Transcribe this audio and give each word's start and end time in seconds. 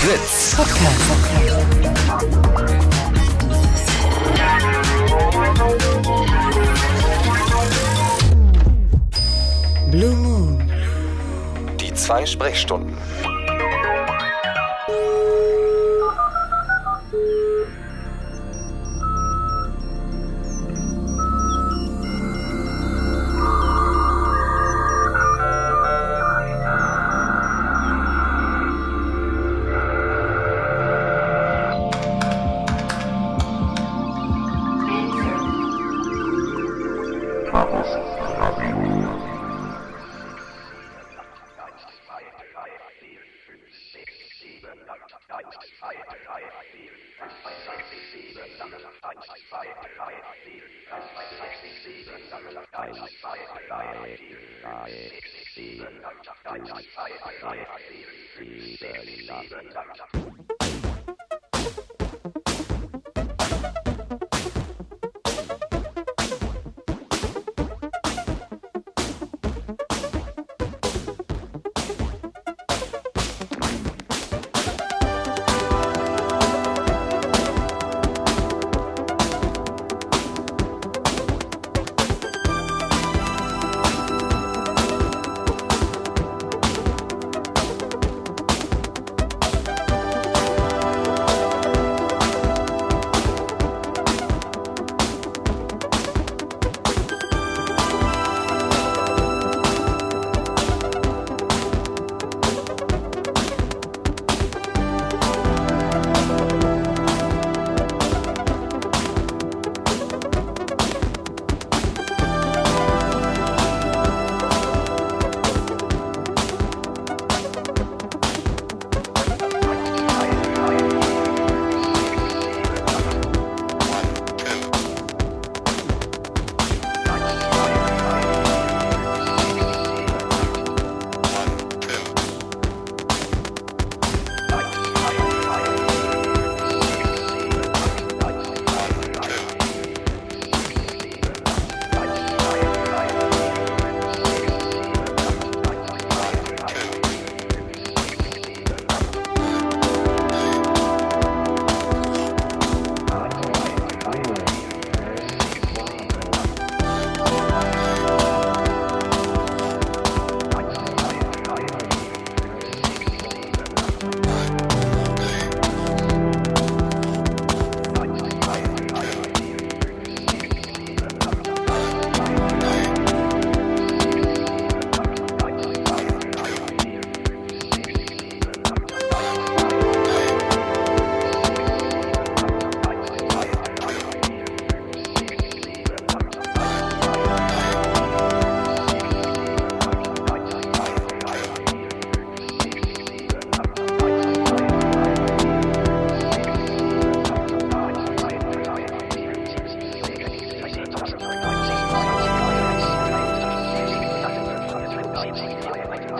Fritz. 0.00 0.56
Blue 9.90 10.14
Moon. 10.14 10.70
Die 11.80 11.92
zwei 11.94 12.24
Sprechstunden. 12.24 12.96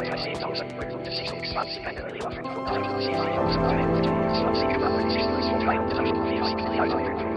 Thank 0.09 0.39
you. 7.23 7.28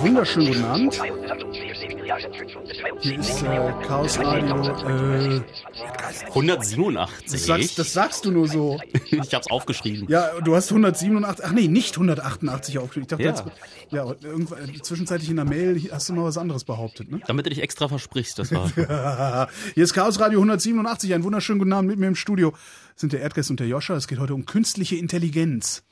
Wunderschönen 0.00 0.46
guten 0.46 0.64
Abend. 0.64 1.02
Hier 3.00 3.18
ist 3.18 3.42
äh, 3.42 3.72
Chaos 3.86 4.18
Radio. 4.20 4.56
Äh, 4.86 5.40
187. 6.28 7.30
das, 7.30 7.44
sagst, 7.46 7.78
das 7.78 7.92
sagst 7.92 8.24
du 8.24 8.30
nur 8.30 8.48
so. 8.48 8.80
ich 9.10 9.34
hab's 9.34 9.46
aufgeschrieben. 9.48 10.06
Ja, 10.08 10.40
du 10.40 10.54
hast 10.54 10.70
187. 10.70 11.44
Ach 11.46 11.52
nee, 11.52 11.68
nicht 11.68 11.94
188 11.94 12.78
aufgeschrieben. 12.78 13.04
Ich 13.04 13.08
dachte, 13.08 13.22
Ja. 13.22 13.30
jetzt, 13.30 13.44
ja, 13.90 14.14
irgendwann, 14.28 14.82
zwischenzeitlich 14.82 15.30
in 15.30 15.36
der 15.36 15.44
Mail 15.44 15.80
hast 15.92 16.08
du 16.08 16.14
noch 16.14 16.24
was 16.24 16.38
anderes 16.38 16.64
behauptet, 16.64 17.10
ne? 17.10 17.20
Damit 17.26 17.46
du 17.46 17.50
dich 17.50 17.62
extra 17.62 17.88
versprichst, 17.88 18.38
das 18.38 18.52
war. 18.52 18.70
Hier 19.74 19.84
ist 19.84 19.94
Chaos 19.94 20.18
Radio 20.20 20.38
187. 20.40 21.12
Einen 21.14 21.24
wunderschönen 21.24 21.58
guten 21.58 21.72
Abend 21.72 21.90
mit 21.90 21.98
mir 21.98 22.06
im 22.08 22.16
Studio 22.16 22.54
sind 22.96 23.12
der 23.12 23.20
Erdgeist 23.20 23.50
und 23.50 23.60
der 23.60 23.66
Joscha. 23.66 23.94
Es 23.96 24.08
geht 24.08 24.18
heute 24.18 24.34
um 24.34 24.46
künstliche 24.46 24.96
Intelligenz. 24.96 25.82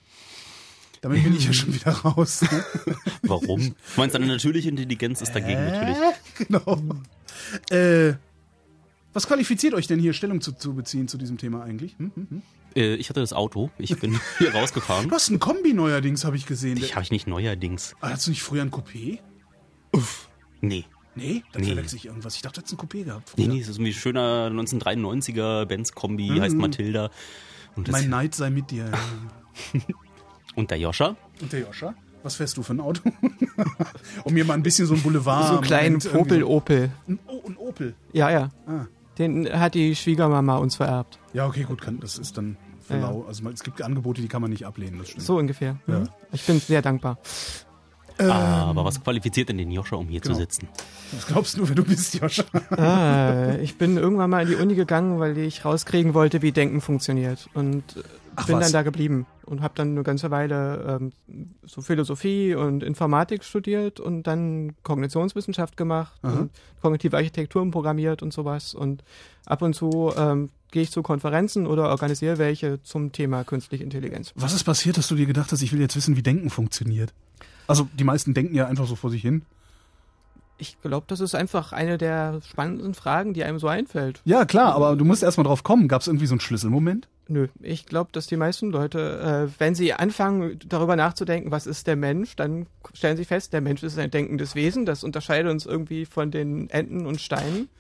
Damit 1.01 1.25
bin 1.25 1.35
ich 1.37 1.47
ja 1.47 1.53
schon 1.53 1.75
wieder 1.75 1.91
raus. 1.91 2.43
Ne? 2.43 2.65
Warum? 3.23 3.61
Du 3.61 3.75
meinst, 3.97 4.15
deine 4.15 4.27
natürliche 4.27 4.69
Intelligenz 4.69 5.21
ist 5.21 5.35
dagegen 5.35 5.65
natürlich. 5.65 5.97
genau. 6.49 6.81
Äh, 7.71 8.15
was 9.13 9.27
qualifiziert 9.27 9.75
euch 9.75 9.87
denn 9.87 9.99
hier 9.99 10.13
Stellung 10.13 10.41
zu, 10.41 10.53
zu 10.53 10.75
beziehen 10.75 11.09
zu 11.09 11.19
diesem 11.19 11.39
Thema 11.39 11.63
eigentlich? 11.65 11.97
Hm, 11.99 12.13
hm, 12.15 12.27
hm. 12.31 12.43
Äh, 12.75 12.95
ich 12.95 13.09
hatte 13.11 13.21
das 13.21 13.33
Auto, 13.33 13.71
ich 13.79 13.99
bin 13.99 14.19
hier 14.39 14.53
rausgefahren. 14.55 15.09
Du 15.09 15.15
hast 15.15 15.29
ein 15.31 15.39
Kombi 15.39 15.75
neuerdings, 15.75 16.25
habe 16.25 16.37
ich 16.37 16.47
gesehen. 16.47 16.77
Ich 16.79 16.95
habe 16.95 17.03
ich 17.05 17.11
nicht 17.11 17.27
neuerdings. 17.27 17.95
Ah, 18.01 18.09
Hattest 18.11 18.27
du 18.27 18.31
nicht 18.31 18.43
früher 18.43 18.63
ein 18.63 18.71
Coupé? 18.71 19.19
Nee. 20.61 20.85
Nee, 21.15 21.45
da 21.53 21.59
Nee. 21.61 21.67
verwechsel 21.67 21.97
ich 21.99 22.07
irgendwas. 22.07 22.35
Ich 22.37 22.43
dachte, 22.43 22.61
du 22.61 22.67
hättest 22.67 22.81
ein 22.81 22.89
Coupé 22.89 23.05
gehabt. 23.05 23.33
Nee, 23.37 23.45
früher. 23.45 23.55
nee, 23.55 23.61
es 23.61 23.69
ist 23.69 23.77
irgendwie 23.77 23.93
schöner 23.93 24.49
1993er 24.51 25.67
Benz-Kombi, 25.67 26.29
heißt 26.41 26.57
Matilda. 26.57 27.11
Und, 27.77 27.89
das, 27.89 27.93
Mein 27.93 28.09
Neid 28.09 28.35
sei 28.35 28.49
mit 28.51 28.71
dir. 28.71 28.91
und 30.55 30.71
der 30.71 30.79
Joscha? 30.79 31.17
Und 31.41 31.53
der 31.53 31.61
Joscha? 31.61 31.95
Was 32.23 32.37
fährst 32.37 32.57
du 32.57 32.63
für 32.63 32.73
ein 32.73 32.81
Auto? 32.81 33.03
um 34.25 34.33
mir 34.33 34.45
mal 34.45 34.55
ein 34.55 34.63
bisschen 34.63 34.87
so 34.87 34.95
ein 34.95 35.03
Boulevard. 35.03 35.49
so 35.49 35.53
einen 35.55 35.63
kleinen 35.63 35.99
Popel-Opel. 35.99 36.91
Ein, 37.09 37.19
oh, 37.27 37.43
ein 37.47 37.57
Opel. 37.57 37.89
Opel. 37.89 37.95
Ja, 38.13 38.31
ja. 38.31 38.51
Ah. 38.67 38.87
Den 39.19 39.49
hat 39.53 39.75
die 39.75 39.95
Schwiegermama 39.95 40.57
uns 40.57 40.77
vererbt. 40.77 41.19
Ja, 41.35 41.47
okay, 41.47 41.65
gut, 41.65 41.81
kann, 41.83 42.01
das 42.01 42.19
ist 42.19 42.37
dann 42.39 42.57
für 42.87 42.95
Ja. 42.95 43.01
lau. 43.11 43.25
Also 43.29 43.49
es 43.51 43.63
gibt 43.63 43.83
Angebote, 43.83 44.21
die 44.23 44.29
kann 44.29 44.41
man 44.43 44.51
nicht 44.51 44.65
ablehnen, 44.67 44.99
das 44.99 45.11
stimmt. 45.11 45.25
So 45.27 45.37
ungefähr. 45.39 45.77
Ja. 45.87 46.01
Mhm. 46.01 46.09
Ich 46.33 46.45
bin 46.47 46.59
sehr 46.61 46.83
dankbar. 46.83 47.19
Aber 48.19 48.85
was 48.85 49.03
qualifiziert 49.03 49.49
denn 49.49 49.59
den 49.59 49.71
Joscha, 49.71 49.97
um 49.97 50.07
hier 50.07 50.21
Genau. 50.21 50.35
zu 50.35 50.41
sitzen? 50.41 50.69
Das 51.13 51.27
glaubst 51.27 51.57
du, 51.57 51.67
wer 51.69 51.75
du 51.75 51.83
bist, 51.85 52.15
Joscha. 52.15 52.45
ah, 52.71 53.57
ich 53.61 53.77
bin 53.79 53.97
irgendwann 53.97 54.31
mal 54.31 54.43
in 54.43 54.49
die 54.49 54.55
Uni 54.63 54.75
gegangen, 54.75 55.19
weil 55.19 55.37
ich 55.39 55.65
rauskriegen 55.65 56.15
wollte, 56.15 56.43
wie 56.43 56.53
Denken 56.53 56.81
funktioniert. 56.81 57.49
Und 57.55 57.83
Ach, 58.37 58.47
bin 58.47 58.57
was? 58.57 58.65
dann 58.67 58.73
da 58.73 58.83
geblieben 58.83 59.27
und 59.45 59.63
habe 59.63 59.75
dann 59.77 59.91
eine 59.91 60.03
ganze 60.03 60.31
Weile 60.31 61.01
ähm, 61.01 61.13
so 61.65 61.83
Philosophie 61.83 62.55
und 62.55 62.83
Informatik 62.83 63.45
studiert 63.45 64.01
und 64.01 64.25
dann 64.25 64.75
Kognitionswissenschaft 64.83 65.77
gemacht 65.77 66.19
Aha. 66.23 66.33
und 66.33 66.51
kognitive 66.81 67.17
Architekturen 67.17 67.71
programmiert 67.71 68.23
und 68.23 68.33
sowas. 68.33 68.75
Und 68.75 69.03
ab 69.47 69.63
und 69.63 69.75
zu 69.75 70.13
ähm, 70.17 70.51
gehe 70.71 70.83
ich 70.83 70.91
zu 70.91 71.03
Konferenzen 71.03 71.67
oder 71.67 71.91
organisiere 71.91 72.39
welche 72.39 72.83
zum 72.83 73.13
Thema 73.13 73.45
künstliche 73.45 73.85
Intelligenz. 73.85 74.33
Was 74.35 74.53
ist 74.53 74.65
passiert, 74.65 74.97
dass 74.97 75.09
du 75.09 75.15
dir 75.15 75.27
gedacht 75.27 75.53
hast, 75.53 75.63
ich 75.63 75.73
will 75.73 75.81
jetzt 75.81 75.97
wissen, 75.97 76.17
wie 76.17 76.23
Denken 76.23 76.51
funktioniert? 76.51 77.13
Also 77.67 77.89
die 77.93 78.05
meisten 78.05 78.35
denken 78.35 78.55
ja 78.55 78.67
einfach 78.67 78.87
so 78.87 78.97
vor 78.97 79.11
sich 79.11 79.23
hin. 79.23 79.43
Ich 80.59 80.81
glaube, 80.81 81.07
das 81.09 81.21
ist 81.21 81.35
einfach 81.35 81.73
eine 81.73 81.99
der 81.99 82.41
spannendsten 82.43 82.95
Fragen, 82.95 83.35
die 83.35 83.43
einem 83.43 83.59
so 83.59 83.69
einfällt. 83.69 84.21
Ja, 84.25 84.45
klar, 84.45 84.75
aber 84.75 84.97
du 84.97 85.05
musst 85.05 85.23
erst 85.23 85.37
mal 85.37 85.45
drauf 85.45 85.65
kommen. 85.65 85.89
Gab 85.89 86.03
es 86.03 86.07
irgendwie 86.07 86.27
so 86.27 86.35
einen 86.35 86.41
Schlüsselmoment? 86.41 87.09
Nö, 87.33 87.49
ich 87.63 87.87
glaube, 87.87 88.11
dass 88.13 88.27
die 88.27 88.37
meisten 88.37 88.71
Leute, 88.71 89.49
äh, 89.49 89.59
wenn 89.59 89.75
sie 89.75 89.95
anfangen, 89.95 90.59
darüber 90.69 90.97
nachzudenken, 90.97 91.51
was 91.51 91.67
ist 91.67 91.87
der 91.87 91.97
Mensch, 91.97 92.37
dann 92.37 92.67
stellen 92.93 93.17
sie 93.17 93.25
fest, 93.25 93.55
der 93.55 93.63
Mensch 93.63 93.83
ist 93.83 93.99
ein 93.99 94.11
denkendes 94.11 94.55
Wesen. 94.55 94.85
Das 94.85 95.03
unterscheidet 95.03 95.51
uns 95.51 95.65
irgendwie 95.65 96.05
von 96.05 96.31
den 96.31 96.69
Enten 96.69 97.07
und 97.07 97.23
Steinen. 97.23 97.71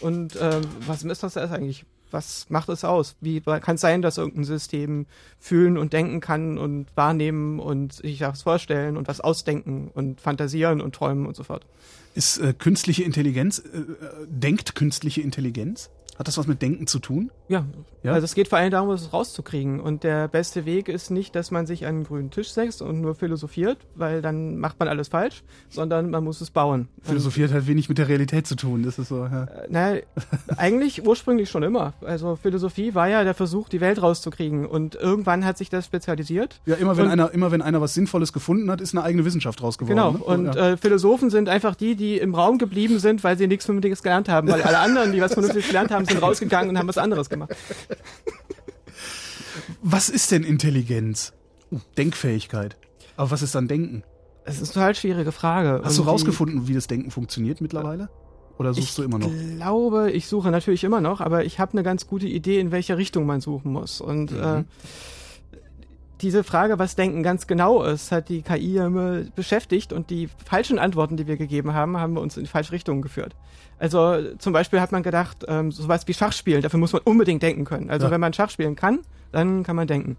Und 0.00 0.38
ähm, 0.40 0.62
was 0.86 1.02
ist 1.02 1.22
das 1.22 1.36
eigentlich? 1.36 1.84
Was 2.10 2.48
macht 2.48 2.70
es 2.70 2.84
aus? 2.84 3.16
Wie 3.20 3.42
kann 3.42 3.74
es 3.74 3.82
sein, 3.82 4.00
dass 4.00 4.16
irgendein 4.16 4.44
System 4.44 5.04
fühlen 5.38 5.76
und 5.76 5.92
denken 5.92 6.20
kann 6.20 6.56
und 6.56 6.86
wahrnehmen 6.94 7.58
und 7.58 7.92
sich 7.92 8.22
was 8.22 8.42
vorstellen 8.42 8.96
und 8.96 9.08
was 9.08 9.20
ausdenken 9.20 9.90
und 9.92 10.22
fantasieren 10.22 10.80
und 10.80 10.94
träumen 10.94 11.26
und 11.26 11.36
so 11.36 11.42
fort? 11.42 11.66
Ist 12.14 12.38
äh, 12.38 12.54
künstliche 12.54 13.02
Intelligenz, 13.02 13.58
äh, 13.58 13.78
äh, 13.78 14.26
denkt 14.26 14.74
künstliche 14.74 15.20
Intelligenz? 15.20 15.90
Hat 16.18 16.28
das 16.28 16.36
was 16.38 16.46
mit 16.46 16.60
Denken 16.62 16.86
zu 16.86 16.98
tun? 16.98 17.30
Ja, 17.48 17.64
Ja? 18.02 18.12
also 18.12 18.24
es 18.24 18.34
geht 18.34 18.48
vor 18.48 18.58
allem 18.58 18.70
darum, 18.70 18.90
es 18.90 19.12
rauszukriegen. 19.12 19.80
Und 19.80 20.04
der 20.04 20.28
beste 20.28 20.66
Weg 20.66 20.88
ist 20.88 21.10
nicht, 21.10 21.34
dass 21.34 21.50
man 21.50 21.66
sich 21.66 21.84
an 21.86 21.94
einen 21.96 22.04
grünen 22.04 22.30
Tisch 22.30 22.50
setzt 22.50 22.82
und 22.82 23.00
nur 23.00 23.14
philosophiert, 23.14 23.78
weil 23.94 24.20
dann 24.22 24.58
macht 24.58 24.78
man 24.78 24.88
alles 24.88 25.08
falsch, 25.08 25.42
sondern 25.70 26.10
man 26.10 26.22
muss 26.22 26.40
es 26.40 26.50
bauen. 26.50 26.88
Philosophie 27.02 27.44
hat 27.44 27.52
halt 27.52 27.66
wenig 27.66 27.88
mit 27.88 27.96
der 27.98 28.08
Realität 28.08 28.46
zu 28.46 28.56
tun. 28.56 28.82
Das 28.82 28.98
ist 28.98 29.08
so, 29.08 29.24
ja. 29.24 29.42
Und, 29.42 29.48
äh, 29.48 29.66
naja, 29.70 30.00
eigentlich 30.56 31.06
ursprünglich 31.06 31.48
schon 31.50 31.62
immer. 31.62 31.94
Also 32.04 32.36
Philosophie 32.36 32.94
war 32.94 33.08
ja 33.08 33.24
der 33.24 33.34
Versuch, 33.34 33.68
die 33.68 33.80
Welt 33.80 34.00
rauszukriegen. 34.02 34.66
Und 34.66 34.94
irgendwann 34.94 35.44
hat 35.44 35.58
sich 35.58 35.70
das 35.70 35.86
spezialisiert. 35.86 36.60
Ja, 36.66 36.74
immer 36.76 36.96
wenn 36.96 37.06
Und- 37.06 37.10
einer, 37.12 37.30
immer 37.32 37.50
wenn 37.50 37.62
einer 37.62 37.80
was 37.80 37.94
Sinnvolles 37.94 38.32
gefunden 38.32 38.70
hat, 38.70 38.80
ist 38.80 38.94
eine 38.94 39.02
eigene 39.04 39.24
Wissenschaft 39.24 39.62
raus 39.62 39.78
geworden. 39.78 39.96
Genau. 39.96 40.12
Ne? 40.12 40.18
Und 40.18 40.54
ja. 40.54 40.70
äh, 40.72 40.76
Philosophen 40.76 41.30
sind 41.30 41.48
einfach 41.48 41.74
die, 41.74 41.96
die 41.96 42.18
im 42.18 42.34
Raum 42.34 42.58
geblieben 42.58 42.98
sind, 42.98 43.24
weil 43.24 43.36
sie 43.38 43.46
nichts 43.46 43.64
Vernünftiges 43.64 44.02
gelernt 44.02 44.28
haben. 44.28 44.48
Weil 44.48 44.62
alle 44.62 44.78
anderen, 44.78 45.12
die 45.12 45.20
was 45.20 45.32
Vernünftiges 45.32 45.68
gelernt 45.68 45.90
haben, 45.90 46.01
sind 46.06 46.22
rausgegangen 46.22 46.70
und 46.70 46.78
haben 46.78 46.88
was 46.88 46.98
anderes 46.98 47.28
gemacht. 47.30 47.54
was 49.82 50.08
ist 50.08 50.30
denn 50.30 50.44
Intelligenz? 50.44 51.32
Uh, 51.70 51.80
Denkfähigkeit. 51.96 52.76
Aber 53.16 53.30
was 53.30 53.42
ist 53.42 53.54
dann 53.54 53.68
Denken? 53.68 54.02
Es 54.44 54.56
ist 54.56 54.70
eine 54.70 54.74
total 54.74 54.94
schwierige 54.94 55.32
Frage. 55.32 55.80
Hast 55.84 55.98
du 55.98 56.02
Und 56.02 56.08
rausgefunden, 56.08 56.66
wie 56.68 56.74
das 56.74 56.86
Denken 56.86 57.10
funktioniert 57.10 57.60
mittlerweile? 57.60 58.08
Oder 58.58 58.74
suchst 58.74 58.90
ich 58.90 58.94
du 58.96 59.02
immer 59.02 59.18
noch? 59.18 59.30
glaube, 59.56 60.10
ich 60.10 60.26
suche 60.26 60.50
natürlich 60.50 60.84
immer 60.84 61.00
noch, 61.00 61.20
aber 61.20 61.44
ich 61.44 61.58
habe 61.58 61.72
eine 61.72 61.82
ganz 61.82 62.06
gute 62.06 62.26
Idee, 62.26 62.58
in 62.60 62.70
welche 62.70 62.96
Richtung 62.98 63.24
man 63.26 63.40
suchen 63.40 63.72
muss. 63.72 64.00
Und 64.00 64.32
Mhm. 64.32 64.38
äh, 64.38 64.64
diese 66.22 66.44
Frage, 66.44 66.78
was 66.78 66.94
Denken 66.96 67.22
ganz 67.22 67.46
genau 67.46 67.82
ist, 67.82 68.12
hat 68.12 68.28
die 68.28 68.42
KI 68.42 68.76
immer 68.76 69.22
beschäftigt 69.34 69.92
und 69.92 70.08
die 70.10 70.28
falschen 70.44 70.78
Antworten, 70.78 71.16
die 71.16 71.26
wir 71.26 71.36
gegeben 71.36 71.74
haben, 71.74 71.98
haben 71.98 72.14
wir 72.14 72.20
uns 72.20 72.36
in 72.36 72.44
die 72.44 72.48
falsche 72.50 72.72
Richtung 72.72 73.02
geführt. 73.02 73.34
Also 73.78 74.16
zum 74.38 74.52
Beispiel 74.52 74.80
hat 74.80 74.92
man 74.92 75.02
gedacht, 75.02 75.44
ähm, 75.48 75.72
sowas 75.72 76.06
wie 76.06 76.14
Schachspielen, 76.14 76.62
dafür 76.62 76.78
muss 76.78 76.92
man 76.92 77.02
unbedingt 77.04 77.42
denken 77.42 77.64
können. 77.64 77.90
Also 77.90 78.06
Ja. 78.06 78.12
wenn 78.12 78.20
man 78.20 78.32
Schach 78.32 78.50
spielen 78.50 78.76
kann, 78.76 79.00
dann 79.32 79.64
kann 79.64 79.76
man 79.76 79.86
denken. 79.88 80.16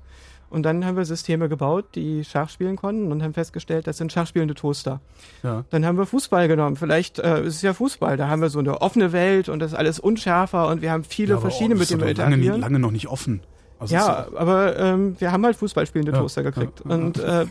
Und 0.49 0.63
dann 0.63 0.85
haben 0.85 0.97
wir 0.97 1.05
Systeme 1.05 1.49
gebaut, 1.49 1.85
die 1.95 2.23
Schach 2.23 2.49
spielen 2.49 2.75
konnten 2.75 3.11
und 3.11 3.23
haben 3.23 3.33
festgestellt, 3.33 3.87
das 3.87 3.97
sind 3.97 4.11
schachspielende 4.11 4.53
Toaster. 4.53 5.01
Ja. 5.41 5.63
Dann 5.71 5.83
haben 5.83 5.97
wir 5.97 6.05
Fußball 6.05 6.47
genommen. 6.47 6.75
Vielleicht 6.75 7.17
äh, 7.17 7.41
ist 7.43 7.55
es 7.55 7.61
ja 7.63 7.73
Fußball. 7.73 8.17
Da 8.17 8.27
haben 8.27 8.41
wir 8.43 8.49
so 8.49 8.59
eine 8.59 8.81
offene 8.81 9.13
Welt 9.13 9.49
und 9.49 9.57
das 9.59 9.71
ist 9.71 9.77
alles 9.77 9.99
unschärfer 9.99 10.67
und 10.67 10.83
wir 10.83 10.91
haben 10.91 11.05
viele 11.05 11.35
Ja, 11.35 11.39
verschiedene, 11.39 11.75
mit 11.75 11.81
das 11.83 11.87
denen 11.87 12.01
wir 12.01 12.13
doch 12.13 12.19
lange, 12.23 12.35
interagieren. 12.35 12.61
lange 12.61 12.77
noch 12.79 12.91
nicht 12.91 13.07
offen. 13.07 13.41
Also 13.83 13.95
ja, 13.95 14.25
es- 14.29 14.35
aber 14.35 14.77
ähm, 14.79 15.15
wir 15.19 15.31
haben 15.31 15.45
halt 15.45 15.55
Fußballspielende 15.55 16.11
Ja, 16.11 16.17
Toaster 16.19 16.43
gekriegt. 16.43 16.81
ja, 16.83 16.89
ja. 16.89 16.95
Und 16.95 17.19
äh, 17.19 17.45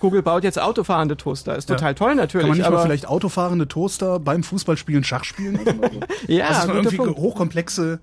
Google 0.00 0.22
baut 0.22 0.44
jetzt 0.44 0.58
autofahrende 0.58 1.16
Toaster. 1.16 1.54
Ist 1.56 1.68
total 1.68 1.94
toll 1.94 2.14
natürlich. 2.14 2.42
Kann 2.42 2.48
man 2.50 2.58
nicht 2.58 2.66
aber 2.66 2.76
mal 2.78 2.82
vielleicht 2.84 3.06
autofahrende 3.06 3.68
Toaster 3.68 4.18
beim 4.18 4.42
Fußballspielen 4.42 5.04
Schach 5.04 5.24
spielen? 5.24 5.60
So? 5.64 5.72
ja, 6.32 6.46
also 6.48 6.72
irgendwie 6.72 6.96
Punkt. 6.96 7.18
hochkomplexe. 7.18 7.98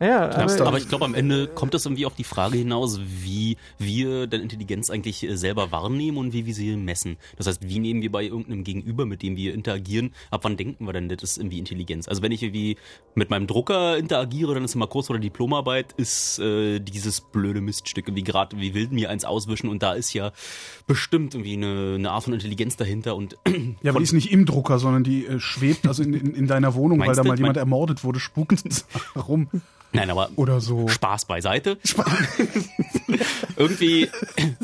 Ja, 0.00 0.30
aber, 0.30 0.66
Aber 0.66 0.78
ich 0.78 0.88
glaube, 0.88 1.04
am 1.04 1.14
Ende 1.14 1.48
kommt 1.48 1.74
es 1.74 1.84
irgendwie 1.84 2.06
auf 2.06 2.14
die 2.14 2.24
Frage 2.24 2.58
hinaus, 2.58 3.00
wie 3.00 3.56
wir 3.78 4.26
denn 4.26 4.42
Intelligenz 4.42 4.90
eigentlich 4.90 5.24
äh, 5.24 5.36
selber 5.36 5.72
wahrnehmen 5.72 6.18
und 6.18 6.32
wie 6.32 6.46
wir 6.46 6.54
sie 6.54 6.76
messen. 6.76 7.16
Das 7.36 7.46
heißt, 7.46 7.68
wie 7.68 7.78
nehmen 7.78 8.02
wir 8.02 8.12
bei 8.12 8.24
irgendeinem 8.24 8.64
Gegenüber, 8.64 9.06
mit 9.06 9.22
dem 9.22 9.36
wir 9.36 9.54
interagieren, 9.54 10.12
ab 10.30 10.40
wann 10.44 10.56
denken 10.56 10.86
wir 10.86 10.92
denn, 10.92 11.08
das 11.08 11.22
ist 11.22 11.38
irgendwie 11.38 11.58
Intelligenz? 11.58 12.08
Also 12.08 12.22
wenn 12.22 12.32
ich 12.32 12.42
irgendwie 12.42 12.76
mit 13.14 13.30
meinem 13.30 13.46
Drucker 13.46 13.98
interagiere, 13.98 14.54
dann 14.54 14.64
ist 14.64 14.74
immer 14.74 14.86
kurz 14.86 15.06
vor 15.06 15.16
der 15.16 15.22
Diplomarbeit, 15.22 15.92
ist 15.96 16.38
äh, 16.38 16.78
dieses 16.78 17.20
blöde 17.20 17.60
Miststück 17.60 18.08
irgendwie 18.08 18.24
gerade, 18.24 18.58
wie 18.58 18.74
will 18.74 18.88
mir 18.90 19.10
eins 19.10 19.24
auswischen 19.24 19.68
und 19.68 19.82
da 19.82 19.94
ist 19.94 20.12
ja 20.12 20.32
bestimmt 20.86 21.34
irgendwie 21.34 21.54
eine, 21.54 21.94
eine 21.96 22.10
Art 22.12 22.24
von 22.24 22.32
Intelligenz 22.32 22.76
dahinter 22.76 23.16
und 23.16 23.36
Ja, 23.82 23.90
aber 23.90 24.00
die 24.00 24.04
ist 24.04 24.12
nicht 24.12 24.32
im 24.32 24.46
Drucker, 24.46 24.78
sondern 24.78 25.04
die 25.04 25.26
äh, 25.26 25.40
schwebt 25.40 25.86
also 25.86 26.02
in, 26.02 26.14
in, 26.14 26.34
in 26.34 26.46
deiner 26.46 26.74
Wohnung, 26.74 27.00
weil 27.00 27.14
da 27.14 27.24
mal 27.24 27.36
jemand 27.36 27.56
ermordet 27.56 28.04
wurde, 28.04 28.20
spukt 28.20 28.64
rum. 29.28 29.48
Nein, 29.92 30.10
aber 30.10 30.30
Oder 30.36 30.60
so. 30.60 30.88
Spaß 30.88 31.26
beiseite. 31.26 31.78
irgendwie 33.56 34.08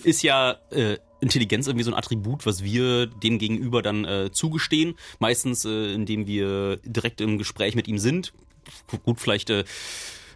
ist 0.03 0.23
ja 0.23 0.57
äh, 0.71 0.99
Intelligenz 1.21 1.67
irgendwie 1.67 1.85
so 1.85 1.91
ein 1.91 1.97
Attribut, 1.97 2.47
was 2.47 2.63
wir 2.63 3.07
dem 3.07 3.39
Gegenüber 3.39 3.83
dann 3.83 4.05
äh, 4.05 4.31
zugestehen. 4.31 4.95
Meistens, 5.19 5.65
äh, 5.65 5.93
indem 5.95 6.27
wir 6.27 6.77
direkt 6.85 7.21
im 7.21 7.39
Gespräch 7.39 7.75
mit 7.75 7.89
ihm 7.89 7.99
sind. 7.99 8.33
Gut, 9.05 9.21
vielleicht 9.21 9.51
äh, 9.51 9.65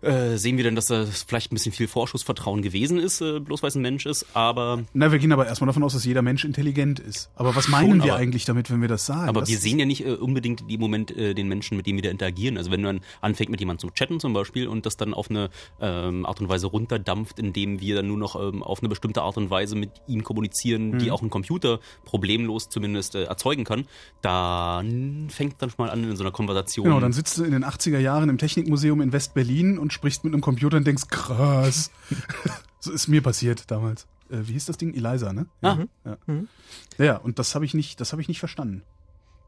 äh, 0.03 0.37
sehen 0.37 0.57
wir 0.57 0.65
dann, 0.65 0.75
dass 0.75 0.87
das 0.87 1.23
vielleicht 1.23 1.53
ein 1.53 1.55
bisschen 1.57 1.73
viel 1.73 1.89
Vorschussvertrauen 1.89 2.63
gewesen 2.63 2.99
ist, 2.99 3.21
äh, 3.21 3.41
bloß 3.41 3.63
weil 3.63 3.69
es 3.69 3.75
ein 3.75 3.83
Mensch 3.83 4.07
ist. 4.07 4.27
Aber, 4.35 4.83
Na, 4.95 5.11
wir 5.13 5.19
gehen 5.19 5.33
aber 5.33 5.47
erstmal 5.47 5.67
davon 5.67 5.83
aus, 5.83 5.93
dass 5.93 6.05
jeder 6.05 6.23
Mensch 6.23 6.45
intelligent 6.45 7.01
ist. 7.01 7.31
Aber 7.37 7.55
was 7.57 7.69
meinen 7.69 7.91
Schon, 7.91 8.05
wir 8.05 8.13
aber- 8.15 8.23
eigentlich 8.23 8.45
damit, 8.45 8.71
wenn 8.71 8.81
wir 8.81 8.89
das 8.89 9.07
sagen? 9.07 9.29
aber 9.29 9.41
das 9.41 9.49
wir 9.51 9.59
sehen 9.59 9.79
ja 9.79 9.87
nicht 9.87 10.05
äh, 10.07 10.13
unbedingt 10.13 10.61
in 10.63 10.69
dem 10.69 10.81
Moment 10.81 11.17
äh, 11.17 11.35
den 11.35 11.49
Menschen, 11.49 11.77
mit 11.77 11.87
dem 11.87 11.97
wir 11.97 12.03
da 12.03 12.11
interagieren. 12.11 12.57
Also 12.57 12.71
wenn 12.71 12.83
man 12.83 13.01
anfängt, 13.21 13.51
mit 13.51 13.61
jemandem 13.61 13.89
zu 13.89 13.95
chatten 13.95 14.21
zum 14.21 14.33
Beispiel 14.33 14.69
und 14.69 14.87
das 14.87 14.97
dann 14.97 15.15
auf 15.15 15.31
eine 15.31 15.51
ähm, 15.81 16.27
Art 16.27 16.41
und 16.41 16.49
Weise 16.49 16.67
runterdampft, 16.69 17.39
indem 17.39 17.81
wir 17.81 17.97
dann 17.97 18.07
nur 18.09 18.19
noch 18.19 18.37
ähm, 18.41 18.63
auf 18.63 18.81
eine 18.81 18.89
bestimmte 18.89 19.23
Art 19.23 19.37
und 19.37 19.51
Weise 19.51 19.77
mit 19.77 19.91
ihm 20.07 20.23
kommunizieren, 20.25 20.91
Mhm. 20.91 20.99
die 20.99 21.11
auch 21.11 21.23
ein 21.23 21.31
Computer 21.31 21.81
problemlos 22.05 22.69
zumindest 22.69 23.15
äh, 23.15 23.25
erzeugen 23.25 23.65
kann, 23.65 23.85
dann 24.23 25.29
fängt 25.31 25.61
dann 25.63 25.71
schon 25.71 25.85
mal 25.87 25.91
an 25.91 26.05
in 26.05 26.17
so 26.17 26.23
einer 26.23 26.31
Konversation. 26.31 26.85
Genau, 26.85 27.01
dann 27.01 27.13
sitzt 27.13 27.39
du 27.39 27.45
in 27.45 27.53
den 27.53 27.65
80er 27.65 27.99
Jahren 27.99 28.29
im 28.29 28.39
Technikmuseum 28.39 29.01
in 29.01 29.13
West-Berlin 29.13 29.79
und 29.79 29.88
sprichst 29.91 30.25
mit 30.25 30.33
einem 30.33 30.41
Computer 30.41 30.77
und 30.77 30.87
denkst, 30.87 31.09
krass. 31.09 31.91
so 32.81 32.93
ist 32.93 33.09
mir 33.09 33.23
passiert 33.23 33.71
damals. 33.71 34.07
Äh, 34.31 34.41
wie 34.43 34.53
hieß 34.53 34.67
das 34.67 34.79
Ding? 34.79 34.95
Eliza, 34.95 35.33
ne? 35.33 35.47
Ah. 35.63 35.79
Ja, 36.05 36.17
ja. 36.27 37.05
ja 37.05 37.17
und 37.17 37.39
das 37.39 37.55
habe 37.55 37.65
ich 37.65 37.75
nicht, 37.75 38.01
das 38.01 38.13
habe 38.13 38.23
ich 38.23 38.29
nicht 38.29 38.41
verstanden. 38.41 38.83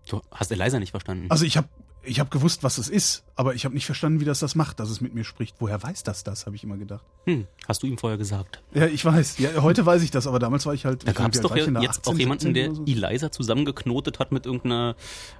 du 0.09 0.21
hast 0.31 0.51
Eliza 0.51 0.79
nicht 0.79 0.91
verstanden. 0.91 1.27
Also 1.31 1.45
ich 1.45 1.57
habe 1.57 1.69
ich 2.03 2.19
hab 2.21 2.31
gewusst, 2.31 2.63
was 2.63 2.79
es 2.79 2.89
ist, 2.89 3.25
aber 3.37 3.55
ich 3.55 3.65
habe 3.65 3.75
nicht 3.75 3.87
verstanden, 3.87 4.21
wie 4.21 4.25
das 4.25 4.39
das 4.41 4.55
macht, 4.55 4.81
dass 4.81 4.89
es 4.91 5.01
mit 5.01 5.15
mir 5.15 5.25
spricht. 5.25 5.57
Woher 5.59 5.83
weiß 5.83 6.03
das 6.03 6.25
das, 6.25 6.47
habe 6.47 6.57
ich 6.57 6.65
immer 6.65 6.77
gedacht. 6.77 7.05
Hm, 7.27 7.47
hast 7.69 7.83
du 7.83 7.87
ihm 7.87 7.99
vorher 7.99 8.17
gesagt? 8.19 8.63
Ja, 8.73 8.87
ich 8.87 9.05
weiß. 9.05 9.39
Ja, 9.39 9.63
heute 9.63 9.85
weiß 9.85 10.03
ich 10.03 10.11
das, 10.11 10.27
aber 10.27 10.39
damals 10.39 10.65
war 10.67 10.75
ich 10.75 10.85
halt. 10.87 11.07
Da 11.07 11.13
gab 11.13 11.35
es 11.35 11.41
doch 11.41 11.51
da? 11.51 11.57
jetzt 11.81 11.99
18, 12.01 12.15
auch 12.15 12.19
jemanden, 12.19 12.55
17 12.55 12.55
der 12.55 12.75
so? 12.75 12.85
Eliza 12.87 13.31
zusammengeknotet 13.31 14.19
hat 14.19 14.33
mit 14.33 14.47
irgendeiner 14.47 14.95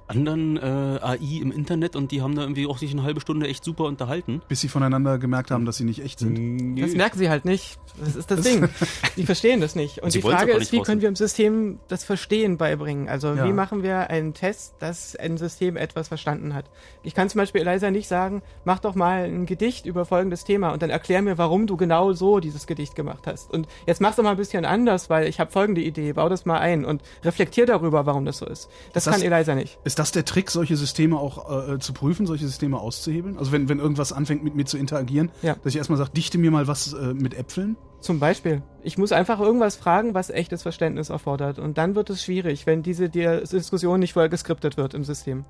anderen 0.07 0.57
äh, 0.57 0.61
AI 1.01 1.39
im 1.41 1.51
Internet 1.51 1.95
und 1.95 2.11
die 2.11 2.21
haben 2.21 2.35
da 2.35 2.41
irgendwie 2.41 2.67
auch 2.67 2.77
sich 2.77 2.91
eine 2.91 3.03
halbe 3.03 3.21
Stunde 3.21 3.47
echt 3.47 3.63
super 3.63 3.85
unterhalten. 3.85 4.41
Bis 4.47 4.61
sie 4.61 4.67
voneinander 4.67 5.17
gemerkt 5.17 5.51
haben, 5.51 5.65
dass 5.65 5.77
sie 5.77 5.83
nicht 5.85 6.03
echt 6.03 6.19
sind. 6.19 6.75
Das 6.79 6.93
merken 6.93 7.17
sie 7.17 7.29
halt 7.29 7.45
nicht. 7.45 7.79
Das 7.99 8.15
ist 8.15 8.29
das 8.31 8.41
Ding. 8.41 8.69
Die 9.17 9.25
verstehen 9.25 9.61
das 9.61 9.75
nicht. 9.75 9.99
Und 9.99 10.11
Sie 10.11 10.19
die 10.21 10.27
Frage 10.27 10.51
ist, 10.53 10.71
wie 10.71 10.77
raus- 10.77 10.85
können 10.87 11.01
wir 11.01 11.09
im 11.09 11.15
System 11.15 11.79
das 11.87 12.03
Verstehen 12.03 12.57
beibringen? 12.57 13.09
Also 13.09 13.33
Ja. 13.33 13.45
wie 13.47 13.53
machen 13.53 13.83
wir 13.83 14.09
einen 14.09 14.33
Test, 14.33 14.75
dass 14.79 15.15
ein 15.15 15.37
System 15.37 15.75
etwas 15.77 16.07
verstanden 16.07 16.50
verstanden 16.51 16.55
hat. 16.55 16.65
Ich 17.03 17.15
kann 17.15 17.29
zum 17.29 17.39
Beispiel 17.39 17.67
Eliza 17.67 17.91
nicht 17.91 18.07
sagen, 18.07 18.41
mach 18.65 18.79
doch 18.79 18.95
mal 18.95 19.23
ein 19.25 19.45
Gedicht 19.45 19.85
über 19.85 20.05
folgendes 20.05 20.43
Thema 20.43 20.71
und 20.71 20.81
dann 20.81 20.89
erklär 20.89 21.21
mir, 21.21 21.37
warum 21.37 21.67
du 21.67 21.77
genau 21.77 22.13
so 22.13 22.39
dieses 22.39 22.67
Gedicht 22.67 22.95
gemacht 22.95 23.25
hast. 23.27 23.51
Und 23.51 23.67
jetzt 23.87 24.01
mach's 24.01 24.17
doch 24.17 24.23
mal 24.23 24.31
ein 24.31 24.37
bisschen 24.37 24.65
anders, 24.65 25.09
weil 25.09 25.27
ich 25.27 25.39
habe 25.39 25.51
folgende 25.51 25.81
Idee, 25.81 26.13
bau 26.13 26.29
das 26.29 26.45
mal 26.45 26.59
ein 26.59 26.85
und 26.85 27.01
reflektier 27.23 27.65
darüber, 27.65 28.05
warum 28.05 28.25
das 28.25 28.37
so 28.37 28.45
ist. 28.45 28.69
Das, 28.93 29.05
Das- 29.05 29.13
kann 29.15 29.23
Eliza 29.23 29.55
nicht. 29.55 29.79
Ist 29.83 29.99
das 29.99 30.11
der 30.11 30.25
Trick, 30.25 30.51
solche 30.51 30.75
Systeme 30.75 31.17
auch 31.17 31.69
äh, 31.73 31.79
zu 31.79 31.93
prüfen, 31.93 32.25
solche 32.25 32.45
Systeme 32.47 32.79
auszuhebeln? 32.79 33.37
Also 33.37 33.51
wenn, 33.51 33.69
wenn 33.69 33.79
irgendwas 33.79 34.13
anfängt 34.13 34.43
mit 34.43 34.55
mir 34.55 34.65
zu 34.65 34.77
interagieren, 34.77 35.31
Ja. 35.41 35.55
dass 35.55 35.73
ich 35.73 35.77
erstmal 35.77 35.97
sage, 35.97 36.11
dichte 36.11 36.37
mir 36.37 36.51
mal 36.51 36.67
was 36.67 36.93
äh, 36.93 37.13
mit 37.13 37.33
Äpfeln? 37.33 37.77
Zum 38.01 38.19
Beispiel. 38.19 38.63
Ich 38.81 38.97
muss 38.97 39.11
einfach 39.11 39.39
irgendwas 39.39 39.75
fragen, 39.75 40.15
was 40.15 40.31
echtes 40.31 40.63
Verständnis 40.63 41.11
erfordert. 41.11 41.59
Und 41.59 41.77
dann 41.77 41.93
wird 41.93 42.09
es 42.09 42.23
schwierig, 42.23 42.65
wenn 42.65 42.81
diese 42.81 43.09
Di- 43.09 43.41
Diskussion 43.51 43.99
nicht 43.99 44.13
vorher 44.13 44.29
geskriptet 44.29 44.75
wird 44.75 44.95
im 44.95 45.03
System. 45.03 45.45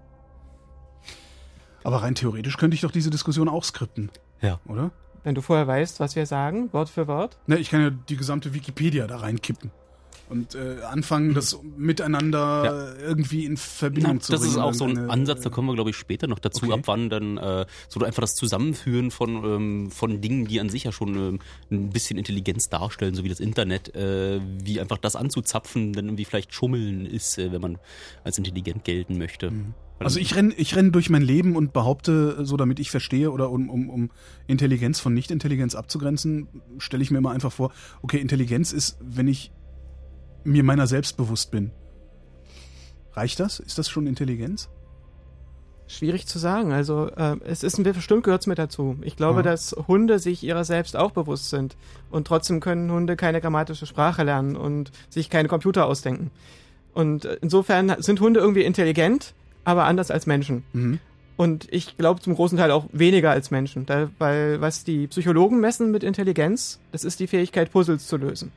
Aber 1.84 2.02
rein 2.04 2.16
theoretisch 2.16 2.58
könnte 2.58 2.76
ich 2.76 2.82
doch 2.82 2.92
diese 2.92 3.10
Diskussion 3.10 3.50
auch 3.50 3.64
skripten, 3.64 4.10
Ja. 4.42 4.60
oder? 4.68 4.92
Wenn 5.24 5.36
du 5.36 5.42
vorher 5.42 5.68
weißt, 5.68 6.00
was 6.00 6.16
wir 6.16 6.26
sagen, 6.26 6.72
Wort 6.74 6.90
für 6.90 7.08
Wort. 7.08 7.38
Ne, 7.48 7.58
ich 7.60 7.70
kann 7.70 7.82
ja 7.82 7.90
die 7.92 8.18
gesamte 8.18 8.54
Wikipedia 8.56 9.06
da 9.06 9.18
reinkippen 9.18 9.70
und 10.30 10.56
äh, 10.56 10.82
anfangen, 10.90 11.34
das 11.36 11.60
miteinander 11.78 12.96
äh, 12.98 13.02
irgendwie 13.04 13.46
in 13.46 13.58
Verbindung 13.58 14.16
Na, 14.16 14.20
zu 14.22 14.32
das 14.32 14.42
bringen. 14.42 14.54
ist 14.54 14.60
auch 14.60 14.74
so 14.74 14.86
ein 14.86 14.92
Irgendeine- 14.92 15.14
Ansatz, 15.14 15.42
da 15.42 15.50
kommen 15.50 15.68
wir, 15.68 15.76
glaube 15.76 15.90
ich, 15.92 15.96
später 15.98 16.26
noch 16.28 16.40
dazu, 16.40 16.66
Okay. 16.66 16.74
ab 16.74 16.80
wann 16.86 17.10
dann 17.10 17.38
äh, 17.38 17.66
so 17.90 18.00
einfach 18.04 18.22
das 18.22 18.34
Zusammenführen 18.36 19.12
von, 19.12 19.30
ähm, 19.44 19.92
von 19.92 20.22
Dingen, 20.22 20.48
die 20.48 20.60
an 20.60 20.70
sich 20.70 20.86
ja 20.86 20.92
schon 20.92 21.16
ähm, 21.16 21.40
ein 21.70 21.90
bisschen 21.90 22.18
Intelligenz 22.18 22.70
darstellen, 22.70 23.14
so 23.14 23.24
wie 23.24 23.30
das 23.30 23.40
Internet, 23.40 23.94
äh, 23.94 24.40
wie 24.64 24.80
einfach 24.82 24.98
das 24.98 25.16
anzuzapfen, 25.16 25.94
dann 25.94 26.06
irgendwie 26.06 26.26
vielleicht 26.26 26.54
Schummeln 26.54 27.06
ist, 27.06 27.38
äh, 27.38 27.52
wenn 27.52 27.62
man 27.62 27.78
als 28.24 28.38
intelligent 28.40 28.86
gelten 28.86 29.18
möchte. 29.18 29.52
Weil 29.52 29.64
Also 30.06 30.20
ich 30.20 30.36
renn, 30.36 30.54
ich 30.56 30.76
renn 30.76 30.92
durch 30.92 31.10
mein 31.10 31.22
Leben 31.22 31.56
und 31.56 31.74
behaupte, 31.74 32.46
so 32.46 32.58
damit 32.58 32.80
ich 32.80 32.92
verstehe 32.92 33.32
oder 33.32 33.50
um, 33.52 33.70
um, 33.70 33.90
um 33.90 34.12
Intelligenz 34.48 35.00
von 35.00 35.14
Nicht-Intelligenz 35.14 35.76
abzugrenzen, 35.76 36.48
stelle 36.78 37.04
ich 37.04 37.12
mir 37.12 37.18
immer 37.20 37.32
einfach 37.32 37.52
vor, 37.52 37.72
okay, 38.02 38.18
Intelligenz 38.18 38.74
ist, 38.74 38.98
wenn 39.02 39.28
ich 39.28 39.52
mir 40.44 40.64
meiner 40.64 40.88
selbst 40.88 41.18
bewusst 41.18 41.52
bin. 41.52 41.72
Reicht 43.14 43.40
das? 43.40 43.60
Ist 43.60 43.78
das 43.78 43.90
schon 43.90 44.08
Intelligenz? 44.08 44.70
Schwierig 45.88 46.26
zu 46.26 46.40
sagen. 46.40 46.72
Also 46.72 47.10
äh, 47.10 47.36
es 47.44 47.64
ist 47.64 47.78
ein 47.78 47.84
bestimmt 47.84 48.24
gehört 48.24 48.48
mit 48.48 48.58
dazu. 48.58 48.98
Ich 49.02 49.18
glaube, 49.18 49.40
Ja. 49.40 49.44
dass 49.44 49.76
Hunde 49.88 50.20
sich 50.20 50.42
ihrer 50.44 50.64
selbst 50.64 50.96
auch 50.96 51.12
bewusst 51.12 51.50
sind 51.50 51.76
und 52.10 52.26
trotzdem 52.26 52.62
können 52.62 52.90
Hunde 52.90 53.18
keine 53.18 53.42
grammatische 53.42 53.86
Sprache 53.86 54.24
lernen 54.24 54.56
und 54.56 54.92
sich 55.10 55.30
keine 55.30 55.50
Computer 55.50 55.86
ausdenken. 55.86 56.32
Und 56.94 57.26
äh, 57.26 57.38
insofern 57.42 57.94
sind 58.02 58.22
Hunde 58.22 58.40
irgendwie 58.40 58.64
intelligent, 58.64 59.34
aber 59.64 59.86
anders 59.86 60.12
als 60.12 60.26
Menschen. 60.26 60.64
Mhm. 60.74 61.00
Und 61.38 61.68
ich 61.72 61.98
glaube 61.98 62.22
zum 62.22 62.36
großen 62.36 62.58
Teil 62.58 62.72
auch 62.72 62.86
weniger 62.92 63.32
als 63.32 63.50
Menschen, 63.52 63.86
da, 63.86 64.10
weil 64.20 64.62
was 64.62 64.84
die 64.84 65.08
Psychologen 65.08 65.60
messen 65.60 65.90
mit 65.92 66.04
Intelligenz, 66.04 66.80
das 66.92 67.04
ist 67.04 67.20
die 67.20 67.28
Fähigkeit, 67.28 67.72
Puzzles 67.72 68.06
zu 68.08 68.18
lösen. 68.18 68.52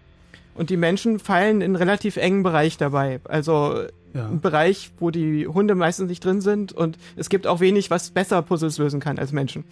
Und 0.54 0.70
die 0.70 0.76
Menschen 0.76 1.18
fallen 1.18 1.56
in 1.56 1.62
einen 1.62 1.76
relativ 1.76 2.16
engen 2.16 2.42
Bereich 2.42 2.76
dabei. 2.76 3.20
Also 3.24 3.84
Ja. 4.12 4.28
ein 4.28 4.40
Bereich, 4.40 4.92
wo 5.00 5.10
die 5.10 5.46
Hunde 5.48 5.74
meistens 5.74 6.08
nicht 6.08 6.24
drin 6.24 6.40
sind 6.40 6.72
und 6.72 6.98
es 7.16 7.28
gibt 7.28 7.46
auch 7.46 7.58
wenig, 7.60 7.90
was 7.90 8.10
besser 8.10 8.42
Puzzles 8.42 8.78
lösen 8.78 9.00
kann 9.00 9.18
als 9.18 9.32
Menschen. 9.32 9.64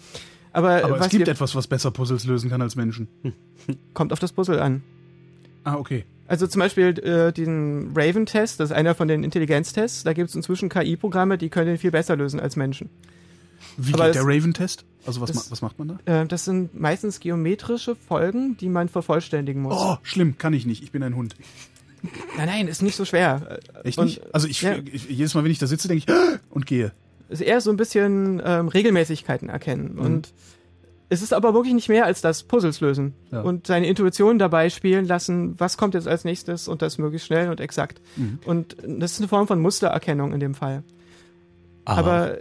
Aber, 0.52 0.82
Aber 0.84 0.98
was 0.98 1.06
es 1.06 1.12
gibt 1.12 1.28
etwas, 1.28 1.54
was 1.54 1.66
besser 1.66 1.90
Puzzles 1.92 2.24
lösen 2.24 2.50
kann 2.50 2.60
als 2.62 2.76
Menschen. 2.76 3.08
kommt 3.94 4.12
auf 4.12 4.18
das 4.18 4.32
Puzzle 4.32 4.58
an. 4.58 4.82
Ah, 5.64 5.76
okay. 5.76 6.04
Also 6.32 6.46
zum 6.46 6.60
Beispiel 6.60 6.98
äh, 7.00 7.30
den 7.30 7.92
Raven-Test, 7.94 8.58
das 8.58 8.70
ist 8.70 8.74
einer 8.74 8.94
von 8.94 9.06
den 9.06 9.22
Intelligenztests. 9.22 10.02
Da 10.02 10.14
gibt 10.14 10.30
es 10.30 10.34
inzwischen 10.34 10.70
KI-Programme, 10.70 11.36
die 11.36 11.50
können 11.50 11.66
den 11.66 11.76
viel 11.76 11.90
besser 11.90 12.16
lösen 12.16 12.40
als 12.40 12.56
Menschen. 12.56 12.88
Wie 13.76 13.92
Aber 13.92 14.06
geht 14.06 14.16
es- 14.16 14.22
der 14.22 14.34
Raven-Test? 14.34 14.86
Also 15.04 15.20
was, 15.20 15.30
das- 15.30 15.44
ma 15.46 15.50
was 15.50 15.60
macht 15.60 15.78
man 15.78 15.98
da? 16.06 16.22
Äh, 16.22 16.26
das 16.26 16.46
sind 16.46 16.78
meistens 16.80 17.20
geometrische 17.20 17.96
Folgen, 17.96 18.56
die 18.56 18.70
man 18.70 18.88
vervollständigen 18.88 19.60
muss. 19.60 19.74
Oh, 19.76 19.98
schlimm, 20.02 20.38
kann 20.38 20.54
ich 20.54 20.64
nicht. 20.64 20.82
Ich 20.82 20.90
bin 20.90 21.02
ein 21.02 21.14
Hund. 21.16 21.36
Nein, 22.38 22.46
nein, 22.46 22.66
ist 22.68 22.80
nicht 22.80 22.96
so 22.96 23.04
schwer. 23.04 23.58
Echt 23.84 23.98
und 23.98 24.06
nicht? 24.06 24.34
Also 24.34 24.48
ich, 24.48 24.62
ja. 24.62 24.76
ich 24.90 25.10
jedes 25.10 25.34
Mal, 25.34 25.44
wenn 25.44 25.50
ich 25.52 25.58
da 25.58 25.66
sitze, 25.66 25.86
denke 25.86 26.04
ich 26.10 26.40
und 26.50 26.64
gehe. 26.64 26.92
Ist 27.28 27.42
eher 27.42 27.60
so 27.60 27.70
ein 27.70 27.76
bisschen 27.76 28.40
ähm, 28.42 28.68
Regelmäßigkeiten 28.68 29.50
erkennen. 29.50 29.96
Mhm. 29.96 30.00
Und 30.00 30.32
es 31.12 31.20
ist 31.20 31.34
aber 31.34 31.52
wirklich 31.52 31.74
nicht 31.74 31.90
mehr 31.90 32.06
als 32.06 32.22
das 32.22 32.42
Puzzles 32.42 32.80
lösen. 32.80 33.12
Ja. 33.30 33.42
Und 33.42 33.66
seine 33.66 33.86
Intuition 33.86 34.38
dabei 34.38 34.70
spielen 34.70 35.04
lassen, 35.04 35.54
was 35.58 35.76
kommt 35.76 35.92
jetzt 35.92 36.08
als 36.08 36.24
nächstes 36.24 36.68
und 36.68 36.80
das 36.80 36.96
möglichst 36.96 37.26
schnell 37.26 37.50
und 37.50 37.60
exakt. 37.60 38.00
Mhm. 38.16 38.38
Und 38.46 38.76
das 38.86 39.12
ist 39.12 39.18
eine 39.18 39.28
Form 39.28 39.46
von 39.46 39.60
Mustererkennung 39.60 40.32
in 40.32 40.40
dem 40.40 40.54
Fall. 40.54 40.82
Aber, 41.84 42.12
Aber 42.12 42.36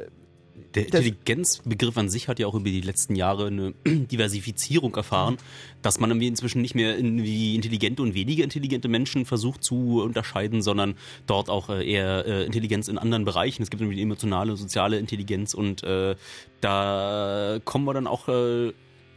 der 0.76 0.86
Intelligenzbegriff 0.86 1.98
an 1.98 2.10
sich 2.10 2.28
hat 2.28 2.40
ja 2.40 2.48
auch 2.48 2.54
über 2.54 2.70
die 2.70 2.82
letzten 2.82 3.16
Jahre 3.16 3.48
eine 3.48 3.74
Diversifizierung 3.86 4.96
erfahren, 4.96 5.38
dass 5.82 6.00
man 6.00 6.20
inzwischen 6.22 6.62
nicht 6.62 6.76
mehr 6.76 6.96
irgendwie 6.96 7.56
intelligente 7.56 8.02
und 8.02 8.14
weniger 8.14 8.44
intelligente 8.44 8.88
Menschen 8.88 9.26
versucht 9.26 9.64
zu 9.64 10.02
unterscheiden, 10.02 10.62
sondern 10.62 10.96
dort 11.28 11.50
auch 11.50 11.70
äh, 11.70 11.90
eher 11.90 12.26
äh, 12.26 12.46
Intelligenz 12.46 12.88
in 12.88 12.98
anderen 12.98 13.26
Bereichen. 13.26 13.64
Es 13.64 13.70
gibt 13.70 13.82
die 13.82 14.02
emotionale, 14.02 14.56
soziale 14.56 14.98
Intelligenz 14.98 15.54
und 15.54 15.84
äh, 15.84 16.16
da 16.62 17.60
kommen 17.66 17.86
wir 17.86 17.94
dann 17.94 18.08
auch 18.08 18.28
äh, 18.28 18.74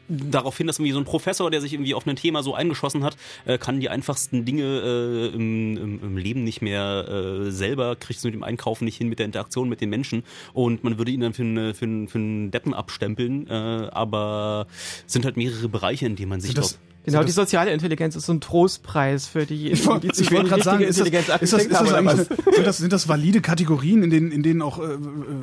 darauf 0.08 0.56
hin, 0.56 0.66
dass 0.66 0.78
irgendwie 0.78 0.92
so 0.92 0.98
ein 0.98 1.04
Professor, 1.04 1.50
der 1.50 1.60
sich 1.60 1.72
irgendwie 1.72 1.94
auf 1.94 2.06
ein 2.06 2.16
Thema 2.16 2.42
so 2.42 2.54
eingeschossen 2.54 3.04
hat, 3.04 3.16
äh, 3.46 3.58
kann 3.58 3.80
die 3.80 3.88
einfachsten 3.88 4.44
Dinge 4.44 4.62
äh, 4.64 5.34
im, 5.34 5.76
im, 5.76 6.00
im 6.02 6.16
Leben 6.16 6.44
nicht 6.44 6.62
mehr 6.62 7.06
äh, 7.46 7.50
selber, 7.50 7.96
kriegt 7.96 8.18
es 8.18 8.24
mit 8.24 8.34
dem 8.34 8.42
Einkaufen 8.42 8.84
nicht 8.84 8.96
hin, 8.96 9.08
mit 9.08 9.18
der 9.18 9.26
Interaktion 9.26 9.68
mit 9.68 9.80
den 9.80 9.90
Menschen 9.90 10.22
und 10.52 10.84
man 10.84 10.98
würde 10.98 11.10
ihn 11.10 11.20
dann 11.20 11.32
für, 11.34 11.42
eine, 11.42 11.74
für, 11.74 11.84
einen, 11.86 12.08
für 12.08 12.18
einen 12.18 12.50
Deppen 12.50 12.74
abstempeln, 12.74 13.46
äh, 13.48 13.52
aber 13.52 14.66
es 15.06 15.12
sind 15.12 15.24
halt 15.24 15.36
mehrere 15.36 15.68
Bereiche, 15.68 16.06
in 16.06 16.16
denen 16.16 16.28
man 16.28 16.40
sich 16.40 16.54
das- 16.54 16.78
genau, 17.04 17.22
die 17.22 17.32
soziale 17.32 17.70
Intelligenz 17.72 18.16
ist 18.16 18.26
so 18.26 18.32
ein 18.32 18.40
Trostpreis 18.40 19.26
für 19.26 19.44
diejenigen, 19.46 20.00
die 20.00 20.08
zu 20.08 20.22
ich 20.22 20.30
wollte 20.30 20.44
wenig 20.44 20.48
gerade 20.50 20.62
sagen, 20.62 20.84
richtige 20.84 20.90
ist 20.90 21.00
das, 21.00 21.06
Intelligenz 21.06 21.42
ist 21.42 21.52
das, 21.52 21.62
ist 21.62 21.70
das 21.72 21.92
haben, 21.92 22.16
sind, 22.54 22.66
das, 22.66 22.76
sind 22.78 22.92
das 22.92 23.08
valide 23.08 23.40
Kategorien, 23.40 24.02
in 24.02 24.10
denen, 24.10 24.32
in 24.32 24.42
denen 24.42 24.62
auch 24.62 24.78
äh, 24.78 24.96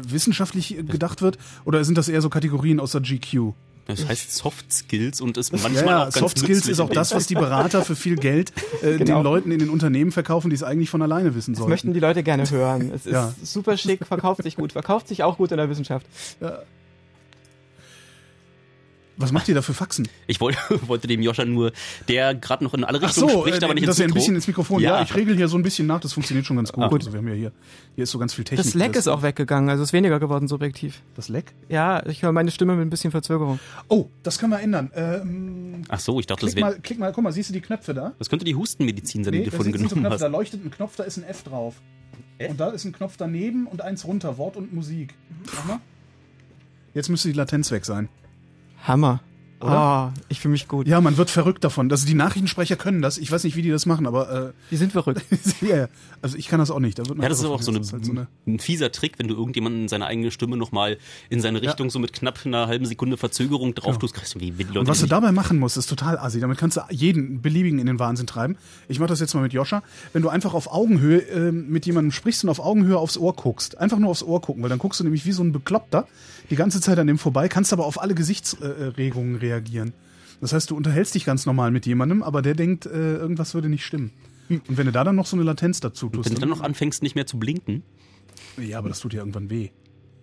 wissenschaftlich 0.07 0.77
gedacht 0.87 1.21
wird? 1.21 1.37
Oder 1.65 1.83
sind 1.83 1.97
das 1.97 2.09
eher 2.09 2.21
so 2.21 2.29
Kategorien 2.29 2.79
aus 2.79 2.91
der 2.93 3.01
GQ? 3.01 3.53
Das 3.91 4.07
heißt 4.07 4.35
Soft 4.35 4.71
Skills 4.73 5.21
und 5.21 5.37
ist 5.37 5.51
manchmal 5.51 5.73
Ja, 5.75 5.81
auch 5.81 5.85
ja 5.85 5.97
ganz 6.05 6.15
Soft 6.15 6.39
Skills 6.39 6.67
ist 6.67 6.79
auch 6.79 6.89
das, 6.89 7.13
was 7.13 7.27
die 7.27 7.35
Berater 7.35 7.83
für 7.83 7.95
viel 7.95 8.15
Geld 8.15 8.51
äh, 8.81 8.91
den 8.97 9.05
Genau. 9.05 9.21
Leuten 9.21 9.51
in 9.51 9.59
den 9.59 9.69
Unternehmen 9.69 10.11
verkaufen, 10.11 10.49
die 10.49 10.55
es 10.55 10.63
eigentlich 10.63 10.89
von 10.89 11.01
alleine 11.01 11.35
wissen 11.35 11.53
Das 11.55 11.67
möchten 11.67 11.93
die 11.93 11.99
Leute 11.99 12.23
gerne 12.23 12.49
hören. 12.49 12.91
Es 12.93 13.05
ist 13.05 13.13
Ja. 13.13 13.33
super 13.43 13.77
schick, 13.77 14.05
verkauft 14.05 14.43
sich 14.43 14.55
gut, 14.55 14.71
verkauft 14.73 15.07
sich 15.07 15.23
auch 15.23 15.37
gut 15.37 15.51
in 15.51 15.57
der 15.57 15.69
Wissenschaft. 15.69 16.05
Was 19.21 19.31
macht 19.31 19.47
ihr 19.47 19.55
da 19.55 19.61
für 19.61 19.73
Faxen? 19.73 20.07
Ich 20.27 20.41
wollte, 20.41 20.57
wollte 20.87 21.07
dem 21.07 21.21
Joscha 21.21 21.45
nur, 21.45 21.71
der 22.07 22.33
gerade 22.35 22.63
noch 22.63 22.73
in 22.73 22.83
alle 22.83 22.97
Ach 22.99 23.03
Richtungen 23.03 23.29
so, 23.31 23.41
spricht, 23.41 23.61
äh, 23.61 23.65
aber 23.65 23.73
nicht 23.73 23.87
dass 23.87 23.95
ins 23.97 23.99
er 23.99 24.03
ein 24.05 24.07
Mikro. 24.09 24.15
bisschen 24.15 24.35
ins 24.35 24.47
Mikrofon. 24.47 24.81
Ja, 24.81 24.97
Ja. 24.97 25.03
ich 25.03 25.15
regel 25.15 25.35
hier 25.35 25.47
so 25.47 25.57
ein 25.57 25.63
bisschen 25.63 25.87
nach, 25.87 25.99
das 25.99 26.13
funktioniert 26.13 26.45
schon 26.45 26.57
ganz 26.57 26.71
gut. 26.71 26.83
Ah, 26.83 26.87
gut. 26.87 27.01
Also 27.01 27.13
wir 27.13 27.19
haben 27.19 27.27
ja 27.27 27.33
hier, 27.33 27.51
hier 27.95 28.03
ist 28.03 28.11
so 28.11 28.19
ganz 28.19 28.33
viel 28.33 28.43
Technik. 28.43 28.65
Das 28.65 28.73
Leck 28.73 28.95
ist 28.95 29.07
auch 29.07 29.21
weggegangen, 29.21 29.69
also 29.69 29.83
ist 29.83 29.93
weniger 29.93 30.19
geworden 30.19 30.47
subjektiv. 30.47 31.01
Das 31.15 31.29
Leck? 31.29 31.53
Ja, 31.69 32.05
ich 32.07 32.23
höre 32.23 32.31
meine 32.31 32.51
Stimme 32.51 32.75
mit 32.75 32.85
ein 32.85 32.89
bisschen 32.89 33.11
Verzögerung. 33.11 33.59
Oh, 33.87 34.07
das 34.23 34.39
können 34.39 34.51
wir 34.51 34.59
ändern. 34.59 34.91
Ähm, 34.95 35.83
Ach 35.89 35.99
so, 35.99 36.19
ich 36.19 36.25
dachte, 36.27 36.45
das 36.45 36.53
klick, 36.53 36.63
wäre... 36.63 36.73
mal, 36.75 36.81
klick 36.81 36.99
mal, 36.99 37.11
guck 37.13 37.23
mal, 37.23 37.31
siehst 37.31 37.49
du 37.49 37.53
die 37.53 37.61
Knöpfe 37.61 37.93
da? 37.93 38.13
Das 38.19 38.29
könnte 38.29 38.45
die 38.45 38.55
Hustenmedizin 38.55 39.23
sein, 39.23 39.33
die 39.33 39.43
du 39.43 39.49
da 39.51 39.55
vorhin 39.55 39.73
genommen 39.73 39.89
Knöpfe, 39.89 40.17
da 40.19 40.25
hast. 40.25 40.31
leuchtet 40.31 40.65
ein 40.65 40.71
Knopf, 40.71 40.95
da 40.95 41.03
ist 41.03 41.17
ein 41.17 41.23
F 41.23 41.43
drauf. 41.43 41.75
Und 42.49 42.59
da 42.59 42.69
ist 42.69 42.85
ein 42.85 42.91
Knopf 42.91 43.17
daneben 43.17 43.67
und 43.67 43.81
eins 43.83 44.03
runter, 44.05 44.37
Wort 44.39 44.57
und 44.57 44.73
Musik. 44.73 45.13
Mach 45.55 45.65
mal. 45.65 45.79
Jetzt 46.95 47.09
müsste 47.09 47.27
die 47.29 47.35
Latenz 47.35 47.69
weg 47.71 47.85
sein. 47.85 48.09
Hammer. 48.81 49.21
Oder? 49.61 49.71
Ah, 49.71 50.13
ich 50.27 50.39
fühle 50.39 50.53
mich 50.53 50.67
gut. 50.67 50.87
Ja, 50.87 50.99
man 51.01 51.17
wird 51.17 51.29
verrückt 51.29 51.63
davon. 51.63 51.91
Also 51.91 52.07
die 52.07 52.15
Nachrichtensprecher 52.15 52.75
können 52.77 53.03
das. 53.03 53.19
Ich 53.19 53.31
weiß 53.31 53.43
nicht, 53.43 53.55
wie 53.55 53.61
die 53.61 53.69
das 53.69 53.85
machen, 53.85 54.07
aber 54.07 54.53
Die 54.71 54.77
sind 54.77 54.91
verrückt. 54.91 55.21
äh, 55.29 55.37
ja, 55.67 55.77
ja. 55.77 55.87
also 56.21 56.35
ich 56.35 56.47
kann 56.47 56.57
das 56.59 56.71
auch 56.71 56.79
nicht. 56.79 56.97
Da 56.97 57.05
wird 57.05 57.17
man 57.17 57.23
Ja, 57.23 57.29
das 57.29 57.39
ist 57.39 57.45
auch 57.45 57.61
so, 57.61 57.69
eine, 57.69 57.77
Das 57.79 57.87
ist 57.87 57.93
halt 57.93 58.05
so 58.05 58.11
eine 58.11 58.27
ein 58.47 58.57
fieser 58.57 58.91
Trick, 58.91 59.19
wenn 59.19 59.27
du 59.27 59.35
irgendjemanden 59.35 59.87
seine 59.87 60.07
eigene 60.07 60.31
Stimme 60.31 60.57
nochmal 60.57 60.97
in 61.29 61.41
seine 61.41 61.61
Richtung 61.61 61.91
so 61.91 61.99
mit 61.99 62.11
knapp 62.11 62.39
einer 62.43 62.65
halben 62.65 62.85
Sekunde 62.85 63.17
Verzögerung 63.17 63.75
drauf 63.75 63.99
tust, 63.99 64.15
kriegst 64.15 64.33
du 64.33 64.39
wie, 64.39 64.49
Leute 64.49 64.79
Und 64.79 64.87
was 64.87 64.99
du 64.99 65.05
dabei 65.05 65.31
machen 65.31 65.59
musst, 65.59 65.77
ist 65.77 65.87
total 65.87 66.17
assi. 66.17 66.39
Damit 66.39 66.57
kannst 66.57 66.77
du 66.77 66.81
jeden 66.89 67.43
beliebigen 67.43 67.77
in 67.77 67.85
den 67.85 67.99
Wahnsinn 67.99 68.25
treiben. 68.25 68.57
Ich 68.87 68.97
mache 68.97 69.09
das 69.09 69.19
jetzt 69.19 69.35
mal 69.35 69.41
mit 69.41 69.53
Joscha. 69.53 69.83
Wenn 70.11 70.23
du 70.23 70.29
einfach 70.29 70.55
auf 70.55 70.71
Augenhöhe 70.71 71.19
ähm, 71.19 71.69
mit 71.69 71.85
jemandem 71.85 72.11
sprichst 72.11 72.43
und 72.43 72.49
auf 72.49 72.59
Augenhöhe 72.59 72.97
aufs 72.97 73.15
Ohr 73.17 73.35
guckst, 73.35 73.77
einfach 73.77 73.99
nur 73.99 74.09
aufs 74.09 74.23
Ohr 74.23 74.41
gucken, 74.41 74.63
weil 74.63 74.69
dann 74.69 74.79
guckst 74.79 74.99
du 74.99 75.03
nämlich 75.03 75.23
wie 75.27 75.33
so 75.33 75.43
ein 75.43 75.51
Bekloppter 75.51 76.07
die 76.51 76.55
ganze 76.55 76.79
Zeit 76.81 76.99
an 76.99 77.07
dem 77.07 77.17
vorbei, 77.17 77.47
kannst 77.47 77.73
aber 77.73 77.85
auf 77.85 77.99
alle 78.01 78.13
Gesichtsregungen 78.13 79.37
reagieren. 79.37 79.93
Das 80.41 80.53
heißt, 80.53 80.69
du 80.69 80.75
unterhältst 80.75 81.15
dich 81.15 81.25
ganz 81.25 81.45
normal 81.45 81.71
mit 81.71 81.85
jemandem, 81.85 82.21
aber 82.23 82.41
der 82.41 82.53
denkt, 82.55 82.85
äh, 82.85 82.89
irgendwas 83.15 83.53
würde 83.53 83.69
nicht 83.69 83.85
stimmen. 83.85 84.11
Und 84.49 84.63
wenn 84.77 84.85
du 84.85 84.91
da 84.91 85.03
dann 85.03 85.15
noch 85.15 85.25
so 85.27 85.35
eine 85.37 85.43
Latenz 85.45 85.79
dazu 85.79 86.09
tust, 86.09 86.29
Wenn 86.29 86.35
du 86.35 86.41
dann 86.41 86.49
noch 86.49 86.61
anfängst, 86.61 87.01
nicht 87.03 87.15
mehr 87.15 87.25
zu 87.25 87.39
blinken. 87.39 87.83
ja, 88.57 88.77
aber 88.77 88.89
das 88.89 88.99
tut 88.99 89.13
ja 89.13 89.19
irgendwann 89.19 89.49
weh. 89.49 89.69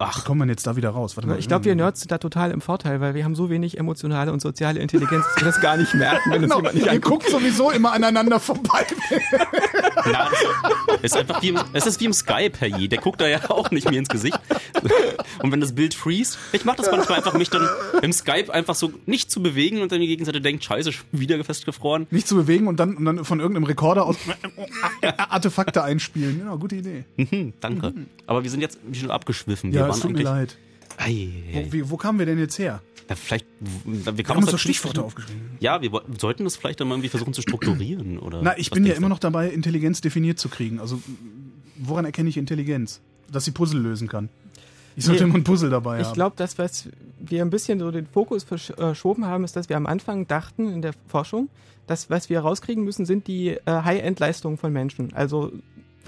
Ach, 0.01 0.21
Wie 0.23 0.27
kommt 0.27 0.39
man 0.39 0.49
jetzt 0.49 0.65
da 0.67 0.77
wieder 0.77 0.91
raus? 0.91 1.17
Warte 1.17 1.29
mal. 1.29 1.39
Ich 1.41 1.49
glaube, 1.49 1.65
wir 1.65 1.75
Nerds 1.75 2.01
sind 2.01 2.13
da 2.13 2.19
total 2.19 2.51
im 2.53 2.61
Vorteil, 2.61 3.01
weil 3.01 3.15
wir 3.15 3.25
haben 3.25 3.35
so 3.35 3.51
wenig 3.51 3.79
emotionale 3.79 4.33
und 4.33 4.41
soziale 4.41 4.79
Intelligenz, 4.81 5.25
dass 5.25 5.37
wir 5.43 5.45
das 5.47 5.61
gar 5.61 5.77
nicht 5.77 5.93
merken, 5.95 6.31
wenn 6.31 6.43
uns 6.43 6.43
Genau, 6.45 6.57
jemand 6.59 6.75
nicht 6.75 6.87
ihr 6.87 6.93
anguckt. 6.93 7.25
guckt 7.25 7.31
sowieso 7.33 7.71
immer 7.73 7.93
aneinander 7.93 8.39
vorbei. 8.39 8.87
Na, 10.07 10.29
es 11.03 11.13
ist 11.13 11.17
einfach 11.17 11.43
wie 11.43 11.49
im, 11.49 11.59
es 11.73 11.87
ist 11.87 12.01
wie 12.01 12.05
im 12.07 12.13
Skype, 12.13 12.53
Herr 12.59 12.69
Je. 12.69 12.89
Der 12.89 12.99
guckt 12.99 13.21
da 13.21 13.27
ja 13.27 13.51
auch 13.51 13.71
nicht 13.71 13.91
mir 13.91 13.99
ins 13.99 14.09
Gesicht. 14.09 14.39
Und 15.43 15.53
wenn 15.53 15.61
das 15.61 15.75
Bild 15.75 15.95
freeze, 15.95 16.39
ich 16.53 16.65
mache 16.65 16.77
das 16.79 16.91
manchmal 16.91 17.19
einfach, 17.19 17.35
mich 17.35 17.51
dann 17.51 17.69
im 18.03 18.13
Skype 18.13 18.53
einfach 18.53 18.75
so 18.75 18.93
nicht 19.07 19.31
zu 19.31 19.43
bewegen 19.43 19.81
und 19.83 19.93
dann 19.93 20.01
die 20.01 20.07
Gegenseite 20.07 20.41
denkt, 20.41 20.65
scheiße, 20.65 20.91
wieder 21.13 21.43
festgefroren. 21.45 22.07
Nicht 22.11 22.29
zu 22.29 22.37
bewegen 22.37 22.67
und 22.69 22.79
dann, 22.79 22.97
und 22.97 23.05
dann 23.05 23.25
von 23.25 23.41
irgendeinem 23.41 23.65
Rekorder 23.65 24.07
aus 24.07 24.17
Artefakte 25.03 25.83
einspielen. 25.83 26.41
Ja, 26.45 26.55
gute 26.55 26.77
Idee. 26.77 27.05
Hm, 27.17 27.53
danke. 27.61 27.93
Aber 28.27 28.43
wir 28.43 28.51
sind 28.51 28.61
jetzt 28.61 28.79
ein 28.85 28.91
bisschen 28.93 29.11
abgeschwiffen. 29.11 29.73
Wir 29.73 29.81
Ja, 29.81 29.87
waren 29.89 29.95
es 29.95 30.01
tut 30.01 30.13
mir 30.13 30.23
leid. 30.23 30.57
Ei, 30.99 31.29
ei, 31.55 31.65
Wo, 31.67 31.73
wie, 31.73 31.91
wo 31.91 31.97
kamen 31.97 32.19
wir 32.19 32.27
denn 32.27 32.39
jetzt 32.39 32.59
her? 32.59 32.83
Ja, 33.09 33.15
vielleicht, 33.17 33.47
wir, 33.85 34.19
Wir 34.19 34.25
haben 34.29 34.39
uns 34.43 34.51
doch 34.51 34.59
Stichworte 34.59 35.01
künstlichen- 35.01 35.07
aufgeschrieben. 35.07 35.51
Ja, 35.61 35.81
wir 35.81 35.91
sollten 36.19 36.45
das 36.45 36.57
vielleicht 36.57 36.81
dann 36.81 36.89
mal 36.89 36.95
irgendwie 36.97 37.09
versuchen 37.09 37.33
zu 37.33 37.41
strukturieren, 37.41 38.19
oder? 38.19 38.43
Na, 38.43 38.59
ich 38.59 38.71
bin 38.71 38.85
ja 38.85 38.95
immer 38.95 39.09
noch 39.09 39.19
dabei, 39.19 39.49
Intelligenz 39.49 40.01
definiert 40.03 40.39
zu 40.39 40.49
kriegen. 40.51 40.79
Also, 40.79 41.01
woran 41.79 42.05
erkenne 42.05 42.29
ich 42.29 42.37
Intelligenz? 42.37 43.01
Dass 43.33 43.45
sie 43.47 43.53
Puzzle 43.53 43.81
lösen 43.81 44.09
kann. 44.09 44.29
Ich 44.97 45.05
sollte 45.05 45.23
Nee, 45.25 45.31
immer 45.31 45.39
ein 45.39 45.45
Puzzle 45.45 45.71
dabei 45.71 46.01
Ich 46.01 46.07
haben. 46.09 46.15
glaube, 46.15 46.35
das, 46.37 46.59
was 46.59 46.89
wir 47.21 47.43
ein 47.43 47.51
bisschen 47.51 47.79
so 47.79 47.91
den 47.91 48.07
Fokus 48.07 48.45
versch- 48.45 48.75
verschoben 48.75 49.25
haben, 49.27 49.45
ist, 49.45 49.55
dass 49.57 49.69
wir 49.69 49.77
am 49.77 49.87
Anfang 49.87 50.27
dachten 50.27 50.69
in 50.73 50.83
der 50.83 50.93
Forschung, 51.07 51.49
dass 51.87 52.11
was 52.11 52.29
wir 52.29 52.41
rauskriegen 52.41 52.85
müssen, 52.85 53.07
sind 53.07 53.27
die 53.29 53.51
äh, 53.51 53.61
High-End-Leistungen 53.67 54.59
von 54.59 54.73
Menschen. 54.73 55.15
Also 55.15 55.53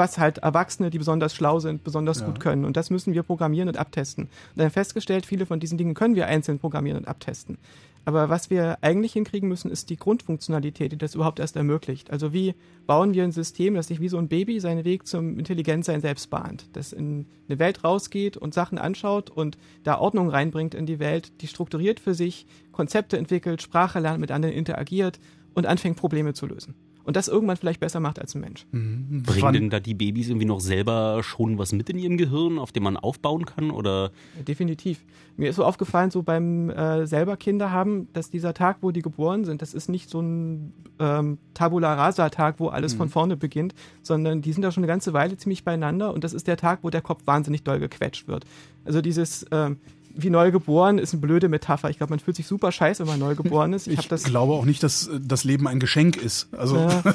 was 0.00 0.18
halt 0.18 0.38
Erwachsene, 0.38 0.90
die 0.90 0.98
besonders 0.98 1.34
schlau 1.34 1.60
sind, 1.60 1.84
besonders 1.84 2.20
Ja. 2.20 2.26
gut 2.26 2.40
können. 2.40 2.64
Und 2.64 2.76
das 2.76 2.90
müssen 2.90 3.14
wir 3.14 3.22
programmieren 3.22 3.68
und 3.68 3.76
abtesten. 3.76 4.24
Und 4.24 4.30
dann 4.56 4.64
haben 4.64 4.70
wir 4.70 4.82
festgestellt, 4.82 5.26
viele 5.26 5.46
von 5.46 5.60
diesen 5.60 5.78
Dingen 5.78 5.94
können 5.94 6.16
wir 6.16 6.26
einzeln 6.26 6.58
programmieren 6.58 6.98
und 6.98 7.06
abtesten. 7.06 7.58
Aber 8.06 8.30
was 8.30 8.48
wir 8.48 8.78
eigentlich 8.80 9.12
hinkriegen 9.12 9.46
müssen, 9.48 9.70
ist 9.70 9.90
die 9.90 9.96
Grundfunktionalität, 9.96 10.90
die 10.92 10.96
das 10.96 11.14
überhaupt 11.14 11.38
erst 11.38 11.56
ermöglicht. 11.56 12.10
Also 12.10 12.32
wie 12.32 12.54
bauen 12.86 13.12
wir 13.12 13.24
ein 13.24 13.30
System, 13.30 13.74
das 13.74 13.88
sich 13.88 14.00
wie 14.00 14.08
so 14.08 14.16
ein 14.16 14.28
Baby 14.28 14.58
seinen 14.58 14.84
Weg 14.84 15.06
zum 15.06 15.38
Intelligenzsein 15.38 16.00
selbst 16.00 16.30
bahnt, 16.30 16.64
das 16.72 16.94
in 16.94 17.26
eine 17.48 17.58
Welt 17.58 17.84
rausgeht 17.84 18.38
und 18.38 18.54
Sachen 18.54 18.78
anschaut 18.78 19.28
und 19.28 19.58
da 19.84 19.98
Ordnung 19.98 20.30
reinbringt 20.30 20.74
in 20.74 20.86
die 20.86 20.98
Welt, 20.98 21.30
die 21.42 21.46
strukturiert 21.46 22.00
für 22.00 22.14
sich 22.14 22.46
Konzepte 22.72 23.18
entwickelt, 23.18 23.60
Sprache 23.60 24.00
lernt, 24.00 24.20
mit 24.20 24.30
anderen 24.30 24.54
interagiert 24.54 25.20
und 25.52 25.66
anfängt 25.66 25.98
Probleme 25.98 26.32
zu 26.32 26.46
lösen. 26.46 26.74
Und 27.04 27.16
das 27.16 27.28
irgendwann 27.28 27.56
vielleicht 27.56 27.80
besser 27.80 27.98
macht 28.00 28.18
als 28.20 28.34
ein 28.34 28.40
Mensch. 28.40 28.66
Wann- 28.72 29.22
Bringen 29.24 29.52
denn 29.52 29.70
da 29.70 29.80
die 29.80 29.94
Babys 29.94 30.28
irgendwie 30.28 30.46
noch 30.46 30.60
selber 30.60 31.22
schon 31.22 31.58
was 31.58 31.72
mit 31.72 31.88
in 31.90 31.98
ihrem 31.98 32.16
Gehirn, 32.18 32.58
auf 32.58 32.72
dem 32.72 32.82
man 32.82 32.96
aufbauen 32.96 33.46
kann? 33.46 33.70
Oder 33.70 34.10
Ja, 34.36 34.42
Definitiv. 34.42 35.04
Mir 35.36 35.48
ist 35.50 35.56
so 35.56 35.64
aufgefallen, 35.64 36.10
so 36.10 36.22
beim 36.22 36.68
äh, 36.70 37.06
selber 37.06 37.36
Kinder 37.38 37.70
haben, 37.70 38.08
dass 38.12 38.28
dieser 38.30 38.52
Tag, 38.52 38.78
wo 38.82 38.90
die 38.90 39.00
geboren 39.00 39.44
sind, 39.46 39.62
das 39.62 39.72
ist 39.72 39.88
nicht 39.88 40.10
so 40.10 40.20
ein 40.20 40.74
ähm, 40.98 41.38
Tabula 41.54 41.94
Rasa 41.94 42.28
Tag, 42.28 42.56
wo 42.60 42.68
alles 42.68 42.92
von 42.94 43.08
vorne 43.08 43.36
beginnt, 43.38 43.74
sondern 44.02 44.42
die 44.42 44.52
sind 44.52 44.62
da 44.62 44.70
schon 44.70 44.82
eine 44.82 44.88
ganze 44.88 45.14
Weile 45.14 45.36
ziemlich 45.38 45.64
beieinander 45.64 46.12
und 46.12 46.24
das 46.24 46.34
ist 46.34 46.46
der 46.46 46.58
Tag, 46.58 46.80
wo 46.82 46.90
der 46.90 47.00
Kopf 47.00 47.22
wahnsinnig 47.26 47.62
doll 47.62 47.78
gequetscht 47.80 48.28
wird. 48.28 48.44
Also 48.84 49.00
dieses 49.00 49.46
ähm, 49.50 49.78
wie 50.14 50.30
neu 50.30 50.50
geboren 50.50 50.98
ist 50.98 51.12
eine 51.12 51.20
blöde 51.20 51.48
Metapher. 51.48 51.90
Ich 51.90 51.98
glaube, 51.98 52.10
man 52.10 52.20
fühlt 52.20 52.36
sich 52.36 52.46
super 52.46 52.72
scheiße, 52.72 53.02
wenn 53.04 53.10
man 53.10 53.20
neu 53.20 53.34
geboren 53.34 53.72
ist. 53.72 53.86
Ich, 53.86 54.10
ich 54.10 54.24
glaube 54.24 54.52
auch 54.54 54.64
nicht, 54.64 54.82
dass 54.82 55.06
äh, 55.08 55.18
das 55.20 55.44
Leben 55.44 55.66
ein 55.68 55.80
Geschenk 55.80 56.16
ist. 56.16 56.48
Also, 56.56 56.76
Ja. 56.76 57.02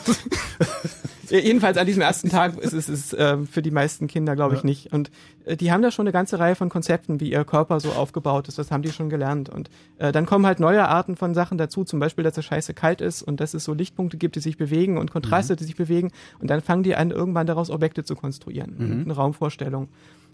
Jedenfalls 1.29 1.77
an 1.77 1.87
diesem 1.87 2.03
ersten 2.03 2.29
Tag 2.29 2.55
ist 2.59 2.73
es 2.73 2.87
ist, 2.87 3.15
ähm, 3.17 3.47
für 3.47 3.63
die 3.63 3.71
meisten 3.71 4.05
Kinder, 4.07 4.35
glaube 4.35 4.53
ich, 4.55 4.61
Ja. 4.61 4.67
nicht. 4.67 4.93
Und 4.93 5.09
äh, 5.45 5.57
die 5.57 5.71
haben 5.71 5.81
da 5.81 5.89
schon 5.89 6.03
eine 6.05 6.11
ganze 6.11 6.37
Reihe 6.37 6.53
von 6.55 6.69
Konzepten, 6.69 7.19
wie 7.19 7.31
ihr 7.31 7.43
Körper 7.45 7.79
so 7.79 7.89
aufgebaut 7.93 8.47
ist. 8.47 8.59
Das 8.59 8.69
haben 8.69 8.83
die 8.83 8.91
schon 8.91 9.09
gelernt. 9.09 9.49
Und 9.49 9.71
äh, 9.97 10.11
dann 10.11 10.27
kommen 10.27 10.45
halt 10.45 10.59
neue 10.59 10.87
Arten 10.87 11.15
von 11.15 11.33
Sachen 11.33 11.57
dazu. 11.57 11.83
Zum 11.83 11.99
Beispiel, 11.99 12.23
dass 12.23 12.37
es 12.37 12.45
scheiße 12.45 12.75
kalt 12.75 13.01
ist 13.01 13.23
und 13.23 13.39
dass 13.39 13.55
es 13.55 13.63
so 13.63 13.73
Lichtpunkte 13.73 14.17
gibt, 14.17 14.35
die 14.35 14.39
sich 14.39 14.57
bewegen 14.57 14.99
und 14.99 15.09
Kontraste, 15.11 15.55
die 15.55 15.63
sich 15.63 15.75
bewegen. 15.75 16.11
Und 16.39 16.49
dann 16.51 16.61
fangen 16.61 16.83
die 16.83 16.95
an, 16.95 17.09
irgendwann 17.09 17.47
daraus 17.47 17.71
Objekte 17.71 18.03
zu 18.03 18.15
konstruieren. 18.15 18.75
Und 18.77 19.01
eine 19.05 19.13
Raumvorstellung. 19.13 19.89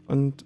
Und 0.07 0.43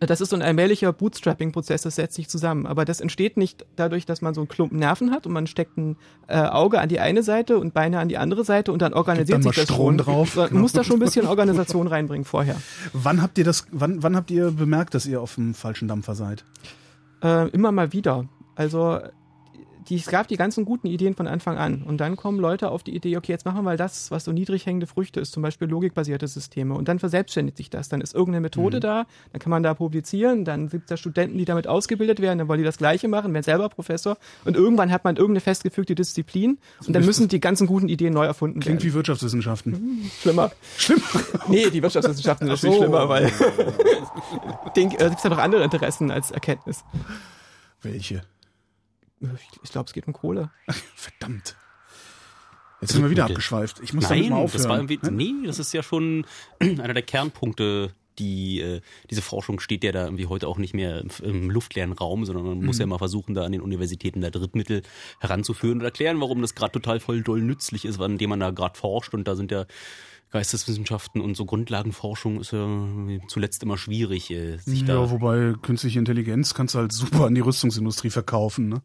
das 0.00 0.20
ist 0.20 0.30
so 0.30 0.36
ein 0.36 0.42
allmählicher 0.42 0.92
Bootstrapping-Prozess, 0.92 1.82
das 1.82 1.96
setzt 1.96 2.14
sich 2.14 2.28
zusammen. 2.28 2.66
Aber 2.66 2.84
das 2.84 3.00
entsteht 3.00 3.36
nicht 3.36 3.66
dadurch, 3.76 4.06
dass 4.06 4.22
man 4.22 4.34
so 4.34 4.40
einen 4.40 4.48
Klumpen 4.48 4.78
Nerven 4.78 5.10
hat 5.10 5.26
und 5.26 5.32
man 5.32 5.46
steckt 5.46 5.76
ein 5.76 5.96
äh, 6.28 6.36
Auge 6.36 6.80
an 6.80 6.88
die 6.88 7.00
eine 7.00 7.22
Seite 7.22 7.58
und 7.58 7.74
Beine 7.74 7.98
an 7.98 8.08
die 8.08 8.18
andere 8.18 8.44
Seite 8.44 8.72
und 8.72 8.80
dann 8.82 8.94
organisiert 8.94 9.36
dann 9.36 9.42
sich 9.42 9.54
das 9.54 9.64
Strom 9.64 9.88
schon. 9.88 9.98
drauf. 9.98 10.36
Man 10.36 10.60
muss 10.60 10.72
da 10.72 10.84
schon 10.84 10.96
ein 10.96 11.00
bisschen 11.00 11.26
Organisation 11.26 11.86
reinbringen 11.86 12.24
vorher. 12.24 12.56
wann 12.92 13.22
habt 13.22 13.38
ihr 13.38 13.44
das, 13.44 13.66
wann, 13.72 14.02
wann 14.02 14.16
habt 14.16 14.30
ihr 14.30 14.50
bemerkt, 14.52 14.94
dass 14.94 15.06
ihr 15.06 15.20
auf 15.20 15.34
dem 15.34 15.54
falschen 15.54 15.88
Dampfer 15.88 16.14
seid? 16.14 16.44
Äh, 17.22 17.48
immer 17.50 17.72
mal 17.72 17.92
wieder. 17.92 18.26
Also 18.54 19.00
die, 19.88 19.96
es 19.96 20.06
gab 20.06 20.28
die 20.28 20.36
ganzen 20.36 20.64
guten 20.64 20.86
Ideen 20.86 21.14
von 21.14 21.26
Anfang 21.26 21.58
an. 21.58 21.82
Und 21.82 21.98
dann 21.98 22.16
kommen 22.16 22.38
Leute 22.38 22.70
auf 22.70 22.82
die 22.82 22.94
Idee, 22.94 23.16
okay, 23.16 23.32
jetzt 23.32 23.44
machen 23.44 23.56
wir 23.56 23.62
mal 23.62 23.76
das, 23.76 24.10
was 24.10 24.24
so 24.24 24.32
niedrig 24.32 24.66
hängende 24.66 24.86
Früchte 24.86 25.20
ist, 25.20 25.32
zum 25.32 25.42
Beispiel 25.42 25.68
logikbasierte 25.68 26.26
Systeme. 26.26 26.74
Und 26.74 26.88
dann 26.88 26.98
verselbstständigt 26.98 27.56
sich 27.56 27.70
das. 27.70 27.88
Dann 27.88 28.00
ist 28.00 28.14
irgendeine 28.14 28.40
Methode 28.42 28.80
da, 28.80 29.06
dann 29.32 29.40
kann 29.40 29.50
man 29.50 29.62
da 29.62 29.74
publizieren, 29.74 30.44
dann 30.44 30.68
gibt 30.68 30.84
es 30.84 30.88
da 30.88 30.96
Studenten, 30.96 31.38
die 31.38 31.44
damit 31.44 31.66
ausgebildet 31.66 32.20
werden, 32.20 32.38
dann 32.38 32.48
wollen 32.48 32.58
die 32.58 32.64
das 32.64 32.78
Gleiche 32.78 33.08
machen, 33.08 33.32
werden 33.32 33.44
selber 33.44 33.68
Professor. 33.68 34.16
Und 34.44 34.56
irgendwann 34.56 34.90
hat 34.90 35.04
man 35.04 35.16
irgendeine 35.16 35.40
festgefügte 35.40 35.94
Disziplin 35.94 36.58
und 36.86 36.94
dann 36.94 37.04
müssen 37.04 37.28
die 37.28 37.40
ganzen 37.40 37.66
guten 37.66 37.88
Ideen 37.88 38.14
neu 38.14 38.24
erfunden 38.24 38.60
Klingt 38.60 38.82
werden. 38.82 38.90
wie 38.90 38.94
Wirtschaftswissenschaften. 38.94 40.10
schlimmer. 40.20 40.50
Schlimm. 40.76 41.02
Nee, 41.48 41.70
die 41.70 41.82
Wirtschaftswissenschaften 41.82 42.46
sind 42.46 42.56
so. 42.56 42.66
natürlich 42.66 42.84
schlimmer, 42.84 43.08
weil 43.08 43.24
äh, 44.76 45.08
gibt's 45.08 45.22
ja 45.24 45.30
noch 45.30 45.38
andere 45.38 45.64
Interessen 45.64 46.10
als 46.10 46.30
Erkenntnis. 46.30 46.84
Welche? 47.82 48.22
Ich, 49.22 49.60
ich 49.62 49.70
glaube, 49.70 49.86
es 49.86 49.92
geht 49.92 50.06
um 50.06 50.12
Kohle. 50.12 50.50
Verdammt. 50.94 51.56
Jetzt 52.80 52.92
sind 52.94 53.02
wir 53.02 53.10
wieder 53.10 53.26
abgeschweift. 53.26 53.78
Ich 53.80 53.92
muss 53.94 54.08
damit 54.08 54.24
Nein, 54.24 54.30
mal 54.32 54.36
aufhören. 54.38 54.62
das 54.62 54.68
war 54.68 54.76
irgendwie, 54.76 54.98
nee, 55.10 55.46
das 55.46 55.60
ist 55.60 55.72
ja 55.72 55.82
schon 55.84 56.26
einer 56.60 56.94
der 56.94 57.02
Kernpunkte, 57.04 57.94
die 58.18 58.60
äh, 58.60 58.80
diese 59.08 59.22
Forschung 59.22 59.60
steht 59.60 59.84
ja 59.84 59.92
da 59.92 60.04
irgendwie 60.04 60.26
heute 60.26 60.48
auch 60.48 60.58
nicht 60.58 60.74
mehr 60.74 61.00
im, 61.00 61.08
im 61.22 61.50
luftleeren 61.50 61.92
Raum, 61.92 62.24
sondern 62.24 62.44
man 62.44 62.58
Mhm. 62.58 62.66
muss 62.66 62.78
ja 62.78 62.86
mal 62.86 62.98
versuchen, 62.98 63.34
da 63.34 63.44
an 63.44 63.52
den 63.52 63.60
Universitäten 63.60 64.20
da 64.20 64.30
Drittmittel 64.30 64.82
heranzuführen 65.20 65.78
und 65.78 65.84
erklären, 65.84 66.20
warum 66.20 66.42
das 66.42 66.54
gerade 66.56 66.72
total 66.72 66.98
voll 67.00 67.22
doll 67.22 67.40
nützlich 67.40 67.84
ist, 67.84 68.00
an 68.00 68.18
dem 68.18 68.30
man 68.30 68.40
da 68.40 68.50
gerade 68.50 68.76
forscht 68.78 69.14
und 69.14 69.28
da 69.28 69.36
sind 69.36 69.50
ja 69.52 69.64
Geisteswissenschaften 70.30 71.20
und 71.20 71.36
so 71.36 71.44
Grundlagenforschung 71.44 72.40
ist 72.40 72.52
ja 72.52 72.66
zuletzt 73.28 73.62
immer 73.62 73.76
schwierig, 73.76 74.30
äh, 74.30 74.56
sich 74.56 74.84
da 74.84 74.94
Ja, 74.94 75.10
wobei 75.10 75.54
künstliche 75.62 75.98
Intelligenz 75.98 76.54
kannst 76.54 76.74
du 76.74 76.78
halt 76.80 76.92
super 76.92 77.26
an 77.26 77.34
die 77.34 77.42
Rüstungsindustrie 77.42 78.10
verkaufen, 78.10 78.68
ne? 78.68 78.82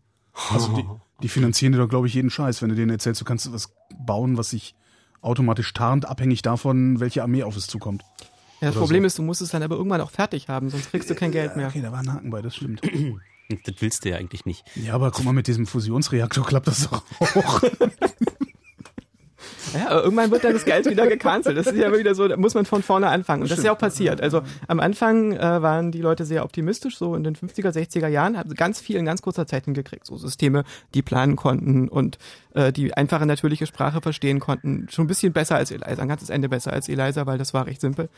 Also 0.51 0.73
die, 0.75 0.85
die 1.23 1.29
finanzieren 1.29 1.73
dir 1.73 1.79
doch, 1.79 1.89
glaube 1.89 2.07
ich, 2.07 2.13
jeden 2.13 2.29
Scheiß, 2.29 2.61
wenn 2.61 2.69
du 2.69 2.75
denen 2.75 2.91
erzählst, 2.91 3.21
du 3.21 3.25
kannst 3.25 3.51
was 3.51 3.73
bauen, 3.99 4.37
was 4.37 4.51
sich 4.51 4.75
automatisch 5.21 5.73
tarnt, 5.73 6.05
abhängig 6.07 6.41
davon, 6.41 6.99
welche 6.99 7.23
Armee 7.23 7.43
auf 7.43 7.55
es 7.55 7.67
zukommt. 7.67 8.03
Ja, 8.61 8.67
das 8.67 8.75
Oder 8.75 8.81
Problem 8.81 9.03
so. 9.03 9.07
ist, 9.07 9.17
du 9.17 9.23
musst 9.23 9.41
es 9.41 9.49
dann 9.49 9.63
aber 9.63 9.75
irgendwann 9.75 10.01
auch 10.01 10.11
fertig 10.11 10.49
haben, 10.49 10.69
sonst 10.69 10.89
kriegst 10.91 11.09
du 11.09 11.15
kein 11.15 11.31
Geld 11.31 11.55
mehr. 11.55 11.67
Okay, 11.67 11.81
da 11.81 11.91
war 11.91 11.99
ein 11.99 12.11
Haken 12.11 12.29
bei, 12.29 12.41
das 12.41 12.55
stimmt. 12.55 12.81
das 13.65 13.75
willst 13.79 14.05
du 14.05 14.09
ja 14.09 14.17
eigentlich 14.17 14.45
nicht. 14.45 14.63
Ja, 14.75 14.93
aber 14.93 15.11
guck 15.11 15.25
mal, 15.25 15.33
mit 15.33 15.47
diesem 15.47 15.67
Fusionsreaktor 15.67 16.45
klappt 16.45 16.67
das 16.67 16.89
doch 16.89 17.03
auch. 17.19 17.61
Ja, 19.73 20.01
irgendwann 20.01 20.31
wird 20.31 20.43
dann 20.43 20.53
das 20.53 20.65
Geld 20.65 20.89
wieder 20.89 21.07
gecancelt. 21.07 21.57
Das 21.57 21.67
ist 21.67 21.75
ja 21.75 21.87
immer 21.87 21.99
wieder 21.99 22.15
so, 22.15 22.27
da 22.27 22.37
muss 22.37 22.53
man 22.53 22.65
von 22.65 22.83
vorne 22.83 23.07
anfangen. 23.07 23.43
Und 23.43 23.51
das 23.51 23.59
ist 23.59 23.65
ja 23.65 23.73
auch 23.73 23.77
passiert. 23.77 24.21
Also 24.21 24.41
am 24.67 24.79
Anfang 24.79 25.33
äh, 25.33 25.61
waren 25.61 25.91
die 25.91 26.01
Leute 26.01 26.25
sehr 26.25 26.43
optimistisch, 26.43 26.97
so 26.97 27.15
in 27.15 27.23
den 27.23 27.35
50er, 27.35 27.71
60er 27.71 28.07
Jahren, 28.07 28.37
haben 28.37 28.49
sie 28.49 28.55
ganz 28.55 28.79
viel 28.79 28.95
in 28.95 29.05
ganz 29.05 29.21
kurzer 29.21 29.47
Zeit 29.47 29.65
hingekriegt. 29.65 30.05
So 30.05 30.17
Systeme, 30.17 30.63
die 30.93 31.01
planen 31.01 31.35
konnten 31.35 31.87
und 31.87 32.17
äh, 32.53 32.71
die 32.71 32.93
einfache 32.93 33.25
natürliche 33.25 33.65
Sprache 33.65 34.01
verstehen 34.01 34.39
konnten. 34.39 34.87
Schon 34.89 35.05
ein 35.05 35.07
bisschen 35.07 35.33
besser 35.33 35.55
als 35.55 35.71
Eliza, 35.71 36.01
ein 36.01 36.07
ganzes 36.07 36.29
Ende 36.29 36.49
besser 36.49 36.73
als 36.73 36.89
Eliza, 36.89 37.25
weil 37.25 37.37
das 37.37 37.53
war 37.53 37.67
recht 37.67 37.81
simpel. 37.81 38.09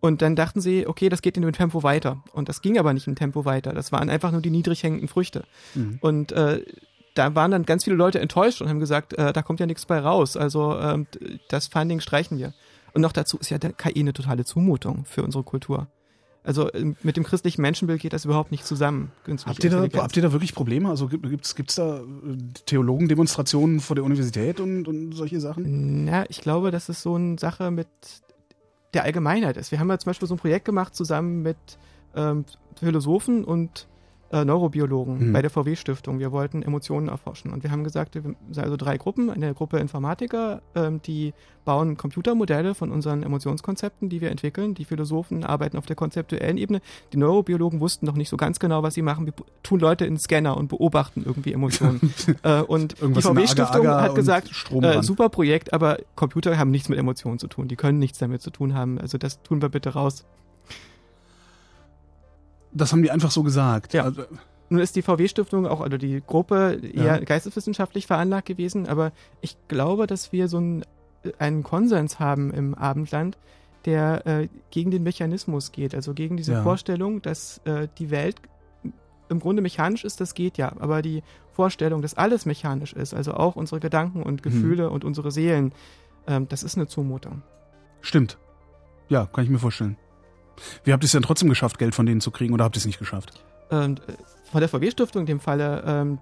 Und 0.00 0.22
dann 0.22 0.36
dachten 0.36 0.60
sie, 0.60 0.86
okay, 0.86 1.08
das 1.08 1.22
geht 1.22 1.36
in 1.36 1.42
dem 1.42 1.52
Tempo 1.52 1.82
weiter. 1.82 2.22
Und 2.32 2.48
das 2.48 2.62
ging 2.62 2.78
aber 2.78 2.92
nicht 2.92 3.06
im 3.06 3.16
Tempo 3.16 3.44
weiter. 3.44 3.72
Das 3.72 3.92
waren 3.92 4.08
einfach 4.10 4.30
nur 4.32 4.40
die 4.40 4.50
niedrig 4.50 4.82
hängenden 4.82 5.08
Früchte. 5.08 5.44
Und 6.00 6.32
äh, 6.32 6.62
da 7.14 7.34
waren 7.34 7.50
dann 7.50 7.64
ganz 7.64 7.84
viele 7.84 7.96
Leute 7.96 8.20
enttäuscht 8.20 8.60
und 8.60 8.68
haben 8.68 8.80
gesagt, 8.80 9.14
äh, 9.14 9.32
da 9.32 9.42
kommt 9.42 9.60
ja 9.60 9.66
nichts 9.66 9.86
bei 9.86 9.98
raus. 9.98 10.36
Also 10.36 10.78
ähm, 10.78 11.06
das 11.48 11.68
Funding 11.68 12.00
streichen 12.00 12.38
wir. 12.38 12.52
Und 12.92 13.02
noch 13.02 13.12
dazu 13.12 13.38
ist 13.38 13.50
ja 13.50 13.58
der 13.58 13.72
KI 13.72 14.00
eine 14.00 14.12
totale 14.12 14.44
Zumutung 14.44 15.04
für 15.04 15.22
unsere 15.22 15.44
Kultur. 15.44 15.88
Also 16.44 16.72
ähm, 16.74 16.96
mit 17.02 17.16
dem 17.16 17.24
christlichen 17.24 17.62
Menschenbild 17.62 18.00
geht 18.00 18.12
das 18.12 18.24
überhaupt 18.24 18.50
nicht 18.50 18.66
zusammen. 18.66 19.12
habt, 19.46 19.64
ihr 19.64 19.70
da, 19.70 19.88
habt 20.02 20.16
ihr 20.16 20.22
da 20.22 20.32
wirklich 20.32 20.54
Probleme? 20.54 20.90
Also 20.90 21.08
gibt 21.08 21.46
es 21.46 21.74
da 21.74 21.98
äh, 21.98 22.02
Theologendemonstrationen 22.66 23.80
vor 23.80 23.96
der 23.96 24.04
Universität 24.04 24.60
und, 24.60 24.86
und 24.86 25.12
solche 25.12 25.40
Sachen? 25.40 26.06
Ja, 26.06 26.24
ich 26.28 26.40
glaube, 26.40 26.70
dass 26.70 26.88
es 26.88 27.00
so 27.00 27.14
eine 27.14 27.38
Sache 27.38 27.70
mit 27.70 27.88
der 28.92 29.04
Allgemeinheit 29.04 29.56
ist. 29.56 29.70
Wir 29.72 29.80
haben 29.80 29.88
ja 29.88 29.98
zum 29.98 30.10
Beispiel 30.10 30.28
so 30.28 30.34
ein 30.34 30.38
Projekt 30.38 30.66
gemacht 30.66 30.94
zusammen 30.94 31.42
mit 31.42 31.56
ähm, 32.14 32.44
Philosophen 32.78 33.44
und 33.44 33.88
äh, 34.32 34.44
Neurobiologen 34.44 35.28
Mhm. 35.28 35.32
bei 35.32 35.42
der 35.42 35.50
VW-Stiftung. 35.50 36.18
Wir 36.18 36.32
wollten 36.32 36.62
Emotionen 36.62 37.08
erforschen. 37.08 37.52
Und 37.52 37.62
wir 37.62 37.70
haben 37.70 37.84
gesagt, 37.84 38.14
wir 38.14 38.22
sind 38.22 38.36
also 38.58 38.76
drei 38.76 38.96
Gruppen. 38.96 39.30
Eine 39.30 39.54
Gruppe 39.54 39.78
Informatiker, 39.78 40.62
ähm, 40.74 41.00
die 41.02 41.34
bauen 41.64 41.96
Computermodelle 41.96 42.74
von 42.74 42.90
unseren 42.90 43.22
Emotionskonzepten, 43.22 44.08
die 44.08 44.20
wir 44.20 44.30
entwickeln. 44.30 44.74
Die 44.74 44.84
Philosophen 44.84 45.44
arbeiten 45.44 45.78
auf 45.78 45.86
der 45.86 45.96
konzeptuellen 45.96 46.58
Ebene. 46.58 46.80
Die 47.12 47.16
Neurobiologen 47.16 47.80
wussten 47.80 48.06
noch 48.06 48.16
nicht 48.16 48.28
so 48.28 48.36
ganz 48.36 48.58
genau, 48.58 48.82
was 48.82 48.94
sie 48.94 49.02
machen. 49.02 49.26
Wir 49.26 49.32
tun 49.62 49.80
Leute 49.80 50.04
in 50.04 50.18
Scanner 50.18 50.56
und 50.56 50.68
beobachten 50.68 51.22
irgendwie 51.24 51.52
Emotionen. 51.52 52.12
äh, 52.42 52.60
und 52.60 53.00
Irgendwas 53.00 53.24
die 53.24 53.30
VW-Stiftung 53.30 53.86
hat 53.88 54.14
gesagt, 54.14 54.50
äh, 54.72 55.02
super 55.02 55.28
Projekt, 55.28 55.72
aber 55.72 55.98
Computer 56.16 56.58
haben 56.58 56.70
nichts 56.70 56.88
mit 56.88 56.98
Emotionen 56.98 57.38
zu 57.38 57.46
tun. 57.46 57.68
Die 57.68 57.76
können 57.76 57.98
nichts 57.98 58.18
damit 58.18 58.42
zu 58.42 58.50
tun 58.50 58.74
haben. 58.74 58.98
Also 58.98 59.16
das 59.18 59.42
tun 59.42 59.62
wir 59.62 59.68
bitte 59.68 59.90
raus. 59.90 60.24
Das 62.74 62.92
haben 62.92 63.02
die 63.02 63.10
einfach 63.10 63.30
so 63.30 63.42
gesagt. 63.42 63.94
Ja. 63.94 64.02
Also, 64.04 64.24
Nun 64.68 64.80
ist 64.80 64.96
die 64.96 65.02
VW-Stiftung 65.02 65.66
auch, 65.66 65.80
also 65.80 65.96
die 65.96 66.22
Gruppe 66.26 66.80
eher 66.82 67.04
Ja. 67.04 67.18
geisteswissenschaftlich 67.18 68.06
veranlagt 68.06 68.46
gewesen, 68.46 68.88
aber 68.88 69.12
ich 69.40 69.56
glaube, 69.68 70.06
dass 70.06 70.32
wir 70.32 70.48
so 70.48 70.56
einen, 70.56 70.84
einen 71.38 71.62
Konsens 71.62 72.18
haben 72.18 72.52
im 72.52 72.74
Abendland, 72.74 73.38
der 73.84 74.26
äh, 74.26 74.48
gegen 74.70 74.90
den 74.90 75.02
Mechanismus 75.02 75.70
geht, 75.70 75.94
also 75.94 76.14
gegen 76.14 76.36
diese 76.36 76.52
Ja. 76.54 76.62
Vorstellung, 76.62 77.20
dass 77.22 77.58
äh, 77.66 77.88
die 77.98 78.10
Welt 78.10 78.36
im 79.28 79.40
Grunde 79.40 79.62
mechanisch 79.62 80.04
ist, 80.04 80.20
das 80.20 80.34
geht 80.34 80.58
ja, 80.58 80.72
aber 80.80 81.02
die 81.02 81.22
Vorstellung, 81.52 82.02
dass 82.02 82.14
alles 82.14 82.46
mechanisch 82.46 82.92
ist, 82.94 83.14
also 83.14 83.34
auch 83.34 83.56
unsere 83.56 83.80
Gedanken 83.80 84.22
und 84.22 84.42
Gefühle 84.42 84.90
und 84.90 85.04
unsere 85.04 85.30
Seelen, 85.30 85.72
ähm, 86.26 86.48
das 86.48 86.62
ist 86.62 86.76
eine 86.76 86.86
Zumutung. 86.88 87.42
stimmt. 88.00 88.38
Ja, 89.08 89.26
kann 89.26 89.44
ich 89.44 89.50
mir 89.50 89.58
vorstellen. 89.58 89.96
Wie 90.84 90.92
habt 90.92 91.02
ihr 91.02 91.06
es 91.06 91.12
denn 91.12 91.22
trotzdem 91.22 91.48
geschafft, 91.48 91.78
Geld 91.78 91.94
von 91.94 92.06
denen 92.06 92.20
zu 92.20 92.30
kriegen 92.30 92.54
oder 92.54 92.64
habt 92.64 92.76
ihr 92.76 92.80
es 92.80 92.86
nicht 92.86 92.98
geschafft? 92.98 93.42
Und 93.70 94.00
äh, 94.08 94.12
von 94.50 94.60
der 94.60 94.68
VW-Stiftung 94.68 95.22
in 95.22 95.26
dem 95.26 95.40
Falle 95.40 95.82
ähm, 95.86 96.18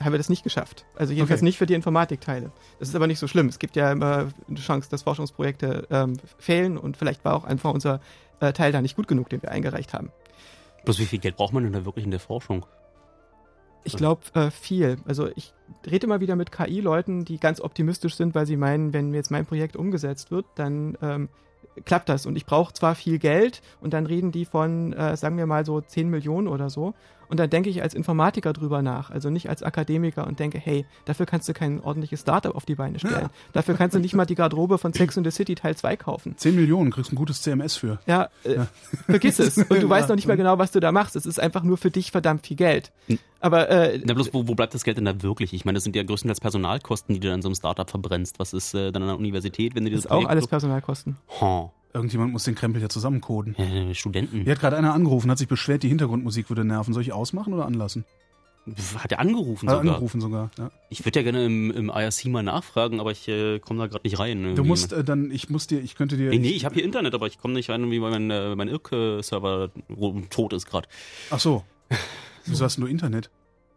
haben 0.00 0.12
wir 0.12 0.18
das 0.18 0.28
nicht 0.28 0.44
geschafft. 0.44 0.84
Also 0.96 1.12
jedenfalls 1.12 1.40
Okay. 1.40 1.44
nicht 1.46 1.58
für 1.58 1.66
die 1.66 1.74
Informatikteile. 1.74 2.50
Das 2.78 2.88
ist 2.88 2.94
aber 2.94 3.06
nicht 3.06 3.18
so 3.18 3.26
schlimm. 3.28 3.48
Es 3.48 3.58
gibt 3.58 3.76
ja 3.76 3.90
immer 3.92 4.28
eine 4.48 4.58
Chance, 4.58 4.88
dass 4.90 5.02
Forschungsprojekte 5.02 5.86
ähm, 5.90 6.16
fehlen 6.38 6.76
und 6.78 6.96
vielleicht 6.96 7.24
war 7.24 7.34
auch 7.34 7.44
einfach 7.44 7.72
unser 7.72 8.00
äh, 8.40 8.52
Teil 8.52 8.72
da 8.72 8.82
nicht 8.82 8.96
gut 8.96 9.08
genug, 9.08 9.28
den 9.30 9.42
wir 9.42 9.50
eingereicht 9.50 9.92
haben. 9.94 10.10
Bloß 10.84 10.98
wie 10.98 11.06
viel 11.06 11.18
Geld 11.18 11.36
braucht 11.36 11.52
man 11.52 11.64
denn 11.64 11.72
da 11.72 11.84
wirklich 11.84 12.04
in 12.04 12.10
der 12.10 12.20
Forschung? 12.20 12.64
Ich 13.84 13.96
glaube 13.96 14.22
äh, 14.34 14.50
viel. 14.50 14.98
Also 15.06 15.28
ich 15.36 15.54
rede 15.88 16.06
immer 16.06 16.20
wieder 16.20 16.34
mit 16.34 16.50
KI-Leuten, 16.50 17.24
die 17.24 17.38
ganz 17.38 17.60
optimistisch 17.60 18.16
sind, 18.16 18.34
weil 18.34 18.44
sie 18.44 18.56
meinen, 18.56 18.92
wenn 18.92 19.14
jetzt 19.14 19.30
mein 19.30 19.46
Projekt 19.46 19.76
umgesetzt 19.76 20.30
wird, 20.32 20.44
dann 20.56 20.98
ähm, 21.00 21.28
klappt 21.84 22.08
das. 22.08 22.26
Und 22.26 22.36
ich 22.36 22.46
brauche 22.46 22.72
zwar 22.72 22.94
viel 22.94 23.18
Geld 23.18 23.62
und 23.80 23.92
dann 23.92 24.06
reden 24.06 24.32
die 24.32 24.44
von, 24.44 24.92
äh, 24.92 25.16
sagen 25.16 25.36
wir 25.36 25.46
mal 25.46 25.64
so 25.64 25.80
10 25.80 26.08
Millionen 26.08 26.48
oder 26.48 26.70
so. 26.70 26.94
Und 27.28 27.40
dann 27.40 27.50
denke 27.50 27.70
ich 27.70 27.82
als 27.82 27.94
Informatiker 27.94 28.52
drüber 28.52 28.82
nach, 28.82 29.10
also 29.10 29.30
nicht 29.30 29.48
als 29.48 29.62
Akademiker 29.62 30.26
und 30.26 30.38
denke, 30.38 30.58
hey, 30.58 30.84
dafür 31.04 31.26
kannst 31.26 31.48
du 31.48 31.52
kein 31.52 31.80
ordentliches 31.80 32.20
Startup 32.20 32.54
auf 32.54 32.64
die 32.64 32.74
Beine 32.74 32.98
stellen. 32.98 33.28
Dafür 33.52 33.74
kannst 33.74 33.94
du 33.94 34.00
nicht 34.00 34.14
mal 34.14 34.24
die 34.26 34.34
Garderobe 34.34 34.78
von 34.78 34.92
Sex 34.92 35.16
in 35.16 35.24
the 35.24 35.30
City 35.30 35.54
Teil 35.54 35.76
2 35.76 35.96
kaufen. 35.96 36.36
10 36.36 36.54
Millionen, 36.54 36.90
kriegst 36.90 37.12
ein 37.12 37.16
gutes 37.16 37.42
CMS 37.42 37.76
für. 37.76 37.98
Ja, 38.06 38.28
äh, 38.44 38.60
vergiss 39.06 39.38
es. 39.38 39.58
Und 39.58 39.82
du 39.82 39.88
weißt 39.88 40.08
Ja. 40.08 40.12
noch 40.12 40.16
nicht 40.16 40.26
mehr 40.26 40.36
genau, 40.36 40.58
was 40.58 40.72
du 40.72 40.80
da 40.80 40.92
machst. 40.92 41.16
Es 41.16 41.26
ist 41.26 41.40
einfach 41.40 41.62
nur 41.62 41.76
für 41.76 41.90
dich 41.90 42.10
verdammt 42.10 42.46
viel 42.46 42.56
Geld. 42.56 42.92
Hm. 43.06 43.18
Aber 43.40 43.68
äh, 43.68 44.00
Na 44.04 44.14
bloß, 44.14 44.32
wo, 44.32 44.48
wo 44.48 44.54
bleibt 44.54 44.74
das 44.74 44.82
Geld 44.82 44.96
denn 44.96 45.04
da 45.04 45.22
wirklich? 45.22 45.52
Ich 45.52 45.64
meine, 45.64 45.76
das 45.76 45.84
sind 45.84 45.94
ja 45.94 46.02
größtenteils 46.02 46.40
Personalkosten, 46.40 47.14
die 47.14 47.20
du 47.20 47.28
dann 47.28 47.36
in 47.36 47.42
so 47.42 47.48
einem 47.48 47.54
Startup 47.54 47.88
verbrennst. 47.88 48.38
Was 48.38 48.52
ist 48.52 48.74
äh, 48.74 48.90
dann 48.92 49.02
an 49.02 49.08
der 49.08 49.18
Universität, 49.18 49.74
wenn 49.74 49.84
du 49.84 49.90
das 49.90 50.00
ist 50.00 50.10
auch 50.10 50.24
alles 50.26 50.46
Personalkosten. 50.48 51.16
Ha. 51.40 51.70
Irgendjemand 51.92 52.32
muss 52.32 52.44
den 52.44 52.54
Krempel 52.54 52.82
ja 52.82 52.88
zusammencoden. 52.88 53.54
Äh, 53.56 53.94
Studenten. 53.94 54.42
Hier 54.42 54.52
hat 54.52 54.60
gerade 54.60 54.76
einer 54.76 54.92
angerufen, 54.92 55.30
hat 55.30 55.38
sich 55.38 55.48
beschwert, 55.48 55.82
die 55.82 55.88
Hintergrundmusik 55.88 56.50
würde 56.50 56.64
nerven. 56.64 56.92
Soll 56.92 57.02
ich 57.02 57.12
ausmachen 57.12 57.54
oder 57.54 57.64
anlassen? 57.64 58.04
Hat 58.96 59.12
er 59.12 59.20
angerufen 59.20 59.68
Hat 59.68 59.78
sogar. 59.78 59.94
angerufen 59.94 60.20
sogar. 60.20 60.50
Ja. 60.58 60.70
Ich 60.90 61.04
würde 61.04 61.20
ja 61.20 61.22
gerne 61.22 61.46
im, 61.46 61.70
im 61.70 61.88
IRC 61.88 62.24
mal 62.26 62.42
nachfragen, 62.42 62.98
aber 62.98 63.12
ich 63.12 63.28
äh, 63.28 63.60
komme 63.60 63.78
da 63.78 63.86
gerade 63.86 64.04
nicht 64.04 64.18
rein. 64.18 64.42
Du 64.42 64.48
irgendwie. 64.48 64.68
musst 64.68 64.92
äh, 64.92 65.04
dann, 65.04 65.30
ich 65.30 65.48
muss 65.50 65.68
dir, 65.68 65.80
ich 65.80 65.94
könnte 65.94 66.16
dir. 66.16 66.30
Nee, 66.30 66.38
nee, 66.38 66.50
ich 66.50 66.64
habe 66.64 66.74
hier 66.74 66.84
Internet, 66.84 67.14
aber 67.14 67.28
ich 67.28 67.38
komme 67.38 67.54
nicht 67.54 67.70
rein, 67.70 67.88
wie 67.92 68.00
mein, 68.00 68.28
äh, 68.30 68.56
mein 68.56 68.66
Irk-Server 68.66 69.70
tot 70.30 70.52
ist 70.52 70.66
gerade. 70.66 70.88
Ach 71.30 71.38
so. 71.38 71.62
Wieso 72.44 72.64
hast 72.64 72.76
du 72.76 72.80
nur 72.80 72.90
Internet? 72.90 73.30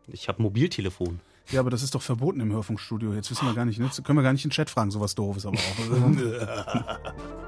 Ich 0.07 0.27
habe 0.27 0.41
Mobiltelefon. 0.41 1.19
Ja, 1.51 1.59
aber 1.59 1.69
das 1.69 1.83
ist 1.83 1.93
doch 1.93 2.01
verboten 2.01 2.39
im 2.39 2.51
Hörfunkstudio. 2.51 3.13
Jetzt 3.13 3.29
wissen 3.29 3.45
wir 3.45 3.53
gar 3.53 3.65
nicht, 3.65 3.79
ne? 3.79 3.85
Jetzt 3.85 4.03
können 4.03 4.17
wir 4.17 4.23
gar 4.23 4.33
nicht 4.33 4.43
in 4.43 4.49
den 4.49 4.53
Chat 4.53 4.71
fragen, 4.71 4.89
sowas 4.89 5.13
doofes 5.13 5.45
aber 5.45 5.57
auch. 5.57 6.99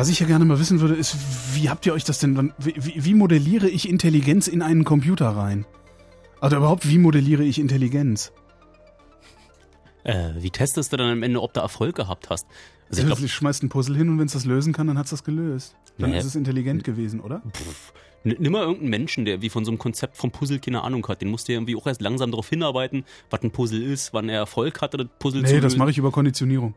Was 0.00 0.08
ich 0.08 0.18
ja 0.18 0.26
gerne 0.26 0.46
mal 0.46 0.58
wissen 0.58 0.80
würde, 0.80 0.94
ist, 0.94 1.14
wie 1.54 1.68
habt 1.68 1.84
ihr 1.84 1.92
euch 1.92 2.04
das 2.04 2.18
denn, 2.18 2.54
wie, 2.56 2.74
wie, 3.04 3.12
modelliere 3.12 3.68
ich 3.68 3.86
Intelligenz 3.86 4.48
in 4.48 4.62
einen 4.62 4.84
Computer 4.84 5.28
rein? 5.28 5.66
Also 6.40 6.56
überhaupt, 6.56 6.88
wie 6.88 6.96
modelliere 6.96 7.42
ich 7.42 7.58
Intelligenz? 7.58 8.32
Äh, 10.04 10.30
wie 10.38 10.48
testest 10.48 10.94
du 10.94 10.96
dann 10.96 11.10
am 11.12 11.22
Ende, 11.22 11.42
ob 11.42 11.52
du 11.52 11.60
Erfolg 11.60 11.96
gehabt 11.96 12.30
hast? 12.30 12.46
Also 12.88 13.02
ich 13.02 13.08
glaube, 13.08 13.22
ich 13.22 13.30
schmeißt 13.34 13.62
ein 13.62 13.68
Puzzle 13.68 13.94
hin 13.94 14.08
und 14.08 14.18
wenn 14.18 14.24
es 14.24 14.32
das 14.32 14.46
lösen 14.46 14.72
kann, 14.72 14.86
dann 14.86 14.96
hat's 14.96 15.10
das 15.10 15.22
gelöst. 15.22 15.76
Dann 15.98 16.08
Naja. 16.08 16.20
ist 16.22 16.28
es 16.28 16.34
intelligent 16.34 16.82
gewesen, 16.82 17.20
oder? 17.20 17.42
nimm 18.24 18.52
mal 18.52 18.62
irgendeinen 18.62 18.88
Menschen, 18.88 19.26
der 19.26 19.42
wie 19.42 19.50
von 19.50 19.66
so 19.66 19.70
einem 19.70 19.76
Konzept 19.78 20.16
vom 20.16 20.30
Puzzle 20.30 20.60
keine 20.60 20.82
Ahnung 20.82 21.06
hat. 21.08 21.20
Den 21.20 21.28
musst 21.28 21.46
du 21.48 21.52
ja 21.52 21.58
irgendwie 21.58 21.76
auch 21.76 21.86
erst 21.86 22.00
langsam 22.00 22.30
darauf 22.30 22.48
hinarbeiten, 22.48 23.04
was 23.28 23.42
ein 23.42 23.50
Puzzle 23.50 23.82
ist, 23.82 24.14
wann 24.14 24.30
er 24.30 24.38
Erfolg 24.38 24.80
hatte, 24.80 24.96
das 24.96 25.08
Puzzle 25.18 25.44
zu 25.44 25.52
Nee, 25.52 25.60
das 25.60 25.72
lösen. 25.72 25.78
mache 25.78 25.90
ich 25.90 25.98
über 25.98 26.10
Konditionierung. 26.10 26.74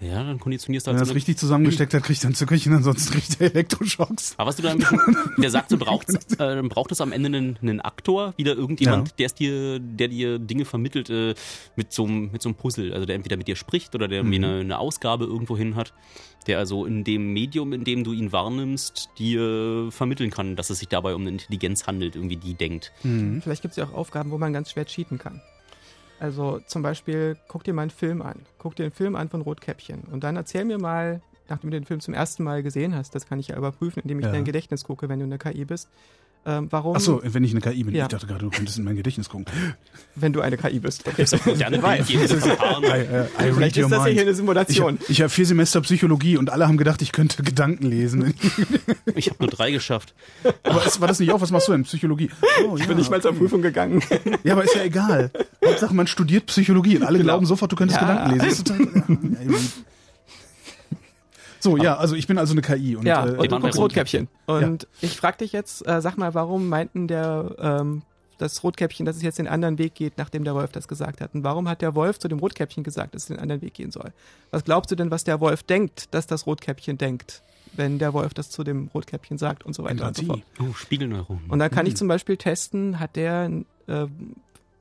Ja, 0.00 0.24
dann 0.24 0.38
konditionierst 0.40 0.86
du 0.86 0.90
Wenn 0.90 0.96
halt 0.96 1.02
er 1.02 1.04
so 1.04 1.08
das 1.08 1.10
eine 1.10 1.16
richtig 1.16 1.36
zusammengesteckt 1.36 1.92
hat, 1.92 2.02
kriegt 2.02 2.22
er 2.24 2.28
einen 2.28 2.34
Zückerchen, 2.34 2.72
ansonsten 2.72 3.12
kriegt 3.12 3.38
er 3.40 3.50
Elektroschocks. 3.54 4.34
Aber 4.38 4.48
was 4.48 4.56
du 4.56 4.62
da 4.62 4.70
ein 4.70 4.78
bisschen, 4.78 4.98
der 5.38 5.50
sagt, 5.50 5.70
du 5.72 5.76
brauchst, 5.76 6.10
äh, 6.32 6.36
dann 6.38 6.68
braucht 6.70 6.90
es 6.92 7.00
am 7.02 7.12
Ende 7.12 7.26
einen, 7.26 7.58
einen 7.60 7.80
Aktor, 7.80 8.32
wieder 8.38 8.54
irgendjemand, 8.54 9.08
Ja. 9.08 9.14
der 9.18 9.26
es 9.26 9.34
dir, 9.34 9.78
der 9.78 10.08
dir 10.08 10.38
Dinge 10.38 10.64
vermittelt 10.64 11.10
äh, 11.10 11.34
mit 11.76 11.92
so 11.92 12.04
einem 12.06 12.30
mit 12.32 12.40
so 12.40 12.48
einem 12.48 12.56
Puzzle, 12.56 12.94
also 12.94 13.04
der 13.04 13.14
entweder 13.16 13.36
mit 13.36 13.46
dir 13.46 13.56
spricht 13.56 13.94
oder 13.94 14.08
der 14.08 14.20
irgendwie 14.20 14.38
Mhm. 14.38 14.44
eine, 14.44 14.60
eine 14.60 14.78
Ausgabe 14.78 15.24
irgendwo 15.26 15.56
hin 15.56 15.76
hat, 15.76 15.92
der 16.46 16.58
also 16.58 16.86
in 16.86 17.04
dem 17.04 17.34
Medium, 17.34 17.72
in 17.74 17.84
dem 17.84 18.02
du 18.02 18.12
ihn 18.14 18.32
wahrnimmst, 18.32 19.10
dir 19.18 19.88
vermitteln 19.90 20.30
kann, 20.30 20.56
dass 20.56 20.70
es 20.70 20.78
sich 20.78 20.88
dabei 20.88 21.14
um 21.14 21.20
eine 21.22 21.30
Intelligenz 21.32 21.86
handelt, 21.86 22.16
irgendwie 22.16 22.36
die 22.36 22.54
denkt. 22.54 22.90
Mhm. 23.02 23.42
Vielleicht 23.42 23.60
gibt 23.60 23.72
es 23.72 23.76
ja 23.76 23.84
auch 23.84 23.92
Aufgaben, 23.92 24.30
wo 24.30 24.38
man 24.38 24.52
ganz 24.54 24.70
schwer 24.70 24.86
cheaten 24.86 25.18
kann. 25.18 25.42
Also 26.20 26.60
zum 26.66 26.82
Beispiel, 26.82 27.36
guck 27.48 27.64
dir 27.64 27.72
mal 27.72 27.82
einen 27.82 27.90
Film 27.90 28.20
an. 28.22 28.40
Guck 28.58 28.76
dir 28.76 28.84
einen 28.84 28.92
Film 28.92 29.16
an 29.16 29.28
von 29.30 29.40
Rotkäppchen. 29.40 30.02
Und 30.12 30.22
dann 30.22 30.36
erzähl 30.36 30.64
mir 30.66 30.78
mal, 30.78 31.22
nachdem 31.48 31.70
du 31.70 31.76
den 31.78 31.86
Film 31.86 32.00
zum 32.00 32.12
ersten 32.14 32.44
Mal 32.44 32.62
gesehen 32.62 32.94
hast, 32.94 33.14
das 33.14 33.26
kann 33.26 33.40
ich 33.40 33.48
ja 33.48 33.56
überprüfen, 33.56 34.02
indem 34.02 34.18
ich 34.20 34.24
Ja. 34.26 34.30
in 34.30 34.34
dein 34.36 34.44
Gedächtnis 34.44 34.84
gucke, 34.84 35.08
wenn 35.08 35.18
du 35.18 35.24
eine 35.24 35.38
KI 35.38 35.64
bist, 35.64 35.88
ähm, 36.46 36.68
warum, 36.70 36.96
Ach 36.96 37.00
so, 37.00 37.20
wenn 37.22 37.44
ich 37.44 37.50
eine 37.52 37.60
KI 37.60 37.84
bin. 37.84 37.94
Ja. 37.94 38.04
Ich 38.04 38.08
dachte 38.08 38.26
gerade, 38.26 38.40
du 38.40 38.50
könntest 38.50 38.78
in 38.78 38.84
mein 38.84 38.96
Gedächtnis 38.96 39.28
gucken. 39.28 39.46
wenn 40.16 40.32
du 40.32 40.40
eine 40.40 40.56
KI 40.56 40.78
bist. 40.80 41.06
Okay. 41.06 41.24
Moderne. 41.44 41.78
Bild, 41.78 42.08
jedes 42.08 42.32
Verfahren. 42.32 42.82
I, 42.84 42.86
äh, 42.88 43.24
I 43.48 43.52
Vielleicht 43.52 43.76
ist 43.76 43.84
das 43.84 43.90
ja 43.92 43.98
mind. 44.04 44.12
hier 44.14 44.22
eine 44.22 44.30
Ich, 44.30 44.36
Simulation. 44.36 44.98
ich 45.08 45.20
habe 45.20 45.28
vier 45.28 45.46
Semester 45.46 45.80
Psychologie 45.82 46.36
und 46.36 46.50
alle 46.50 46.66
haben 46.66 46.76
gedacht, 46.78 47.02
ich 47.02 47.12
könnte 47.12 47.42
Gedanken 47.42 47.86
lesen. 47.86 48.34
Ich 49.16 49.28
habe 49.28 49.36
nur 49.40 49.50
drei 49.50 49.70
geschafft. 49.70 50.14
Aber 50.62 50.84
es, 50.86 51.00
war 51.00 51.08
das 51.08 51.18
nicht 51.20 51.30
auch? 51.32 51.40
Was 51.40 51.50
machst 51.50 51.68
du 51.68 51.72
denn? 51.72 51.82
Psychologie? 51.82 52.30
Oh, 52.66 52.76
ich 52.78 52.86
bin 52.86 52.96
nicht 52.96 53.10
mal 53.10 53.20
zur 53.20 53.34
Prüfung 53.34 53.60
gegangen. 53.60 54.02
Ja, 54.44 54.54
aber 54.54 54.64
ist 54.64 54.74
ja 54.74 54.82
egal. 54.84 55.30
Hauptsache, 55.64 55.94
man 55.94 56.06
studiert 56.06 56.46
Psychologie 56.46 56.96
und 56.96 57.02
alle 57.02 57.18
Genau. 57.18 57.32
glauben 57.32 57.46
sofort, 57.46 57.70
du 57.72 57.76
könntest 57.76 58.00
Ja. 58.00 58.06
Gedanken 58.06 58.38
lesen. 58.38 58.48
Ist 58.48 58.66
total, 58.66 58.86
ja, 58.86 59.52
ja, 59.52 59.58
so, 61.60 61.76
ja, 61.76 61.96
also 61.96 62.14
ich 62.16 62.26
bin 62.26 62.38
also 62.38 62.52
eine 62.52 62.62
KI. 62.62 62.96
Und, 62.96 63.06
ja, 63.06 63.24
äh, 63.26 63.30
und 63.36 63.46
du 63.46 63.50
waren 63.52 63.62
guckst 63.62 63.78
Rotkäppchen. 63.78 64.28
Und 64.46 64.88
ich 65.00 65.16
frag 65.16 65.38
dich 65.38 65.52
jetzt, 65.52 65.86
äh, 65.86 66.00
sag 66.00 66.16
mal, 66.16 66.34
warum 66.34 66.68
meinten 66.68 67.06
der 67.08 67.54
ähm, 67.58 68.02
das 68.38 68.62
Rotkäppchen, 68.64 69.04
dass 69.04 69.16
es 69.16 69.22
jetzt 69.22 69.38
den 69.38 69.46
anderen 69.48 69.76
Weg 69.78 69.94
geht, 69.94 70.16
nachdem 70.16 70.44
der 70.44 70.54
Wolf 70.54 70.72
das 70.72 70.88
gesagt 70.88 71.20
hat? 71.20 71.34
Und 71.34 71.44
warum 71.44 71.68
hat 71.68 71.82
der 71.82 71.94
Wolf 71.94 72.18
zu 72.18 72.26
dem 72.28 72.38
Rotkäppchen 72.38 72.82
gesagt, 72.82 73.14
dass 73.14 73.22
es 73.24 73.28
den 73.28 73.38
anderen 73.38 73.60
Weg 73.60 73.74
gehen 73.74 73.90
soll? 73.90 74.12
Was 74.50 74.64
glaubst 74.64 74.90
du 74.90 74.96
denn, 74.96 75.10
was 75.10 75.24
der 75.24 75.40
Wolf 75.40 75.62
denkt, 75.62 76.14
dass 76.14 76.26
das 76.26 76.46
Rotkäppchen 76.46 76.96
denkt, 76.96 77.42
wenn 77.74 77.98
der 77.98 78.14
Wolf 78.14 78.32
das 78.32 78.48
zu 78.48 78.64
dem 78.64 78.88
Rotkäppchen 78.94 79.36
sagt 79.36 79.64
und 79.66 79.74
so 79.74 79.84
weiter 79.84 80.06
und 80.08 80.16
so 80.16 80.24
fort? 80.24 80.38
Empathie. 80.40 80.70
Oh, 80.70 80.74
Spiegelneuronen. 80.74 81.50
Und 81.50 81.58
dann 81.58 81.70
kann 81.70 81.84
Mhm. 81.84 81.88
ich 81.90 81.96
zum 81.96 82.08
Beispiel 82.08 82.38
testen, 82.38 82.98
hat 82.98 83.14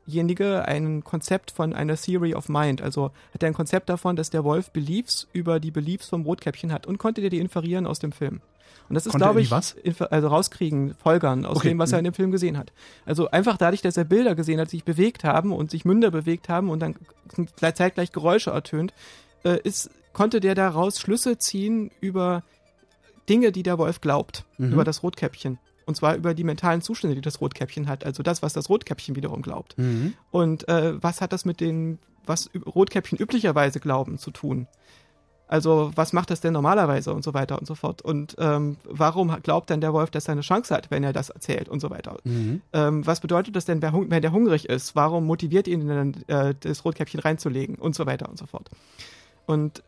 derjenige 0.09 0.65
ein 0.65 1.03
Konzept 1.03 1.51
von 1.51 1.73
einer 1.73 1.95
Theory 1.95 2.33
of 2.33 2.49
Mind, 2.49 2.81
also 2.81 3.11
hat 3.33 3.43
er 3.43 3.47
ein 3.47 3.53
Konzept 3.53 3.89
davon, 3.89 4.15
dass 4.15 4.29
der 4.29 4.43
Wolf 4.43 4.71
Beliefs 4.71 5.27
über 5.33 5.59
die 5.59 5.71
Beliefs 5.71 6.09
vom 6.09 6.23
Rotkäppchen 6.23 6.71
hat 6.71 6.87
und 6.87 6.97
konnte 6.97 7.21
der 7.21 7.29
die 7.29 7.39
inferieren 7.39 7.85
aus 7.85 7.99
dem 7.99 8.11
Film. 8.11 8.41
Und 8.87 8.95
das 8.95 9.05
ist, 9.05 9.11
Konnte 9.11 9.25
glaube 9.25 9.41
ich, 9.41 9.51
was? 9.51 9.75
also 10.09 10.27
rauskriegen, 10.29 10.95
folgern 10.95 11.45
aus 11.45 11.57
Okay, 11.57 11.69
dem, 11.69 11.79
was 11.79 11.91
er 11.91 11.97
mhm. 11.97 11.99
in 11.99 12.11
dem 12.11 12.13
Film 12.15 12.31
gesehen 12.31 12.57
hat. 12.57 12.71
Also 13.05 13.29
einfach 13.29 13.57
dadurch, 13.57 13.83
dass 13.83 13.97
er 13.97 14.03
Bilder 14.03 14.33
gesehen 14.33 14.59
hat, 14.59 14.71
sich 14.71 14.83
bewegt 14.83 15.23
haben 15.23 15.51
und 15.53 15.69
sich 15.69 15.85
Münder 15.85 16.09
bewegt 16.09 16.49
haben 16.49 16.71
und 16.71 16.79
dann 16.79 16.95
zeitgleich 17.59 18.11
Geräusche 18.11 18.49
ertönt, 18.49 18.93
äh, 19.43 19.59
ist, 19.61 19.91
konnte 20.11 20.39
der 20.39 20.55
daraus 20.55 20.99
Schlüsse 20.99 21.37
ziehen 21.37 21.91
über 22.01 22.43
Dinge, 23.29 23.51
die 23.51 23.61
der 23.61 23.77
Wolf 23.77 24.01
glaubt 24.01 24.43
über 24.57 24.83
das 24.83 25.03
Rotkäppchen. 25.03 25.59
Und 25.89 25.95
zwar 25.95 26.15
über 26.15 26.35
die 26.35 26.43
mentalen 26.43 26.83
Zustände, 26.83 27.15
die 27.15 27.21
das 27.21 27.41
Rotkäppchen 27.41 27.87
hat. 27.87 28.05
Also 28.05 28.21
das, 28.21 28.43
was 28.43 28.53
das 28.53 28.69
Rotkäppchen 28.69 29.15
wiederum 29.15 29.41
glaubt. 29.41 29.75
Und 30.29 30.69
äh, 30.69 31.01
was 31.01 31.19
hat 31.19 31.33
das 31.33 31.45
mit 31.45 31.59
den, 31.59 31.97
was 32.27 32.51
Rotkäppchen 32.63 33.17
üblicherweise 33.17 33.79
glauben, 33.79 34.19
zu 34.19 34.29
tun? 34.29 34.67
Also 35.47 35.91
was 35.95 36.13
macht 36.13 36.29
das 36.29 36.41
denn 36.41 36.53
normalerweise 36.53 37.11
und 37.11 37.23
so 37.23 37.33
weiter 37.33 37.57
und 37.57 37.65
so 37.65 37.73
fort? 37.73 38.03
Und 38.03 38.35
ähm, 38.37 38.77
warum 38.83 39.35
glaubt 39.41 39.71
denn 39.71 39.81
der 39.81 39.91
Wolf, 39.91 40.11
dass 40.11 40.27
er 40.27 40.33
eine 40.33 40.41
Chance 40.41 40.75
hat, 40.75 40.91
wenn 40.91 41.03
er 41.03 41.11
das 41.11 41.31
erzählt 41.31 41.69
und 41.69 41.79
so 41.79 41.89
weiter? 41.89 42.17
Ähm, 42.71 43.07
was 43.07 43.19
bedeutet 43.19 43.55
das 43.55 43.65
denn, 43.65 43.81
wenn 43.81 44.21
der 44.21 44.31
hungrig 44.31 44.69
ist? 44.69 44.95
Warum 44.95 45.25
motiviert 45.25 45.67
ihn 45.67 45.87
denn, 45.87 46.23
äh, 46.27 46.53
das 46.59 46.85
Rotkäppchen 46.85 47.19
reinzulegen 47.19 47.77
und 47.77 47.95
so 47.95 48.05
weiter 48.05 48.29
und 48.29 48.37
so 48.37 48.45
fort? 48.45 48.69
Und 49.47 49.81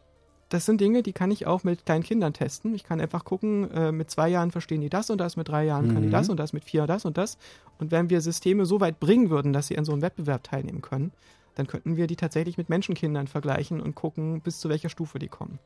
das 0.53 0.65
sind 0.65 0.81
Dinge, 0.81 1.01
die 1.03 1.13
kann 1.13 1.31
ich 1.31 1.47
auch 1.47 1.63
mit 1.63 1.85
kleinen 1.85 2.03
Kindern 2.03 2.33
testen. 2.33 2.73
Ich 2.75 2.83
kann 2.83 2.99
einfach 3.01 3.23
gucken, 3.25 3.69
äh, 3.71 3.91
mit 3.91 4.11
zwei 4.11 4.29
Jahren 4.29 4.51
verstehen 4.51 4.81
die 4.81 4.89
das 4.89 5.09
und 5.09 5.17
das, 5.19 5.37
mit 5.37 5.47
drei 5.49 5.65
Jahren 5.65 5.93
kann 5.93 6.03
die 6.03 6.09
das 6.09 6.29
und 6.29 6.37
das, 6.39 6.53
mit 6.53 6.63
vier 6.63 6.87
das 6.87 7.05
und 7.05 7.17
das. 7.17 7.37
Und 7.79 7.91
wenn 7.91 8.09
wir 8.09 8.21
Systeme 8.21 8.65
so 8.65 8.79
weit 8.79 8.99
bringen 8.99 9.29
würden, 9.29 9.53
dass 9.53 9.67
sie 9.67 9.77
an 9.77 9.85
so 9.85 9.91
einem 9.93 10.01
Wettbewerb 10.01 10.43
teilnehmen 10.43 10.81
können, 10.81 11.11
dann 11.55 11.67
könnten 11.67 11.97
wir 11.97 12.07
die 12.07 12.15
tatsächlich 12.15 12.57
mit 12.57 12.69
Menschenkindern 12.69 13.27
vergleichen 13.27 13.81
und 13.81 13.95
gucken, 13.95 14.41
bis 14.41 14.59
zu 14.59 14.69
welcher 14.69 14.89
Stufe 14.89 15.19
die 15.19 15.27
kommen. 15.27 15.59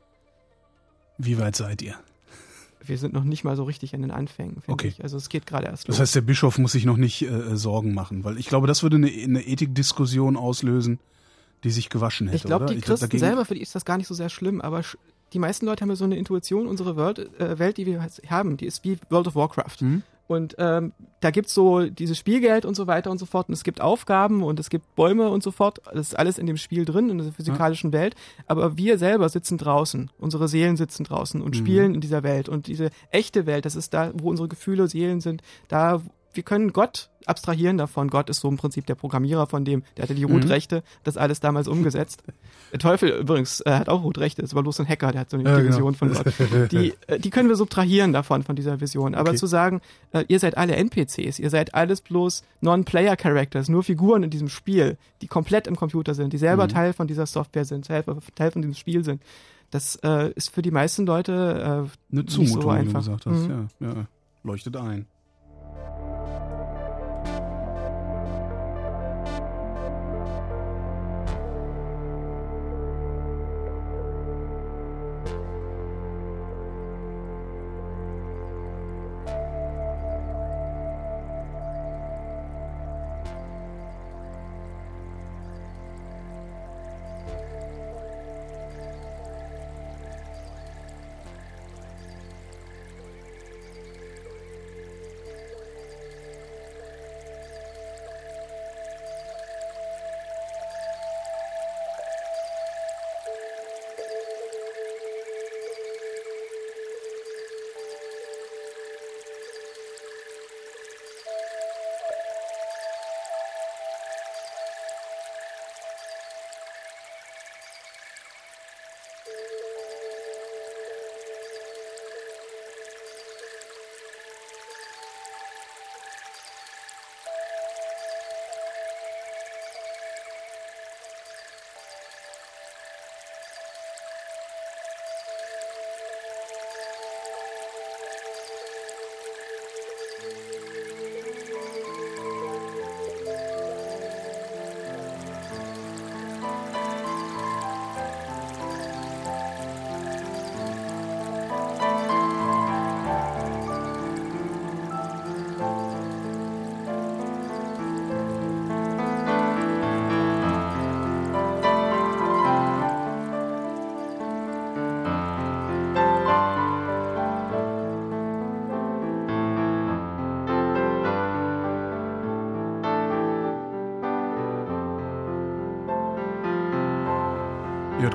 Wie 1.18 1.38
weit 1.38 1.56
seid 1.56 1.82
ihr? 1.82 1.94
Wir 2.84 2.98
sind 2.98 3.12
noch 3.14 3.24
nicht 3.24 3.42
mal 3.42 3.56
so 3.56 3.64
richtig 3.64 3.94
in 3.94 4.02
den 4.02 4.10
Anfängen, 4.10 4.60
finde 4.60 4.72
Okay. 4.72 4.88
ich. 4.88 5.02
Also 5.02 5.16
es 5.16 5.28
geht 5.28 5.46
gerade 5.46 5.66
erst 5.66 5.84
Das 5.88 5.96
los. 5.96 6.00
heißt, 6.00 6.14
der 6.14 6.20
Bischof 6.20 6.58
muss 6.58 6.72
sich 6.72 6.84
noch 6.84 6.96
nicht 6.96 7.22
äh, 7.22 7.56
Sorgen 7.56 7.94
machen, 7.94 8.22
weil 8.24 8.38
ich 8.38 8.46
glaube, 8.46 8.66
das 8.66 8.82
würde 8.82 8.96
eine, 8.96 9.08
eine 9.10 9.46
Ethikdiskussion 9.46 10.36
auslösen, 10.36 11.00
die 11.66 11.72
sich 11.72 11.90
gewaschen 11.90 12.28
hätte. 12.28 12.36
Ich 12.36 12.42
glaube, 12.44 12.66
die 12.66 12.80
Christen 12.80 13.06
dagegen- 13.06 13.18
selber, 13.20 13.44
für 13.44 13.54
die 13.54 13.62
ist 13.62 13.74
das 13.74 13.84
gar 13.84 13.98
nicht 13.98 14.06
so 14.06 14.14
sehr 14.14 14.28
schlimm, 14.28 14.60
aber 14.60 14.82
die 15.32 15.38
meisten 15.38 15.66
Leute 15.66 15.82
haben 15.82 15.90
ja 15.90 15.96
so 15.96 16.04
eine 16.04 16.16
Intuition, 16.16 16.66
unsere 16.66 16.96
Welt, 16.96 17.18
äh, 17.40 17.58
Welt, 17.58 17.76
die 17.76 17.86
wir 17.86 18.06
haben, 18.30 18.56
die 18.56 18.66
ist 18.66 18.84
wie 18.84 18.98
World 19.10 19.26
of 19.26 19.34
Warcraft. 19.34 19.78
Mhm. 19.80 20.02
Und 20.28 20.56
ähm, 20.58 20.92
da 21.20 21.30
gibt's 21.30 21.54
so 21.54 21.86
dieses 21.86 22.18
Spielgeld 22.18 22.64
und 22.64 22.74
so 22.74 22.88
weiter 22.88 23.12
und 23.12 23.18
so 23.18 23.26
fort. 23.26 23.48
Und 23.48 23.54
es 23.54 23.62
gibt 23.62 23.80
Aufgaben 23.80 24.42
und 24.42 24.58
es 24.58 24.70
gibt 24.70 24.96
Bäume 24.96 25.28
und 25.28 25.44
so 25.44 25.52
fort. 25.52 25.80
Das 25.92 26.08
ist 26.08 26.18
alles 26.18 26.38
in 26.38 26.46
dem 26.46 26.56
Spiel 26.56 26.84
drin, 26.84 27.10
in 27.10 27.18
der 27.18 27.32
physikalischen 27.32 27.92
Welt. 27.92 28.16
Aber 28.48 28.76
wir 28.76 28.98
selber 28.98 29.28
sitzen 29.28 29.56
draußen. 29.56 30.10
Unsere 30.18 30.48
Seelen 30.48 30.76
sitzen 30.76 31.04
draußen 31.04 31.40
und 31.40 31.54
spielen 31.54 31.94
in 31.94 32.00
dieser 32.00 32.24
Welt. 32.24 32.48
Und 32.48 32.66
diese 32.66 32.90
echte 33.10 33.46
Welt, 33.46 33.66
das 33.66 33.76
ist 33.76 33.94
da, 33.94 34.10
wo 34.14 34.28
unsere 34.28 34.48
Gefühle, 34.48 34.88
Seelen 34.88 35.20
sind, 35.20 35.42
da 35.68 36.02
wir 36.34 36.42
können 36.42 36.72
Gott 36.72 37.08
abstrahieren 37.26 37.76
davon. 37.78 38.08
Gott 38.08 38.30
ist 38.30 38.40
so 38.40 38.48
im 38.48 38.56
Prinzip 38.56 38.86
der 38.86 38.94
Programmierer 38.94 39.46
von 39.46 39.64
dem, 39.64 39.82
der 39.96 40.04
hatte 40.04 40.14
die 40.14 40.24
Rootrechte, 40.24 40.82
das 41.04 41.16
alles 41.16 41.40
damals 41.40 41.68
umgesetzt. 41.68 42.22
Der 42.72 42.80
Teufel 42.80 43.10
übrigens 43.10 43.60
äh, 43.60 43.70
hat 43.70 43.88
auch 43.88 44.02
Rootrechte, 44.02 44.42
das 44.42 44.52
war 44.56 44.62
bloß 44.64 44.80
ein 44.80 44.88
Hacker, 44.88 45.12
der 45.12 45.20
hat 45.20 45.30
so 45.30 45.36
eine 45.36 45.48
Ja, 45.48 45.56
genau. 45.58 45.68
Vision 45.68 45.94
von 45.94 46.12
Gott. 46.12 46.26
Die, 46.72 46.94
äh, 47.06 47.20
die 47.20 47.30
können 47.30 47.48
wir 47.48 47.54
subtrahieren 47.54 48.12
davon, 48.12 48.42
von 48.42 48.56
dieser 48.56 48.80
Vision. 48.80 49.14
Aber 49.14 49.30
Okay. 49.30 49.38
zu 49.38 49.46
sagen, 49.46 49.80
äh, 50.12 50.24
ihr 50.26 50.40
seid 50.40 50.56
alle 50.58 50.74
NPCs, 50.74 51.38
ihr 51.38 51.48
seid 51.48 51.74
alles 51.76 52.00
bloß 52.00 52.42
Non-Player-Characters, 52.62 53.68
nur 53.68 53.84
Figuren 53.84 54.24
in 54.24 54.30
diesem 54.30 54.48
Spiel, 54.48 54.98
die 55.22 55.28
komplett 55.28 55.68
im 55.68 55.76
Computer 55.76 56.12
sind, 56.14 56.32
die 56.32 56.38
Mhm. 56.38 56.40
selber 56.40 56.66
Teil 56.68 56.92
von 56.92 57.06
dieser 57.06 57.26
Software 57.26 57.64
sind, 57.64 57.86
Teil, 57.86 58.04
Teil 58.34 58.50
von 58.50 58.62
diesem 58.62 58.74
Spiel 58.74 59.04
sind. 59.04 59.22
Das 59.70 59.96
äh, 60.02 60.32
ist 60.32 60.50
für 60.50 60.60
die 60.62 60.72
meisten 60.72 61.06
Leute 61.06 61.32
äh, 61.32 61.66
Eine 61.68 61.90
nicht 62.10 62.30
so 62.30 62.42
Zumutung, 62.44 62.58
wie 62.58 62.62
du 62.64 62.70
einfach. 62.70 62.98
gesagt 63.00 63.26
hast. 63.26 63.48
Mhm. 63.48 63.68
Ja, 63.80 63.88
ja, 63.88 64.06
leuchtet 64.42 64.76
ein. 64.76 65.06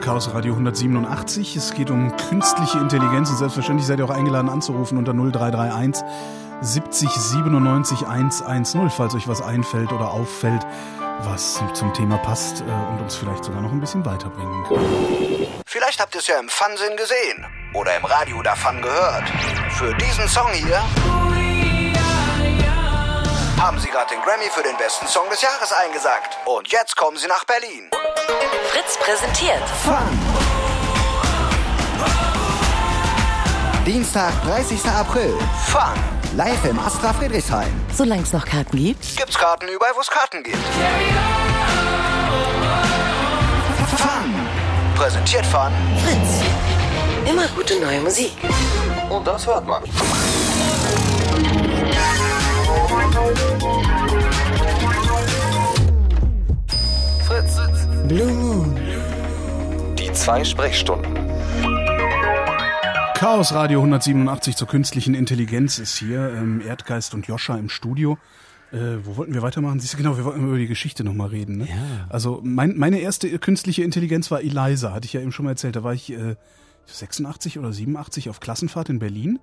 Chaos 0.01 0.33
Radio 0.33 0.53
187. 0.53 1.55
Es 1.55 1.73
geht 1.73 1.89
um 1.89 2.15
künstliche 2.29 2.77
Intelligenz 2.79 3.29
und 3.29 3.37
selbstverständlich 3.37 3.85
seid 3.85 3.99
ihr 3.99 4.05
auch 4.05 4.09
eingeladen 4.09 4.49
anzurufen 4.49 4.97
unter 4.97 5.13
0331 5.13 6.03
70 6.61 7.09
97 7.09 8.07
110, 8.07 8.89
falls 8.89 9.15
euch 9.15 9.27
was 9.27 9.41
einfällt 9.41 9.91
oder 9.91 10.11
auffällt, 10.11 10.65
was 11.21 11.61
zum 11.73 11.93
Thema 11.93 12.17
passt 12.17 12.61
äh, 12.61 12.63
und 12.63 13.01
uns 13.01 13.15
vielleicht 13.15 13.43
sogar 13.43 13.61
noch 13.61 13.71
ein 13.71 13.79
bisschen 13.79 14.05
weiterbringen 14.05 14.63
kann. 14.65 14.77
Vielleicht 15.67 15.99
habt 15.99 16.15
ihr 16.15 16.19
es 16.19 16.27
ja 16.27 16.39
im 16.39 16.49
Fernsehen 16.49 16.97
gesehen 16.97 17.45
oder 17.73 17.95
im 17.95 18.05
Radio 18.05 18.41
davon 18.41 18.81
gehört. 18.81 19.29
Für 19.69 19.93
diesen 19.95 20.27
Song 20.27 20.49
hier 20.51 20.81
haben 23.61 23.79
sie 23.79 23.89
gerade 23.89 24.09
den 24.13 24.21
Grammy 24.23 24.49
für 24.51 24.63
den 24.63 24.75
besten 24.77 25.07
Song 25.07 25.29
des 25.29 25.41
Jahres 25.41 25.71
eingesagt. 25.71 26.37
Und 26.45 26.71
jetzt 26.71 26.95
kommen 26.97 27.17
sie 27.17 27.27
nach 27.27 27.45
Berlin. 27.45 27.89
Fritz 28.69 28.97
präsentiert 28.97 29.63
Dienstag, 33.85 34.33
30. 34.45 34.85
April. 34.85 35.33
Fun. 35.67 35.81
Live 36.35 36.65
im 36.65 36.79
Astra 36.79 37.13
Friedrichshain. 37.13 37.67
solange 37.95 38.23
es 38.23 38.33
noch 38.33 38.45
Karten 38.45 38.77
gibt. 38.77 39.17
Gibt's 39.17 39.37
Karten 39.37 39.67
überall, 39.67 39.93
wo 39.95 40.01
es 40.01 40.09
Karten 40.09 40.43
gibt. 40.43 40.57
Fun. 43.97 44.35
Präsentiert 44.95 45.45
von 45.45 45.71
Fritz. 46.03 47.29
Immer 47.29 47.47
gute 47.55 47.79
neue 47.79 48.01
Musik. 48.01 48.33
Und 49.09 49.25
das 49.25 49.47
hört 49.47 49.65
man. 49.65 49.83
Blue 58.11 58.33
Moon. 58.33 58.75
Die 59.97 60.11
zwei 60.11 60.43
Sprechstunden. 60.43 61.15
Chaos 63.15 63.53
Radio 63.53 63.79
187 63.79 64.57
zur 64.57 64.67
künstlichen 64.67 65.13
Intelligenz 65.13 65.79
ist 65.79 65.97
hier. 65.97 66.29
Ähm, 66.33 66.59
Erdgeist 66.59 67.13
und 67.13 67.27
Joscha 67.27 67.55
im 67.55 67.69
Studio. 67.69 68.17
Äh, 68.73 68.97
wo 69.05 69.15
wollten 69.15 69.33
wir 69.33 69.41
weitermachen? 69.41 69.79
Siehst 69.79 69.93
du, 69.93 69.97
genau, 69.97 70.17
wir 70.17 70.25
wollten 70.25 70.45
über 70.45 70.57
die 70.57 70.67
Geschichte 70.67 71.05
nochmal 71.05 71.29
reden. 71.29 71.59
Ne? 71.59 71.69
Ja. 71.69 72.07
Also 72.09 72.41
mein, 72.43 72.77
meine 72.77 72.99
erste 72.99 73.29
künstliche 73.39 73.83
Intelligenz 73.83 74.29
war 74.29 74.41
Eliza, 74.41 74.91
hatte 74.91 75.05
ich 75.05 75.13
ja 75.13 75.21
eben 75.21 75.31
schon 75.31 75.45
mal 75.45 75.51
erzählt. 75.51 75.77
Da 75.77 75.83
war 75.85 75.93
ich, 75.93 76.11
äh, 76.11 76.35
86 76.87 77.59
oder 77.59 77.71
87 77.71 78.29
auf 78.29 78.41
Klassenfahrt 78.41 78.89
in 78.89 78.99
Berlin. 78.99 79.39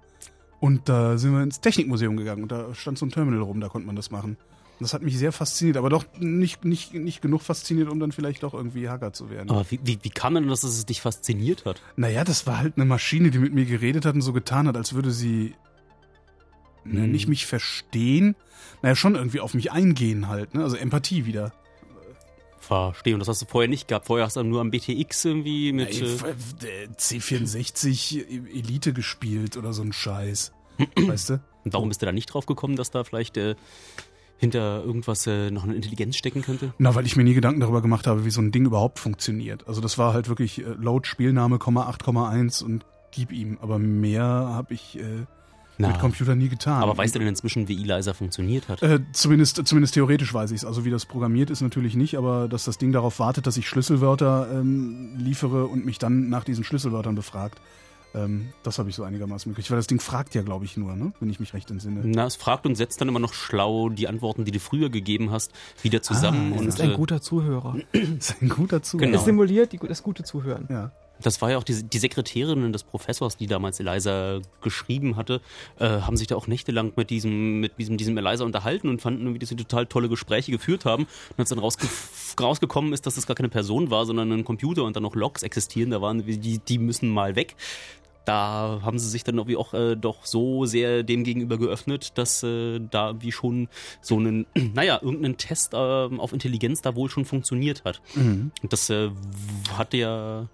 Und 0.61 0.91
da 0.91 1.17
sind 1.17 1.33
wir 1.33 1.43
ins 1.43 1.63
Technikmuseum 1.63 2.19
gegangen 2.19 2.43
und 2.43 2.53
da 2.53 2.75
stand 2.75 2.99
so 2.99 3.07
ein 3.07 3.11
Terminal 3.11 3.41
rum, 3.41 3.63
da 3.63 3.69
konnte 3.69 3.87
man 3.87 3.97
das 3.97 4.11
machen. 4.11 4.37
Das 4.81 4.95
hat 4.95 5.03
mich 5.03 5.19
sehr 5.19 5.33
fasziniert, 5.33 5.77
aber 5.77 5.91
doch 5.91 6.05
nicht, 6.19 6.65
nicht, 6.65 6.95
nicht 6.95 7.21
genug 7.21 7.43
fasziniert, 7.43 7.89
um 7.89 7.99
dann 7.99 8.13
vielleicht 8.13 8.45
doch 8.45 8.55
irgendwie 8.55 8.89
Hacker 8.89 9.13
zu 9.13 9.29
werden. 9.29 9.51
Aber 9.51 9.69
wie, 9.71 9.81
wie, 9.83 9.99
wie 10.03 10.11
kam 10.11 10.35
denn 10.35 10.47
das, 10.47 10.61
dass 10.61 10.71
es 10.71 10.87
dich 10.87 11.01
fasziniert 11.01 11.65
hat? 11.65 11.83
Naja, 11.97 12.23
das 12.23 12.47
war 12.47 12.59
halt 12.59 12.75
eine 12.77 12.85
Maschine, 12.85 13.31
die 13.31 13.39
mit 13.39 13.53
mir 13.53 13.65
geredet 13.65 14.05
hat 14.05 14.15
und 14.15 14.23
so 14.23 14.33
getan 14.33 14.69
hat, 14.69 14.77
als 14.77 14.93
würde 14.93 15.11
sie 15.11 15.55
ne, 16.85 17.03
Hm. 17.03 17.13
nicht 17.13 17.27
mich 17.29 17.47
verstehen, 17.47 18.37
naja, 18.83 18.95
schon 18.95 19.15
irgendwie 19.17 19.41
auf 19.41 19.55
mich 19.55 19.73
eingehen 19.73 20.29
halt, 20.29 20.55
ne? 20.55 20.63
Also 20.63 20.77
Empathie 20.77 21.27
wieder. 21.27 21.53
Verstehe. 22.61 23.15
Und 23.15 23.21
das 23.21 23.29
hast 23.29 23.41
du 23.41 23.47
vorher 23.47 23.69
nicht 23.69 23.89
gehabt. 23.89 24.07
Vorher 24.07 24.27
hast 24.27 24.37
du 24.37 24.43
nur 24.43 24.61
am 24.61 24.71
BTX 24.71 25.25
irgendwie 25.25 25.73
mit. 25.73 25.89
Ey, 25.89 26.03
äh, 26.03 26.85
äh, 26.85 26.89
C64 26.97 28.19
Elite 28.55 28.93
gespielt 28.93 29.57
oder 29.57 29.73
so 29.73 29.83
ein 29.83 29.93
Scheiß. 29.93 30.53
weißt 30.97 31.31
du? 31.31 31.41
Und 31.65 31.73
warum 31.73 31.89
bist 31.89 32.03
du 32.03 32.07
da 32.07 32.13
nicht 32.13 32.27
drauf 32.27 32.47
gekommen, 32.47 32.77
dass 32.77 32.91
da 32.91 33.05
vielleicht 33.05 33.37
äh, 33.37 33.57
hinter 34.39 34.83
irgendwas 34.85 35.27
äh, 35.27 35.51
noch 35.51 35.65
eine 35.65 35.75
Intelligenz 35.75 36.17
stecken 36.17 36.43
könnte? 36.43 36.73
Na, 36.79 36.95
weil 36.95 37.07
ich 37.07 37.17
mir 37.17 37.25
nie 37.25 37.35
Gedanken 37.35 37.61
darüber 37.61 37.83
gemacht 37.83 38.07
habe, 38.07 38.25
wie 38.25 38.31
so 38.31 38.41
ein 38.41 38.53
Ding 38.53 38.65
überhaupt 38.65 38.99
funktioniert. 38.99 39.67
Also 39.69 39.81
das 39.81 39.99
war 39.99 40.15
halt 40.15 40.29
wirklich 40.29 40.61
äh, 40.61 40.75
Load 40.79 41.07
Spielname, 41.07 41.57
8,1 41.57 42.65
und 42.65 42.87
gib 43.11 43.33
ihm. 43.33 43.59
Aber 43.61 43.79
mehr 43.79 44.23
habe 44.23 44.75
ich 44.75 44.99
äh, 44.99 45.27
mit 45.79 45.99
Computer 46.01 46.35
nie 46.35 46.49
getan. 46.49 46.83
aber 46.83 46.97
weißt 46.97 47.15
du 47.15 47.19
denn 47.21 47.29
inzwischen, 47.29 47.69
wie 47.69 47.83
Eliza 47.83 48.13
funktioniert 48.13 48.69
hat? 48.69 48.83
Äh, 48.83 49.01
zumindest, 49.13 49.67
zumindest 49.67 49.95
theoretisch 49.95 50.33
weiß 50.35 50.51
ich 50.51 50.59
es. 50.59 50.65
Also 50.65 50.85
wie 50.85 50.91
das 50.91 51.07
programmiert 51.07 51.51
ist 51.51 51.61
natürlich 51.61 51.95
nicht, 51.95 52.17
aber 52.17 52.49
dass 52.49 52.65
das 52.65 52.79
Ding 52.79 52.93
darauf 52.93 53.19
wartet, 53.21 53.47
dass 53.47 53.57
ich 53.57 53.69
Schlüsselwörter 53.69 54.49
ähm, 54.53 55.15
liefere 55.17 55.67
und 55.67 55.85
mich 55.85 55.99
dann 55.99 56.29
nach 56.29 56.45
diesen 56.45 56.65
Schlüsselwörtern 56.65 57.15
befragt. 57.15 57.61
Ähm, 58.15 58.53
das 58.63 58.79
habe 58.79 58.89
ich 58.89 58.97
so 58.97 59.05
einigermaßen 59.05 59.51
mitgekriegt. 59.51 59.71
Weil 59.71 59.79
das 59.79 59.87
Ding 59.87 60.01
fragt 60.01 60.35
ja, 60.35 60.43
glaube 60.43 60.65
ich, 60.65 60.77
nur, 60.77 60.97
ne? 60.97 61.13
wenn 61.21 61.31
ich 61.31 61.41
mich 61.41 61.55
recht 61.55 61.71
entsinne. 61.71 62.01
Na, 62.05 62.27
es 62.27 62.37
fragt 62.37 62.67
und 62.67 62.75
setzt 62.75 63.01
dann 63.01 63.09
immer 63.09 63.19
noch 63.19 63.35
schlau 63.35 63.89
die 63.91 64.09
Antworten, 64.09 64.45
die 64.45 64.51
du 64.51 64.61
früher 64.61 64.91
gegeben 64.91 65.31
hast, 65.31 65.53
wieder 65.83 66.03
zusammen. 66.03 66.53
Ah, 66.53 66.57
Es 66.57 66.61
und 66.63 66.69
ist 66.69 66.81
ein 66.81 66.91
äh, 66.93 66.95
guter 66.95 67.21
Zuhörer. 67.21 67.77
Ist 67.93 68.41
ein 68.41 68.49
guter 68.49 68.83
Zug. 68.83 69.01
Genau. 69.01 69.19
Es 69.19 69.25
simuliert 69.25 69.73
die, 69.73 69.79
das 69.79 70.03
gute 70.03 70.23
Zuhören. 70.23 70.67
Ja. 70.71 70.93
Das 71.23 71.41
war 71.43 71.51
ja 71.51 71.59
auch 71.59 71.65
die, 71.65 71.83
die 71.83 71.99
Sekretärinnen 71.99 72.73
des 72.73 72.85
Professors, 72.85 73.37
die 73.37 73.47
damals 73.47 73.81
Eliza 73.81 74.41
geschrieben 74.63 75.17
hatte, 75.17 75.41
äh, 75.79 75.87
haben 75.87 76.17
sich 76.17 76.27
da 76.27 76.37
auch 76.37 76.47
nächtelang 76.47 76.93
mit 76.97 77.11
diesem, 77.11 77.61
mit 77.61 77.79
diesem, 77.79 77.97
diesem 77.97 78.17
Eliza 78.17 78.45
unterhalten 78.45 78.89
und 78.89 79.01
fanden 79.01 79.23
irgendwie, 79.23 79.39
dass 79.39 79.49
sie 79.49 79.57
total 79.57 79.87
tolle 79.87 80.09
Gespräche 80.09 80.51
geführt 80.53 80.85
haben. 80.85 81.05
Und 81.05 81.39
als 81.39 81.51
dann 81.51 81.59
rausge 81.59 81.89
rausgekommen 82.41 82.93
ist, 82.93 83.07
dass 83.07 83.17
das 83.17 83.27
gar 83.27 83.35
keine 83.35 83.49
Person 83.49 83.91
war, 83.91 84.07
sondern 84.07 84.31
ein 84.31 84.45
Computer 84.45 84.85
und 84.85 84.95
dann 84.95 85.03
noch 85.03 85.15
Logs 85.15 85.43
existieren, 85.43 85.91
da 85.91 86.01
waren 86.01 86.25
die, 86.25 86.59
die 86.59 86.79
müssen 86.79 87.11
mal 87.11 87.37
weg. 87.37 87.57
Da 88.25 88.81
haben 88.83 88.99
sie 88.99 89.09
sich 89.09 89.25
dann 89.25 89.37
irgendwie 89.39 89.57
auch 89.57 89.73
äh, 89.73 89.97
doch 89.97 90.27
so 90.27 90.67
sehr 90.67 91.03
dem 91.03 91.25
gegenüber 91.25 91.57
geöffnet, 91.57 92.13
dass 92.19 92.43
äh, 92.43 92.79
da 92.79 93.23
wie 93.23 93.33
schon 93.33 93.69
so 94.03 94.17
einen, 94.17 94.47
naja, 94.75 95.01
irgendein 95.03 95.39
Test 95.39 95.73
äh, 95.73 95.77
auf 95.77 96.35
Intelligenz 96.35 96.83
da 96.83 96.95
wohl 96.95 97.09
schon 97.09 97.25
funktioniert 97.25 97.85
hat. 97.85 98.03
Und 98.63 98.71
das 98.71 98.91
äh, 98.91 99.11
hatte 99.79 99.97
ja, 99.97 100.49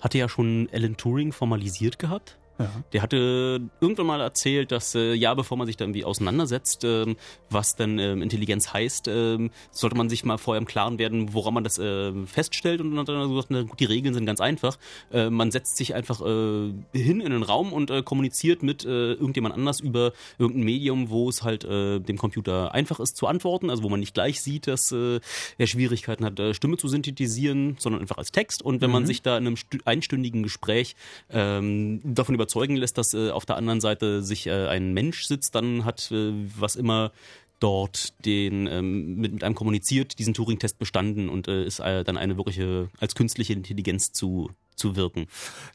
hatte 0.00 0.18
ja 0.18 0.28
schon 0.28 0.68
Alan 0.72 0.96
Turing 0.96 1.32
formalisiert 1.32 1.98
gehabt. 1.98 2.38
Ja. 2.60 2.70
Der 2.92 3.02
hatte 3.02 3.60
irgendwann 3.80 4.06
mal 4.06 4.20
erzählt, 4.20 4.70
dass 4.70 4.94
äh, 4.94 5.14
ja, 5.14 5.32
bevor 5.34 5.56
man 5.56 5.66
sich 5.66 5.76
da 5.76 5.84
irgendwie 5.84 6.04
auseinandersetzt, 6.04 6.84
ähm, 6.84 7.16
was 7.48 7.74
denn 7.74 7.98
ähm, 7.98 8.20
Intelligenz 8.20 8.72
heißt, 8.72 9.08
ähm, 9.08 9.50
sollte 9.70 9.96
man 9.96 10.10
sich 10.10 10.24
mal 10.24 10.36
vorher 10.36 10.60
im 10.60 10.66
Klaren 10.66 10.98
werden, 10.98 11.32
woran 11.32 11.54
man 11.54 11.64
das 11.64 11.78
äh, 11.78 12.12
feststellt. 12.26 12.80
Und 12.80 12.90
dann 12.90 13.00
hat 13.00 13.08
er 13.08 13.26
gesagt, 13.28 13.46
na 13.48 13.62
gut, 13.62 13.80
die 13.80 13.86
Regeln 13.86 14.12
sind 14.12 14.26
ganz 14.26 14.40
einfach. 14.40 14.78
Äh, 15.10 15.30
man 15.30 15.50
setzt 15.50 15.78
sich 15.78 15.94
einfach 15.94 16.20
äh, 16.20 16.72
hin 16.92 17.20
in 17.20 17.30
den 17.30 17.42
Raum 17.42 17.72
und 17.72 17.90
äh, 17.90 18.02
kommuniziert 18.02 18.62
mit 18.62 18.84
äh, 18.84 19.12
irgendjemand 19.14 19.54
anders 19.54 19.80
über 19.80 20.12
irgendein 20.38 20.64
Medium, 20.64 21.08
wo 21.08 21.28
es 21.28 21.42
halt 21.42 21.64
dem 21.64 22.18
Computer 22.18 22.74
einfach 22.74 23.00
ist 23.00 23.16
zu 23.16 23.26
antworten, 23.26 23.70
also 23.70 23.82
wo 23.82 23.88
man 23.88 24.00
nicht 24.00 24.12
gleich 24.14 24.40
sieht, 24.42 24.66
dass 24.66 24.92
er 24.92 25.20
Schwierigkeiten 25.66 26.24
hat, 26.24 26.40
Stimme 26.52 26.76
zu 26.76 26.88
synthetisieren, 26.88 27.76
sondern 27.78 28.02
einfach 28.02 28.18
als 28.18 28.32
Text. 28.32 28.62
Und 28.62 28.80
wenn 28.80 28.90
man 28.90 29.06
sich 29.06 29.22
da 29.22 29.38
in 29.38 29.46
einem 29.46 29.56
stü- 29.56 29.80
einstündigen 29.84 30.42
Gespräch 30.42 30.96
ähm, 31.30 32.00
davon 32.04 32.34
überzeugen 32.50 32.76
lässt, 32.76 32.98
dass 32.98 33.14
äh, 33.14 33.30
auf 33.30 33.46
der 33.46 33.56
anderen 33.56 33.80
Seite 33.80 34.22
sich 34.22 34.46
äh, 34.46 34.66
ein 34.66 34.92
Mensch 34.92 35.24
sitzt, 35.24 35.54
dann 35.54 35.84
hat 35.84 36.10
äh, 36.10 36.32
was 36.58 36.76
immer 36.76 37.12
dort 37.60 38.14
den 38.24 38.66
ähm, 38.66 39.16
mit, 39.16 39.32
mit 39.34 39.44
einem 39.44 39.54
kommuniziert, 39.54 40.18
diesen 40.18 40.34
Turing-Test 40.34 40.78
bestanden 40.78 41.28
und 41.28 41.46
äh, 41.46 41.64
ist 41.64 41.78
äh, 41.78 42.04
dann 42.04 42.16
eine 42.16 42.36
wirkliche 42.36 42.88
als 42.98 43.14
künstliche 43.14 43.52
Intelligenz 43.52 44.12
zu 44.12 44.50
zu 44.76 44.96
wirken. 44.96 45.26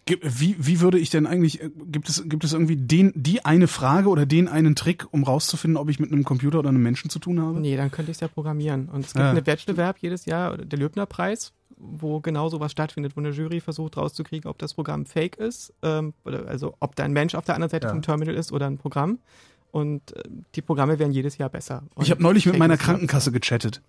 Wie, 0.07 0.55
wie 0.57 0.79
würde 0.79 0.97
ich 0.97 1.11
denn 1.11 1.27
eigentlich, 1.27 1.61
äh, 1.61 1.69
gibt 1.91 2.09
es, 2.09 2.23
gibt 2.27 2.43
es 2.43 2.53
irgendwie 2.53 2.75
den, 2.75 3.13
die 3.15 3.45
eine 3.45 3.67
Frage 3.67 4.09
oder 4.09 4.25
den 4.25 4.47
einen 4.47 4.75
Trick, 4.75 5.05
um 5.11 5.23
rauszufinden, 5.23 5.77
ob 5.77 5.89
ich 5.89 5.99
mit 5.99 6.11
einem 6.11 6.23
Computer 6.23 6.57
oder 6.57 6.69
einem 6.69 6.81
Menschen 6.81 7.11
zu 7.11 7.19
tun 7.19 7.39
habe? 7.39 7.59
Nee, 7.59 7.77
dann 7.77 7.91
könnte 7.91 8.09
ich 8.09 8.17
es 8.17 8.21
ja 8.21 8.27
programmieren. 8.27 8.89
Und 8.89 9.01
es 9.05 9.13
gibt 9.13 9.23
Ja. 9.23 9.29
einen 9.29 9.45
Wettbewerb 9.45 9.97
jedes 9.99 10.25
Jahr, 10.25 10.57
der 10.57 10.79
Löbner-Preis, 10.79 11.53
wo 11.77 12.19
genau 12.19 12.49
sowas 12.49 12.71
stattfindet, 12.71 13.15
wo 13.15 13.19
eine 13.21 13.29
Jury 13.31 13.59
versucht 13.59 13.97
rauszukriegen, 13.97 14.49
ob 14.49 14.57
das 14.57 14.73
Programm 14.73 15.05
fake 15.05 15.35
ist, 15.38 15.73
ähm, 15.83 16.13
oder 16.23 16.47
also 16.47 16.75
ob 16.79 16.95
da 16.95 17.03
ein 17.03 17.13
Mensch 17.13 17.35
auf 17.35 17.45
der 17.45 17.55
anderen 17.55 17.69
Seite 17.69 17.88
Ja. 17.88 17.91
vom 17.93 18.01
Terminal 18.01 18.35
ist 18.35 18.51
oder 18.51 18.67
ein 18.67 18.77
Programm. 18.77 19.19
Und 19.71 20.15
äh, 20.15 20.23
die 20.55 20.61
Programme 20.61 20.99
werden 20.99 21.11
jedes 21.11 21.38
Jahr 21.38 21.49
besser. 21.49 21.83
Und 21.95 22.03
Ich 22.05 22.11
habe 22.11 22.23
neulich 22.23 22.45
mit 22.45 22.57
meiner 22.57 22.77
Krankenkasse 22.77 23.31
gechattet. 23.31 23.81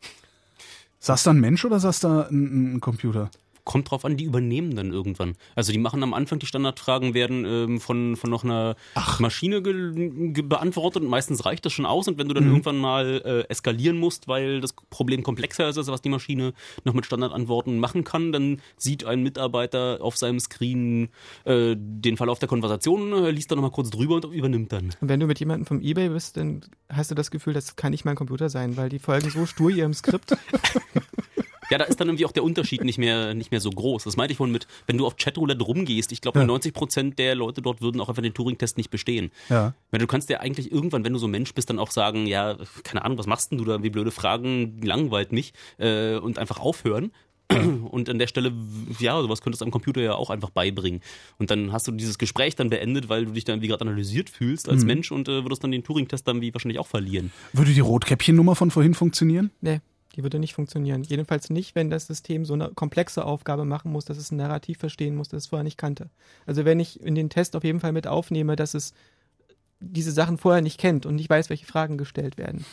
Saß 0.99 1.23
da 1.23 1.31
ein 1.31 1.41
Mensch 1.41 1.65
oder 1.65 1.79
saß 1.79 2.01
da 2.01 2.23
ein, 2.23 2.77
ein 2.77 2.81
Computer? 2.81 3.31
Kommt 3.67 3.91
drauf 3.91 4.05
an, 4.05 4.17
die 4.17 4.25
übernehmen 4.25 4.77
dann 4.77 4.93
irgendwann. 4.93 5.35
Also 5.57 5.73
die 5.73 5.79
machen 5.79 6.03
am 6.03 6.15
Anfang 6.15 6.39
die 6.39 6.47
Standardfragen, 6.47 7.13
werden 7.15 7.45
ähm, 7.45 7.81
von, 7.81 8.17
von 8.17 8.31
noch 8.31 8.45
einer 8.45 8.77
Maschine 9.19 9.61
ge 9.61 10.33
ge 10.33 10.43
beantwortet 10.43 11.03
und 11.03 11.11
meistens 11.11 11.45
reicht 11.45 11.67
das 11.67 11.73
schon 11.73 11.85
aus. 11.85 12.07
Und 12.07 12.17
wenn 12.17 12.29
du 12.29 12.35
dann 12.35 12.47
irgendwann 12.47 12.79
mal 12.79 13.21
äh, 13.25 13.51
eskalieren 13.51 13.99
musst, 13.99 14.29
weil 14.29 14.61
das 14.61 14.73
Problem 14.73 15.23
komplexer 15.23 15.69
ist, 15.69 15.79
als 15.79 15.89
was 15.89 16.01
die 16.01 16.09
Maschine 16.09 16.53
noch 16.85 16.95
mit 16.95 17.07
Standardantworten 17.07 17.79
machen 17.81 18.05
kann, 18.05 18.33
dann 18.33 18.61
sieht 18.77 19.05
ein 19.05 19.23
Mitarbeiter 19.23 19.99
auf 20.01 20.17
seinem 20.17 20.39
Screen 20.39 21.09
äh, 21.45 21.75
den 21.77 22.17
Verlauf 22.17 22.39
der 22.39 22.49
Konversation, 22.49 23.13
äh, 23.13 23.31
liest 23.33 23.51
dann 23.51 23.57
nochmal 23.57 23.73
kurz 23.73 23.91
drüber 23.91 24.15
und 24.15 24.25
übernimmt 24.27 24.73
dann. 24.73 24.95
Und 25.01 25.09
wenn 25.09 25.21
du 25.21 25.27
mit 25.27 25.41
jemandem 25.41 25.67
vom 25.67 25.81
Ebay 25.81 26.09
bist, 26.11 26.37
dann 26.37 26.63
hast 26.89 27.11
du 27.11 27.17
das 27.17 27.33
Gefühl, 27.33 27.53
das 27.53 27.77
kann 27.77 27.91
nicht 27.91 28.05
mein 28.05 28.17
Computer 28.17 28.49
sein, 28.49 28.77
weil 28.77 28.89
die 28.89 29.01
folgen 29.01 29.31
so 29.31 29.45
stur 29.45 29.71
ihrem 29.71 29.93
Skript. 29.93 30.37
Ja, 31.71 31.79
da 31.79 31.85
ist 31.85 32.01
dann 32.01 32.09
irgendwie 32.09 32.25
auch 32.27 32.33
der 32.33 32.45
Unterschied 32.45 32.85
nicht 32.85 32.99
mehr, 32.99 33.35
nicht 33.35 33.51
mehr 33.51 33.61
so 33.61 33.71
groß. 33.71 34.05
Das 34.05 34.17
meinte 34.17 34.33
ich 34.33 34.37
vorhin 34.37 34.53
mit, 34.53 34.67
wenn 34.87 34.99
du 34.99 35.07
auf 35.07 35.17
Chatroulette 35.17 35.63
rumgehst, 35.65 36.13
ich 36.13 36.21
glaube, 36.21 36.41
Ja. 36.41 36.45
90 36.47 36.73
Prozent 36.75 37.19
der 37.19 37.35
Leute 37.35 37.63
dort 37.63 37.81
würden 37.83 38.01
auch 38.01 38.09
einfach 38.09 38.23
den 38.23 38.35
Turing-Test 38.35 38.77
nicht 38.77 38.91
bestehen. 38.91 39.31
Ja. 39.49 39.75
Weil 39.91 40.01
du 40.01 40.07
kannst 40.07 40.31
ja 40.31 40.41
eigentlich 40.41 40.71
irgendwann, 40.71 41.05
wenn 41.05 41.13
du 41.13 41.19
so 41.19 41.27
ein 41.27 41.31
Mensch 41.33 41.53
bist, 41.55 41.71
dann 41.71 41.79
auch 41.79 41.91
sagen, 41.91 42.27
ja, 42.27 42.57
keine 42.85 43.05
Ahnung, 43.05 43.19
was 43.19 43.27
machst 43.27 43.51
denn 43.51 43.59
du 43.59 43.65
da, 43.65 43.83
wie 43.83 43.91
blöde 43.91 44.11
Fragen, 44.11 44.81
langweilt 44.83 45.33
mich 45.33 45.53
äh, 45.79 46.17
und 46.17 46.39
einfach 46.39 46.59
aufhören. 46.61 47.11
Und 47.93 48.11
an 48.11 48.19
der 48.19 48.27
Stelle, 48.27 48.53
ja, 48.99 49.23
sowas 49.23 49.41
könntest 49.41 49.61
du 49.61 49.67
am 49.67 49.71
Computer 49.71 50.01
ja 50.01 50.17
auch 50.17 50.31
einfach 50.31 50.51
beibringen. 50.51 51.01
Und 51.39 51.53
dann 51.53 51.71
hast 51.71 51.87
du 51.87 51.93
dieses 51.93 52.19
Gespräch 52.19 52.57
dann 52.57 52.71
beendet, 52.71 53.09
weil 53.09 53.25
du 53.27 53.31
dich 53.31 53.45
dann 53.45 53.63
wie 53.63 53.69
gerade 53.69 53.83
analysiert 53.83 54.31
fühlst 54.31 54.69
als 54.69 54.85
Mensch 54.85 55.13
und 55.13 55.29
äh, 55.29 55.45
würdest 55.45 55.63
dann 55.63 55.71
den 55.71 55.85
Turing-Test 55.85 56.27
dann 56.27 56.41
wie 56.41 56.53
wahrscheinlich 56.53 56.81
auch 56.81 56.89
verlieren. 56.89 57.31
Würde 57.53 57.73
die 57.73 57.79
Rotkäppchen-Nummer 57.79 58.57
von 58.57 58.73
vorhin 58.73 58.95
funktionieren? 58.95 59.53
Nee, 59.61 59.79
die 60.17 60.23
würde 60.23 60.39
nicht 60.39 60.55
funktionieren. 60.55 61.03
Jedenfalls 61.03 61.51
nicht, 61.51 61.75
wenn 61.75 61.91
das 61.91 62.07
System 62.07 62.45
so 62.45 62.55
eine 62.55 62.71
komplexe 62.75 63.25
Aufgabe 63.25 63.65
machen 63.65 63.93
muss, 63.93 64.05
dass 64.07 64.17
es 64.17 64.31
ein 64.31 64.37
Narrativ 64.37 64.79
verstehen 64.79 65.15
muss, 65.15 65.29
das 65.29 65.45
es 65.45 65.47
vorher 65.49 65.65
nicht 65.65 65.79
kannte. 65.79 66.09
Also 66.47 66.65
wenn 66.65 66.81
ich 66.81 67.01
in 67.01 67.15
den 67.15 67.29
Test 67.31 67.55
auf 67.55 67.65
jeden 67.65 67.81
Fall 67.81 67.93
mit 67.93 68.07
aufnehme, 68.07 68.57
dass 68.57 68.75
es 68.75 68.95
diese 69.79 70.11
Sachen 70.11 70.39
vorher 70.39 70.63
nicht 70.63 70.81
kennt 70.81 71.05
und 71.05 71.17
nicht 71.17 71.29
weiß, 71.29 71.51
welche 71.51 71.67
Fragen 71.67 71.99
gestellt 71.99 72.39
werden, 72.39 72.65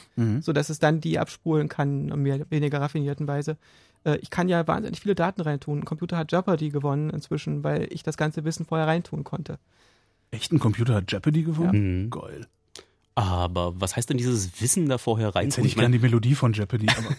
so 0.42 0.54
dass 0.54 0.70
es 0.70 0.80
dann 0.80 1.02
die 1.02 1.20
abspulen 1.20 1.68
kann 1.68 2.08
in 2.10 2.22
mehr 2.22 2.50
weniger 2.50 2.80
raffinierten 2.80 3.28
Weise. 3.28 3.58
Äh, 4.06 4.18
Ich 4.22 4.30
kann 4.30 4.48
ja 4.48 4.66
wahnsinnig 4.68 5.02
viele 5.02 5.14
Daten 5.16 5.42
reintun. 5.42 5.80
Ein 5.80 5.86
Computer 5.86 6.18
hat 6.18 6.32
Jeopardy 6.32 6.70
gewonnen 6.70 7.10
inzwischen, 7.10 7.64
weil 7.64 7.88
ich 7.92 8.04
das 8.04 8.16
ganze 8.16 8.46
Wissen 8.46 8.66
vorher 8.66 8.88
reintun 8.88 9.26
konnte. 9.26 9.60
Echt, 10.32 10.54
ein 10.54 10.60
Computer 10.60 10.96
hat 10.96 11.12
Jeopardy 11.12 11.44
gewonnen? 11.44 12.04
Mhm. 12.04 12.10
Geil. 12.10 12.48
Aber 13.16 13.74
was 13.80 13.96
heißt 13.96 14.10
denn 14.10 14.18
dieses 14.18 14.60
Wissen 14.62 14.90
da 14.90 14.98
vorher 14.98 15.36
rein? 15.36 15.46
Jetzt 15.46 15.58
hätte 15.58 15.68
ich 15.68 15.76
gern 15.76 15.92
die 15.92 16.00
Melodie 16.00 16.36
von 16.36 16.54
Jeopardy. 16.54 16.88
Aber 16.90 17.16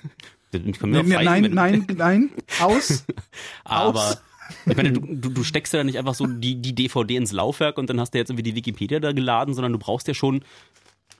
ich 0.52 0.78
kann 0.78 0.90
mir 0.90 1.02
Nee, 1.02 1.16
auch 1.16 1.20
nee, 1.20 1.24
feigen, 1.26 1.54
nein, 1.54 1.84
wenn- 1.88 1.96
nein, 1.96 2.30
nein, 2.30 2.30
aus. 2.60 3.04
Aber 3.64 4.00
Aus. 4.00 4.22
ich 4.66 4.76
meine, 4.76 4.92
du, 4.92 5.28
du, 5.30 5.44
steckst 5.44 5.72
ja 5.72 5.84
nicht 5.84 5.98
einfach 5.98 6.14
so 6.14 6.26
die, 6.26 6.56
die 6.56 6.74
DVD 6.74 7.16
ins 7.16 7.32
Laufwerk 7.32 7.78
und 7.78 7.90
dann 7.90 8.00
hast 8.00 8.12
du 8.14 8.18
jetzt 8.18 8.30
irgendwie 8.30 8.42
die 8.42 8.54
Wikipedia 8.56 8.98
da 9.00 9.12
geladen, 9.12 9.54
sondern 9.54 9.72
du 9.72 9.78
brauchst 9.78 10.08
ja 10.08 10.14
schon, 10.14 10.44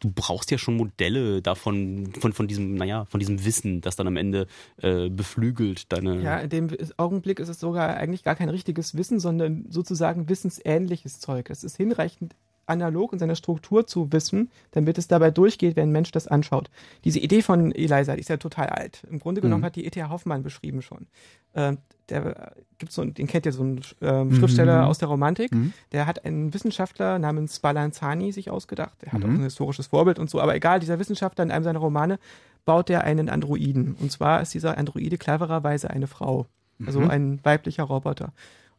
du 0.01 0.11
brauchst 0.13 0.51
ja 0.51 0.59
schon 0.59 0.77
Modelle 0.77 1.41
davon, 1.41 2.13
von, 2.21 2.33
von 2.33 2.49
diesem, 2.49 2.75
naja, 2.75 3.05
von 3.07 3.21
diesem 3.21 3.45
Wissen, 3.45 3.81
das 3.81 3.97
dann 3.97 4.07
am 4.09 4.17
Ende 4.17 4.47
äh, 4.83 5.09
beflügelt 5.09 5.93
deine. 5.93 6.21
Ja, 6.21 6.39
in 6.39 6.51
dem 6.51 6.69
Augenblick 6.97 7.39
ist 7.39 7.49
es 7.49 7.61
sogar 7.61 7.97
eigentlich 7.97 8.25
gar 8.25 8.35
kein 8.35 8.49
richtiges 8.51 8.97
Wissen, 8.97 9.21
sondern 9.21 9.67
sozusagen 9.71 10.29
wissensähnliches 10.29 11.21
Zeug. 11.21 11.47
Das 11.47 11.65
ist 11.65 11.77
hinreichend 11.77 12.35
analog 12.67 13.13
in 13.13 13.19
seiner 13.19 13.35
Struktur 13.37 13.87
zu 13.87 14.13
wissen, 14.13 14.51
damit 14.73 14.99
es 14.99 15.09
dabei 15.09 15.31
durchgeht, 15.31 15.77
wenn 15.77 15.89
ein 15.89 15.93
Mensch 15.93 16.11
das 16.13 16.27
anschaut. 16.29 16.71
Diese 17.05 17.19
Idee 17.19 17.43
von 17.43 17.73
Eliza, 17.73 18.15
die 18.15 18.21
ist 18.21 18.29
ja 18.31 18.37
total 18.37 18.69
alt. 18.69 19.03
Im 19.11 19.19
Grunde 19.19 19.41
genommen 19.41 19.61
Mhm. 19.63 19.67
hat 19.67 19.77
die 19.77 19.85
E.T.A. 19.87 20.09
Hoffmann 20.11 20.43
beschrieben 20.43 20.83
schon. 20.83 21.07
Ähm, 21.55 21.79
der 22.09 22.53
gibt 22.79 22.93
so, 22.93 23.03
einen- 23.03 23.15
den 23.15 23.27
kennt 23.27 23.47
ihr 23.47 23.53
so 23.53 23.63
einen 23.63 23.81
ähm, 24.03 24.35
Schriftsteller 24.35 24.83
Mhm. 24.83 24.89
aus 24.89 24.99
der 24.99 25.09
Romantik. 25.09 25.51
Der 25.93 26.07
hat 26.07 26.25
einen 26.25 26.53
Wissenschaftler 26.53 27.19
namens 27.19 27.57
Spallanzani 27.57 28.33
sich 28.33 28.51
ausgedacht. 28.51 29.01
Der 29.03 29.13
hat 29.13 29.21
Mhm. 29.21 29.25
auch 29.27 29.31
ein 29.39 29.43
historisches 29.43 29.87
Vorbild 29.87 30.19
und 30.19 30.29
so. 30.29 30.41
Aber 30.41 30.55
egal, 30.55 30.81
dieser 30.81 30.99
Wissenschaftler 30.99 31.45
in 31.45 31.51
einem 31.51 31.65
seiner 31.65 31.79
Romane 31.79 32.19
baut 32.67 32.91
er 32.91 33.05
einen 33.05 33.29
Androiden. 33.29 33.95
Und 34.01 34.11
zwar 34.13 34.43
ist 34.43 34.53
dieser 34.55 34.77
Androide 34.79 35.17
clevererweise 35.19 35.91
eine 35.91 36.07
Frau. 36.07 36.47
Also 36.85 37.01
Mhm. 37.01 37.11
ein 37.11 37.41
weiblicher 37.45 37.85
Roboter. 37.85 38.33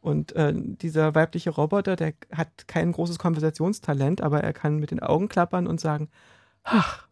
Und 0.06 0.36
äh, 0.36 0.54
dieser 0.56 1.16
weibliche 1.16 1.50
Roboter, 1.50 1.96
der 1.96 2.14
hat 2.32 2.68
kein 2.68 2.92
großes 2.92 3.18
Konversationstalent, 3.18 4.22
aber 4.22 4.42
er 4.42 4.54
kann 4.54 4.78
mit 4.78 4.92
den 4.92 5.00
Augen 5.00 5.30
klappern 5.30 5.66
und 5.66 5.82
sagen, 5.82 6.10
ach. 6.64 7.08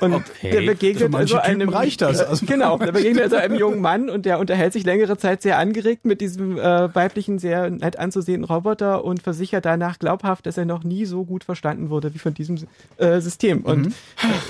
Und 0.00 0.14
Okay. 0.14 0.50
der 0.50 0.60
begegnet 0.62 1.14
also 1.14 1.36
Typen 1.36 1.46
einem 1.50 1.68
reicht 1.70 2.00
das. 2.00 2.20
Also- 2.20 2.46
genau, 2.46 2.78
der 2.78 2.92
begegnet 2.92 3.24
also 3.24 3.36
einem 3.36 3.56
jungen 3.56 3.80
Mann 3.80 4.08
und 4.10 4.26
der 4.26 4.38
unterhält 4.38 4.72
sich 4.72 4.84
längere 4.84 5.16
Zeit 5.16 5.42
sehr 5.42 5.58
angeregt 5.58 6.04
mit 6.04 6.20
diesem 6.20 6.58
äh, 6.58 6.94
weiblichen, 6.94 7.38
sehr 7.38 7.70
nett 7.70 7.98
anzusehenden 7.98 8.44
Roboter 8.44 9.04
und 9.04 9.22
versichert 9.22 9.64
danach 9.64 9.98
glaubhaft, 9.98 10.46
dass 10.46 10.56
er 10.56 10.64
noch 10.64 10.84
nie 10.84 11.04
so 11.04 11.24
gut 11.24 11.44
verstanden 11.44 11.90
wurde 11.90 12.14
wie 12.14 12.18
von 12.18 12.34
diesem 12.34 12.58
äh, 12.98 13.20
System. 13.20 13.62
Und 13.62 13.92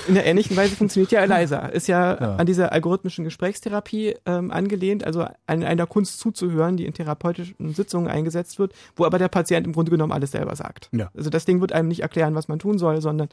in 0.07 0.15
der 0.15 0.25
ähnlichen 0.25 0.55
Weise 0.55 0.75
funktioniert 0.75 1.11
ja 1.11 1.21
Eliza. 1.21 1.59
Ist 1.67 1.87
ja, 1.87 1.99
Ja. 2.19 2.35
an 2.35 2.45
dieser 2.45 2.71
algorithmischen 2.71 3.25
Gesprächstherapie 3.25 4.15
ähm, 4.25 4.51
angelehnt, 4.51 5.03
also 5.03 5.25
an 5.47 5.63
einer 5.63 5.87
Kunst 5.87 6.19
zuzuhören, 6.19 6.77
die 6.77 6.85
in 6.85 6.93
therapeutischen 6.93 7.73
Sitzungen 7.73 8.07
eingesetzt 8.07 8.59
wird, 8.59 8.73
wo 8.95 9.05
aber 9.05 9.17
der 9.17 9.27
Patient 9.29 9.65
im 9.65 9.73
Grunde 9.73 9.91
genommen 9.91 10.11
alles 10.11 10.31
selber 10.31 10.55
sagt. 10.55 10.89
Ja. 10.91 11.09
Also 11.15 11.29
das 11.29 11.45
Ding 11.45 11.61
wird 11.61 11.71
einem 11.73 11.87
nicht 11.87 12.01
erklären, 12.01 12.35
was 12.35 12.47
man 12.47 12.59
tun 12.59 12.77
soll, 12.77 13.01
sondern 13.01 13.29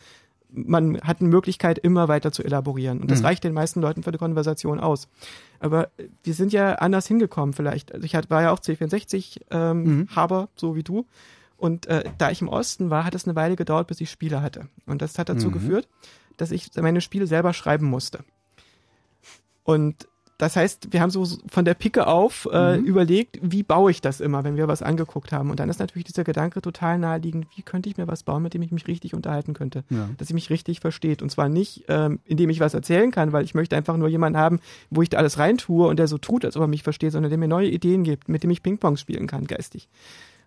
man 0.56 1.00
hat 1.02 1.20
eine 1.20 1.28
Möglichkeit, 1.28 1.78
immer 1.78 2.08
weiter 2.08 2.32
zu 2.32 2.42
elaborieren. 2.42 3.00
Und 3.00 3.10
das 3.10 3.22
reicht 3.22 3.44
den 3.44 3.52
meisten 3.52 3.80
Leuten 3.80 4.02
für 4.02 4.10
die 4.10 4.18
Konversation 4.18 4.80
aus. 4.80 5.08
Aber 5.60 5.90
wir 6.24 6.34
sind 6.34 6.52
ja 6.52 6.76
anders 6.76 7.06
hingekommen 7.06 7.52
vielleicht. 7.52 7.92
Also 7.92 8.04
ich 8.04 8.14
war 8.14 8.42
ja 8.42 8.50
auch 8.50 8.58
C64 8.58 9.42
ähm, 9.50 10.08
Haber, 10.14 10.48
so 10.56 10.74
wie 10.74 10.82
du. 10.82 11.06
Und 11.58 11.86
äh, 11.86 12.04
da 12.18 12.30
ich 12.30 12.42
im 12.42 12.48
Osten 12.48 12.90
war, 12.90 13.04
hat 13.04 13.14
es 13.14 13.26
eine 13.26 13.36
Weile 13.36 13.56
gedauert, 13.56 13.86
bis 13.86 14.00
ich 14.00 14.10
Spiele 14.10 14.42
hatte. 14.42 14.68
Und 14.86 15.02
das 15.02 15.18
hat 15.18 15.28
dazu 15.28 15.50
geführt, 15.50 15.88
dass 16.36 16.50
ich 16.50 16.70
meine 16.76 17.00
Spiele 17.00 17.26
selber 17.26 17.52
schreiben 17.52 17.86
musste. 17.86 18.20
Und 19.62 20.08
das 20.38 20.54
heißt, 20.54 20.92
wir 20.92 21.00
haben 21.00 21.10
so 21.10 21.26
von 21.48 21.64
der 21.64 21.72
Picke 21.74 22.06
auf 22.06 22.46
äh, 22.52 22.76
überlegt, 22.76 23.38
wie 23.40 23.62
baue 23.62 23.90
ich 23.90 24.02
das 24.02 24.20
immer, 24.20 24.44
wenn 24.44 24.56
wir 24.56 24.68
was 24.68 24.82
angeguckt 24.82 25.32
haben. 25.32 25.50
Und 25.50 25.60
dann 25.60 25.70
ist 25.70 25.80
natürlich 25.80 26.04
dieser 26.04 26.24
Gedanke 26.24 26.60
total 26.60 26.98
naheliegend, 26.98 27.46
wie 27.56 27.62
könnte 27.62 27.88
ich 27.88 27.96
mir 27.96 28.06
was 28.06 28.22
bauen, 28.22 28.42
mit 28.42 28.52
dem 28.52 28.60
ich 28.60 28.70
mich 28.70 28.86
richtig 28.86 29.14
unterhalten 29.14 29.54
könnte. 29.54 29.84
Ja. 29.88 30.10
Dass 30.18 30.28
ich 30.28 30.34
mich 30.34 30.50
richtig 30.50 30.80
versteht. 30.80 31.22
Und 31.22 31.30
zwar 31.30 31.48
nicht, 31.48 31.84
ähm, 31.88 32.20
indem 32.24 32.50
ich 32.50 32.60
was 32.60 32.74
erzählen 32.74 33.10
kann, 33.10 33.32
weil 33.32 33.44
ich 33.44 33.54
möchte 33.54 33.76
einfach 33.76 33.96
nur 33.96 34.08
jemanden 34.08 34.38
haben, 34.38 34.60
wo 34.90 35.00
ich 35.00 35.08
da 35.08 35.16
alles 35.16 35.38
reintue 35.38 35.88
und 35.88 35.98
der 35.98 36.06
so 36.06 36.18
tut, 36.18 36.44
als 36.44 36.56
ob 36.56 36.62
er 36.62 36.68
mich 36.68 36.82
versteht, 36.82 37.12
sondern 37.12 37.30
der 37.30 37.38
mir 37.38 37.48
neue 37.48 37.68
Ideen 37.68 38.04
gibt, 38.04 38.28
mit 38.28 38.42
dem 38.42 38.50
ich 38.50 38.62
Ping-Pong 38.62 38.98
spielen 38.98 39.26
kann, 39.26 39.46
geistig. 39.46 39.88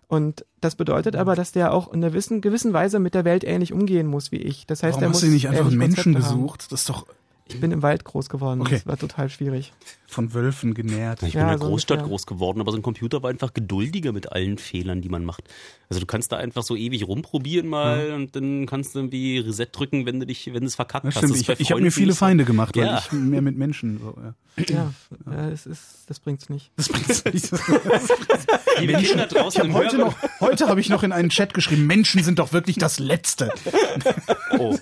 Und 0.06 0.44
das 0.60 0.74
bedeutet 0.76 1.14
aber, 1.16 1.34
dass 1.36 1.52
der 1.52 1.72
auch 1.72 1.88
in 1.88 2.00
einer 2.00 2.10
gewissen, 2.10 2.40
gewissen 2.40 2.72
Weise 2.72 2.98
mit 2.98 3.14
der 3.14 3.24
Welt 3.24 3.44
ähnlich 3.44 3.72
umgehen 3.72 4.08
muss 4.08 4.32
wie 4.32 4.38
ich. 4.38 4.66
Das 4.66 4.82
heißt, 4.82 4.96
Warum 4.96 5.04
er 5.04 5.08
hast 5.08 5.16
muss 5.16 5.22
du 5.22 5.34
nicht 5.34 5.48
einfach 5.48 5.70
Menschen 5.70 6.14
gesucht? 6.14 6.66
Das 6.70 6.80
ist 6.80 6.88
doch 6.88 7.06
Ich 7.52 7.60
bin 7.60 7.72
im 7.72 7.82
Wald 7.82 8.04
groß 8.04 8.28
geworden. 8.28 8.60
Okay. 8.60 8.74
Das 8.76 8.86
war 8.86 8.96
total 8.96 9.28
schwierig. 9.28 9.72
von 10.06 10.34
Wölfen 10.34 10.74
genährt. 10.74 11.22
Ich 11.22 11.32
bin 11.34 11.40
Ja, 11.40 11.46
in 11.46 11.48
der 11.50 11.58
so 11.58 11.66
Großstadt 11.68 11.98
ungefähr. 11.98 12.08
groß 12.10 12.26
geworden, 12.26 12.60
aber 12.60 12.72
so 12.72 12.78
ein 12.78 12.82
Computer 12.82 13.22
war 13.22 13.30
einfach 13.30 13.54
geduldiger 13.54 14.12
mit 14.12 14.32
allen 14.32 14.58
Fehlern, 14.58 15.02
die 15.02 15.08
man 15.08 15.24
macht. 15.24 15.44
Also 15.88 16.00
du 16.00 16.06
kannst 16.06 16.32
da 16.32 16.36
einfach 16.36 16.62
so 16.64 16.74
ewig 16.74 17.06
rumprobieren 17.06 17.68
mal 17.68 18.12
und 18.12 18.34
dann 18.34 18.66
kannst 18.66 18.94
du 18.94 19.00
irgendwie 19.00 19.38
Reset 19.38 19.66
drücken, 19.72 20.06
wenn 20.06 20.18
du 20.20 20.26
dich, 20.26 20.46
wenn 20.46 20.60
du 20.62 20.66
es 20.66 20.74
verkackt 20.74 21.06
Das 21.06 21.14
hast. 21.16 21.24
stimmt. 21.28 21.48
Das 21.48 21.58
Ich, 21.58 21.60
ich 21.66 21.70
habe 21.70 21.80
mir 21.80 21.92
viele. 21.92 22.14
Feinde 22.14 22.44
gemacht, 22.44 22.76
weil 22.76 22.86
Ja. 22.86 22.98
ich 22.98 23.12
mehr 23.12 23.42
mit 23.42 23.56
Menschen. 23.56 24.00
So, 24.00 24.16
ja. 24.20 24.92
Ja, 25.30 25.48
es 25.48 25.66
ist, 25.66 26.04
das 26.08 26.18
bringt's 26.18 26.48
nicht. 26.50 26.70
Das 26.76 26.88
bringt's 26.88 27.24
nicht. 27.24 27.50
Liebe 28.80 28.92
Kinder 28.94 29.26
Ich 29.26 29.32
draußen 29.32 29.60
hab 29.60 29.66
im 29.68 29.74
heute 29.74 29.96
noch, 29.98 30.14
heute 30.40 30.68
habe 30.68 30.80
ich 30.80 30.88
noch 30.88 31.02
in 31.04 31.12
einen 31.12 31.28
Chat 31.30 31.54
geschrieben: 31.54 31.86
Menschen 31.86 32.22
sind 32.24 32.38
doch 32.40 32.52
wirklich 32.52 32.76
das 32.78 32.98
Letzte. 32.98 33.52
Oh. 34.58 34.76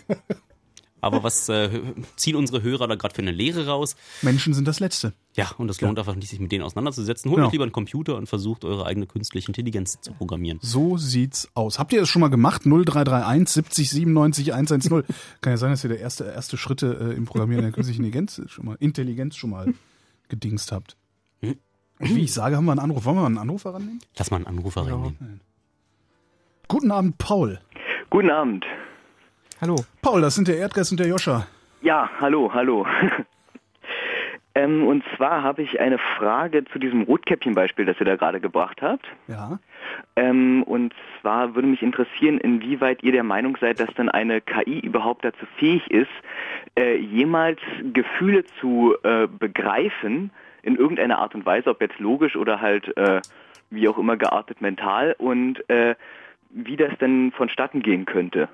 Aber 1.00 1.22
was 1.22 1.48
äh, 1.48 1.70
ziehen 2.16 2.34
unsere 2.36 2.62
Hörer 2.62 2.88
da 2.88 2.94
gerade 2.96 3.14
für 3.14 3.22
eine 3.22 3.30
Lehre 3.30 3.66
raus? 3.66 3.94
Menschen 4.22 4.52
sind 4.54 4.66
das 4.66 4.80
Letzte. 4.80 5.12
Ja, 5.34 5.50
und 5.58 5.68
es 5.70 5.80
lohnt 5.80 5.98
einfach 5.98 6.14
nicht, 6.16 6.28
sich 6.28 6.40
mit 6.40 6.50
denen 6.50 6.64
auseinanderzusetzen. 6.64 7.30
Holt 7.30 7.36
Genau. 7.36 7.46
euch 7.48 7.52
lieber 7.52 7.64
einen 7.64 7.72
Computer 7.72 8.16
und 8.16 8.26
versucht, 8.28 8.64
eure 8.64 8.84
eigene 8.86 9.06
künstliche 9.06 9.46
Intelligenz 9.48 10.00
zu 10.00 10.12
programmieren. 10.12 10.58
So 10.62 10.96
sieht's 10.96 11.48
aus. 11.54 11.78
Habt 11.78 11.92
ihr 11.92 12.00
das 12.00 12.08
schon 12.08 12.20
mal 12.20 12.28
gemacht? 12.28 12.62
0331 12.64 13.48
70 13.48 13.90
97 13.90 14.52
110. 14.54 15.04
Kann 15.40 15.52
ja 15.52 15.56
sein, 15.56 15.70
dass 15.70 15.84
ihr 15.84 15.88
der 15.90 16.00
erste, 16.00 16.24
erste 16.24 16.56
Schritte 16.56 16.98
äh, 17.12 17.16
im 17.16 17.26
Programmieren 17.26 17.62
der 17.62 17.72
künstlichen 17.72 18.02
Intelligenz 18.04 18.40
schon 18.46 18.66
mal, 18.66 18.76
Intelligenz 18.80 19.36
schon 19.36 19.50
mal 19.50 19.72
gedingst 20.28 20.72
habt. 20.72 20.96
Und 22.00 22.14
wie 22.14 22.22
ich 22.22 22.32
sage, 22.32 22.56
haben 22.56 22.64
wir 22.64 22.70
einen 22.72 22.80
Anruf. 22.80 23.04
Wollen 23.04 23.16
wir 23.16 23.22
mal 23.22 23.26
einen 23.26 23.38
Anrufer 23.38 23.74
rannehmen? 23.74 23.98
Lass 24.16 24.30
mal 24.30 24.36
einen 24.36 24.46
Anrufer 24.46 24.82
reinnehmen. 24.82 25.40
Guten 26.68 26.90
Abend, 26.92 27.18
Paul. 27.18 27.60
Guten 28.10 28.30
Abend. 28.30 28.64
Hallo. 29.60 29.74
Paul, 30.02 30.20
das 30.20 30.36
sind 30.36 30.46
der 30.46 30.56
Erdgeist 30.56 30.92
und 30.92 31.00
der 31.00 31.08
Joscha. 31.08 31.48
Ja, 31.82 32.08
hallo, 32.20 32.52
hallo. 32.54 32.86
ähm, 34.54 34.86
und 34.86 35.02
zwar 35.16 35.42
habe 35.42 35.62
ich 35.62 35.80
eine 35.80 35.98
Frage 35.98 36.64
zu 36.66 36.78
diesem 36.78 37.02
Rotkäppchen-Beispiel, 37.02 37.84
das 37.84 37.98
ihr 37.98 38.06
da 38.06 38.14
gerade 38.14 38.38
gebracht 38.38 38.80
habt. 38.82 39.04
Ja. 39.26 39.58
Ähm, 40.14 40.62
und 40.62 40.94
zwar 41.20 41.56
würde 41.56 41.66
mich 41.66 41.82
interessieren, 41.82 42.38
inwieweit 42.38 43.02
ihr 43.02 43.10
der 43.10 43.24
Meinung 43.24 43.58
seid, 43.60 43.80
dass 43.80 43.92
dann 43.96 44.08
eine 44.08 44.40
KI 44.40 44.78
überhaupt 44.78 45.24
dazu 45.24 45.44
fähig 45.56 45.90
ist, 45.90 46.06
äh, 46.78 46.96
jemals 46.96 47.58
Gefühle 47.92 48.44
zu 48.60 48.94
äh, 49.02 49.26
begreifen, 49.26 50.30
in 50.62 50.76
irgendeiner 50.76 51.18
Art 51.18 51.34
und 51.34 51.44
Weise, 51.46 51.70
ob 51.70 51.80
jetzt 51.80 51.98
logisch 51.98 52.36
oder 52.36 52.60
halt 52.60 52.96
äh, 52.96 53.22
wie 53.70 53.88
auch 53.88 53.98
immer 53.98 54.16
geartet 54.16 54.60
mental 54.60 55.16
und 55.18 55.68
äh, 55.68 55.96
wie 56.50 56.76
das 56.76 56.96
denn 56.98 57.32
vonstatten 57.32 57.82
gehen 57.82 58.04
könnte. 58.04 58.48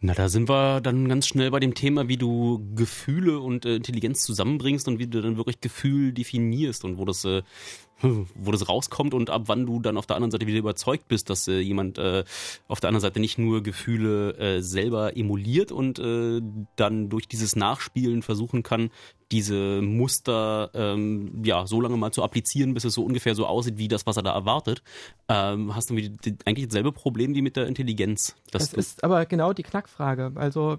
Na, 0.00 0.14
da 0.14 0.28
sind 0.28 0.48
wir 0.48 0.80
dann 0.80 1.08
ganz 1.08 1.26
schnell 1.26 1.50
bei 1.50 1.58
dem 1.58 1.74
Thema, 1.74 2.06
wie 2.06 2.16
du 2.16 2.64
Gefühle 2.76 3.40
und 3.40 3.64
äh, 3.64 3.74
Intelligenz 3.74 4.22
zusammenbringst 4.22 4.86
und 4.86 5.00
wie 5.00 5.08
du 5.08 5.20
dann 5.20 5.36
wirklich 5.36 5.60
Gefühl 5.60 6.12
definierst 6.12 6.84
und 6.84 6.98
wo 6.98 7.04
das, 7.04 7.24
äh, 7.24 7.42
wo 8.02 8.52
das 8.52 8.68
rauskommt 8.68 9.12
und 9.12 9.28
ab 9.28 9.44
wann 9.46 9.66
du 9.66 9.80
dann 9.80 9.96
auf 9.96 10.06
der 10.06 10.14
anderen 10.14 10.30
Seite 10.30 10.46
wieder 10.46 10.60
überzeugt 10.60 11.08
bist, 11.08 11.30
dass 11.30 11.48
äh, 11.48 11.58
jemand 11.58 11.98
äh, 11.98 12.22
auf 12.68 12.78
der 12.78 12.88
anderen 12.88 13.00
Seite 13.00 13.18
nicht 13.18 13.38
nur 13.38 13.60
Gefühle 13.64 14.36
äh, 14.38 14.62
selber 14.62 15.16
emuliert 15.16 15.72
und 15.72 15.98
äh, 15.98 16.40
dann 16.76 17.08
durch 17.08 17.26
dieses 17.26 17.56
Nachspielen 17.56 18.22
versuchen 18.22 18.62
kann, 18.62 18.90
diese 19.30 19.82
Muster 19.82 20.70
ähm, 20.74 21.42
ja 21.44 21.66
so 21.66 21.80
lange 21.80 21.96
mal 21.96 22.12
zu 22.12 22.22
applizieren, 22.22 22.74
bis 22.74 22.84
es 22.84 22.94
so 22.94 23.04
ungefähr 23.04 23.34
so 23.34 23.46
aussieht 23.46 23.78
wie 23.78 23.88
das, 23.88 24.06
was 24.06 24.16
er 24.16 24.22
da 24.22 24.32
erwartet. 24.32 24.82
Ähm, 25.28 25.74
hast 25.74 25.90
du 25.90 25.96
wie 25.96 26.08
die, 26.08 26.36
eigentlich 26.44 26.68
dasselbe 26.68 26.92
Problem 26.92 27.34
wie 27.34 27.42
mit 27.42 27.56
der 27.56 27.66
Intelligenz. 27.66 28.36
Das 28.50 28.72
ist 28.72 29.04
aber 29.04 29.26
genau 29.26 29.52
die 29.52 29.62
Knackfrage. 29.62 30.32
Also 30.34 30.78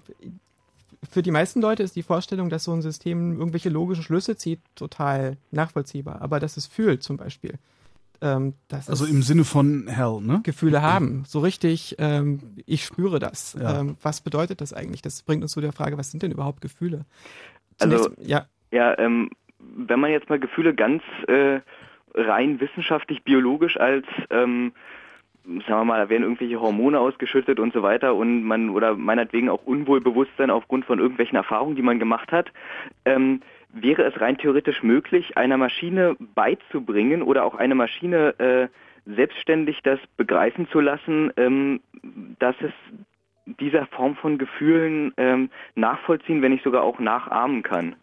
für 1.08 1.22
die 1.22 1.30
meisten 1.30 1.60
Leute 1.60 1.82
ist 1.82 1.96
die 1.96 2.02
Vorstellung, 2.02 2.50
dass 2.50 2.64
so 2.64 2.72
ein 2.72 2.82
System 2.82 3.38
irgendwelche 3.38 3.70
logischen 3.70 4.02
Schlüsse 4.02 4.36
zieht, 4.36 4.60
total 4.74 5.36
nachvollziehbar. 5.50 6.20
Aber 6.20 6.40
dass 6.40 6.56
es 6.56 6.66
fühlt 6.66 7.02
zum 7.02 7.16
Beispiel, 7.16 7.54
ähm, 8.20 8.54
dass 8.68 8.90
Also 8.90 9.06
im 9.06 9.22
Sinne 9.22 9.44
von 9.44 9.86
Hell, 9.86 10.20
ne? 10.20 10.40
Gefühle 10.42 10.82
haben, 10.82 11.24
so 11.26 11.40
richtig, 11.40 11.96
ähm, 11.98 12.40
ich 12.66 12.84
spüre 12.84 13.18
das. 13.18 13.56
Ja. 13.58 13.80
Ähm, 13.80 13.96
was 14.02 14.20
bedeutet 14.20 14.60
das 14.60 14.72
eigentlich? 14.72 15.00
Das 15.00 15.22
bringt 15.22 15.42
uns 15.42 15.52
zu 15.52 15.60
der 15.60 15.72
Frage, 15.72 15.96
was 15.96 16.10
sind 16.10 16.22
denn 16.22 16.32
überhaupt 16.32 16.60
Gefühle? 16.60 17.06
Also- 17.80 18.10
ja, 18.18 18.46
Ja, 18.72 18.96
ähm, 18.98 19.30
wenn 19.58 20.00
man 20.00 20.10
jetzt 20.10 20.28
mal 20.28 20.38
Gefühle 20.38 20.74
ganz 20.74 21.02
äh, 21.26 21.60
rein 22.14 22.60
wissenschaftlich, 22.60 23.22
biologisch 23.22 23.76
als, 23.78 24.06
ähm, 24.30 24.72
sagen 25.44 25.68
wir 25.68 25.84
mal, 25.84 25.98
da 25.98 26.08
werden 26.08 26.22
irgendwelche 26.22 26.60
Hormone 26.60 26.98
ausgeschüttet 26.98 27.58
und 27.58 27.72
so 27.72 27.82
weiter 27.82 28.14
und 28.14 28.44
man, 28.44 28.70
oder 28.70 28.96
meinetwegen 28.96 29.48
auch 29.48 29.64
Unwohlbewusstsein 29.64 30.50
aufgrund 30.50 30.84
von 30.84 30.98
irgendwelchen 30.98 31.36
Erfahrungen, 31.36 31.76
die 31.76 31.82
man 31.82 31.98
gemacht 31.98 32.30
hat, 32.32 32.52
ähm, 33.04 33.40
wäre 33.72 34.02
es 34.02 34.20
rein 34.20 34.38
theoretisch 34.38 34.82
möglich, 34.82 35.36
einer 35.36 35.56
Maschine 35.56 36.16
beizubringen 36.18 37.22
oder 37.22 37.44
auch 37.44 37.54
eine 37.54 37.74
Maschine 37.74 38.34
äh, 38.38 38.68
selbstständig 39.06 39.80
das 39.82 39.98
begreifen 40.16 40.68
zu 40.68 40.80
lassen, 40.80 41.32
ähm, 41.36 41.80
dass 42.38 42.56
es 42.60 42.72
dieser 43.58 43.86
Form 43.86 44.16
von 44.16 44.38
Gefühlen 44.38 45.12
ähm, 45.16 45.50
nachvollziehen, 45.74 46.42
wenn 46.42 46.52
nicht 46.52 46.64
sogar 46.64 46.82
auch 46.82 46.98
nachahmen 46.98 47.62
kann. 47.62 47.96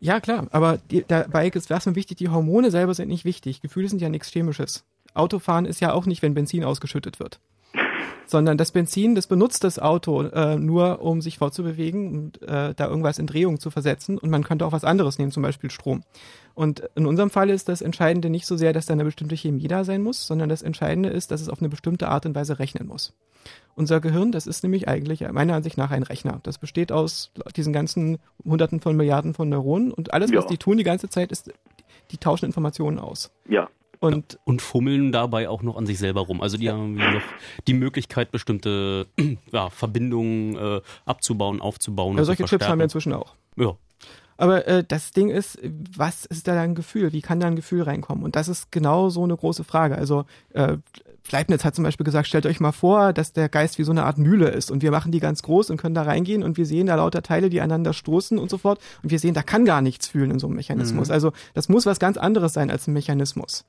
ja 0.00 0.20
klar, 0.20 0.46
aber 0.52 0.78
die, 0.90 1.04
dabei 1.06 1.48
ist 1.48 1.70
erstmal 1.70 1.96
wichtig, 1.96 2.18
die 2.18 2.28
Hormone 2.28 2.70
selber 2.70 2.94
sind 2.94 3.08
nicht 3.08 3.24
wichtig. 3.24 3.60
Gefühle 3.60 3.88
sind 3.88 4.00
ja 4.00 4.08
nichts 4.08 4.30
Chemisches. 4.30 4.84
Autofahren 5.14 5.66
ist 5.66 5.80
ja 5.80 5.92
auch 5.92 6.06
nicht, 6.06 6.22
wenn 6.22 6.34
Benzin 6.34 6.64
ausgeschüttet 6.64 7.20
wird. 7.20 7.40
Sondern 8.26 8.58
das 8.58 8.72
Benzin, 8.72 9.14
das 9.14 9.26
benutzt 9.26 9.64
das 9.64 9.78
Auto 9.78 10.22
äh, 10.22 10.56
nur, 10.56 11.00
um 11.00 11.20
sich 11.20 11.38
fortzubewegen 11.38 12.14
und 12.14 12.42
äh, 12.42 12.74
da 12.74 12.86
irgendwas 12.86 13.18
in 13.18 13.26
Drehung 13.26 13.58
zu 13.58 13.70
versetzen. 13.70 14.18
Und 14.18 14.30
man 14.30 14.44
könnte 14.44 14.66
auch 14.66 14.72
was 14.72 14.84
anderes 14.84 15.18
nehmen, 15.18 15.32
zum 15.32 15.42
Beispiel 15.42 15.70
Strom. 15.70 16.02
Und 16.54 16.82
in 16.94 17.06
unserem 17.06 17.30
Fall 17.30 17.50
ist 17.50 17.68
das 17.68 17.80
Entscheidende 17.82 18.30
nicht 18.30 18.44
so 18.46 18.56
sehr, 18.56 18.72
dass 18.72 18.86
da 18.86 18.92
eine 18.92 19.04
bestimmte 19.04 19.36
Chemie 19.36 19.68
da 19.68 19.84
sein 19.84 20.02
muss, 20.02 20.26
sondern 20.26 20.48
das 20.48 20.62
Entscheidende 20.62 21.08
ist, 21.08 21.30
dass 21.30 21.40
es 21.40 21.48
auf 21.48 21.60
eine 21.60 21.68
bestimmte 21.68 22.08
Art 22.08 22.26
und 22.26 22.34
Weise 22.34 22.58
rechnen 22.58 22.86
muss. 22.88 23.14
Unser 23.76 24.00
Gehirn, 24.00 24.32
das 24.32 24.46
ist 24.48 24.62
nämlich 24.64 24.88
eigentlich 24.88 25.20
meiner 25.30 25.54
Ansicht 25.54 25.78
nach 25.78 25.92
ein 25.92 26.02
Rechner. 26.02 26.40
Das 26.42 26.58
besteht 26.58 26.90
aus 26.90 27.30
diesen 27.56 27.72
ganzen 27.72 28.18
Hunderten 28.44 28.80
von 28.80 28.96
Milliarden 28.96 29.34
von 29.34 29.48
Neuronen 29.48 29.92
und 29.92 30.12
alles, 30.12 30.32
was 30.32 30.44
Ja. 30.44 30.50
die 30.50 30.58
tun 30.58 30.76
die 30.76 30.84
ganze 30.84 31.08
Zeit, 31.08 31.30
ist, 31.30 31.52
die 32.10 32.18
tauschen 32.18 32.46
Informationen 32.46 32.98
aus. 32.98 33.30
Ja. 33.48 33.68
Und 34.00 34.38
Und 34.44 34.62
fummeln 34.62 35.12
dabei 35.12 35.48
auch 35.48 35.62
noch 35.62 35.76
an 35.76 35.86
sich 35.86 35.98
selber 35.98 36.22
rum. 36.22 36.40
Also 36.40 36.56
die 36.56 36.70
haben 36.70 36.94
noch 36.94 37.22
die 37.66 37.74
Möglichkeit, 37.74 38.30
bestimmte 38.30 39.06
ja, 39.52 39.70
Verbindungen 39.70 40.56
äh, 40.56 40.80
abzubauen, 41.04 41.60
aufzubauen. 41.60 42.16
ja, 42.16 42.24
solche 42.24 42.44
Chips 42.44 42.68
haben 42.68 42.78
wir 42.78 42.84
inzwischen 42.84 43.12
auch. 43.12 43.34
Ja. 43.56 43.76
Aber 44.38 44.66
äh, 44.66 44.84
das 44.86 45.10
Ding 45.10 45.28
ist, 45.30 45.58
was 45.96 46.24
ist 46.24 46.48
da 46.48 46.58
ein 46.58 46.76
Gefühl? 46.76 47.12
Wie 47.12 47.20
kann 47.20 47.40
da 47.40 47.48
ein 47.48 47.56
Gefühl 47.56 47.82
reinkommen? 47.82 48.24
Und 48.24 48.36
das 48.36 48.48
ist 48.48 48.72
genau 48.72 49.10
so 49.10 49.24
eine 49.24 49.36
große 49.36 49.64
Frage. 49.64 49.98
Also 49.98 50.24
äh, 50.54 50.78
Leibniz 51.30 51.64
hat 51.64 51.74
zum 51.74 51.84
Beispiel 51.84 52.04
gesagt, 52.04 52.28
stellt 52.28 52.46
euch 52.46 52.60
mal 52.60 52.72
vor, 52.72 53.12
dass 53.12 53.32
der 53.32 53.48
Geist 53.48 53.78
wie 53.78 53.84
so 53.84 53.90
eine 53.90 54.04
Art 54.04 54.16
Mühle 54.16 54.48
ist 54.48 54.70
und 54.70 54.82
wir 54.82 54.92
machen 54.92 55.12
die 55.12 55.20
ganz 55.20 55.42
groß 55.42 55.70
und 55.70 55.76
können 55.76 55.94
da 55.94 56.02
reingehen 56.02 56.42
und 56.42 56.56
wir 56.56 56.66
sehen 56.66 56.86
da 56.86 56.94
lauter 56.94 57.22
Teile, 57.22 57.50
die 57.50 57.60
aneinander 57.60 57.92
stoßen 57.92 58.38
und 58.38 58.48
so 58.48 58.58
fort 58.58 58.80
und 59.02 59.10
wir 59.10 59.18
sehen, 59.18 59.34
da 59.34 59.42
kann 59.42 59.64
gar 59.64 59.82
nichts 59.82 60.06
fühlen 60.06 60.30
in 60.30 60.38
so 60.38 60.46
einem 60.46 60.56
Mechanismus. 60.56 61.10
Also 61.10 61.32
das 61.54 61.68
muss 61.68 61.84
was 61.84 61.98
ganz 61.98 62.16
anderes 62.16 62.52
sein 62.52 62.70
als 62.70 62.86
ein 62.86 62.94
Mechanismus. 62.94 63.64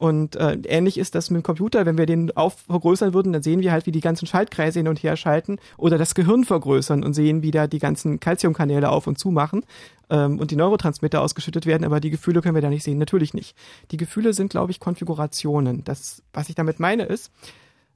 Und 0.00 0.34
äh, 0.36 0.56
ähnlich 0.64 0.96
ist 0.96 1.14
das 1.14 1.28
mit 1.28 1.42
dem 1.42 1.42
Computer, 1.42 1.84
wenn 1.84 1.98
wir 1.98 2.06
den 2.06 2.34
auf 2.34 2.60
vergrößern 2.60 3.12
würden, 3.12 3.34
dann 3.34 3.42
sehen 3.42 3.60
wir 3.60 3.70
halt, 3.70 3.84
wie 3.84 3.92
die 3.92 4.00
ganzen 4.00 4.24
Schaltkreise 4.24 4.78
hin 4.78 4.88
und 4.88 5.02
her 5.02 5.14
schalten 5.14 5.58
oder 5.76 5.98
das 5.98 6.14
Gehirn 6.14 6.44
vergrößern 6.44 7.04
und 7.04 7.12
sehen, 7.12 7.42
wie 7.42 7.50
da 7.50 7.66
die 7.66 7.80
ganzen 7.80 8.18
Calciumkanäle 8.18 8.88
auf 8.88 9.06
und 9.06 9.18
zu 9.18 9.30
machen 9.30 9.62
ähm, 10.08 10.38
und 10.38 10.52
die 10.52 10.56
Neurotransmitter 10.56 11.20
ausgeschüttet 11.20 11.66
werden, 11.66 11.84
aber 11.84 12.00
die 12.00 12.08
Gefühle 12.08 12.40
können 12.40 12.54
wir 12.54 12.62
da 12.62 12.70
nicht 12.70 12.82
sehen. 12.82 12.96
Natürlich 12.96 13.34
nicht. 13.34 13.54
Die 13.90 13.98
Gefühle 13.98 14.32
sind, 14.32 14.48
glaube 14.48 14.70
ich, 14.70 14.80
Konfigurationen. 14.80 15.84
Das, 15.84 16.22
was 16.32 16.48
ich 16.48 16.54
damit 16.54 16.80
meine, 16.80 17.02
ist, 17.02 17.30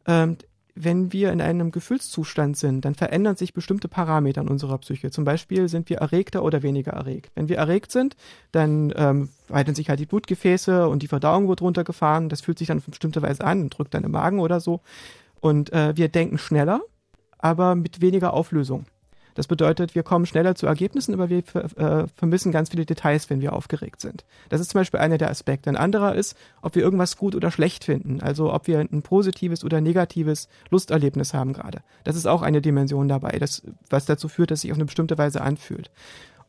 ähm, 0.06 0.36
wenn 0.74 1.12
wir 1.12 1.32
in 1.32 1.40
einem 1.40 1.70
Gefühlszustand 1.70 2.56
sind, 2.56 2.84
dann 2.84 2.94
verändern 2.94 3.36
sich 3.36 3.54
bestimmte 3.54 3.86
Parameter 3.86 4.40
in 4.40 4.48
unserer 4.48 4.78
Psyche. 4.78 5.10
Zum 5.10 5.24
Beispiel 5.24 5.68
sind 5.68 5.88
wir 5.88 5.98
erregter 5.98 6.42
oder 6.42 6.62
weniger 6.62 6.92
erregt. 6.92 7.30
Wenn 7.36 7.48
wir 7.48 7.58
erregt 7.58 7.92
sind, 7.92 8.16
dann 8.50 8.92
ähm, 8.96 9.28
weiten 9.48 9.74
sich 9.74 9.88
halt 9.88 10.00
die 10.00 10.06
Blutgefäße 10.06 10.88
und 10.88 11.02
die 11.02 11.08
Verdauung 11.08 11.48
wird 11.48 11.62
runtergefahren. 11.62 12.28
Das 12.28 12.40
fühlt 12.40 12.58
sich 12.58 12.68
dann 12.68 12.78
auf 12.78 12.86
bestimmte 12.86 13.22
Weise 13.22 13.44
an 13.44 13.62
und 13.62 13.78
drückt 13.78 13.94
dann 13.94 14.04
im 14.04 14.10
Magen 14.10 14.40
oder 14.40 14.58
so. 14.58 14.80
Und 15.40 15.72
äh, 15.72 15.96
wir 15.96 16.08
denken 16.08 16.38
schneller, 16.38 16.80
aber 17.38 17.76
mit 17.76 18.00
weniger 18.00 18.32
Auflösung. 18.32 18.86
Das 19.34 19.46
bedeutet, 19.46 19.94
wir 19.94 20.02
kommen 20.02 20.26
schneller 20.26 20.54
zu 20.54 20.66
Ergebnissen, 20.66 21.14
aber 21.14 21.28
wir 21.28 21.38
äh, 21.38 22.06
vermissen 22.16 22.52
ganz 22.52 22.70
viele 22.70 22.86
Details, 22.86 23.30
wenn 23.30 23.40
wir 23.40 23.52
aufgeregt 23.52 24.00
sind. 24.00 24.24
Das 24.48 24.60
ist 24.60 24.70
zum 24.70 24.80
Beispiel 24.80 25.00
einer 25.00 25.18
der 25.18 25.30
Aspekte. 25.30 25.68
Ein 25.70 25.76
anderer 25.76 26.14
ist, 26.14 26.36
ob 26.62 26.74
wir 26.76 26.82
irgendwas 26.82 27.16
gut 27.16 27.34
oder 27.34 27.50
schlecht 27.50 27.84
finden. 27.84 28.20
Also 28.20 28.52
ob 28.52 28.66
wir 28.66 28.78
ein 28.78 29.02
positives 29.02 29.64
oder 29.64 29.80
negatives 29.80 30.48
Lusterlebnis 30.70 31.34
haben 31.34 31.52
gerade. 31.52 31.82
Das 32.04 32.16
ist 32.16 32.26
auch 32.26 32.42
eine 32.42 32.62
Dimension 32.62 33.08
dabei, 33.08 33.38
das, 33.38 33.62
was 33.90 34.06
dazu 34.06 34.28
führt, 34.28 34.50
dass 34.50 34.60
sich 34.60 34.70
auf 34.70 34.78
eine 34.78 34.86
bestimmte 34.86 35.18
Weise 35.18 35.40
anfühlt. 35.40 35.90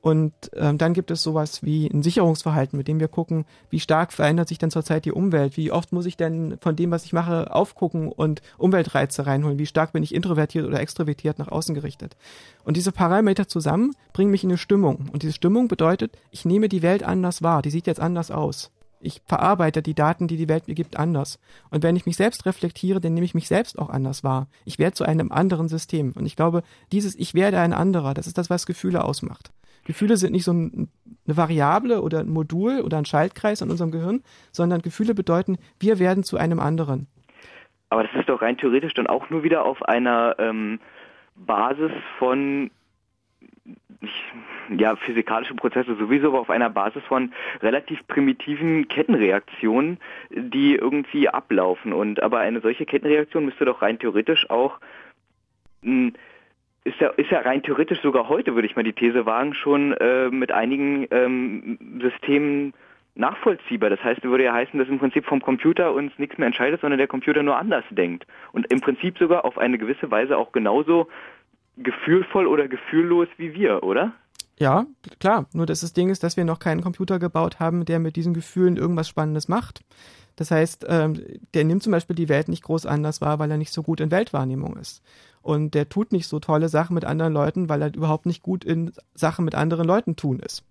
Und 0.06 0.34
ähm, 0.54 0.78
dann 0.78 0.94
gibt 0.94 1.10
es 1.10 1.24
sowas 1.24 1.64
wie 1.64 1.88
ein 1.88 2.04
Sicherungsverhalten, 2.04 2.78
mit 2.78 2.88
dem 2.88 3.00
wir 3.00 3.08
gucken, 3.08 3.44
wie 3.72 3.80
stark 3.80 4.14
verändert 4.14 4.48
sich 4.48 4.60
denn 4.60 4.70
zurzeit 4.70 5.04
die 5.04 5.12
Umwelt, 5.12 5.58
wie 5.58 5.72
oft 5.72 5.92
muss 5.94 6.06
ich 6.06 6.16
denn 6.16 6.60
von 6.62 6.76
dem, 6.76 6.92
was 6.92 7.06
ich 7.06 7.14
mache, 7.14 7.52
aufgucken 7.52 8.10
und 8.10 8.44
Umweltreize 8.60 9.26
reinholen, 9.26 9.58
wie 9.58 9.66
stark 9.66 9.94
bin 9.94 10.04
ich 10.04 10.14
introvertiert 10.14 10.68
oder 10.68 10.80
extrovertiert 10.80 11.40
nach 11.40 11.48
außen 11.48 11.74
gerichtet. 11.74 12.16
Und 12.64 12.78
diese 12.78 12.92
Parameter 12.92 13.48
zusammen 13.48 13.96
bringen 14.14 14.30
mich 14.30 14.44
in 14.44 14.52
eine 14.52 14.60
Stimmung. 14.60 15.10
Und 15.12 15.24
diese 15.24 15.34
Stimmung 15.34 15.68
bedeutet, 15.68 16.16
ich 16.30 16.46
nehme 16.46 16.70
die 16.70 16.84
Welt 16.84 17.02
anders 17.02 17.42
wahr, 17.42 17.64
die 17.64 17.72
sieht 17.72 17.88
jetzt 17.88 18.00
anders 18.00 18.30
aus. 18.30 18.70
Ich 19.00 19.24
verarbeite 19.26 19.82
die 19.82 19.96
Daten, 19.96 20.28
die 20.28 20.38
die 20.38 20.50
Welt 20.50 20.68
mir 20.68 20.76
gibt, 20.76 20.98
anders. 20.98 21.40
Und 21.72 21.82
wenn 21.82 21.96
ich 21.96 22.06
mich 22.06 22.16
selbst 22.16 22.46
reflektiere, 22.46 23.02
dann 23.02 23.16
nehme 23.16 23.26
ich 23.26 23.34
mich 23.34 23.48
selbst 23.48 23.80
auch 23.80 23.90
anders 23.90 24.24
wahr. 24.24 24.50
Ich 24.66 24.78
werde 24.78 24.94
zu 24.94 25.04
einem 25.04 25.32
anderen 25.32 25.68
System. 25.68 26.14
Und 26.16 26.28
ich 26.28 26.36
glaube, 26.36 26.62
dieses 26.92 27.16
Ich 27.16 27.34
werde 27.34 27.60
ein 27.60 27.74
anderer, 27.74 28.14
das 28.14 28.28
ist 28.28 28.38
das, 28.38 28.52
was 28.52 28.68
Gefühle 28.68 29.04
ausmacht. 29.04 29.52
Gefühle 29.86 30.18
sind 30.18 30.34
nicht 30.34 30.44
so 30.44 30.52
ein, 30.52 30.90
eine 31.26 31.38
Variable 31.38 32.02
oder 32.02 32.20
ein 32.20 32.30
Modul 32.30 32.82
oder 32.82 32.98
ein 32.98 33.06
Schaltkreis 33.06 33.62
in 33.62 33.70
unserem 33.70 33.92
Gehirn, 33.92 34.24
sondern 34.52 34.82
Gefühle 34.82 35.16
bedeuten, 35.16 35.58
wir 35.80 36.00
werden 36.00 36.24
zu 36.24 36.38
einem 36.38 36.60
anderen. 36.60 37.08
Aber 37.90 38.04
das 38.04 38.14
ist 38.16 38.28
doch 38.28 38.42
rein 38.42 38.58
theoretisch 38.58 38.94
dann 38.94 39.08
auch 39.08 39.30
nur 39.30 39.44
wieder 39.44 39.64
auf 39.64 39.84
einer 39.84 40.36
ähm, 40.40 40.80
Basis 41.36 41.92
von 42.20 42.72
ja, 44.76 44.96
physikalischen 44.96 45.56
Prozesse 45.56 45.96
sowieso, 45.96 46.28
aber 46.28 46.40
auf 46.40 46.50
einer 46.50 46.70
Basis 46.70 47.04
von 47.04 47.32
relativ 47.62 48.06
primitiven 48.08 48.88
Kettenreaktionen, 48.88 50.00
die 50.32 50.76
irgendwie 50.76 51.30
ablaufen. 51.30 51.94
Und 51.94 52.22
aber 52.22 52.40
eine 52.40 52.62
solche 52.62 52.86
Kettenreaktion 52.86 53.46
müsste 53.46 53.66
doch 53.66 53.82
rein 53.82 54.00
theoretisch 54.00 54.50
auch 54.50 54.80
mh, 55.82 56.14
ist 56.86 57.00
ja, 57.00 57.10
ist 57.10 57.32
ja 57.32 57.42
rein 57.42 57.64
theoretisch 57.64 58.02
sogar 58.02 58.30
heute, 58.30 58.56
würde 58.56 58.68
ich 58.68 58.76
mal 58.76 58.84
die 58.84 58.94
These 58.94 59.26
wagen, 59.26 59.54
schon 59.54 59.94
äh, 59.94 60.30
mit 60.30 60.52
einigen 60.52 61.08
ähm, 61.12 62.00
Systemen 62.00 62.74
nachvollziehbar. 63.16 63.90
Das 63.90 64.04
heißt, 64.04 64.24
würde 64.24 64.44
ja 64.44 64.54
heißen, 64.54 64.78
dass 64.78 64.88
im 64.88 65.00
Prinzip 65.00 65.26
vom 65.26 65.42
Computer 65.42 65.94
uns 65.94 66.12
nichts 66.18 66.38
mehr 66.38 66.48
entscheidet, 66.48 66.82
sondern 66.82 67.00
der 67.00 67.08
Computer 67.08 67.42
nur 67.42 67.58
anders 67.58 67.84
denkt. 67.90 68.28
Und 68.52 68.72
im 68.72 68.82
Prinzip 68.82 69.18
sogar 69.18 69.46
auf 69.46 69.58
eine 69.58 69.78
gewisse 69.78 70.12
Weise 70.12 70.38
auch 70.38 70.52
genauso 70.52 71.08
gefühlvoll 71.78 72.46
oder 72.46 72.68
gefühllos 72.68 73.28
wie 73.38 73.54
wir, 73.54 73.84
oder? 73.84 74.14
Ja, 74.60 74.86
klar. 75.20 75.48
Nur 75.54 75.66
dass 75.66 75.82
das 75.82 75.94
Ding 75.94 76.10
ist, 76.10 76.24
dass 76.24 76.38
wir 76.38 76.46
noch 76.46 76.60
keinen 76.60 76.82
Computer 76.82 77.20
gebaut 77.20 77.60
haben, 77.60 77.84
der 77.86 78.00
mit 78.00 78.16
diesen 78.16 78.34
Gefühlen 78.34 78.78
irgendwas 78.78 79.10
Spannendes 79.10 79.48
macht. 79.48 79.82
Das 80.36 80.52
heißt, 80.52 80.86
ähm, 80.90 81.22
der 81.54 81.64
nimmt 81.64 81.84
zum 81.84 81.92
Beispiel 81.92 82.16
die 82.16 82.30
Welt 82.30 82.50
nicht 82.50 82.64
groß 82.64 82.86
anders 82.86 83.22
wahr, 83.22 83.40
weil 83.40 83.50
er 83.52 83.58
nicht 83.58 83.72
so 83.72 83.84
gut 83.84 84.02
in 84.02 84.12
Weltwahrnehmung 84.12 84.76
ist. 84.78 85.02
Und 85.42 85.74
der 85.76 85.88
tut 85.88 86.12
nicht 86.12 86.28
so 86.28 86.40
tolle 86.40 86.70
Sachen 86.70 86.94
mit 86.96 87.06
anderen 87.06 87.34
Leuten, 87.34 87.70
weil 87.70 87.82
er 87.82 87.94
überhaupt 87.94 88.26
nicht 88.26 88.42
gut 88.42 88.64
in 88.64 88.92
Sachen 89.14 89.46
mit 89.46 89.56
anderen 89.56 89.86
Leuten 89.86 90.16
tun 90.16 90.40
ist. 90.40 90.64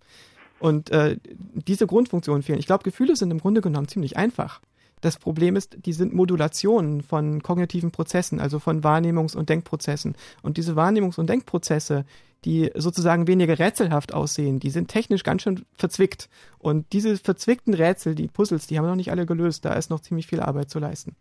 Und 0.59 0.91
äh, 0.91 1.19
diese 1.55 1.87
Grundfunktionen 1.87 2.43
fehlen. 2.43 2.59
Ich 2.59 2.67
glaube, 2.67 2.85
Gefühle 2.85 3.17
sind 3.17 3.31
im 3.31 3.41
Grunde 3.41 3.61
genommen 3.61 3.89
ziemlich 3.89 4.17
einfach. 4.17 4.61
Das 5.05 5.19
Problem 5.19 5.55
ist, 5.55 5.77
die 5.85 5.93
sind 5.93 6.15
Modulationen 6.15 7.03
von 7.03 7.43
kognitiven 7.43 7.91
Prozessen, 7.91 8.41
also 8.41 8.59
von 8.59 8.83
Wahrnehmungs- 8.83 9.37
und 9.37 9.51
Denkprozessen. 9.51 10.15
Und 10.41 10.57
diese 10.57 10.73
Wahrnehmungs- 10.77 11.19
und 11.19 11.29
Denkprozesse, 11.29 12.07
die 12.47 12.71
sozusagen 12.75 13.27
weniger 13.27 13.59
rätselhaft 13.59 14.15
aussehen, 14.15 14.61
die 14.61 14.71
sind 14.71 14.89
technisch 14.89 15.23
ganz 15.23 15.43
schön 15.43 15.67
verzwickt. 15.75 16.31
Und 16.59 16.91
diese 16.95 17.19
verzwickten 17.19 17.75
Rätsel, 17.75 18.15
die 18.15 18.29
Puzzles, 18.29 18.67
die 18.67 18.79
haben 18.79 18.87
wir 18.87 18.89
noch 18.89 18.97
nicht 18.97 19.11
alle 19.11 19.27
gelöst. 19.27 19.67
Da 19.67 19.75
ist 19.75 19.91
noch 19.91 20.01
ziemlich 20.01 20.27
viel 20.27 20.41
Arbeit 20.41 20.71
zu 20.71 20.79
leisten. 20.79 21.15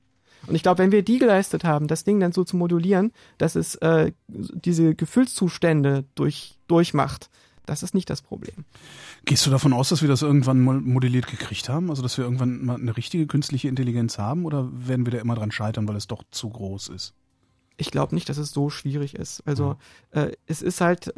Und 0.48 0.56
ich 0.56 0.64
glaube, 0.64 0.78
wenn 0.78 0.94
wir 0.94 1.04
die 1.04 1.20
geleistet 1.20 1.66
haben, 1.66 1.88
das 1.88 2.06
Ding 2.06 2.22
dann 2.22 2.32
so 2.32 2.46
zu 2.46 2.56
modulieren, 2.56 3.12
dass 3.38 3.56
es 3.56 3.76
äh, 3.76 4.14
diese 4.30 4.96
Gefühlszustände 4.96 6.06
durch, 6.16 6.58
durchmacht, 6.68 7.30
das 7.66 7.84
ist 7.84 7.94
nicht 7.94 8.10
das 8.10 8.22
Problem. 8.22 8.66
Gehst 9.26 9.46
du 9.46 9.50
davon 9.50 9.74
aus, 9.74 9.90
dass 9.90 10.02
wir 10.02 10.10
das 10.10 10.22
irgendwann 10.22 10.62
mal 10.62 10.80
modelliert 10.80 11.28
gekriegt 11.28 11.70
haben? 11.70 11.90
Also, 11.90 12.02
dass 12.02 12.18
wir 12.18 12.26
irgendwann 12.26 12.66
mal 12.66 12.76
eine 12.76 12.96
richtige 12.96 13.28
künstliche 13.28 13.68
Intelligenz 13.68 14.18
haben? 14.18 14.46
Oder 14.46 14.70
werden 14.72 15.06
wir 15.06 15.12
da 15.12 15.20
immer 15.20 15.36
dran 15.36 15.52
scheitern, 15.52 15.88
weil 15.88 15.96
es 15.96 16.08
doch 16.08 16.24
zu 16.32 16.50
groß 16.50 16.90
ist? 16.90 17.14
Ich 17.78 17.92
glaube 17.92 18.16
nicht, 18.16 18.30
dass 18.30 18.38
es 18.38 18.52
so 18.52 18.70
schwierig 18.70 19.16
ist. 19.16 19.42
Also 19.46 19.78
äh, 20.12 20.32
es 20.46 20.62
ist 20.62 20.80
halt, 20.82 21.14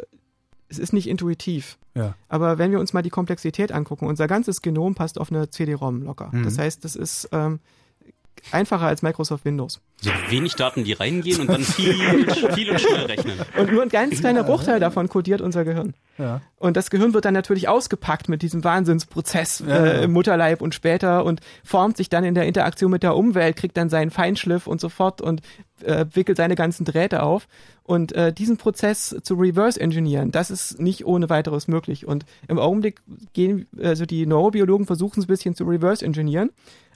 es 0.70 0.80
ist 0.80 0.94
nicht 0.94 1.08
intuitiv. 1.08 1.78
Ja. 1.96 2.16
Aber 2.30 2.58
wenn 2.58 2.72
wir 2.72 2.80
uns 2.80 2.94
mal 2.94 3.02
die 3.02 3.10
Komplexität 3.10 3.72
angucken, 3.72 4.08
unser 4.08 4.28
ganzes 4.28 4.62
Genom 4.62 4.96
passt 4.96 5.20
auf 5.20 5.32
eine 5.32 5.50
CD-ROM 5.50 6.04
locker. 6.04 6.30
Mhm. 6.32 6.44
Das 6.44 6.58
heißt, 6.58 6.84
das 6.86 6.96
ist 6.96 7.30
ähm, 7.32 7.60
einfacher 8.52 8.86
als 8.86 9.02
Microsoft 9.02 9.46
Windows. 9.46 9.82
So 10.02 10.12
wenig 10.30 10.56
Daten, 10.56 10.84
die 10.84 10.94
reingehen 10.94 11.42
und 11.42 11.50
dann 11.50 11.64
viel, 11.64 11.94
viel 12.54 12.70
und 12.70 12.82
schnell 12.82 13.06
rechnen. 13.06 13.40
Und 13.58 13.72
nur 13.72 13.82
ein 13.82 13.90
ganz 13.90 14.20
kleiner 14.20 14.44
Bruchteil 14.44 14.80
davon 14.80 15.10
kodiert 15.10 15.42
unser 15.42 15.64
Gehirn. 15.64 15.94
Ja. 16.18 16.42
Und 16.58 16.78
das 16.78 16.90
Gehirn 16.90 17.14
wird 17.14 17.26
dann 17.26 17.34
natürlich 17.34 17.68
ausgepackt 17.68 18.30
mit 18.30 18.42
diesem 18.42 18.64
Wahnsinnsprozess 18.64 19.64
Ja, 19.68 19.76
äh, 19.76 20.04
im 20.04 20.12
Mutterleib 20.12 20.62
und 20.62 20.76
später 20.76 21.26
und 21.26 21.42
formt 21.64 21.98
sich 21.98 22.10
dann 22.10 22.24
in 22.24 22.36
der 22.36 22.46
Interaktion 22.46 22.92
mit 22.92 23.04
der 23.04 23.16
Umwelt, 23.16 23.56
kriegt 23.56 23.78
dann 23.78 23.90
seinen 23.90 24.12
Feinschliff 24.12 24.68
und 24.68 24.80
so 24.80 24.90
fort 24.90 25.22
und 25.22 25.42
äh, 25.84 26.06
wickelt 26.14 26.38
seine 26.38 26.56
ganzen 26.56 26.86
Drähte 26.86 27.24
auf. 27.24 27.48
Und 27.84 28.14
äh, 28.14 28.34
diesen 28.34 28.58
Prozess 28.58 29.16
zu 29.22 29.36
reverse 29.36 29.80
engineeren, 29.80 30.32
das 30.32 30.50
ist 30.50 30.80
nicht 30.80 31.06
ohne 31.06 31.30
weiteres 31.30 31.68
möglich. 31.68 32.08
Und 32.08 32.26
im 32.48 32.58
Augenblick 32.58 33.02
gehen, 33.34 33.68
also 33.82 34.06
die 34.06 34.26
Neurobiologen 34.26 34.88
versuchen 34.88 35.20
es 35.20 35.26
ein 35.26 35.28
bisschen 35.28 35.56
zu 35.56 35.66
reverse 35.66 36.04
engineeren, 36.04 36.50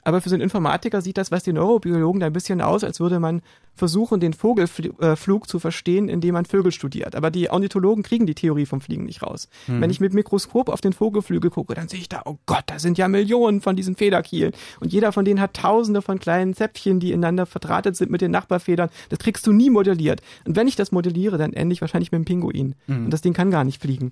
Aber 0.03 0.21
für 0.21 0.29
so 0.29 0.35
einen 0.35 0.41
Informatiker 0.41 1.01
sieht 1.01 1.17
das, 1.17 1.31
was 1.31 1.43
die 1.43 1.53
Neurobiologen 1.53 2.19
da 2.19 2.27
ein 2.27 2.33
bisschen 2.33 2.61
aus, 2.61 2.83
als 2.83 2.99
würde 2.99 3.19
man 3.19 3.41
versuchen, 3.75 4.19
den 4.19 4.33
Vogelflug 4.33 5.47
zu 5.47 5.59
verstehen, 5.59 6.09
indem 6.09 6.33
man 6.33 6.45
Vögel 6.45 6.71
studiert. 6.71 7.15
Aber 7.15 7.31
die 7.31 7.49
Ornithologen 7.49 8.03
kriegen 8.03 8.25
die 8.25 8.35
Theorie 8.35 8.65
vom 8.65 8.81
Fliegen 8.81 9.05
nicht 9.05 9.23
raus. 9.23 9.47
Mhm. 9.67 9.81
Wenn 9.81 9.89
ich 9.89 9.99
mit 9.99 10.13
Mikroskop 10.13 10.69
auf 10.69 10.81
den 10.81 10.93
Vogelflügel 10.93 11.49
gucke, 11.49 11.73
dann 11.73 11.87
sehe 11.87 11.99
ich 11.99 12.09
da, 12.09 12.21
oh 12.25 12.37
Gott, 12.45 12.63
da 12.67 12.79
sind 12.79 12.97
ja 12.97 13.07
Millionen 13.07 13.61
von 13.61 13.75
diesen 13.75 13.95
Federkielen. 13.95 14.51
Und 14.79 14.91
jeder 14.91 15.11
von 15.11 15.25
denen 15.25 15.39
hat 15.39 15.53
tausende 15.55 16.01
von 16.01 16.19
kleinen 16.19 16.53
Zäpfchen, 16.53 16.99
die 16.99 17.11
ineinander 17.11 17.45
verdrahtet 17.45 17.95
sind 17.95 18.11
mit 18.11 18.21
den 18.21 18.31
Nachbarfedern. 18.31 18.89
Das 19.09 19.19
kriegst 19.19 19.47
du 19.47 19.53
nie 19.53 19.69
modelliert. 19.69 20.21
Und 20.45 20.55
wenn 20.55 20.67
ich 20.67 20.75
das 20.75 20.91
modelliere, 20.91 21.37
dann 21.37 21.53
ende 21.53 21.73
ich 21.73 21.81
wahrscheinlich 21.81 22.11
mit 22.11 22.17
einem 22.17 22.25
Pinguin. 22.25 22.75
Mhm. 22.87 23.05
Und 23.05 23.11
das 23.11 23.21
Ding 23.21 23.33
kann 23.33 23.51
gar 23.51 23.63
nicht 23.63 23.81
fliegen. 23.81 24.11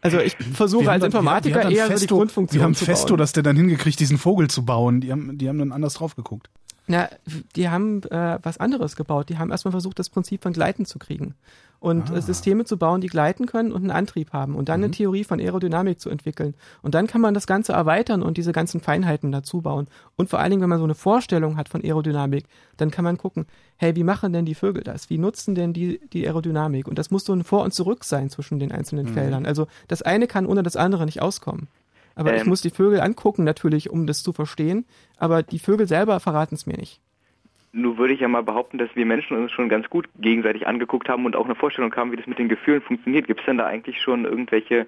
Also 0.00 0.20
ich 0.20 0.36
versuche 0.36 0.90
als 0.90 1.00
dann- 1.00 1.08
Informatiker 1.10 1.62
eher 1.70 1.86
so 1.86 1.92
die 1.92 1.98
Festo, 1.98 2.16
Grundfunktion 2.18 2.60
Wir 2.60 2.64
haben 2.64 2.74
zu 2.74 2.84
Festo, 2.84 3.08
bauen. 3.08 3.18
dass 3.18 3.32
der 3.32 3.42
dann 3.42 3.56
hingekriegt, 3.56 3.98
diesen 3.98 4.18
Vogel 4.18 4.48
zu 4.48 4.64
bauen. 4.64 5.00
Die 5.00 5.10
haben, 5.10 5.36
die 5.38 5.48
haben 5.48 5.58
dann 5.58 5.72
anders 5.72 5.94
drauf 5.94 6.14
geguckt. 6.14 6.50
Na, 6.90 7.08
die 7.54 7.68
haben 7.68 8.02
äh, 8.04 8.38
was 8.42 8.58
anderes 8.58 8.96
gebaut. 8.96 9.28
Die 9.28 9.36
haben 9.38 9.50
erstmal 9.50 9.72
versucht, 9.72 9.98
das 9.98 10.08
Prinzip 10.08 10.42
von 10.42 10.52
Gleiten 10.54 10.86
zu 10.86 10.98
kriegen. 10.98 11.34
Und 11.80 12.10
Ah. 12.10 12.16
äh, 12.16 12.22
Systeme 12.22 12.64
zu 12.64 12.76
bauen, 12.76 13.00
die 13.00 13.06
gleiten 13.08 13.46
können 13.46 13.70
und 13.72 13.82
einen 13.82 13.90
Antrieb 13.92 14.32
haben. 14.32 14.54
Und 14.54 14.62
Mhm. 14.62 14.64
dann 14.64 14.82
eine 14.84 14.90
Theorie 14.90 15.22
von 15.22 15.38
Aerodynamik 15.38 16.00
zu 16.00 16.08
entwickeln. 16.10 16.54
Und 16.82 16.94
dann 16.94 17.06
kann 17.06 17.20
man 17.20 17.34
das 17.34 17.46
Ganze 17.46 17.72
erweitern 17.74 18.22
und 18.22 18.36
diese 18.38 18.52
ganzen 18.52 18.80
Feinheiten 18.80 19.30
dazu 19.30 19.60
bauen. 19.60 19.86
Und 20.16 20.28
vor 20.30 20.40
allen 20.40 20.50
Dingen, 20.50 20.62
wenn 20.62 20.70
man 20.70 20.78
so 20.78 20.84
eine 20.84 20.94
Vorstellung 20.96 21.56
hat 21.56 21.68
von 21.68 21.82
Aerodynamik, 21.84 22.46
dann 22.78 22.90
kann 22.90 23.04
man 23.04 23.16
gucken, 23.18 23.46
hey, 23.76 23.94
wie 23.94 24.02
machen 24.02 24.32
denn 24.32 24.44
die 24.46 24.56
Vögel 24.56 24.82
das? 24.82 25.08
Wie 25.10 25.18
nutzen 25.18 25.54
denn 25.54 25.72
die 25.72 26.00
die 26.12 26.26
Aerodynamik? 26.26 26.88
Und 26.88 26.98
das 26.98 27.10
muss 27.12 27.24
so 27.24 27.32
ein 27.34 27.44
Vor 27.44 27.62
und 27.62 27.74
Zurück 27.74 28.02
sein 28.04 28.28
zwischen 28.30 28.58
den 28.58 28.72
einzelnen 28.72 29.06
Mhm. 29.10 29.14
Feldern. 29.14 29.46
Also 29.46 29.68
das 29.88 30.02
eine 30.02 30.26
kann 30.26 30.46
ohne 30.46 30.62
das 30.64 30.74
andere 30.74 31.04
nicht 31.04 31.22
auskommen. 31.22 31.68
Aber 32.18 32.34
ich 32.34 32.42
Ähm. 32.42 32.48
muss 32.48 32.62
die 32.62 32.70
Vögel 32.70 33.00
angucken 33.00 33.44
natürlich, 33.44 33.90
um 33.90 34.06
das 34.06 34.22
zu 34.24 34.32
verstehen. 34.32 34.84
Aber 35.16 35.42
die 35.42 35.60
Vögel 35.60 35.86
selber 35.86 36.18
verraten 36.18 36.56
es 36.56 36.66
mir 36.66 36.76
nicht. 36.76 37.00
Nun 37.72 37.96
würde 37.96 38.14
ich 38.14 38.20
ja 38.20 38.28
mal 38.28 38.42
behaupten, 38.42 38.78
dass 38.78 38.88
wir 38.94 39.06
Menschen 39.06 39.36
uns 39.36 39.52
schon 39.52 39.68
ganz 39.68 39.88
gut 39.88 40.08
gegenseitig 40.18 40.66
angeguckt 40.66 41.08
haben 41.08 41.26
und 41.26 41.36
auch 41.36 41.44
eine 41.44 41.54
Vorstellung 41.54 41.94
haben, 41.94 42.10
wie 42.10 42.16
das 42.16 42.26
mit 42.26 42.38
den 42.38 42.48
Gefühlen 42.48 42.80
funktioniert. 42.80 43.26
Gibt 43.26 43.40
es 43.40 43.46
denn 43.46 43.58
da 43.58 43.66
eigentlich 43.66 44.00
schon 44.00 44.24
irgendwelche 44.24 44.86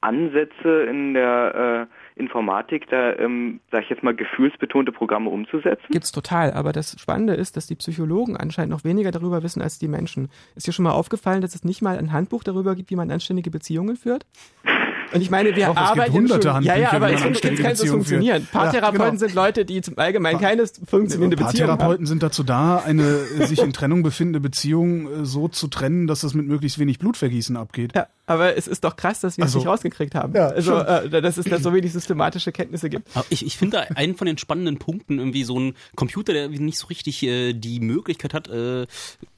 Ansätze 0.00 0.82
in 0.82 1.14
der 1.14 1.88
äh, 2.16 2.20
Informatik, 2.20 2.88
da, 2.88 3.14
ähm, 3.16 3.60
sag 3.70 3.84
ich 3.84 3.90
jetzt 3.90 4.02
mal, 4.02 4.16
gefühlsbetonte 4.16 4.90
Programme 4.90 5.30
umzusetzen? 5.30 5.86
Gibt's 5.90 6.10
total, 6.10 6.52
aber 6.52 6.72
das 6.72 6.98
Spannende 7.00 7.34
ist, 7.34 7.56
dass 7.56 7.68
die 7.68 7.76
Psychologen 7.76 8.36
anscheinend 8.36 8.72
noch 8.72 8.82
weniger 8.82 9.12
darüber 9.12 9.44
wissen 9.44 9.62
als 9.62 9.78
die 9.78 9.88
Menschen. 9.88 10.28
Ist 10.56 10.66
dir 10.66 10.72
schon 10.72 10.82
mal 10.84 10.92
aufgefallen, 10.92 11.42
dass 11.42 11.54
es 11.54 11.64
nicht 11.64 11.82
mal 11.82 11.96
ein 11.96 12.12
Handbuch 12.12 12.42
darüber 12.42 12.74
gibt, 12.74 12.90
wie 12.90 12.96
man 12.96 13.10
anständige 13.12 13.50
Beziehungen 13.50 13.94
führt? 13.94 14.26
Und 15.14 15.20
ich 15.20 15.30
meine, 15.30 15.54
wir 15.54 15.66
Doch, 15.66 15.76
arbeiten 15.76 16.12
hunderte 16.12 16.48
schon, 16.50 16.62
ja, 16.64 16.76
ja, 16.76 16.92
aber 16.92 17.12
es 17.12 17.22
gibt 17.22 17.60
keins, 17.60 17.80
das 17.80 17.88
funktionieren. 17.90 18.46
Paartherapeuten 18.50 19.00
Ja, 19.04 19.08
genau. 19.10 19.18
sind 19.18 19.34
Leute, 19.34 19.64
die 19.64 19.80
zum 19.82 19.98
Allgemeinen 19.98 20.40
keine 20.40 20.66
funktionierende 20.66 21.36
Beziehung 21.36 21.68
haben. 21.68 21.78
Paartherapeuten 21.78 22.06
sind 22.06 22.22
dazu 22.22 22.42
da, 22.42 22.78
eine 22.78 23.02
äh, 23.38 23.46
sich 23.46 23.60
in 23.60 23.72
Trennung 23.72 24.02
befindende 24.02 24.40
Beziehung 24.40 25.22
äh, 25.22 25.24
so 25.24 25.48
zu 25.48 25.68
trennen, 25.68 26.06
dass 26.06 26.20
das 26.20 26.34
mit 26.34 26.46
möglichst 26.46 26.78
wenig 26.78 26.98
Blutvergießen 26.98 27.56
abgeht. 27.56 27.92
Ja, 27.94 28.06
aber 28.26 28.56
es 28.56 28.66
ist 28.68 28.84
doch 28.84 28.96
krass, 28.96 29.20
dass 29.20 29.36
wir 29.36 29.44
es 29.44 29.48
Also- 29.48 29.58
nicht 29.58 29.68
rausgekriegt 29.68 30.14
haben. 30.14 30.34
Ja, 30.34 30.48
also, 30.48 30.76
äh, 30.78 31.20
dass 31.22 31.36
es 31.36 31.44
da 31.46 31.58
so 31.58 31.72
wenig 31.74 31.92
systematische 31.92 32.52
Kenntnisse 32.52 32.88
gibt. 32.88 33.08
Aber 33.14 33.26
ich, 33.30 33.44
ich 33.44 33.56
finde 33.56 33.96
einen 33.96 34.14
von 34.16 34.26
den 34.26 34.38
spannenden 34.38 34.78
Punkten 34.78 35.18
irgendwie 35.18 35.44
so 35.44 35.58
ein 35.58 35.74
Computer, 35.96 36.32
der 36.32 36.48
nicht 36.48 36.78
so 36.78 36.86
richtig 36.86 37.22
äh, 37.22 37.52
die 37.52 37.80
Möglichkeit 37.80 38.34
hat, 38.34 38.48
äh, 38.48 38.86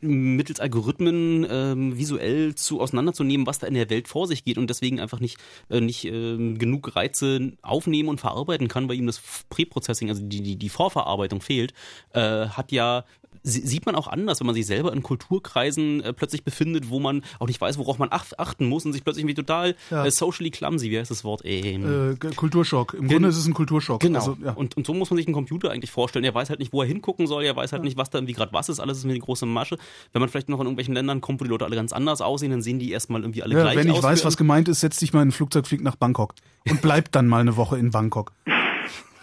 mittels 0.00 0.60
Algorithmen 0.60 1.46
ähm, 1.48 1.98
visuell 1.98 2.54
zu 2.54 2.80
auseinanderzunehmen, 2.80 3.46
was 3.46 3.58
da 3.58 3.66
in 3.66 3.74
der 3.74 3.88
Welt 3.90 4.06
vor 4.08 4.26
sich 4.26 4.44
geht 4.44 4.58
und 4.58 4.68
deswegen 4.68 5.00
einfach 5.00 5.20
nicht, 5.20 5.38
äh, 5.38 5.63
nicht 5.68 6.04
ähm, 6.04 6.58
genug 6.58 6.94
Reize 6.96 7.52
aufnehmen 7.62 8.08
und 8.08 8.20
verarbeiten 8.20 8.68
kann, 8.68 8.88
weil 8.88 8.96
ihm 8.96 9.06
das 9.06 9.20
Preprocessing, 9.48 10.08
also 10.08 10.22
die, 10.22 10.42
die, 10.42 10.56
die 10.56 10.68
Vorverarbeitung 10.68 11.40
fehlt, 11.40 11.72
äh, 12.12 12.46
hat 12.48 12.72
ja 12.72 13.04
sieht 13.42 13.84
man 13.86 13.94
auch 13.94 14.06
anders, 14.08 14.40
wenn 14.40 14.46
man 14.46 14.54
sich 14.54 14.66
selber 14.66 14.92
in 14.92 15.02
Kulturkreisen 15.02 16.02
äh, 16.02 16.12
plötzlich 16.12 16.44
befindet, 16.44 16.88
wo 16.90 17.00
man 17.00 17.22
auch 17.38 17.46
nicht 17.46 17.60
weiß, 17.60 17.78
worauf 17.78 17.98
man 17.98 18.08
ach, 18.10 18.26
achten 18.38 18.66
muss 18.66 18.84
und 18.86 18.92
sich 18.92 19.04
plötzlich 19.04 19.22
irgendwie 19.22 19.34
total 19.34 19.74
Ja. 19.90 20.04
äh, 20.06 20.10
socially 20.10 20.50
clumsy, 20.50 20.90
wie 20.90 20.98
heißt 20.98 21.10
das 21.10 21.24
Wort? 21.24 21.42
Ähm, 21.44 22.14
Äh, 22.20 22.34
Kulturschock. 22.34 22.94
Im 22.94 23.00
Gen- 23.00 23.08
Grunde 23.08 23.28
ist 23.28 23.36
es 23.36 23.46
ein 23.46 23.54
Kulturschock. 23.54 24.00
Genau. 24.00 24.18
Also, 24.18 24.36
ja. 24.44 24.52
und, 24.52 24.76
und 24.76 24.86
so 24.86 24.94
muss 24.94 25.10
man 25.10 25.16
sich 25.18 25.26
einen 25.26 25.34
Computer 25.34 25.70
eigentlich 25.70 25.90
vorstellen. 25.90 26.24
Er 26.24 26.34
weiß 26.34 26.50
halt 26.50 26.58
nicht, 26.60 26.72
wo 26.72 26.80
er 26.82 26.88
hingucken 26.88 27.26
soll, 27.26 27.44
er 27.44 27.56
weiß 27.56 27.72
halt 27.72 27.82
nicht, 27.82 27.96
was 27.96 28.10
da 28.10 28.18
irgendwie 28.18 28.34
gerade 28.34 28.52
was 28.52 28.68
ist. 28.68 28.80
Alles 28.80 28.98
ist 28.98 29.04
eine 29.04 29.18
große 29.18 29.46
Masche. 29.46 29.76
Wenn 30.12 30.20
man 30.20 30.28
vielleicht 30.28 30.48
noch 30.48 30.58
in 30.60 30.66
irgendwelchen 30.66 30.94
Ländern 30.94 31.20
kommt, 31.20 31.40
wo 31.40 31.44
die 31.44 31.50
Leute 31.50 31.64
alle 31.64 31.76
ganz 31.76 31.92
anders 31.92 32.20
aussehen, 32.20 32.50
dann 32.50 32.62
sehen 32.62 32.78
die 32.78 32.90
erstmal 32.90 33.20
irgendwie 33.22 33.42
alle 33.42 33.54
ja, 33.54 33.62
gleich 33.62 33.76
wenn 33.76 33.88
ich 33.88 33.94
aus. 33.98 34.02
weiß, 34.02 34.24
was 34.24 34.36
gemeint 34.36 34.68
ist, 34.68 34.80
setz 34.80 34.96
dich 34.98 35.12
mal 35.12 35.22
in 35.22 35.28
ein 35.28 35.32
Flugzeug, 35.32 35.66
flieg 35.66 35.82
nach 35.82 35.96
Bangkok 35.96 36.34
und 36.68 36.80
bleib 36.82 37.12
dann 37.12 37.26
mal 37.26 37.40
eine 37.40 37.56
Woche 37.56 37.78
in 37.78 37.90
Bangkok. 37.90 38.32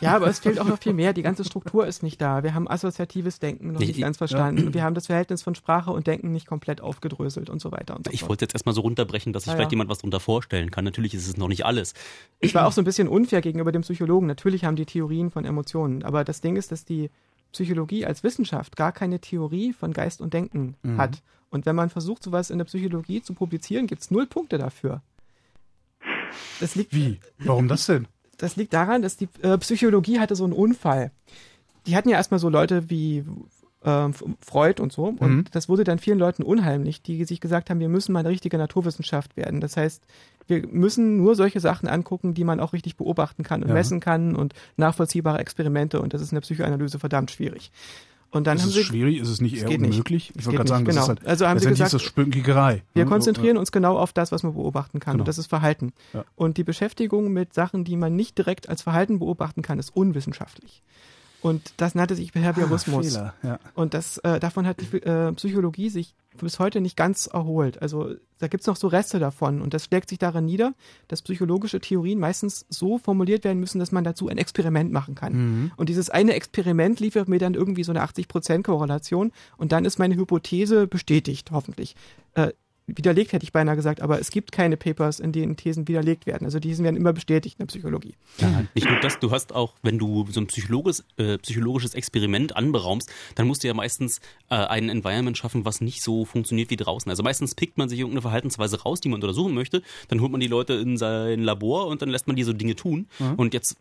Ja, 0.01 0.15
aber 0.15 0.27
es 0.27 0.39
fehlt 0.39 0.59
auch 0.59 0.65
noch 0.67 0.79
viel 0.79 0.93
mehr. 0.93 1.13
Die 1.13 1.21
ganze 1.21 1.43
Struktur 1.45 1.85
ist 1.87 2.01
nicht 2.03 2.19
da. 2.21 2.43
Wir 2.43 2.53
haben 2.53 2.67
assoziatives 2.67 3.39
Denken 3.39 3.71
noch 3.71 3.79
Ich- 3.81 3.87
nicht 3.87 3.97
ich- 3.97 4.01
ganz 4.03 4.17
verstanden. 4.17 4.65
Und 4.67 4.73
wir 4.73 4.83
haben 4.83 4.95
das 4.95 5.05
Verhältnis 5.05 5.41
von 5.43 5.55
Sprache 5.55 5.91
und 5.91 6.07
Denken 6.07 6.31
nicht 6.31 6.47
komplett 6.47 6.81
aufgedröselt 6.81 7.49
und 7.49 7.61
so 7.61 7.71
weiter 7.71 7.95
und 7.95 8.05
so 8.07 8.11
ich 8.11 8.27
wollte 8.27 8.43
jetzt 8.45 8.53
erstmal 8.55 8.75
so 8.75 8.81
runterbrechen, 8.81 9.31
dass 9.33 9.43
sich 9.43 9.53
Ah, 9.53 9.55
vielleicht 9.55 9.71
ja. 9.71 9.75
jemand 9.75 9.89
was 9.89 9.99
darunter 9.99 10.19
vorstellen 10.19 10.71
kann. 10.71 10.83
Natürlich 10.83 11.13
ist 11.13 11.27
es 11.27 11.37
noch 11.37 11.47
nicht 11.47 11.65
alles. 11.65 11.93
Ich 12.39 12.53
war 12.55 12.65
auch 12.67 12.71
so 12.71 12.81
ein 12.81 12.85
bisschen 12.85 13.07
unfair 13.07 13.41
gegenüber 13.41 13.71
dem 13.71 13.83
Psychologen. 13.83 14.27
Natürlich 14.27 14.65
haben 14.65 14.75
die 14.75 14.85
Theorien 14.85 15.29
von 15.31 15.45
Emotionen. 15.45 16.03
Aber 16.03 16.23
das 16.23 16.41
Ding 16.41 16.55
ist, 16.55 16.71
dass 16.71 16.83
die 16.85 17.09
Psychologie 17.51 18.05
als 18.05 18.23
Wissenschaft 18.23 18.75
gar 18.77 18.91
keine 18.91 19.19
Theorie 19.19 19.73
von 19.73 19.93
Geist 19.93 20.21
und 20.21 20.33
Denken 20.33 20.75
hat. 20.97 21.21
Und 21.49 21.65
wenn 21.65 21.75
man 21.75 21.89
versucht, 21.89 22.23
sowas 22.23 22.49
in 22.49 22.57
der 22.57 22.65
Psychologie 22.65 23.21
zu 23.21 23.33
publizieren, 23.33 23.85
gibt's 23.87 24.09
null 24.09 24.25
Punkte 24.25 24.57
dafür. 24.57 25.01
Das 26.59 26.75
liegt, 26.75 26.93
Wie? 26.95 27.19
Warum 27.39 27.67
das 27.67 27.85
denn? 27.87 28.07
Das 28.41 28.55
liegt 28.55 28.73
daran, 28.73 29.01
dass 29.01 29.17
die 29.17 29.27
äh, 29.41 29.57
Psychologie 29.57 30.19
hatte 30.19 30.35
so 30.35 30.43
einen 30.43 30.53
Unfall. 30.53 31.11
Die 31.87 31.95
hatten 31.95 32.09
ja 32.09 32.17
erstmal 32.17 32.39
so 32.39 32.49
Leute 32.49 32.89
wie 32.89 33.23
ähm, 33.83 34.13
Freud 34.39 34.79
und 34.81 34.93
so. 34.93 35.05
Und 35.05 35.21
Mhm. 35.21 35.43
das 35.51 35.67
wurde 35.67 35.83
dann 35.83 35.97
vielen 35.97 36.19
Leuten 36.19 36.43
unheimlich, 36.43 37.01
die 37.01 37.25
sich 37.25 37.41
gesagt 37.41 37.69
haben, 37.69 37.79
wir 37.79 37.89
müssen 37.89 38.13
mal 38.13 38.19
eine 38.19 38.29
richtige 38.29 38.57
Naturwissenschaft 38.59 39.35
werden. 39.37 39.59
Das 39.61 39.75
heißt, 39.77 40.03
wir 40.47 40.67
müssen 40.67 41.17
nur 41.17 41.35
solche 41.35 41.59
Sachen 41.59 41.87
angucken, 41.87 42.33
die 42.35 42.43
man 42.43 42.59
auch 42.59 42.73
richtig 42.73 42.95
beobachten 42.97 43.41
kann 43.43 43.63
und 43.63 43.69
Ja. 43.69 43.73
messen 43.73 43.99
kann 43.99 44.35
und 44.35 44.53
nachvollziehbare 44.77 45.39
Experimente. 45.39 45.99
Und 46.01 46.13
das 46.13 46.21
ist 46.21 46.31
in 46.31 46.35
der 46.35 46.41
Psychoanalyse 46.41 46.99
verdammt 46.99 47.31
schwierig. 47.31 47.71
Und 48.33 48.47
dann 48.47 48.55
Ist 48.55 48.63
haben 48.63 48.69
es 48.69 48.75
sie 48.75 48.83
schwierig? 48.85 49.19
Ist 49.19 49.27
es 49.27 49.41
nicht 49.41 49.57
eher 49.57 49.67
nicht. 49.67 49.81
unmöglich? 49.91 50.29
Es 50.29 50.35
Ich 50.41 50.45
wollte 50.45 50.57
gerade 50.57 50.69
sagen, 50.69 50.83
nicht, 50.85 50.95
das 50.97 51.05
genau. 51.05 51.13
ist 51.13 51.19
halt, 51.19 51.27
Also 51.27 51.47
haben 51.47 51.59
sie 51.59 51.67
gesagt, 51.67 51.93
das 51.93 52.01
Spönkiggerei. 52.01 52.81
wir 52.93 53.03
Ne? 53.03 53.09
konzentrieren 53.09 53.57
uns 53.57 53.71
genau 53.73 53.97
auf 53.97 54.13
das, 54.13 54.31
was 54.31 54.43
wir 54.43 54.51
beobachten 54.51 54.99
kann. 55.01 55.13
Genau. 55.15 55.23
Und 55.23 55.27
das 55.27 55.37
ist 55.37 55.47
Verhalten. 55.47 55.91
Ja. 56.13 56.23
Und 56.35 56.55
die 56.57 56.63
Beschäftigung 56.63 57.33
mit 57.33 57.53
Sachen, 57.53 57.83
die 57.83 57.97
man 57.97 58.15
nicht 58.15 58.37
direkt 58.37 58.69
als 58.69 58.83
Verhalten 58.83 59.19
beobachten 59.19 59.61
kann, 59.63 59.79
ist 59.79 59.93
unwissenschaftlich. 59.93 60.81
Und 61.41 61.73
das 61.77 61.95
nannte 61.95 62.15
sich 62.15 62.31
Behaviorismus. 62.31 63.13
Fehler, 63.13 63.33
ja. 63.43 63.59
Und 63.73 63.93
das, 63.93 64.17
äh, 64.19 64.39
davon 64.39 64.67
hat 64.67 64.77
die 64.81 64.97
äh, 64.97 65.31
Psychologie 65.33 65.89
sich 65.89 66.13
bis 66.37 66.59
heute 66.59 66.81
nicht 66.81 66.95
ganz 66.95 67.27
erholt. 67.27 67.81
Also 67.81 68.15
da 68.39 68.47
gibt's 68.47 68.67
noch 68.67 68.75
so 68.75 68.87
Reste 68.87 69.19
davon. 69.19 69.61
Und 69.61 69.73
das 69.73 69.85
schlägt 69.85 70.09
sich 70.09 70.19
darin 70.19 70.45
nieder, 70.45 70.73
dass 71.07 71.21
psychologische 71.21 71.79
Theorien 71.79 72.19
meistens 72.19 72.65
so 72.69 72.97
formuliert 72.97 73.43
werden 73.43 73.59
müssen, 73.59 73.79
dass 73.79 73.91
man 73.91 74.03
dazu 74.03 74.29
ein 74.29 74.37
Experiment 74.37 74.91
machen 74.91 75.15
kann. 75.15 75.33
Mhm. 75.33 75.71
Und 75.77 75.89
dieses 75.89 76.09
eine 76.09 76.33
Experiment 76.33 76.99
liefert 76.99 77.27
mir 77.27 77.39
dann 77.39 77.53
irgendwie 77.53 77.83
so 77.83 77.91
eine 77.91 78.03
80% 78.03 78.63
Korrelation 78.63 79.31
und 79.57 79.71
dann 79.71 79.85
ist 79.85 79.99
meine 79.99 80.15
Hypothese 80.15 80.87
bestätigt, 80.87 81.51
hoffentlich. 81.51 81.95
Äh, 82.33 82.51
widerlegt 82.95 83.33
hätte 83.33 83.43
ich 83.43 83.51
beinahe 83.51 83.75
gesagt, 83.75 84.01
aber 84.01 84.19
es 84.19 84.31
gibt 84.31 84.51
keine 84.51 84.77
Papers, 84.77 85.19
in 85.19 85.31
denen 85.31 85.55
Thesen 85.55 85.87
widerlegt 85.87 86.25
werden. 86.25 86.45
Also 86.45 86.59
Thesen 86.59 86.83
werden 86.83 86.95
immer 86.95 87.13
bestätigt 87.13 87.55
in 87.59 87.65
der 87.65 87.71
Psychologie. 87.71 88.15
Ja, 88.39 88.63
nicht 88.73 88.89
nur 88.89 88.99
das, 88.99 89.19
du 89.19 89.31
hast 89.31 89.53
auch, 89.53 89.73
wenn 89.81 89.99
du 89.99 90.25
so 90.29 90.39
ein 90.39 90.47
psychologisches, 90.47 91.05
äh, 91.17 91.37
psychologisches 91.37 91.93
Experiment 91.93 92.55
anberaumst, 92.55 93.09
dann 93.35 93.47
musst 93.47 93.63
du 93.63 93.67
ja 93.67 93.73
meistens 93.73 94.19
äh, 94.49 94.55
ein 94.55 94.89
Environment 94.89 95.37
schaffen, 95.37 95.65
was 95.65 95.81
nicht 95.81 96.01
so 96.01 96.25
funktioniert 96.25 96.69
wie 96.69 96.77
draußen. 96.77 97.09
Also 97.09 97.23
meistens 97.23 97.55
pickt 97.55 97.77
man 97.77 97.89
sich 97.89 97.99
irgendeine 97.99 98.21
Verhaltensweise 98.21 98.81
raus, 98.81 99.01
die 99.01 99.09
man 99.09 99.21
untersuchen 99.21 99.53
möchte, 99.53 99.81
dann 100.07 100.21
holt 100.21 100.31
man 100.31 100.41
die 100.41 100.47
Leute 100.47 100.73
in 100.73 100.97
sein 100.97 101.41
Labor 101.41 101.87
und 101.87 102.01
dann 102.01 102.09
lässt 102.09 102.27
man 102.27 102.35
die 102.35 102.43
so 102.43 102.53
Dinge 102.53 102.75
tun. 102.75 103.07
Und 103.37 103.53
jetzt, 103.53 103.77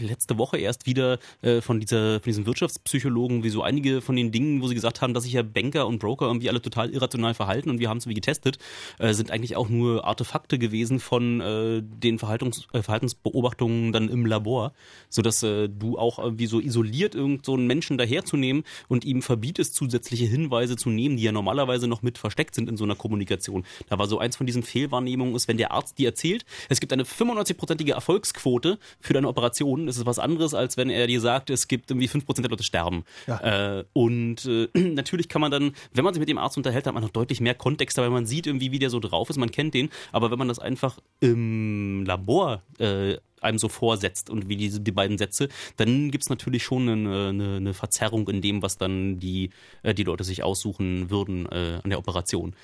letzte 0.00 0.38
Woche 0.38 0.58
erst 0.58 0.86
wieder 0.86 1.18
äh, 1.42 1.60
von 1.60 1.80
dieser, 1.80 2.20
von 2.20 2.30
diesem 2.30 2.46
Wirtschaftspsychologen, 2.46 3.42
wie 3.42 3.50
so 3.50 3.62
einige 3.62 4.00
von 4.00 4.16
den 4.16 4.32
Dingen, 4.32 4.62
wo 4.62 4.68
sie 4.68 4.74
gesagt 4.74 5.00
haben, 5.00 5.14
dass 5.14 5.24
sich 5.24 5.32
ja 5.32 5.42
Banker 5.42 5.86
und 5.86 5.98
Broker 5.98 6.26
irgendwie 6.26 6.48
alle 6.48 6.60
total 6.60 6.90
irrational 6.90 7.34
verhalten 7.34 7.70
und 7.70 7.78
wir 7.78 7.88
haben 7.88 7.98
es 7.98 8.06
wie 8.06 8.14
getestet, 8.14 8.49
äh, 8.98 9.12
sind 9.12 9.30
eigentlich 9.30 9.56
auch 9.56 9.68
nur 9.68 10.04
Artefakte 10.04 10.58
gewesen 10.58 11.00
von 11.00 11.40
äh, 11.40 11.82
den 11.82 12.18
Verhaltungs 12.18 12.66
äh, 12.72 12.82
Verhaltensbeobachtungen 12.82 13.92
dann 13.92 14.08
im 14.08 14.26
Labor, 14.26 14.72
sodass 15.08 15.42
äh, 15.42 15.68
du 15.68 15.98
auch 15.98 16.18
irgendwie 16.18 16.46
so 16.46 16.60
isoliert 16.60 17.14
irgend 17.14 17.44
so 17.44 17.54
einen 17.54 17.66
Menschen 17.66 17.98
daherzunehmen 17.98 18.64
und 18.88 19.04
ihm 19.04 19.22
verbietest, 19.22 19.74
zusätzliche 19.74 20.26
Hinweise 20.26 20.76
zu 20.76 20.90
nehmen, 20.90 21.16
die 21.16 21.22
ja 21.22 21.32
normalerweise 21.32 21.86
noch 21.86 22.02
mit 22.02 22.18
versteckt 22.18 22.54
sind 22.54 22.68
in 22.68 22.76
so 22.76 22.84
einer 22.84 22.96
Kommunikation. 22.96 23.64
Da 23.88 23.98
war 23.98 24.06
so 24.06 24.18
eins 24.18 24.36
von 24.36 24.46
diesen 24.46 24.62
Fehlwahrnehmungen 24.62 25.34
ist, 25.34 25.48
wenn 25.48 25.56
der 25.56 25.72
Arzt 25.72 25.98
dir 25.98 26.08
erzählt, 26.08 26.44
es 26.68 26.80
gibt 26.80 26.92
eine 26.92 27.04
95-prozentige 27.04 27.92
Erfolgsquote 27.92 28.78
für 29.00 29.12
deine 29.12 29.28
Operation, 29.28 29.86
das 29.86 29.96
ist 29.96 30.06
was 30.06 30.18
anderes, 30.18 30.54
als 30.54 30.76
wenn 30.76 30.90
er 30.90 31.06
dir 31.06 31.20
sagt, 31.20 31.50
es 31.50 31.68
gibt 31.68 31.90
irgendwie 31.90 32.08
5% 32.08 32.40
der 32.42 32.50
Leute 32.50 32.62
sterben. 32.62 33.04
Ja. 33.26 33.78
Äh, 33.78 33.84
und 33.92 34.46
äh, 34.46 34.68
natürlich 34.74 35.28
kann 35.28 35.40
man 35.40 35.50
dann, 35.50 35.72
wenn 35.92 36.04
man 36.04 36.14
sich 36.14 36.20
mit 36.20 36.28
dem 36.28 36.38
Arzt 36.38 36.56
unterhält, 36.56 36.86
hat 36.86 36.94
man 36.94 37.02
noch 37.02 37.10
deutlich 37.10 37.40
mehr 37.40 37.54
Kontext, 37.54 37.96
weil 37.98 38.10
man 38.10 38.26
sieht, 38.26 38.39
sieht 38.40 38.46
irgendwie, 38.46 38.72
wie 38.72 38.78
der 38.78 38.90
so 38.90 39.00
drauf 39.00 39.28
ist, 39.28 39.36
man 39.36 39.50
kennt 39.50 39.74
den, 39.74 39.90
aber 40.12 40.30
wenn 40.30 40.38
man 40.38 40.48
das 40.48 40.58
einfach 40.58 40.98
im 41.20 42.04
Labor 42.06 42.62
äh, 42.78 43.18
einem 43.40 43.58
so 43.58 43.68
vorsetzt 43.68 44.30
und 44.30 44.48
wie 44.48 44.56
diese 44.56 44.80
die 44.80 44.92
beiden 44.92 45.18
Sätze, 45.18 45.48
dann 45.76 46.10
gibt's 46.10 46.30
natürlich 46.30 46.62
schon 46.62 46.88
eine, 46.88 47.28
eine, 47.28 47.56
eine 47.56 47.74
Verzerrung 47.74 48.28
in 48.28 48.40
dem, 48.40 48.62
was 48.62 48.78
dann 48.78 49.18
die, 49.18 49.50
äh, 49.82 49.94
die 49.94 50.04
Leute 50.04 50.24
sich 50.24 50.42
aussuchen 50.42 51.10
würden 51.10 51.46
äh, 51.46 51.80
an 51.82 51.90
der 51.90 51.98
Operation. 51.98 52.54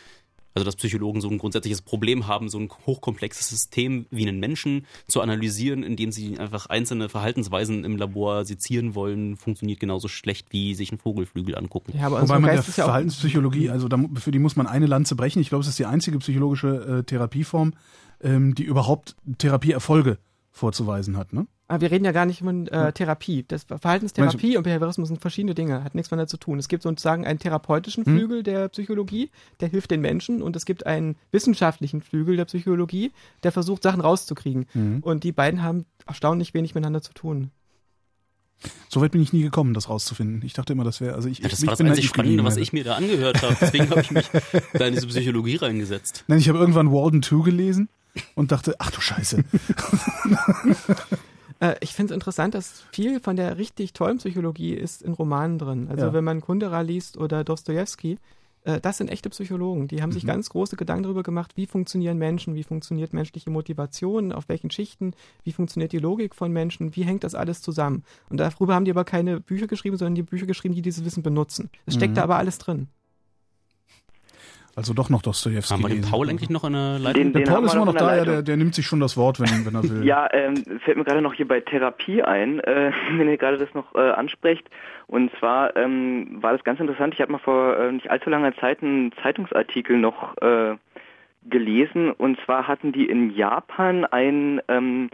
Also 0.56 0.64
dass 0.64 0.76
Psychologen 0.76 1.20
so 1.20 1.28
ein 1.28 1.36
grundsätzliches 1.36 1.82
Problem 1.82 2.26
haben, 2.28 2.48
so 2.48 2.58
ein 2.58 2.70
hochkomplexes 2.86 3.50
System 3.50 4.06
wie 4.10 4.26
einen 4.26 4.40
Menschen 4.40 4.86
zu 5.06 5.20
analysieren, 5.20 5.82
indem 5.82 6.12
sie 6.12 6.38
einfach 6.38 6.64
einzelne 6.64 7.10
Verhaltensweisen 7.10 7.84
im 7.84 7.98
Labor 7.98 8.46
sezieren 8.46 8.94
wollen, 8.94 9.36
funktioniert 9.36 9.80
genauso 9.80 10.08
schlecht 10.08 10.46
wie 10.52 10.74
sich 10.74 10.90
einen 10.90 10.98
Vogelflügel 10.98 11.58
angucken. 11.58 11.92
Ja, 11.94 12.06
aber 12.06 12.22
Wobei 12.22 12.38
man 12.38 12.44
der 12.50 12.54
ja 12.54 12.62
Verhaltenspsychologie, 12.62 13.68
also 13.68 13.86
da, 13.86 14.02
für 14.14 14.30
die 14.30 14.38
muss 14.38 14.56
man 14.56 14.66
eine 14.66 14.86
Lanze 14.86 15.14
brechen. 15.14 15.42
Ich 15.42 15.50
glaube, 15.50 15.60
es 15.60 15.68
ist 15.68 15.78
die 15.78 15.84
einzige 15.84 16.16
psychologische 16.20 17.00
äh, 17.00 17.02
Therapieform, 17.04 17.74
ähm, 18.22 18.54
die 18.54 18.64
überhaupt 18.64 19.14
Therapieerfolge 19.36 20.16
vorzuweisen 20.56 21.16
hat. 21.16 21.32
Ne? 21.32 21.46
Aber 21.68 21.82
wir 21.82 21.90
reden 21.90 22.04
ja 22.04 22.12
gar 22.12 22.26
nicht 22.26 22.38
von 22.38 22.66
äh, 22.68 22.92
Therapie. 22.92 23.44
Das 23.46 23.64
Verhaltenstherapie 23.64 24.56
und 24.56 24.62
Behaviorismus 24.62 25.08
sind 25.08 25.20
verschiedene 25.20 25.54
Dinge, 25.54 25.84
hat 25.84 25.94
nichts 25.94 26.10
miteinander 26.10 26.28
zu 26.28 26.38
tun. 26.38 26.58
Es 26.58 26.68
gibt 26.68 26.82
sozusagen 26.82 27.26
einen 27.26 27.38
therapeutischen 27.38 28.06
Hm. 28.06 28.16
Flügel 28.16 28.42
der 28.42 28.68
Psychologie, 28.68 29.30
der 29.60 29.68
hilft 29.68 29.90
den 29.90 30.00
Menschen, 30.00 30.42
und 30.42 30.56
es 30.56 30.64
gibt 30.64 30.86
einen 30.86 31.16
wissenschaftlichen 31.30 32.00
Flügel 32.00 32.36
der 32.36 32.46
Psychologie, 32.46 33.12
der 33.42 33.52
versucht, 33.52 33.82
Sachen 33.82 34.00
rauszukriegen. 34.00 34.66
Hm. 34.72 35.00
Und 35.02 35.24
die 35.24 35.32
beiden 35.32 35.62
haben 35.62 35.84
erstaunlich 36.06 36.54
wenig 36.54 36.74
miteinander 36.74 37.02
zu 37.02 37.12
tun. 37.12 37.50
So 38.88 39.02
weit 39.02 39.12
bin 39.12 39.20
ich 39.20 39.34
nie 39.34 39.42
gekommen, 39.42 39.74
das 39.74 39.90
rauszufinden. 39.90 40.40
Ich 40.42 40.54
dachte 40.54 40.72
immer, 40.72 40.84
das 40.84 41.02
wäre, 41.02 41.14
also 41.14 41.28
ich, 41.28 41.40
Ja, 41.40 41.48
das 41.48 41.60
ich 41.60 41.66
war 41.66 41.72
das 41.72 41.78
bin 41.78 41.88
einzig 41.88 42.06
Spannende, 42.06 42.42
was 42.44 42.56
ich 42.56 42.72
mir 42.72 42.84
da 42.84 42.94
angehört 42.94 43.42
habe. 43.42 43.54
Deswegen 43.60 43.90
habe 43.90 44.00
ich 44.00 44.10
mich 44.10 44.24
da 44.72 44.86
in 44.86 44.94
diese 44.94 45.06
Psychologie 45.08 45.56
reingesetzt. 45.56 46.24
Nein, 46.28 46.38
ich 46.38 46.48
habe 46.48 46.58
irgendwann 46.58 46.90
Walden 46.90 47.22
2 47.22 47.44
gelesen 47.44 47.90
und 48.34 48.52
dachte, 48.52 48.74
ach 48.78 48.90
du 48.90 49.00
Scheiße. 49.00 49.44
Äh, 51.58 51.76
ich 51.80 51.94
finde 51.94 52.12
es 52.12 52.14
interessant, 52.16 52.52
dass 52.54 52.82
viel 52.92 53.18
von 53.18 53.34
der 53.36 53.56
richtig 53.56 53.94
tollen 53.94 54.18
Psychologie 54.18 54.74
ist 54.74 55.00
in 55.00 55.14
Romanen 55.14 55.58
drin. 55.58 55.88
Also 55.88 56.06
Ja. 56.06 56.12
wenn 56.12 56.22
man 56.22 56.42
Kundera 56.42 56.82
liest 56.82 57.16
oder 57.16 57.44
Dostoevsky, 57.44 58.18
äh, 58.64 58.78
das 58.78 58.98
sind 58.98 59.08
echte 59.08 59.30
Psychologen. 59.30 59.88
Die 59.88 60.02
haben 60.02 60.10
Mhm. 60.10 60.14
sich 60.14 60.26
ganz 60.26 60.50
große 60.50 60.76
Gedanken 60.76 61.04
darüber 61.04 61.22
gemacht, 61.22 61.52
wie 61.56 61.64
funktionieren 61.64 62.18
Menschen, 62.18 62.54
wie 62.56 62.62
funktioniert 62.62 63.14
menschliche 63.14 63.48
Motivation, 63.48 64.32
auf 64.32 64.50
welchen 64.50 64.70
Schichten, 64.70 65.14
wie 65.44 65.52
funktioniert 65.52 65.92
die 65.92 65.98
Logik 65.98 66.34
von 66.34 66.52
Menschen, 66.52 66.94
wie 66.94 67.04
hängt 67.04 67.24
das 67.24 67.34
alles 67.34 67.62
zusammen. 67.62 68.04
Und 68.28 68.36
darüber 68.38 68.74
haben 68.74 68.84
die 68.84 68.90
aber 68.90 69.04
keine 69.04 69.40
Bücher 69.40 69.66
geschrieben, 69.66 69.96
sondern 69.96 70.14
die 70.14 70.24
Bücher 70.24 70.44
geschrieben, 70.44 70.74
die 70.74 70.82
dieses 70.82 71.06
Wissen 71.06 71.22
benutzen. 71.22 71.70
Es 71.86 71.94
steckt 71.94 72.10
Mhm. 72.10 72.16
da 72.16 72.22
aber 72.24 72.36
alles 72.36 72.58
drin. 72.58 72.88
Also 74.76 74.92
doch 74.92 75.08
noch 75.08 75.22
Dostoevsky 75.22 75.72
Haben 75.74 75.82
wir 75.84 75.88
den. 75.88 76.02
Paul 76.02 76.28
eigentlich 76.28 76.50
noch 76.50 76.62
in 76.64 76.74
der 76.74 76.98
Leitung? 76.98 77.22
Den- 77.24 77.32
Der 77.32 77.42
den 77.42 77.46
Paul 77.48 77.56
haben 77.56 77.64
ist 77.64 77.74
immer 77.74 77.86
noch 77.86 77.94
der 77.94 78.02
da, 78.02 78.08
ja, 78.10 78.16
Leitung. 78.18 78.34
der, 78.34 78.42
der 78.42 78.56
nimmt 78.58 78.74
sich 78.74 78.86
schon 78.86 79.00
das 79.00 79.16
Wort, 79.16 79.40
wenn, 79.40 79.64
wenn 79.64 79.74
er 79.74 79.82
will. 79.82 80.04
Ja, 80.04 80.28
ähm, 80.32 80.54
fällt 80.84 80.98
mir 80.98 81.04
gerade 81.04 81.22
noch 81.22 81.32
hier 81.32 81.48
bei 81.48 81.60
Therapie 81.60 82.22
ein, 82.22 82.60
äh, 82.60 82.92
wenn 83.16 83.26
ihr 83.28 83.38
gerade 83.38 83.56
das 83.56 83.72
noch 83.74 83.94
äh, 83.94 84.10
ansprecht. 84.10 84.68
Und 85.06 85.30
zwar 85.38 85.74
ähm, 85.76 86.42
war 86.42 86.52
das 86.52 86.62
ganz 86.62 86.78
interessant. 86.78 87.14
Ich 87.14 87.20
habe 87.22 87.32
mal 87.32 87.38
vor 87.38 87.76
äh, 87.78 87.90
nicht 87.92 88.10
allzu 88.10 88.28
langer 88.28 88.54
Zeit 88.56 88.82
einen 88.82 89.12
Zeitungsartikel 89.22 89.96
noch 89.96 90.36
äh, 90.42 90.76
gelesen. 91.48 92.10
Und 92.12 92.38
zwar 92.44 92.68
hatten 92.68 92.92
die 92.92 93.06
in 93.08 93.34
Japan 93.34 94.04
einen 94.04 94.60
ähm, 94.68 95.08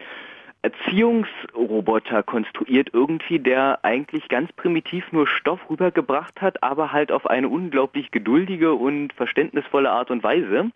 Erziehungsroboter 0.62 2.22
konstruiert 2.22 2.90
irgendwie, 2.92 3.40
der 3.40 3.80
eigentlich 3.84 4.28
ganz 4.28 4.52
primitiv 4.52 5.10
nur 5.10 5.26
Stoff 5.26 5.58
rübergebracht 5.68 6.40
hat, 6.40 6.62
aber 6.62 6.92
halt 6.92 7.10
auf 7.10 7.26
eine 7.26 7.48
unglaublich 7.48 8.12
geduldige 8.12 8.72
und 8.74 9.12
verständnisvolle 9.12 9.90
Art 9.90 10.10
und 10.12 10.22
Weise. 10.22 10.70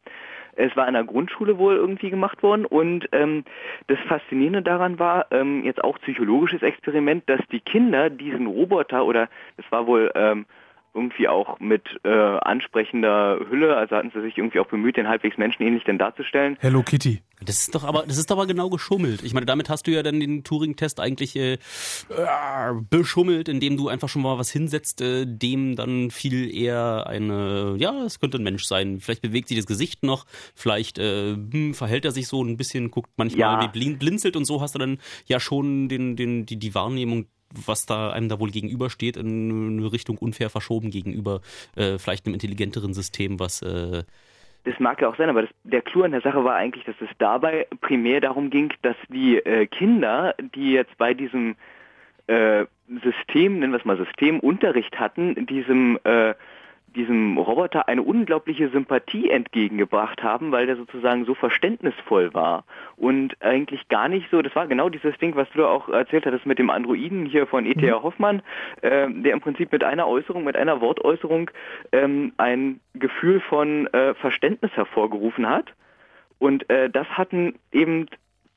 Es 0.56 0.74
war 0.74 0.88
in 0.88 0.96
einer 0.96 1.06
Grundschule 1.06 1.58
wohl 1.58 1.76
irgendwie 1.76 2.10
gemacht 2.10 2.42
worden 2.42 2.64
und 2.64 3.08
ähm, 3.12 3.44
das 3.86 3.98
Faszinierende 4.08 4.62
daran 4.62 4.98
war, 4.98 5.26
ähm, 5.30 5.62
jetzt 5.64 5.84
auch 5.84 5.98
psychologisches 6.00 6.62
Experiment, 6.62 7.28
dass 7.28 7.40
die 7.52 7.60
Kinder 7.60 8.10
diesen 8.10 8.46
Roboter 8.46 9.04
oder 9.04 9.28
es 9.58 9.70
war 9.70 9.86
wohl 9.86 10.10
ähm, 10.14 10.46
irgendwie 10.96 11.28
auch 11.28 11.60
mit 11.60 11.82
äh, 12.04 12.08
ansprechender 12.08 13.38
Hülle, 13.50 13.76
also 13.76 13.96
hatten 13.96 14.10
sie 14.14 14.22
sich 14.22 14.36
irgendwie 14.36 14.58
auch 14.58 14.66
bemüht, 14.66 14.96
den 14.96 15.08
halbwegs 15.08 15.36
menschenähnlich 15.36 15.84
denn 15.84 15.98
darzustellen. 15.98 16.56
Hello 16.60 16.82
Kitty. 16.82 17.22
Das 17.44 17.60
ist 17.60 17.74
doch 17.74 17.84
aber, 17.84 18.04
das 18.06 18.16
ist 18.16 18.32
aber 18.32 18.46
genau 18.46 18.70
geschummelt. 18.70 19.22
Ich 19.22 19.34
meine, 19.34 19.44
damit 19.44 19.68
hast 19.68 19.86
du 19.86 19.90
ja 19.90 20.02
dann 20.02 20.18
den 20.20 20.42
Turing-Test 20.42 21.00
eigentlich 21.00 21.36
äh, 21.36 21.54
äh, 21.54 21.58
beschummelt, 22.88 23.50
indem 23.50 23.76
du 23.76 23.88
einfach 23.88 24.08
schon 24.08 24.22
mal 24.22 24.38
was 24.38 24.50
hinsetzt, 24.50 25.02
äh, 25.02 25.26
dem 25.26 25.76
dann 25.76 26.10
viel 26.10 26.50
eher 26.54 27.06
eine, 27.06 27.74
ja, 27.76 28.04
es 28.04 28.20
könnte 28.20 28.38
ein 28.38 28.42
Mensch 28.42 28.64
sein. 28.64 29.00
Vielleicht 29.00 29.20
bewegt 29.20 29.48
sich 29.48 29.58
das 29.58 29.66
Gesicht 29.66 30.02
noch, 30.02 30.24
vielleicht 30.54 30.98
äh, 30.98 31.34
hm, 31.34 31.74
verhält 31.74 32.06
er 32.06 32.12
sich 32.12 32.26
so 32.26 32.42
ein 32.42 32.56
bisschen, 32.56 32.90
guckt 32.90 33.10
manchmal 33.18 33.62
Ja. 33.62 33.66
blinzelt 33.70 34.34
und 34.34 34.46
so 34.46 34.62
hast 34.62 34.74
du 34.74 34.78
dann 34.78 34.98
ja 35.26 35.38
schon 35.38 35.90
den, 35.90 36.16
den, 36.16 36.46
die, 36.46 36.56
die 36.56 36.74
Wahrnehmung 36.74 37.26
was 37.66 37.86
da 37.86 38.10
einem 38.10 38.28
da 38.28 38.40
wohl 38.40 38.50
gegenübersteht, 38.50 39.16
in 39.16 39.78
eine 39.78 39.92
Richtung 39.92 40.18
unfair 40.18 40.50
verschoben 40.50 40.90
gegenüber 40.90 41.40
äh, 41.76 41.98
vielleicht 41.98 42.26
einem 42.26 42.34
intelligenteren 42.34 42.94
System, 42.94 43.38
was 43.38 43.62
äh, 43.62 44.04
Das 44.64 44.78
mag 44.80 45.00
ja 45.00 45.08
auch 45.08 45.16
sein, 45.16 45.30
aber 45.30 45.42
das, 45.42 45.50
der 45.64 45.82
Clou 45.82 46.02
an 46.02 46.10
der 46.10 46.22
Sache 46.22 46.44
war 46.44 46.56
eigentlich, 46.56 46.84
dass 46.84 46.96
es 47.00 47.08
dabei 47.18 47.66
primär 47.80 48.20
darum 48.20 48.50
ging, 48.50 48.72
dass 48.82 48.96
die 49.08 49.36
äh, 49.36 49.66
Kinder, 49.66 50.34
die 50.54 50.72
jetzt 50.72 50.96
bei 50.98 51.14
diesem 51.14 51.56
äh, 52.26 52.66
System, 53.02 53.60
nennen 53.60 53.72
wir 53.72 53.78
es 53.78 53.84
mal 53.84 53.96
Systemunterricht 53.96 54.98
hatten, 54.98 55.46
diesem 55.46 55.98
äh, 56.04 56.34
diesem 56.96 57.38
Roboter 57.38 57.88
eine 57.88 58.02
unglaubliche 58.02 58.68
Sympathie 58.70 59.30
entgegengebracht 59.30 60.22
haben, 60.22 60.50
weil 60.50 60.66
der 60.66 60.76
sozusagen 60.76 61.24
so 61.24 61.34
verständnisvoll 61.34 62.34
war 62.34 62.64
und 62.96 63.36
eigentlich 63.40 63.88
gar 63.88 64.08
nicht 64.08 64.28
so, 64.30 64.42
das 64.42 64.56
war 64.56 64.66
genau 64.66 64.88
dieses 64.88 65.16
Ding, 65.18 65.36
was 65.36 65.48
du 65.54 65.66
auch 65.66 65.88
erzählt 65.88 66.26
hattest 66.26 66.46
mit 66.46 66.58
dem 66.58 66.70
Androiden 66.70 67.26
hier 67.26 67.46
von 67.46 67.66
E.T.A. 67.66 68.02
Hoffmann, 68.02 68.42
äh, 68.82 69.08
der 69.08 69.32
im 69.32 69.40
Prinzip 69.40 69.70
mit 69.70 69.84
einer 69.84 70.08
Äußerung, 70.08 70.42
mit 70.42 70.56
einer 70.56 70.80
Wortäußerung 70.80 71.50
ähm, 71.92 72.32
ein 72.38 72.80
Gefühl 72.94 73.40
von 73.40 73.86
äh, 73.88 74.14
Verständnis 74.14 74.72
hervorgerufen 74.72 75.48
hat 75.48 75.72
und 76.38 76.68
äh, 76.70 76.90
das 76.90 77.06
hatten 77.08 77.54
eben 77.72 78.08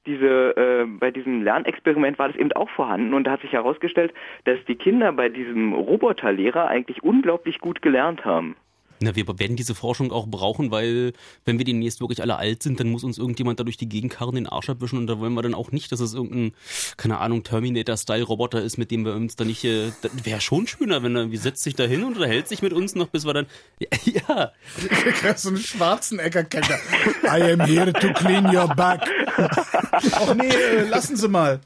diese, 0.10 0.58
äh, 0.58 0.86
bei 0.86 1.12
diesem 1.12 1.44
Lernexperiment 1.44 2.18
war 2.18 2.30
das 2.30 2.38
eben 2.38 2.52
auch 2.54 2.70
vorhanden 2.72 3.14
und 3.14 3.26
da 3.26 3.32
hat 3.32 3.42
sich 3.42 3.54
herausgestellt, 3.54 4.12
dass 4.46 4.58
die 4.68 4.76
Kinder 4.76 5.12
bei 5.14 5.30
diesem 5.30 5.74
Roboterlehrer 5.74 6.68
eigentlich 6.68 7.04
unglaublich 7.04 7.60
gut 7.60 7.84
gelernt 7.84 8.26
haben. 8.26 8.56
Na, 9.02 9.16
wir 9.16 9.28
werden 9.40 9.56
diese 9.56 9.76
Forschung 9.76 10.12
auch 10.12 10.28
brauchen, 10.28 10.72
weil 10.72 11.14
wenn 11.46 11.58
wir 11.58 11.66
demnächst 11.66 12.02
wirklich 12.02 12.22
alle 12.22 12.38
alt 12.38 12.64
sind, 12.64 12.80
dann 12.80 12.90
muss 12.90 13.04
uns 13.04 13.18
irgendjemand 13.18 13.60
da 13.60 13.64
durch 13.64 13.78
die 13.78 13.88
Gegend 13.88 14.12
karren, 14.14 14.36
den 14.36 14.48
Arsch 14.48 14.70
abwischen 14.70 14.98
und 15.00 15.08
da 15.08 15.20
wollen 15.20 15.34
wir 15.34 15.42
dann 15.42 15.54
auch 15.54 15.72
nicht, 15.72 15.92
dass 15.92 16.00
es 16.00 16.14
irgendein, 16.14 16.54
keine 16.98 17.20
Ahnung, 17.20 17.44
Terminator-Style-Roboter 17.44 18.62
ist, 18.62 18.78
mit 18.78 18.92
dem 18.92 19.06
wir 19.06 19.14
uns 19.14 19.36
da 19.36 19.46
nicht, 19.46 19.64
äh, 19.64 19.92
wäre 20.24 20.42
schon 20.42 20.68
schöner, 20.68 21.02
wenn 21.04 21.16
er, 21.16 21.32
wie 21.32 21.38
setzt 21.38 21.64
sich 21.64 21.76
da 21.76 21.86
hin 21.86 22.04
und 22.04 22.16
unterhält 22.16 22.48
sich 22.48 22.62
mit 22.62 22.74
uns 22.74 22.96
noch, 22.96 23.08
bis 23.08 23.26
wir 23.26 23.34
dann, 23.34 23.46
ja, 23.80 23.90
ja 24.06 24.52
so 25.38 25.50
einen 25.50 25.58
schwarzen 25.58 26.20
Eckerkenner. 26.20 26.80
I 27.24 27.54
am 27.54 27.62
here 27.62 27.94
to 27.94 28.14
clean 28.14 28.46
your 28.46 28.68
back. 28.76 29.02
Ach 29.38 30.34
nee, 30.36 30.50
äh, 30.50 30.88
lassen 30.88 31.16
Sie 31.16 31.28
mal. 31.28 31.62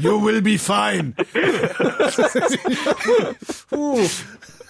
You 0.00 0.24
will 0.24 0.40
be 0.40 0.58
fine. 0.58 1.14
uh, 3.72 4.08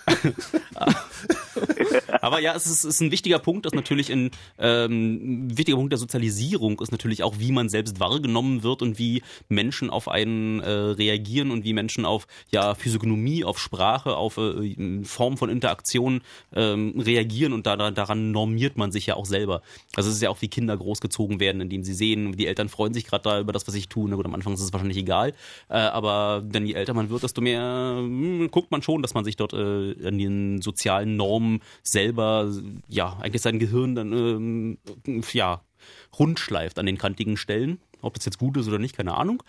Aber 2.20 2.40
ja, 2.40 2.54
es 2.54 2.66
ist, 2.66 2.84
ist 2.84 3.00
ein 3.00 3.10
wichtiger 3.10 3.38
Punkt, 3.38 3.66
dass 3.66 3.72
natürlich 3.72 4.12
ein 4.12 4.30
ähm, 4.58 5.48
ein 5.48 5.58
wichtiger 5.58 5.76
Punkt 5.76 5.92
der 5.92 5.98
Sozialisierung 5.98 6.80
ist 6.80 6.92
natürlich 6.92 7.22
auch, 7.22 7.36
wie 7.38 7.52
man 7.52 7.68
selbst 7.68 8.00
wahrgenommen 8.00 8.62
wird 8.62 8.82
und 8.82 8.98
wie 8.98 9.22
Menschen 9.48 9.90
auf 9.90 10.08
einen 10.08 10.60
äh, 10.60 10.70
reagieren 10.70 11.50
und 11.50 11.64
wie 11.64 11.72
Menschen 11.72 12.04
auf 12.04 12.26
ja 12.50 12.74
Physiognomie, 12.74 13.44
auf 13.44 13.58
Sprache, 13.58 14.16
auf 14.16 14.38
äh, 14.38 15.04
Form 15.04 15.36
von 15.36 15.50
Interaktion 15.50 16.22
ähm, 16.54 16.94
reagieren 16.98 17.52
und 17.52 17.66
da, 17.66 17.90
daran 17.90 18.32
normiert 18.32 18.76
man 18.76 18.92
sich 18.92 19.06
ja 19.06 19.14
auch 19.14 19.26
selber. 19.26 19.62
Also 19.94 20.10
es 20.10 20.16
ist 20.16 20.22
ja 20.22 20.30
auch 20.30 20.42
wie 20.42 20.48
Kinder 20.48 20.76
großgezogen 20.76 21.40
werden, 21.40 21.60
indem 21.60 21.84
sie 21.84 21.94
sehen, 21.94 22.36
die 22.36 22.46
Eltern 22.46 22.68
freuen 22.68 22.94
sich 22.94 23.04
gerade 23.04 23.22
da 23.22 23.40
über 23.40 23.52
das, 23.52 23.66
was 23.66 23.74
ich 23.74 23.88
tue. 23.88 24.08
Na 24.08 24.16
gut, 24.16 24.26
am 24.26 24.34
Anfang 24.34 24.54
ist 24.54 24.60
es 24.60 24.72
wahrscheinlich 24.72 24.98
egal, 24.98 25.34
äh, 25.68 25.74
aber 25.74 26.42
dann 26.44 26.66
je 26.66 26.74
älter 26.74 26.94
man 26.94 27.10
wird, 27.10 27.22
desto 27.22 27.40
mehr 27.40 27.96
hm, 27.98 28.50
guckt 28.50 28.70
man 28.70 28.82
schon, 28.82 29.02
dass 29.02 29.14
man 29.14 29.24
sich 29.24 29.36
dort 29.36 29.52
äh, 29.52 29.92
an 30.04 30.18
den 30.18 30.60
sozialen 30.60 31.16
Normen 31.16 31.60
selber, 31.82 32.50
ja, 32.88 33.16
eigentlich 33.20 33.42
sein 33.42 33.58
Gehirn 33.58 33.94
dann, 33.94 34.12
ähm, 34.12 34.78
ja, 35.32 35.62
rundschleift 36.18 36.78
an 36.78 36.86
den 36.86 36.98
kantigen 36.98 37.36
Stellen. 37.36 37.80
Ob 38.00 38.14
das 38.14 38.24
jetzt 38.24 38.38
gut 38.38 38.56
ist 38.56 38.68
oder 38.68 38.78
nicht, 38.78 38.96
keine 38.96 39.14
Ahnung. 39.14 39.42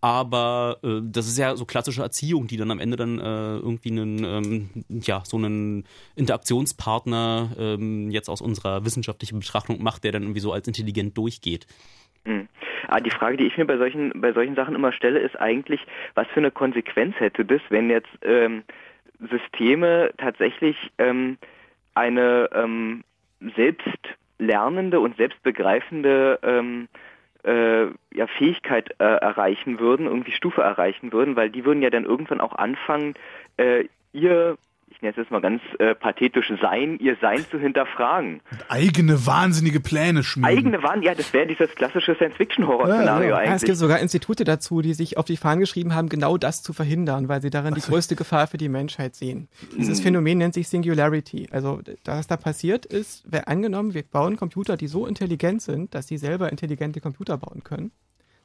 Aber 0.00 0.78
äh, 0.82 1.00
das 1.00 1.28
ist 1.28 1.38
ja 1.38 1.54
so 1.54 1.64
klassische 1.64 2.02
Erziehung, 2.02 2.48
die 2.48 2.56
dann 2.56 2.72
am 2.72 2.80
Ende 2.80 2.96
dann 2.96 3.20
äh, 3.20 3.56
irgendwie 3.58 3.92
einen, 3.92 4.24
ähm, 4.24 4.68
ja, 4.88 5.22
so 5.24 5.36
einen 5.36 5.84
Interaktionspartner 6.16 7.50
ähm, 7.56 8.10
jetzt 8.10 8.28
aus 8.28 8.40
unserer 8.40 8.84
wissenschaftlichen 8.84 9.38
Betrachtung 9.38 9.80
macht, 9.80 10.02
der 10.02 10.10
dann 10.10 10.22
irgendwie 10.22 10.40
so 10.40 10.52
als 10.52 10.66
intelligent 10.66 11.16
durchgeht. 11.16 11.68
Hm. 12.24 12.48
Ah, 12.88 12.98
die 12.98 13.12
Frage, 13.12 13.36
die 13.36 13.46
ich 13.46 13.56
mir 13.56 13.64
bei 13.64 13.76
solchen, 13.76 14.12
bei 14.20 14.32
solchen 14.32 14.56
Sachen 14.56 14.74
immer 14.74 14.92
stelle, 14.92 15.20
ist 15.20 15.38
eigentlich, 15.40 15.80
was 16.14 16.26
für 16.34 16.40
eine 16.40 16.50
Konsequenz 16.50 17.14
hätte 17.20 17.44
das, 17.44 17.60
wenn 17.68 17.88
jetzt 17.88 18.10
ähm, 18.22 18.64
Systeme 19.30 20.12
tatsächlich 20.18 20.76
ähm, 20.98 21.38
eine 21.94 22.50
ähm, 22.52 23.04
selbstlernende 23.56 25.00
und 25.00 25.16
selbstbegreifende 25.16 26.38
ähm, 26.42 26.88
äh, 27.44 27.86
ja, 28.14 28.26
Fähigkeit 28.38 28.94
äh, 28.98 29.04
erreichen 29.04 29.78
würden, 29.80 30.06
irgendwie 30.06 30.32
Stufe 30.32 30.62
erreichen 30.62 31.12
würden, 31.12 31.36
weil 31.36 31.50
die 31.50 31.64
würden 31.64 31.82
ja 31.82 31.90
dann 31.90 32.04
irgendwann 32.04 32.40
auch 32.40 32.54
anfangen, 32.54 33.14
äh, 33.56 33.84
ihr 34.12 34.56
es 35.10 35.16
jetzt 35.16 35.30
mal 35.30 35.40
ganz 35.40 35.60
äh, 35.78 35.94
pathetisch 35.94 36.52
Sein, 36.60 36.98
ihr 36.98 37.16
Sein 37.20 37.44
zu 37.50 37.58
hinterfragen. 37.58 38.40
Eigene 38.68 39.26
wahnsinnige 39.26 39.80
Pläne 39.80 40.22
schmieden. 40.22 40.58
Eigene 40.58 40.82
Waren, 40.82 41.02
ja, 41.02 41.14
das 41.14 41.32
wäre 41.32 41.46
dieses 41.46 41.74
klassische 41.74 42.14
Science-Fiction-Horror-Szenario 42.14 43.06
Ja, 43.06 43.20
ja. 43.22 43.28
Ja, 43.28 43.36
eigentlich. 43.36 43.54
es 43.54 43.62
gibt 43.64 43.78
sogar 43.78 43.98
Institute 43.98 44.44
dazu, 44.44 44.80
die 44.82 44.94
sich 44.94 45.18
auf 45.18 45.24
die 45.24 45.36
Fahnen 45.36 45.60
geschrieben 45.60 45.94
haben, 45.94 46.08
genau 46.08 46.36
das 46.38 46.62
zu 46.62 46.72
verhindern, 46.72 47.28
weil 47.28 47.42
sie 47.42 47.50
darin 47.50 47.74
die 47.74 47.80
größte 47.80 48.16
Gefahr 48.16 48.46
für 48.46 48.58
die 48.58 48.68
Menschheit 48.68 49.14
sehen. 49.14 49.48
Dieses 49.76 50.00
Mhm. 50.00 50.04
Phänomen 50.04 50.38
nennt 50.38 50.54
sich 50.54 50.68
Singularity. 50.68 51.48
Also, 51.50 51.80
was 52.04 52.26
da 52.26 52.36
passiert 52.36 52.86
ist, 52.86 53.24
wer 53.28 53.48
angenommen, 53.48 53.94
wir 53.94 54.02
bauen 54.02 54.36
Computer, 54.36 54.76
die 54.76 54.86
so 54.86 55.06
intelligent 55.06 55.62
sind, 55.62 55.94
dass 55.94 56.06
sie 56.08 56.18
selber 56.18 56.50
intelligente 56.50 57.00
Computer 57.00 57.38
bauen 57.38 57.62
können, 57.64 57.92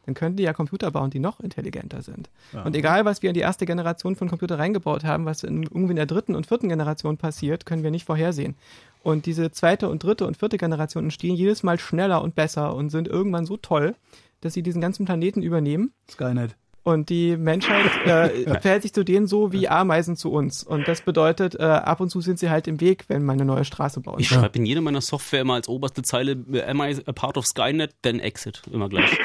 dann 0.08 0.16
können 0.16 0.38
die 0.38 0.44
ja 0.44 0.54
Computer 0.54 0.90
bauen, 0.90 1.10
die 1.10 1.20
noch 1.20 1.42
intelligenter 1.42 2.02
sind. 2.02 2.30
Und 2.64 2.76
egal, 2.78 3.04
was 3.04 3.22
wir 3.22 3.30
in 3.30 3.34
die 3.34 3.42
erste 3.42 3.66
Generation 3.66 4.16
von 4.16 4.30
Computer 4.30 4.58
reingebaut 4.58 5.04
haben, 5.04 5.26
was 5.26 5.44
in, 5.44 5.64
irgendwie 5.64 5.92
in 5.92 5.98
der 5.98 6.06
dritten 6.06 6.34
und 6.34 6.48
vierten 6.48 6.70
Generation 6.70 7.18
passiert, 7.18 7.66
können 7.66 7.84
wir 7.84 7.92
nicht 7.92 8.06
vorhersehen. 8.06 8.56
Und 9.04 9.26
diese 9.26 9.52
zweite 9.52 9.90
und 9.90 10.02
dritte 10.02 10.26
und 10.26 10.38
vierte 10.38 10.58
Generation 10.58 11.04
entstehen 11.04 11.36
jedes 11.36 11.62
Mal 11.62 11.78
schneller 11.78 12.22
und 12.22 12.36
besser 12.36 12.74
und 12.74 12.90
sind 12.90 13.10
irgendwann 13.10 13.46
so 13.46 13.58
toll, 13.58 13.96
dass 14.40 14.54
sie 14.54 14.64
diesen 14.64 14.80
ganzen 14.80 15.06
Planeten 15.06 15.44
übernehmen. 15.44 15.92
Skynet. 16.10 16.56
Und 16.88 17.10
die 17.10 17.36
Menschheit 17.36 17.86
äh, 18.06 18.62
verhält 18.62 18.84
sich 18.84 18.94
zu 18.94 19.04
denen 19.04 19.28
so 19.28 19.52
wie 19.52 19.68
Ameisen 19.68 20.16
zu 20.16 20.32
uns. 20.32 20.64
Und 20.64 20.88
das 20.88 21.02
bedeutet, 21.02 21.54
äh, 21.60 21.64
ab 21.64 22.00
und 22.00 22.10
zu 22.10 22.22
sind 22.22 22.40
sie 22.40 22.50
halt 22.50 22.66
im 22.66 22.80
Weg, 22.80 23.04
wenn 23.10 23.26
man 23.26 23.34
eine 23.34 23.44
neue 23.44 23.66
Straße 23.66 24.00
baut. 24.00 24.22
Ich 24.22 24.30
schreibe 24.30 24.58
in 24.58 24.66
jeder 24.66 24.80
meiner 24.80 25.02
Software 25.02 25.42
immer 25.42 25.56
als 25.56 25.68
oberste 25.68 26.02
Zeile, 26.02 26.38
äh, 26.54 26.64
am 26.64 26.80
I 26.80 26.96
a 27.06 27.12
part 27.12 27.36
of 27.36 27.46
Skynet, 27.46 27.92
then 28.04 28.22
exit. 28.22 28.62
Immer 28.72 28.88
gleich. 28.88 29.10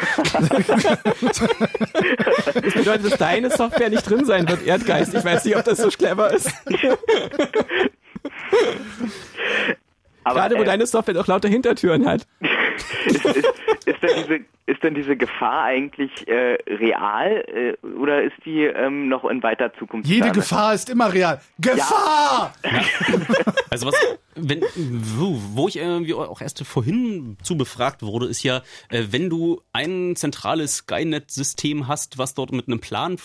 Das 2.54 2.74
bedeutet, 2.74 3.12
dass 3.12 3.18
deine 3.18 3.50
Software 3.50 3.90
nicht 3.90 4.08
drin 4.08 4.24
sein 4.24 4.48
wird, 4.48 4.66
Erdgeist. 4.66 5.14
Ich 5.14 5.24
weiß 5.24 5.44
nicht, 5.44 5.56
ob 5.56 5.64
das 5.64 5.78
so 5.78 5.88
clever 5.88 6.32
ist. 6.32 6.50
Aber, 10.24 10.40
Gerade 10.40 10.56
wo 10.56 10.62
äh, 10.62 10.64
deine 10.64 10.86
Software 10.86 11.20
auch 11.20 11.26
lauter 11.26 11.48
Hintertüren 11.48 12.06
hat. 12.06 12.26
ist, 13.06 13.24
ist, 13.24 13.46
ist, 13.86 14.02
denn 14.02 14.10
diese, 14.16 14.40
ist 14.66 14.82
denn 14.82 14.94
diese 14.94 15.16
Gefahr 15.16 15.64
eigentlich 15.64 16.28
äh, 16.28 16.58
real 16.66 17.44
äh, 17.46 17.86
oder 17.86 18.22
ist 18.22 18.36
die 18.44 18.64
ähm, 18.64 19.08
noch 19.08 19.24
in 19.24 19.42
weiter 19.42 19.72
Zukunft? 19.78 20.08
Jede? 20.08 20.30
Gefahr 20.30 20.74
ist 20.74 20.90
immer 20.90 21.12
real. 21.12 21.40
Gefahr! 21.58 22.54
Also 23.70 23.86
was, 23.86 23.94
wenn, 24.34 24.62
wo, 24.74 25.68
ich 25.68 25.76
irgendwie 25.76 26.14
auch 26.14 26.40
erst 26.40 26.64
vorhin 26.64 27.36
zu 27.42 27.56
befragt 27.56 28.02
wurde, 28.02 28.26
ist 28.26 28.42
ja, 28.42 28.62
äh, 28.88 29.04
wenn 29.10 29.28
du 29.28 29.60
ein 29.72 30.16
zentrales 30.16 30.78
Skynet-System 30.78 31.88
hast, 31.88 32.18
was 32.18 32.34
dort 32.34 32.52
mit 32.52 32.66
einem 32.66 32.80
Plan 32.80 33.16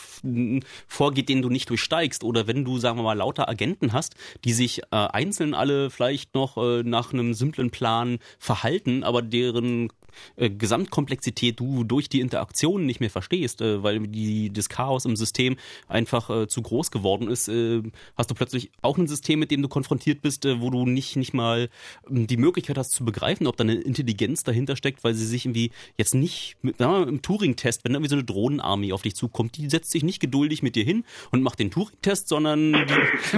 vorgeht, 0.88 1.30
den 1.30 1.42
du 1.42 1.50
nicht 1.50 1.70
durchsteigst, 1.70 2.24
oder 2.24 2.48
wenn 2.48 2.66
du, 2.66 2.78
sagen 2.78 2.98
wir 2.98 3.04
mal, 3.04 3.18
lauter 3.18 3.48
Agenten 3.48 3.94
hast, 3.94 4.16
die 4.44 4.54
sich 4.54 4.84
äh, 4.92 4.96
einzeln 4.96 5.54
alle 5.54 5.90
vielleicht 5.90 6.36
noch 6.36 6.58
äh, 6.58 6.84
nach 6.84 7.14
einem 7.14 7.34
simplen 7.34 7.72
Plan 7.72 8.20
verhalten, 8.40 9.04
aber 9.04 9.22
deren 9.22 9.90
äh, 10.36 10.50
Gesamtkomplexität 10.50 11.60
du 11.60 11.84
durch 11.84 12.10
die 12.10 12.22
Interaktion 12.22 12.86
nicht 12.86 13.00
mehr 13.00 13.10
verstehst, 13.10 13.62
äh, 13.62 13.84
weil 13.84 14.00
die, 14.08 14.52
das 14.52 14.70
Chaos 14.70 15.06
im 15.06 15.16
System 15.16 15.58
einfach 15.88 16.30
äh, 16.30 16.48
zu 16.48 16.62
groß 16.62 16.92
geworden 16.92 17.30
ist, 17.30 17.48
äh, 17.48 17.82
hast 18.18 18.30
du 18.30 18.36
plötzlich 18.36 18.72
auch 18.82 18.98
ein 18.98 19.08
System, 19.08 19.40
mit 19.40 19.52
dem 19.52 19.62
du 19.62 19.68
konfrontiert 19.68 20.22
bist, 20.22 20.46
äh, 20.46 20.62
wo 20.62 20.70
du 20.70 20.86
nicht, 20.86 21.16
nicht 21.16 21.34
mal 21.34 21.70
ähm, 22.10 22.28
die 22.28 22.38
Möglichkeit 22.38 22.78
hast 22.78 22.92
zu 22.92 23.06
begreifen, 23.06 23.48
ob 23.48 23.58
da 23.58 23.64
eine 23.64 23.76
Intelligenz 23.76 24.44
dahinter 24.44 24.76
steckt, 24.76 25.04
weil 25.04 25.14
sie 25.14 25.26
sich 25.26 25.46
irgendwie 25.46 25.72
jetzt 25.98 26.16
nicht, 26.16 26.58
mit, 26.62 26.78
sagen 26.78 26.92
wir 26.92 27.00
mal, 27.00 27.10
im 27.10 27.22
Turing-Test, 27.22 27.84
wenn 27.84 27.94
da 27.94 27.98
irgendwie 27.98 28.10
so 28.10 28.16
eine 28.16 28.24
Drohnenarmee 28.24 28.94
auf 28.94 29.02
dich 29.02 29.16
zukommt, 29.16 29.58
die 29.58 29.70
setzt 29.70 29.92
sich 29.92 30.04
nicht 30.04 30.20
geduldig 30.20 30.64
mit 30.64 30.76
dir 30.76 30.84
hin 30.84 31.04
und 31.32 31.42
macht 31.42 31.60
den 31.60 31.72
Turing-Test, 31.72 32.28
sondern 32.28 32.74
die, 32.74 33.38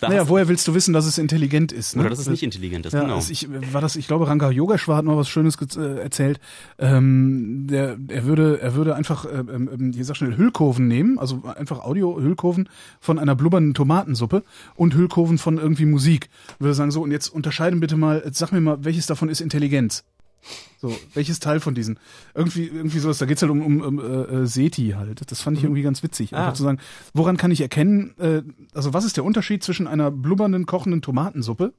da 0.00 0.08
Naja, 0.08 0.28
woher 0.28 0.48
willst 0.48 0.66
du 0.68 0.74
wissen, 0.74 0.92
dass 0.92 1.06
es 1.06 1.18
intelligent 1.18 1.72
ist? 1.72 1.96
Ne? 1.96 2.02
oder 2.02 2.10
dass 2.10 2.20
es 2.20 2.28
nicht 2.28 2.42
intelligent 2.42 2.86
ist, 2.86 2.92
Ja, 2.92 3.00
genau. 3.02 3.16
also 3.16 3.32
ich, 3.32 3.48
war 3.72 3.80
das, 3.80 3.96
ich 3.96 4.06
glaube, 4.06 4.28
Ranga 4.28 4.50
Yogeshwar 4.50 4.98
hat 4.98 5.04
mal 5.14 5.20
was 5.20 5.28
Schönes 5.28 5.56
äh, 5.76 6.00
erzählt. 6.00 6.40
Ähm, 6.78 7.66
der, 7.68 7.96
er 8.08 8.24
würde, 8.24 8.60
er 8.60 8.74
würde 8.74 8.94
einfach, 8.94 9.24
äh, 9.24 9.28
ähm, 9.38 9.70
ähm, 9.72 9.92
hier 9.92 10.04
sag 10.04 10.16
schnell, 10.16 10.36
Hüllkurven 10.36 10.86
nehmen, 10.88 11.18
also 11.18 11.42
einfach 11.44 11.80
Audio-Hüllkurven 11.80 12.68
von 13.00 13.18
einer 13.18 13.34
blubbernden 13.34 13.74
Tomatensuppe 13.74 14.42
und 14.74 14.94
Hüllkurven 14.94 15.38
von 15.38 15.58
irgendwie 15.58 15.86
Musik. 15.86 16.28
Würde 16.58 16.74
sagen 16.74 16.90
so, 16.90 17.02
und 17.02 17.10
jetzt 17.10 17.28
unterscheiden 17.28 17.80
bitte 17.80 17.96
mal, 17.96 18.22
sag 18.32 18.52
mir 18.52 18.60
mal, 18.60 18.84
welches 18.84 19.06
davon 19.06 19.28
ist 19.28 19.40
Intelligenz? 19.40 20.04
So, 20.78 20.94
welches 21.14 21.40
Teil 21.40 21.58
von 21.58 21.74
diesen? 21.74 21.98
Irgendwie, 22.34 22.66
irgendwie 22.66 22.98
sowas, 22.98 23.16
da 23.16 23.24
geht's 23.24 23.40
halt 23.40 23.50
um, 23.50 23.62
um, 23.62 23.80
um 23.80 23.98
äh, 23.98 24.42
äh, 24.42 24.46
SETI 24.46 24.90
halt. 24.94 25.30
Das 25.30 25.40
fand 25.40 25.56
ich 25.56 25.64
irgendwie 25.64 25.80
ganz 25.80 26.02
witzig. 26.02 26.34
Einfach 26.34 26.50
Ah. 26.50 26.54
zu 26.54 26.62
sagen, 26.62 26.78
woran 27.14 27.38
kann 27.38 27.50
ich 27.50 27.62
erkennen, 27.62 28.12
äh, 28.18 28.42
also 28.74 28.92
was 28.92 29.06
ist 29.06 29.16
der 29.16 29.24
Unterschied 29.24 29.62
zwischen 29.62 29.86
einer 29.86 30.10
blubbernden, 30.10 30.66
kochenden 30.66 31.00
Tomatensuppe, 31.00 31.72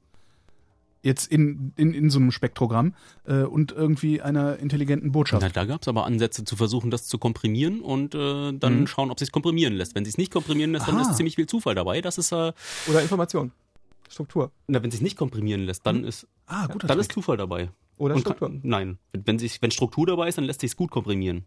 jetzt 1.06 1.30
in, 1.30 1.72
in, 1.76 1.94
in 1.94 2.10
so 2.10 2.18
einem 2.18 2.32
Spektrogramm, 2.32 2.94
äh, 3.24 3.42
und 3.42 3.72
irgendwie 3.72 4.20
einer 4.20 4.58
intelligenten 4.58 5.12
Botschaft? 5.12 5.42
Na, 5.42 5.48
da 5.48 5.64
gab 5.64 5.82
es 5.82 5.88
aber 5.88 6.04
Ansätze 6.04 6.44
zu 6.44 6.56
versuchen, 6.56 6.90
das 6.90 7.06
zu 7.06 7.18
komprimieren 7.18 7.80
und 7.80 8.14
äh, 8.14 8.52
dann 8.52 8.86
schauen, 8.86 9.10
ob 9.10 9.18
sich 9.18 9.32
komprimieren 9.32 9.74
lässt. 9.74 9.94
Wenn 9.94 10.04
sich 10.04 10.18
nicht 10.18 10.32
komprimieren 10.32 10.72
lässt, 10.72 10.88
dann 10.88 10.96
Aha. 10.96 11.10
ist 11.10 11.16
ziemlich 11.16 11.36
viel 11.36 11.46
Zufall 11.46 11.74
dabei. 11.74 12.00
Das 12.00 12.18
ist, 12.18 12.32
äh, 12.32 12.52
Oder 12.88 13.02
Information. 13.02 13.52
Struktur. 14.08 14.52
na, 14.68 14.82
wenn 14.82 14.90
sich 14.90 15.00
nicht 15.00 15.16
komprimieren 15.16 15.62
lässt, 15.62 15.84
dann 15.84 16.04
ist, 16.04 16.28
ah, 16.46 16.66
guter 16.68 16.86
dann 16.86 16.98
ist 16.98 17.08
Trick. 17.08 17.14
Zufall 17.14 17.36
dabei. 17.36 17.70
Oder 17.98 18.18
Struktur. 18.18 18.48
Kann, 18.48 18.60
nein, 18.62 18.98
wenn 19.12 19.38
sich, 19.38 19.60
wenn 19.62 19.70
Struktur 19.70 20.06
dabei 20.06 20.28
ist, 20.28 20.38
dann 20.38 20.44
lässt 20.44 20.60
sich 20.60 20.76
gut 20.76 20.90
komprimieren. 20.90 21.44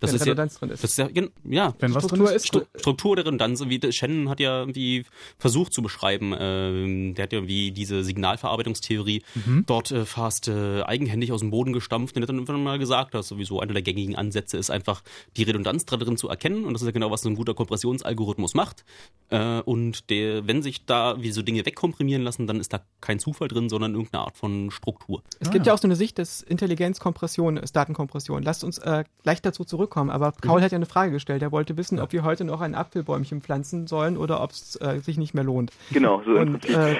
Das 0.00 0.10
Wenn 0.10 0.16
ist 0.16 0.20
ja, 0.20 0.32
Redundanz 0.32 0.58
drin 0.58 0.70
ist. 0.70 0.82
das 0.82 0.90
ist 0.90 0.98
ja, 0.98 1.08
ja. 1.44 1.74
Wenn 1.78 1.94
was 1.94 2.06
drin 2.06 2.16
Struktur 2.16 2.28
ist? 2.30 2.36
ist, 2.36 2.46
Stru 2.48 2.60
Struktur 2.76 3.16
der 3.16 3.26
Redundanz, 3.26 3.62
wie 3.66 3.92
Shannon 3.92 4.28
hat 4.28 4.40
ja 4.40 4.60
irgendwie 4.60 5.04
versucht 5.38 5.72
zu 5.72 5.82
beschreiben, 5.82 6.34
ähm, 6.38 7.14
der 7.14 7.24
hat 7.24 7.32
ja 7.32 7.46
wie 7.46 7.70
diese 7.70 8.02
Signalverarbeitungstheorie 8.02 9.22
Mhm. 9.34 9.64
dort 9.66 9.90
äh, 9.90 10.04
fast 10.04 10.48
äh, 10.48 10.82
eigenhändig 10.82 11.32
aus 11.32 11.40
dem 11.40 11.50
Boden 11.50 11.72
gestampft 11.72 12.16
und 12.16 12.22
hat 12.22 12.28
dann 12.28 12.36
irgendwann 12.36 12.62
mal 12.62 12.78
gesagt, 12.78 13.14
dass 13.14 13.28
sowieso 13.28 13.60
einer 13.60 13.72
der 13.72 13.82
gängigen 13.82 14.16
Ansätze 14.16 14.56
ist 14.56 14.70
einfach 14.70 15.02
die 15.36 15.42
Redundanz 15.42 15.84
da 15.86 15.96
drin 15.96 16.16
zu 16.16 16.28
erkennen 16.28 16.64
und 16.64 16.72
das 16.72 16.82
ist 16.82 16.86
ja 16.86 16.92
genau, 16.92 17.10
was 17.10 17.22
so 17.22 17.28
ein 17.28 17.36
guter 17.36 17.54
Kompressionsalgorithmus 17.54 18.54
macht 18.54 18.84
äh, 19.30 19.60
und 19.60 20.10
der, 20.10 20.46
wenn 20.46 20.62
sich 20.62 20.84
da 20.86 21.20
wie 21.22 21.30
so 21.32 21.42
Dinge 21.42 21.64
wegkomprimieren 21.64 22.22
lassen, 22.22 22.46
dann 22.46 22.60
ist 22.60 22.72
da 22.72 22.80
kein 23.00 23.18
Zufall 23.18 23.48
drin, 23.48 23.68
sondern 23.68 23.94
irgendeine 23.94 24.24
Art 24.24 24.36
von 24.36 24.70
Struktur. 24.70 25.22
Es 25.40 25.50
gibt 25.50 25.66
ja 25.66 25.74
auch 25.74 25.78
so 25.78 25.86
eine 25.86 25.96
Sicht, 25.96 26.18
dass 26.18 26.42
Intelligenz 26.42 27.00
Kompression 27.00 27.56
ist, 27.56 27.76
Datenkompression. 27.76 28.42
Lasst 28.42 28.64
uns 28.64 28.78
äh, 28.78 29.04
gleich 29.22 29.42
dazu 29.42 29.64
zurückkommen. 29.90 30.10
Aber 30.10 30.32
Paul 30.32 30.62
hat 30.62 30.72
ja 30.72 30.76
eine 30.76 30.86
Frage 30.86 31.12
gestellt. 31.12 31.42
Er 31.42 31.52
wollte 31.52 31.76
wissen, 31.76 31.98
ob 31.98 32.12
wir 32.12 32.22
heute 32.22 32.44
noch 32.44 32.60
ein 32.60 32.74
Apfelbäumchen 32.74 33.42
pflanzen 33.42 33.86
sollen 33.86 34.16
oder 34.16 34.42
ob 34.42 34.52
es 34.52 34.76
äh, 34.80 35.00
sich 35.00 35.18
nicht 35.18 35.34
mehr 35.34 35.44
lohnt. 35.44 35.72
Genau, 35.92 36.22
so 36.24 36.32
Und 36.32 36.64
äh, 36.68 36.96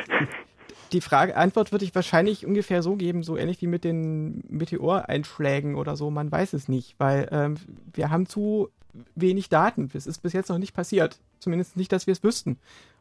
die 0.92 1.00
Frage, 1.00 1.36
Antwort 1.36 1.72
würde 1.72 1.84
ich 1.84 1.94
wahrscheinlich 1.94 2.44
ungefähr 2.44 2.82
so 2.82 2.96
geben, 2.96 3.22
so 3.22 3.36
ähnlich 3.36 3.62
wie 3.62 3.68
mit 3.68 3.84
den 3.84 4.42
Meteoreinschlägen 4.48 5.76
oder 5.76 5.96
so. 5.96 6.10
Man 6.10 6.30
weiß 6.30 6.52
es 6.52 6.68
nicht, 6.68 6.96
weil 6.98 7.28
ähm, 7.30 7.56
wir 7.94 8.10
haben 8.10 8.26
zu 8.26 8.70
wenig 9.14 9.48
Daten. 9.48 9.88
Es 9.94 10.06
ist 10.06 10.22
bis 10.22 10.32
jetzt 10.32 10.48
noch 10.48 10.58
nicht 10.58 10.74
passiert. 10.74 11.20
Zumindest 11.38 11.76
nicht, 11.76 11.92
dass 11.92 12.06
wir 12.06 12.12
es 12.12 12.24
wüssten. 12.24 12.58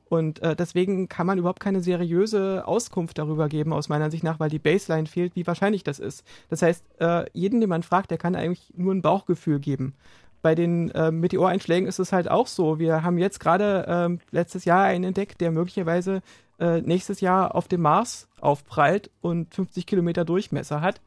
Und 0.10 0.42
äh, 0.42 0.56
deswegen 0.56 1.08
kann 1.08 1.28
man 1.28 1.38
überhaupt 1.38 1.60
keine 1.60 1.82
seriöse 1.82 2.68
Auskunft 2.68 3.20
darüber 3.20 3.48
geben, 3.48 3.72
aus 3.72 3.90
meiner 3.90 4.10
Sicht 4.10 4.24
nach, 4.24 4.40
weil 4.40 4.50
die 4.50 4.60
Baseline 4.60 5.06
fehlt, 5.06 5.36
wie 5.36 5.46
wahrscheinlich 5.46 5.84
das 5.84 6.00
ist. 6.00 6.26
Das 6.50 6.64
heißt, 6.64 6.84
äh, 7.00 7.26
jeden, 7.34 7.62
den 7.62 7.70
man 7.70 7.84
fragt, 7.84 8.10
der 8.10 8.18
kann 8.18 8.36
eigentlich 8.36 8.74
nur 8.76 8.94
ein 8.94 9.04
Bauchgefühl 9.04 9.60
geben. 9.60 9.94
Bei 10.42 10.56
den 10.56 10.90
äh, 10.92 11.12
Meteoreinschlägen 11.12 11.88
ist 11.88 12.00
es 12.00 12.12
halt 12.12 12.30
auch 12.30 12.48
so. 12.48 12.80
Wir 12.80 13.04
haben 13.04 13.18
jetzt 13.20 13.40
gerade 13.40 13.86
ähm, 13.88 14.20
letztes 14.32 14.66
Jahr 14.66 14.84
einen 14.84 15.04
entdeckt, 15.04 15.42
der 15.42 15.52
möglicherweise 15.52 16.22
äh, 16.60 16.82
nächstes 16.82 17.22
Jahr 17.22 17.54
auf 17.56 17.68
dem 17.68 17.82
Mars 17.82 18.28
aufprallt 18.42 19.12
und 19.22 19.54
50 19.54 19.86
Kilometer 19.86 20.26
Durchmesser 20.26 20.82
hat. 20.82 21.02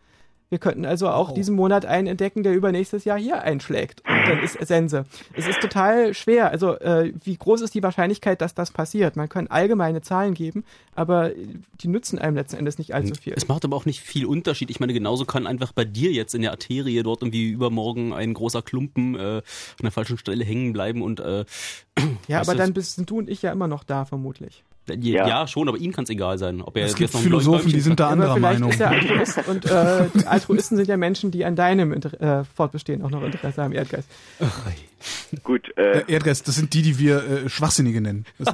Wir 0.53 0.59
könnten 0.59 0.85
also 0.85 1.09
auch 1.09 1.29
Wow. 1.31 1.35
diesen 1.35 1.57
Monat 1.57 1.87
einen 1.87 2.09
entdecken, 2.09 2.43
der 2.43 2.53
übernächstes 2.53 3.07
Jahr 3.07 3.19
hier 3.19 3.41
einschlägt. 3.41 4.03
Und 4.07 4.29
dann 4.29 4.39
ist 4.43 4.59
Sense. 4.61 5.07
Es 5.33 5.47
ist 5.47 5.63
total 5.63 6.13
schwer. 6.13 6.51
Also, 6.51 6.79
äh, 6.79 7.15
wie 7.25 7.39
groß 7.39 7.63
ist 7.63 7.75
die 7.75 7.83
Wahrscheinlichkeit, 7.83 8.43
dass 8.43 8.53
das 8.55 8.71
passiert? 8.71 9.17
Man 9.17 9.31
kann 9.31 9.47
allgemeine 9.47 10.03
Zahlen 10.03 10.35
geben, 10.35 10.65
aber 10.95 11.31
die 11.81 11.89
nützen 11.89 12.19
einem 12.19 12.37
letzten 12.37 12.57
Endes 12.57 12.77
nicht 12.77 12.95
allzu 12.95 13.15
viel. 13.15 13.33
Es 13.35 13.49
macht 13.49 13.65
aber 13.65 13.75
auch 13.77 13.87
nicht 13.87 14.01
viel 14.01 14.27
Unterschied. 14.27 14.69
Ich 14.69 14.79
meine, 14.79 14.93
genauso 14.93 15.25
kann 15.25 15.47
einfach 15.47 15.73
bei 15.73 15.87
dir 15.87 16.13
jetzt 16.13 16.35
in 16.35 16.43
der 16.43 16.51
Arterie 16.51 17.03
dort 17.03 17.23
irgendwie 17.23 17.49
übermorgen 17.49 18.13
ein 18.13 18.35
großer 18.35 18.61
Klumpen 18.61 19.15
äh, 19.15 19.19
an 19.19 19.43
der 19.81 19.91
falschen 19.91 20.19
Stelle 20.19 20.45
hängen 20.45 20.75
bleiben 20.75 21.01
und 21.01 21.19
äh, 21.21 21.47
Ja, 22.29 22.43
aber 22.43 22.55
dann 22.55 22.75
bist, 22.75 22.97
sind 22.97 23.09
du 23.09 23.17
und 23.17 23.31
ich 23.31 23.41
ja 23.41 23.53
immer 23.53 23.69
noch 23.69 23.85
da, 23.85 24.05
vermutlich. 24.05 24.65
Ja. 24.89 25.29
Ja. 25.29 25.47
schon, 25.47 25.69
aber 25.69 25.79
ihm 25.79 25.93
kann 25.93 26.05
es 26.05 26.11
egal 26.11 26.39
sein. 26.39 26.61
Ob 26.61 26.77
er 26.77 26.87
Es 26.87 26.97
gibt 26.97 27.15
Philosophen, 27.15 27.71
die 27.71 27.81
sind 27.81 28.01
da 28.01 28.09
anderer 28.09 28.39
Meinung. 28.39 28.71
ist 28.71 28.81
er 28.81 28.91
Altruist 28.91 29.41
und 29.49 29.65
äh, 29.67 30.09
Altruisten 30.27 30.77
sind 30.77 30.89
ja 30.89 30.97
Menschen, 30.97 31.31
die 31.31 31.45
an 31.45 31.55
deinem 31.57 31.93
Inter 31.93 32.41
äh, 32.41 32.45
Fortbestehen 32.45 33.03
auch 33.03 33.11
noch 33.11 33.23
Interesse 33.23 33.63
haben, 33.63 33.73
Erdgeist. 33.73 34.09
Gut, 35.43 35.77
äh, 35.77 35.93
Äh, 35.93 36.13
Erdgeist, 36.13 36.49
das 36.49 36.57
sind 36.57 36.73
die, 36.75 36.83
die 36.83 36.99
wir 36.99 37.45
äh, 37.45 37.49
Schwachsinnige 37.49 38.01
nennen. 38.01 38.25
Wie 38.39 38.45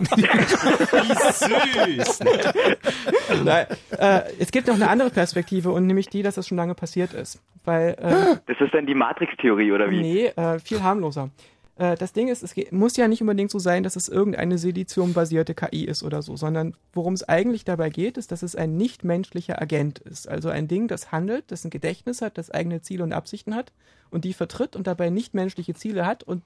süß. 2.00 2.20
Nein, 3.44 3.66
äh, 3.90 4.20
es 4.38 4.50
gibt 4.50 4.66
noch 4.66 4.74
eine 4.74 4.88
andere 4.88 5.10
Perspektive 5.10 5.70
und 5.70 5.86
nämlich 5.86 6.08
die, 6.08 6.22
dass 6.22 6.34
das 6.34 6.48
schon 6.48 6.56
lange 6.56 6.74
passiert 6.74 7.12
ist. 7.14 7.40
Weil, 7.64 7.90
äh, 8.00 8.36
das 8.46 8.60
ist 8.60 8.72
dann 8.72 8.86
die 8.86 8.94
Matrix-Theorie, 8.94 9.72
oder 9.72 9.90
wie? 9.90 10.00
nee, 10.00 10.26
äh, 10.26 10.58
viel 10.58 10.82
harmloser. 10.82 11.30
Äh, 11.78 11.94
das 11.96 12.12
Ding 12.12 12.28
ist, 12.28 12.42
es 12.42 12.54
muss 12.72 12.96
ja 12.96 13.08
nicht 13.08 13.20
unbedingt 13.20 13.50
so 13.50 13.58
sein, 13.58 13.82
dass 13.84 13.96
es 13.96 14.08
irgendeine 14.08 14.58
Silizium-basierte 14.58 15.54
KI 15.54 15.84
ist 15.84 16.02
oder 16.02 16.22
so, 16.22 16.36
sondern 16.36 16.74
worum 16.92 17.14
es 17.14 17.22
eigentlich 17.28 17.64
dabei 17.64 17.88
geht, 17.88 18.18
ist, 18.18 18.32
dass 18.32 18.42
es 18.42 18.54
ein 18.56 18.76
nichtmenschlicher 18.76 19.60
Agent 19.62 20.00
ist. 20.00 20.28
Also 20.28 20.48
ein 20.50 20.68
Ding, 20.68 20.88
das 20.88 21.12
handelt, 21.12 21.50
das 21.50 21.64
ein 21.64 21.70
Gedächtnis 21.70 22.20
hat, 22.20 22.36
das 22.36 22.50
eigene 22.50 22.82
Ziele 22.82 23.04
und 23.04 23.12
Absichten 23.12 23.54
hat 23.54 23.72
und 24.10 24.24
die 24.24 24.32
vertritt 24.34 24.76
und 24.76 24.86
dabei 24.86 25.08
nichtmenschliche 25.10 25.74
Ziele 25.74 26.04
hat 26.04 26.24
und 26.24 26.42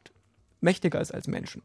mächtiger 0.60 1.00
ist 1.00 1.12
als 1.12 1.26
Menschen. 1.26 1.62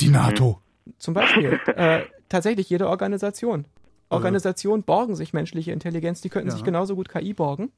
die 0.00 0.08
NATO. 0.08 0.58
Zum 0.98 1.14
Beispiel 1.14 1.58
äh, 1.76 2.00
tatsächlich 2.28 2.68
jede 2.68 2.88
Organisation. 2.88 3.64
Organisationen 4.10 4.82
borgen 4.82 5.16
sich 5.16 5.32
menschliche 5.32 5.72
Intelligenz, 5.72 6.20
die 6.20 6.28
könnten 6.28 6.48
Ja. 6.48 6.54
sich 6.54 6.64
genauso 6.64 6.94
gut 6.94 7.08
KI 7.08 7.32
borgen 7.32 7.70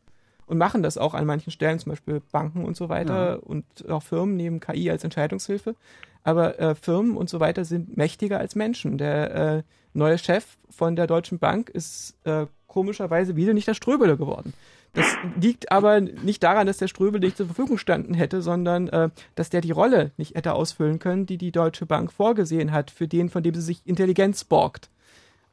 und 0.47 0.59
machen 0.59 0.82
das 0.82 0.97
auch 0.99 1.14
an 1.14 1.26
manchen 1.26 1.51
Stellen, 1.51 1.78
zum 1.78 1.90
Beispiel 1.90 2.20
Banken 2.32 2.64
und 2.64 2.76
so 2.76 2.88
weiter 2.88 3.32
Ja. 3.32 3.34
und 3.36 3.64
auch 3.88 4.03
Firmen 4.03 4.36
nehmen 4.36 4.61
KI 4.61 4.90
als 4.90 5.05
Entscheidungshilfe. 5.05 5.74
Aber 6.22 6.59
äh, 6.59 6.74
Firmen 6.74 7.16
und 7.16 7.28
so 7.30 7.38
weiter 7.40 7.64
sind 7.64 7.97
mächtiger 7.97 8.38
als 8.38 8.55
Menschen. 8.57 8.99
Der 8.99 9.34
äh, 9.34 9.62
neue 9.92 10.18
Chef 10.18 10.44
von 10.70 10.97
der 10.97 11.07
Deutschen 11.07 11.38
Bank 11.38 11.68
ist 11.70 12.16
äh, 12.24 12.47
komischerweise 12.66 13.36
wieder 13.36 13.55
nicht 13.55 13.68
der 13.68 13.74
Ströbele 13.74 14.16
geworden. 14.16 14.53
Das 14.92 15.07
liegt 15.40 15.70
aber 15.70 16.01
nicht 16.01 16.42
daran, 16.42 16.66
dass 16.66 16.78
der 16.78 16.88
Ströbel 16.88 17.20
nicht 17.20 17.36
zur 17.36 17.47
Verfügung 17.47 17.76
standen 17.78 18.14
hätte, 18.14 18.40
sondern 18.40 18.88
äh, 18.88 19.11
dass 19.34 19.51
der 19.51 19.61
die 19.61 19.70
Rolle 19.70 20.12
nicht 20.16 20.34
hätte 20.34 20.55
ausfüllen 20.55 20.99
können, 20.99 21.26
die 21.26 21.38
die 21.38 21.53
Deutsche 21.53 21.86
Bank 21.86 22.11
vorgesehen 22.12 22.72
hat, 22.72 22.90
für 22.90 23.07
den, 23.07 23.28
von 23.28 23.42
dem 23.42 23.55
sie 23.55 23.61
sich 23.61 23.82
Intelligenz 23.86 24.44
borgt. 24.44 24.88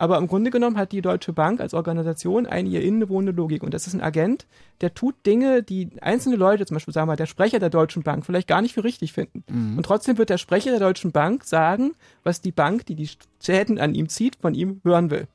Aber 0.03 0.17
im 0.17 0.27
Grunde 0.27 0.51
genommen 0.51 0.75
hat 0.75 0.91
die 0.91 1.01
Deutsche 1.01 1.31
Bank 1.31 1.61
als 1.61 1.73
Organisation 1.73 2.45
eine 2.45 2.67
ihr 2.67 2.81
innewohnende 2.81 3.31
Logik. 3.31 3.63
Und 3.63 3.73
das 3.73 3.87
ist 3.87 3.93
ein 3.93 4.01
Agent, 4.01 4.45
der 4.81 4.93
tut 4.93 5.15
Dinge, 5.25 5.63
die 5.63 5.91
einzelne 6.01 6.35
Leute, 6.35 6.65
zum 6.65 6.75
Beispiel 6.75 6.93
sagen 6.93 7.07
wir 7.07 7.13
mal, 7.13 7.15
der 7.15 7.25
Sprecher 7.25 7.59
der 7.59 7.69
Deutschen 7.69 8.03
Bank, 8.03 8.25
vielleicht 8.25 8.49
gar 8.49 8.61
nicht 8.61 8.73
für 8.73 8.83
richtig 8.83 9.13
finden. 9.13 9.45
Und 9.77 9.85
trotzdem 9.85 10.17
wird 10.17 10.29
der 10.29 10.37
Sprecher 10.37 10.71
der 10.71 10.81
Deutschen 10.81 11.13
Bank 11.13 11.45
sagen, 11.45 11.93
was 12.21 12.41
die 12.41 12.51
Bank, 12.51 12.85
die 12.85 12.95
die 12.95 13.09
Schäden 13.41 13.79
an 13.79 13.95
ihm 13.95 14.09
zieht, 14.09 14.35
von 14.41 14.55
ihm 14.55 14.81
hören 14.83 15.09
will. 15.09 15.29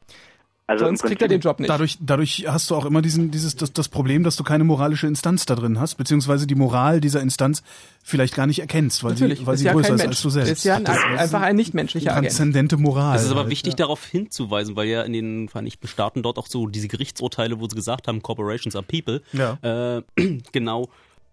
Also 0.69 0.85
Sonst 0.85 1.03
kriegt 1.03 1.23
er 1.23 1.29
den 1.29 1.41
Job 1.41 1.61
nicht. 1.61 1.71
Dadurch, 1.71 1.97
dadurch 1.99 2.45
hast 2.47 2.71
du 2.71 2.77
auch 2.77 2.85
immer 2.85 3.01
diesen, 3.01 3.31
dieses, 3.31 3.57
das, 3.57 3.73
das 3.73 3.89
Problem, 3.89 4.23
dass 4.23 4.37
du 4.37 4.45
keine 4.45 4.65
moralische 4.65 5.07
Instanz 5.07 5.47
da 5.47 5.55
drin 5.55 5.81
hast, 5.81 5.95
beziehungsweise 5.95 6.47
die 6.47 6.55
Moral 6.55 7.01
dieser 7.01 7.23
Instanz 7.23 7.63
vielleicht 8.05 8.35
gar 8.37 8.47
nicht 8.47 8.59
erkennst, 8.59 9.03
weil 9.03 9.13
Natürlich, 9.13 9.39
sie, 9.39 9.47
weil 9.47 9.55
ist 9.55 9.61
sie 9.61 9.67
ja 9.67 9.73
größer 9.73 9.95
ist 9.95 9.99
Mensch. 10.03 10.09
als 10.11 10.23
du 10.23 10.29
selbst. 10.29 10.51
Ist 10.53 10.65
ja 10.65 10.77
ein, 10.77 10.85
Das 10.85 10.99
einfach 11.03 11.41
ein 11.41 11.57
nichtmenschlicher 11.57 12.11
Agent. 12.13 12.27
transzendente 12.27 12.77
Moral. 12.77 13.17
Es 13.17 13.25
ist 13.25 13.31
aber 13.31 13.41
halt, 13.41 13.51
wichtig, 13.51 13.73
ja. 13.73 13.77
darauf 13.79 14.05
hinzuweisen, 14.05 14.77
weil 14.77 14.89
ja 14.89 15.03
in 15.05 15.15
den 15.15 15.49
Vereinigten 15.49 15.89
Staaten 15.89 16.23
dort 16.23 16.37
auch 16.37 16.47
so 16.47 16.67
diese 16.67 16.89
Gerichtsurteile, 16.89 17.59
wo 17.61 17.67
sie 17.67 17.75
gesagt 17.75 18.07
haben, 18.07 18.21
Corporations 18.21 18.77
are 18.77 18.85
people, 18.87 19.23
Ja. 19.33 19.57
äh, 19.63 20.03
genau, 20.53 20.91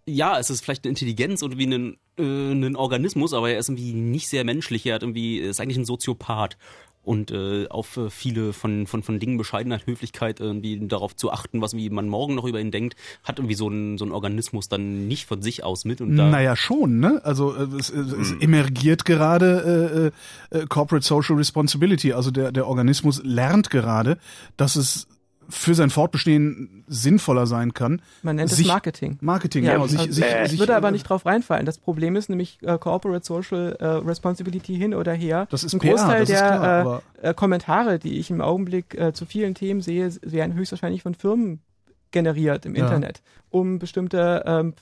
ja, 0.07 0.39
es 0.39 0.49
ist 0.49 0.63
vielleicht 0.63 0.85
eine 0.85 0.91
Intelligenz 0.91 1.43
oder 1.43 1.57
wie 1.57 1.65
ein, 1.65 1.97
äh, 2.17 2.23
ein 2.23 2.75
Organismus, 2.77 3.33
aber 3.33 3.49
er 3.49 3.59
ist 3.59 3.67
irgendwie 3.67 3.91
nicht 3.91 4.29
sehr 4.29 4.45
menschlich, 4.45 4.85
er 4.85 4.95
hat 4.95 5.03
irgendwie, 5.03 5.41
er 5.41 5.49
ist 5.49 5.59
eigentlich 5.59 5.77
ein 5.77 5.85
Soziopath. 5.85 6.57
Und 7.05 7.31
äh, 7.31 7.67
auf 7.69 7.97
äh, 7.97 8.09
viele 8.09 8.51
von, 8.51 8.87
von, 8.87 9.03
von 9.03 9.19
Dingen 9.19 9.37
Bescheidenheit, 9.37 9.85
Höflichkeit, 9.85 10.39
irgendwie 10.39 10.85
darauf 10.87 11.15
zu 11.15 11.31
achten, 11.31 11.61
was 11.61 11.75
wie 11.75 11.89
man 11.89 12.09
morgen 12.09 12.35
noch 12.35 12.45
über 12.45 12.59
ihn 12.59 12.71
denkt, 12.71 12.95
hat 13.23 13.39
irgendwie 13.39 13.55
so 13.55 13.69
ein, 13.69 13.97
so 13.97 14.05
ein 14.05 14.11
Organismus 14.11 14.67
dann 14.67 15.07
nicht 15.07 15.25
von 15.27 15.41
sich 15.41 15.63
aus 15.63 15.85
mit. 15.85 16.01
Und 16.01 16.17
da, 16.17 16.29
Naja, 16.29 16.55
schon, 16.55 16.99
ne? 16.99 17.21
Also 17.23 17.55
äh, 17.55 17.67
es, 17.79 17.89
es, 17.89 18.11
es 18.11 18.31
emergiert 18.41 19.05
gerade 19.05 20.11
äh, 20.51 20.57
äh, 20.57 20.65
Corporate 20.67 21.05
Social 21.05 21.35
Responsibility. 21.35 22.13
Also 22.13 22.31
der, 22.31 22.51
der 22.51 22.67
Organismus 22.67 23.21
lernt 23.23 23.69
gerade, 23.69 24.17
dass 24.57 24.75
es 24.75 25.07
für 25.49 25.75
sein 25.75 25.89
Fortbestehen 25.89 26.83
sinnvoller 26.87 27.45
sein 27.47 27.73
kann. 27.73 28.01
Man 28.23 28.35
nennt 28.37 28.51
es 28.51 28.57
sich- 28.57 28.67
Marketing. 28.67 29.17
Marketing, 29.21 29.63
Ja, 29.63 29.71
genau. 29.73 29.83
also 29.83 29.97
Sich, 29.97 30.13
sich, 30.15 30.25
ich 30.43 30.49
sich, 30.51 30.59
würde 30.59 30.75
aber 30.75 30.91
nicht 30.91 31.03
drauf 31.09 31.25
reinfallen. 31.25 31.65
Das 31.65 31.77
Problem 31.77 32.15
ist 32.15 32.29
nämlich 32.29 32.59
äh, 32.63 32.77
Corporate 32.77 33.25
Social 33.25 33.75
äh, 33.79 33.85
Responsibility 33.85 34.75
hin 34.75 34.93
oder 34.93 35.13
her. 35.13 35.47
Das 35.51 35.63
ist 35.63 35.73
Ein 35.73 35.79
PR, 35.79 35.91
Großteil 35.95 36.25
der 36.25 36.37
klar, 36.37 37.01
äh, 37.21 37.29
äh, 37.29 37.33
Kommentare, 37.33 37.99
die 37.99 38.17
ich 38.19 38.29
im 38.29 38.41
Augenblick 38.41 38.95
äh, 38.95 39.13
zu 39.13 39.25
vielen 39.25 39.55
Themen 39.55 39.81
sehe, 39.81 40.09
werden 40.21 40.53
höchstwahrscheinlich 40.55 41.03
von 41.03 41.13
Firmen 41.15 41.59
generiert 42.11 42.65
im 42.65 42.75
Ja. 42.75 42.85
Internet, 42.85 43.21
um 43.49 43.77
bestimmte 43.79 44.43
ähm, 44.45 44.73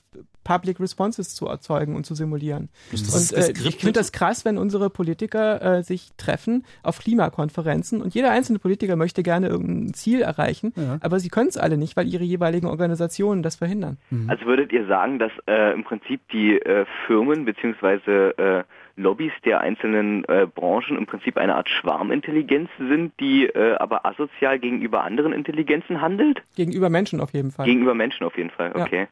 Public 0.43 0.79
Responses 0.79 1.35
zu 1.35 1.47
erzeugen 1.47 1.95
und 1.95 2.05
zu 2.05 2.15
simulieren. 2.15 2.69
das 2.91 3.01
Und 3.01 3.37
ist 3.37 3.49
äh, 3.49 3.67
ich 3.67 3.77
finde 3.77 3.93
das 3.93 4.11
krass, 4.11 4.45
wenn 4.45 4.57
unsere 4.57 4.89
Politiker 4.89 5.61
äh, 5.79 5.83
sich 5.83 6.09
treffen 6.17 6.65
auf 6.83 6.99
Klimakonferenzen 6.99 8.01
und 8.01 8.13
jeder 8.13 8.31
einzelne 8.31 8.59
Politiker 8.59 8.95
möchte 8.95 9.23
gerne 9.23 9.47
irgendein 9.47 9.93
Ziel 9.93 10.21
erreichen, 10.21 10.73
Ja. 10.75 10.97
aber 11.01 11.19
sie 11.19 11.29
können 11.29 11.49
es 11.49 11.57
alle 11.57 11.77
nicht, 11.77 11.95
weil 11.97 12.07
ihre 12.07 12.23
jeweiligen 12.23 12.67
Organisationen 12.67 13.43
das 13.43 13.55
verhindern. 13.55 13.97
Also 14.27 14.45
würdet 14.45 14.71
ihr 14.73 14.85
sagen, 14.87 15.19
dass 15.19 15.31
äh, 15.47 15.73
im 15.73 15.83
Prinzip 15.83 16.21
die 16.31 16.57
äh, 16.59 16.85
Firmen 17.07 17.45
beziehungsweise 17.45 18.37
äh, 18.37 18.63
Lobbys 18.95 19.31
der 19.43 19.59
einzelnen 19.61 20.23
äh, 20.25 20.45
Branchen 20.53 20.97
im 20.97 21.05
Prinzip 21.07 21.37
eine 21.37 21.55
Art 21.55 21.67
Schwarmintelligenz 21.69 22.69
sind, 22.77 23.11
die 23.19 23.45
äh, 23.45 23.75
aber 23.77 24.05
asozial 24.05 24.59
gegenüber 24.59 25.03
anderen 25.03 25.33
Intelligenzen 25.33 25.99
handelt? 26.01 26.43
Gegenüber 26.55 26.89
Menschen 26.89 27.19
auf 27.19 27.33
jeden 27.33 27.51
Fall. 27.51 27.65
Gegenüber 27.65 27.95
Menschen 27.95 28.23
auf 28.25 28.37
jeden 28.37 28.51
Fall, 28.51 28.71
Ja. 28.75 28.83
okay. 28.83 29.07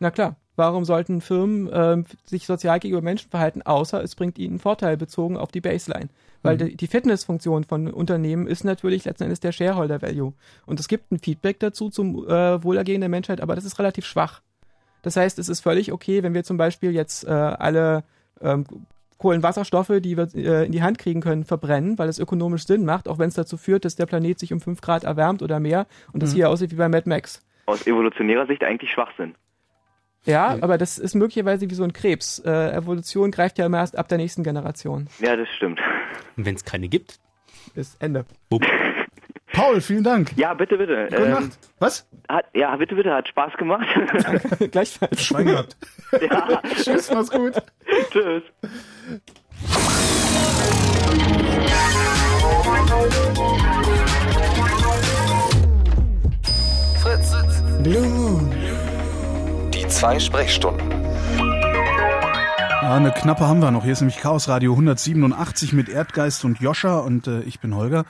Na 0.00 0.10
klar. 0.10 0.36
Warum 0.56 0.84
sollten 0.84 1.20
Firmen 1.20 1.68
ähm, 1.72 2.04
sich 2.24 2.46
sozial 2.46 2.78
gegenüber 2.78 3.02
Menschen 3.02 3.30
verhalten, 3.30 3.62
außer 3.62 4.02
es 4.02 4.14
bringt 4.14 4.38
ihnen 4.38 4.58
Vorteil 4.58 4.96
bezogen 4.96 5.36
auf 5.36 5.50
die 5.50 5.60
Baseline? 5.60 6.08
Weil 6.42 6.58
die, 6.58 6.76
die 6.76 6.86
Fitnessfunktion 6.86 7.64
von 7.64 7.90
Unternehmen 7.90 8.46
ist 8.46 8.64
natürlich 8.64 9.06
letzten 9.06 9.24
Endes 9.24 9.40
der 9.40 9.50
Shareholder 9.50 10.02
Value. 10.02 10.34
Und 10.66 10.78
es 10.78 10.88
gibt 10.88 11.10
ein 11.10 11.18
Feedback 11.18 11.58
dazu 11.58 11.88
zum 11.88 12.28
äh, 12.28 12.62
Wohlergehen 12.62 13.00
der 13.00 13.08
Menschheit, 13.08 13.40
aber 13.40 13.54
das 13.54 13.64
ist 13.64 13.78
relativ 13.78 14.04
schwach. 14.04 14.42
Das 15.02 15.16
heißt, 15.16 15.38
es 15.38 15.48
ist 15.48 15.60
völlig 15.60 15.90
okay, 15.90 16.22
wenn 16.22 16.34
wir 16.34 16.44
zum 16.44 16.56
Beispiel 16.56 16.92
jetzt 16.92 17.24
äh, 17.24 17.30
alle 17.30 18.04
ähm, 18.40 18.64
Kohlenwasserstoffe, 19.18 20.00
die 20.00 20.16
wir 20.16 20.28
äh, 20.34 20.66
in 20.66 20.72
die 20.72 20.82
Hand 20.82 20.98
kriegen 20.98 21.20
können, 21.20 21.44
verbrennen, 21.44 21.98
weil 21.98 22.08
es 22.08 22.18
ökonomisch 22.18 22.66
Sinn 22.66 22.84
macht, 22.84 23.08
auch 23.08 23.18
wenn 23.18 23.28
es 23.28 23.34
dazu 23.34 23.56
führt, 23.56 23.84
dass 23.84 23.96
der 23.96 24.06
Planet 24.06 24.38
sich 24.38 24.52
um 24.52 24.60
5 24.60 24.80
Grad 24.82 25.04
erwärmt 25.04 25.42
oder 25.42 25.60
mehr 25.60 25.86
und 26.12 26.22
das 26.22 26.34
hier 26.34 26.50
aussieht 26.50 26.72
wie 26.72 26.76
bei 26.76 26.88
Mad 26.88 27.08
Max. 27.08 27.42
Aus 27.66 27.86
evolutionärer 27.86 28.46
Sicht 28.46 28.62
eigentlich 28.62 28.90
Schwachsinn. 28.90 29.34
Ja, 30.26 30.56
aber 30.60 30.78
das 30.78 30.98
ist 30.98 31.14
möglicherweise 31.14 31.68
wie 31.68 31.74
so 31.74 31.84
ein 31.84 31.92
Krebs. 31.92 32.38
Äh, 32.44 32.72
Evolution 32.72 33.30
greift 33.30 33.58
ja 33.58 33.66
immer 33.66 33.78
erst 33.78 33.96
ab 33.98 34.08
der 34.08 34.18
nächsten 34.18 34.42
Generation. 34.42 35.08
Ja, 35.20 35.36
das 35.36 35.48
stimmt. 35.56 35.80
Wenn 36.36 36.54
es 36.54 36.64
keine 36.64 36.88
gibt, 36.88 37.18
Ist 37.74 38.00
Ende. 38.02 38.24
bupp. 38.48 38.64
Paul, 39.52 39.80
vielen 39.80 40.02
Dank. 40.02 40.32
Ja, 40.36 40.52
bitte, 40.54 40.76
bitte. 40.76 41.06
Gute 41.10 41.22
Ähm, 41.24 41.30
Nacht. 41.30 41.58
Was? 41.78 42.08
hat, 42.28 42.46
ja, 42.54 42.74
bitte, 42.76 42.96
bitte, 42.96 43.12
hat 43.14 43.28
Spaß 43.28 43.52
gemacht. 43.56 43.86
Gleichfalls. 44.72 45.22
Schwein 45.22 45.46
gehabt. 45.46 45.76
ja, 46.20 46.60
Tschüss, 46.82 47.10
mach's 47.12 47.30
gut. 47.30 47.52
tschüss. 48.10 48.42
Fritz. 57.02 57.32
Blue 57.82 58.06
Moon. 58.08 58.63
Die 59.94 60.00
zwei 60.00 60.18
Sprechstunden. 60.18 60.90
Ja, 61.38 62.94
eine 62.96 63.12
knappe 63.12 63.46
haben 63.46 63.60
wir 63.60 63.70
noch. 63.70 63.84
Hier 63.84 63.92
ist 63.92 64.00
nämlich 64.00 64.18
Chaos 64.18 64.48
Radio 64.48 64.72
187 64.72 65.72
mit 65.72 65.88
Erdgeist 65.88 66.44
und 66.44 66.58
Joscha 66.58 66.98
und 66.98 67.28
äh, 67.28 67.42
ich 67.42 67.60
bin 67.60 67.76
Holger 67.76 68.04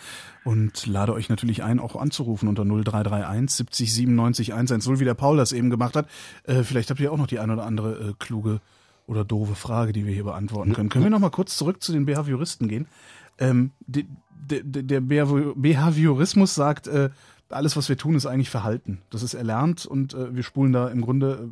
und 0.45 0.87
lade 0.87 1.12
euch 1.12 1.28
natürlich 1.28 1.62
ein, 1.62 1.78
auch 1.80 1.95
anzurufen 1.97 2.49
unter 2.49 2.64
0331 2.64 3.51
70 3.55 3.93
97 3.93 4.55
110, 4.55 4.99
wie 4.99 5.05
der 5.05 5.12
Paul 5.12 5.37
das 5.37 5.53
eben 5.53 5.68
gemacht 5.68 5.95
hat. 5.95 6.07
Äh, 6.45 6.62
vielleicht 6.62 6.89
habt 6.89 7.01
ihr 7.01 7.12
auch 7.12 7.18
noch 7.18 7.26
die 7.26 7.39
ein 7.39 7.51
oder 7.51 7.66
andere 7.66 7.93
äh, 7.93 8.12
kluge 8.18 8.62
oder 9.07 9.22
doofe 9.22 9.55
Frage, 9.55 9.93
die 9.93 10.07
wir 10.07 10.14
hier 10.14 10.24
beantworten 10.24 10.72
können. 10.72 10.89
Können 10.89 11.05
wir 11.05 11.11
noch 11.11 11.18
mal 11.18 11.28
kurz 11.30 11.55
zurück 11.59 11.82
zu 11.82 11.93
den 11.93 12.07
Behavioristen 12.07 12.66
gehen? 12.66 12.87
Ähm, 13.39 13.72
de, 13.87 14.07
der 14.47 15.03
Behavi- 15.03 15.53
Behaviorismus 15.55 16.55
sagt, 16.55 16.87
äh, 16.87 17.11
alles, 17.55 17.76
was 17.76 17.88
wir 17.88 17.96
tun, 17.96 18.14
ist 18.14 18.26
eigentlich 18.26 18.50
Verhalten. 18.50 19.00
Das 19.11 19.22
ist 19.22 19.34
erlernt 19.34 19.86
und 19.86 20.14
äh, 20.14 20.34
wir 20.34 20.42
spulen 20.42 20.72
da 20.72 20.88
im 20.88 21.00
Grunde 21.00 21.48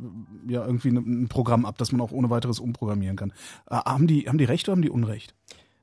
äh, 0.47 0.51
ja 0.53 0.65
irgendwie 0.65 0.91
ne, 0.91 0.99
ein 0.99 1.27
Programm 1.27 1.65
ab, 1.65 1.77
das 1.77 1.91
man 1.91 2.01
auch 2.01 2.11
ohne 2.11 2.29
weiteres 2.29 2.59
umprogrammieren 2.59 3.15
kann. 3.15 3.31
Äh, 3.69 3.75
haben, 3.75 4.07
die, 4.07 4.27
haben 4.27 4.37
die 4.37 4.43
Recht 4.45 4.67
oder 4.67 4.73
haben 4.75 4.81
die 4.81 4.89
Unrecht? 4.89 5.33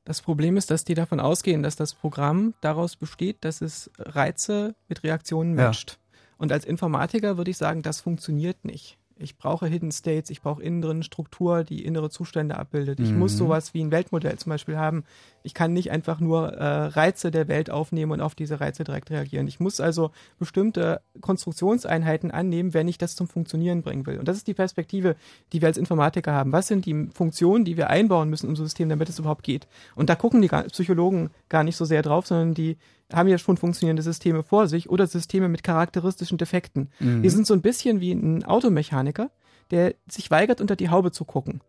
Das 0.05 0.21
Problem 0.21 0.57
ist, 0.57 0.71
dass 0.71 0.83
die 0.83 0.95
davon 0.95 1.19
ausgehen, 1.19 1.61
dass 1.61 1.75
das 1.75 1.93
Programm 1.93 2.53
daraus 2.61 2.95
besteht, 2.95 3.37
dass 3.45 3.61
es 3.61 3.91
Reize 3.99 4.75
mit 4.87 5.03
Reaktionen 5.03 5.57
Ja. 5.57 5.65
matcht. 5.67 5.99
Und 6.37 6.51
als 6.51 6.65
Informatiker 6.65 7.37
würde 7.37 7.51
ich 7.51 7.57
sagen, 7.57 7.83
das 7.83 8.01
funktioniert 8.01 8.65
nicht. 8.65 8.97
Ich 9.21 9.37
brauche 9.37 9.67
Hidden 9.67 9.91
States, 9.91 10.29
ich 10.29 10.41
brauche 10.41 10.61
innen 10.61 10.81
drin 10.81 11.03
Struktur, 11.03 11.63
die 11.63 11.83
innere 11.85 12.09
Zustände 12.09 12.57
abbildet. 12.57 12.99
Ich 12.99 13.13
Mhm. 13.13 13.19
muss 13.19 13.37
sowas 13.37 13.73
wie 13.73 13.81
ein 13.83 13.91
Weltmodell 13.91 14.37
zum 14.37 14.49
Beispiel 14.49 14.77
haben. 14.77 15.03
Ich 15.43 15.53
kann 15.53 15.73
nicht 15.73 15.91
einfach 15.91 16.19
nur 16.19 16.49
äh, 16.53 16.63
Reize 16.85 17.31
der 17.31 17.47
Welt 17.47 17.69
aufnehmen 17.69 18.11
und 18.11 18.21
auf 18.21 18.35
diese 18.35 18.59
Reize 18.59 18.83
direkt 18.83 19.09
reagieren. 19.11 19.47
Ich 19.47 19.59
muss 19.59 19.79
also 19.79 20.11
bestimmte 20.39 21.01
Konstruktionseinheiten 21.21 22.31
annehmen, 22.31 22.73
wenn 22.73 22.87
ich 22.87 22.97
das 22.97 23.15
zum 23.15 23.27
Funktionieren 23.27 23.81
bringen 23.81 24.05
will. 24.05 24.19
Und 24.19 24.27
das 24.27 24.37
ist 24.37 24.47
die 24.47 24.53
Perspektive, 24.53 25.15
die 25.53 25.61
wir 25.61 25.67
als 25.67 25.77
Informatiker 25.77 26.31
haben. 26.33 26.51
Was 26.51 26.67
sind 26.67 26.85
die 26.85 27.09
Funktionen, 27.13 27.65
die 27.65 27.77
wir 27.77 27.89
einbauen 27.89 28.29
müssen 28.29 28.45
in 28.45 28.51
unser 28.51 28.63
System, 28.63 28.89
damit 28.89 29.09
es 29.09 29.19
überhaupt 29.19 29.43
geht? 29.43 29.67
Und 29.95 30.09
da 30.09 30.15
gucken 30.15 30.41
die 30.41 30.47
Psychologen 30.49 31.31
gar 31.49 31.63
nicht 31.63 31.75
so 31.75 31.85
sehr 31.85 32.01
drauf, 32.01 32.27
sondern 32.27 32.53
die 32.53 32.77
haben 33.13 33.27
ja 33.29 33.37
schon 33.37 33.57
funktionierende 33.57 34.03
Systeme 34.03 34.43
vor 34.43 34.67
sich 34.67 34.89
oder 34.89 35.07
Systeme 35.07 35.49
mit 35.49 35.63
charakteristischen 35.63 36.37
Defekten. 36.37 36.89
Die 36.99 37.29
sind 37.29 37.47
so 37.47 37.53
ein 37.53 37.61
bisschen 37.61 37.99
wie 37.99 38.11
ein 38.13 38.43
Automechaniker, 38.45 39.29
der 39.71 39.93
sich 40.09 40.29
weigert, 40.31 40.61
unter 40.61 40.75
die 40.75 40.89
Haube 40.89 41.11
zu 41.11 41.25
gucken. 41.25 41.61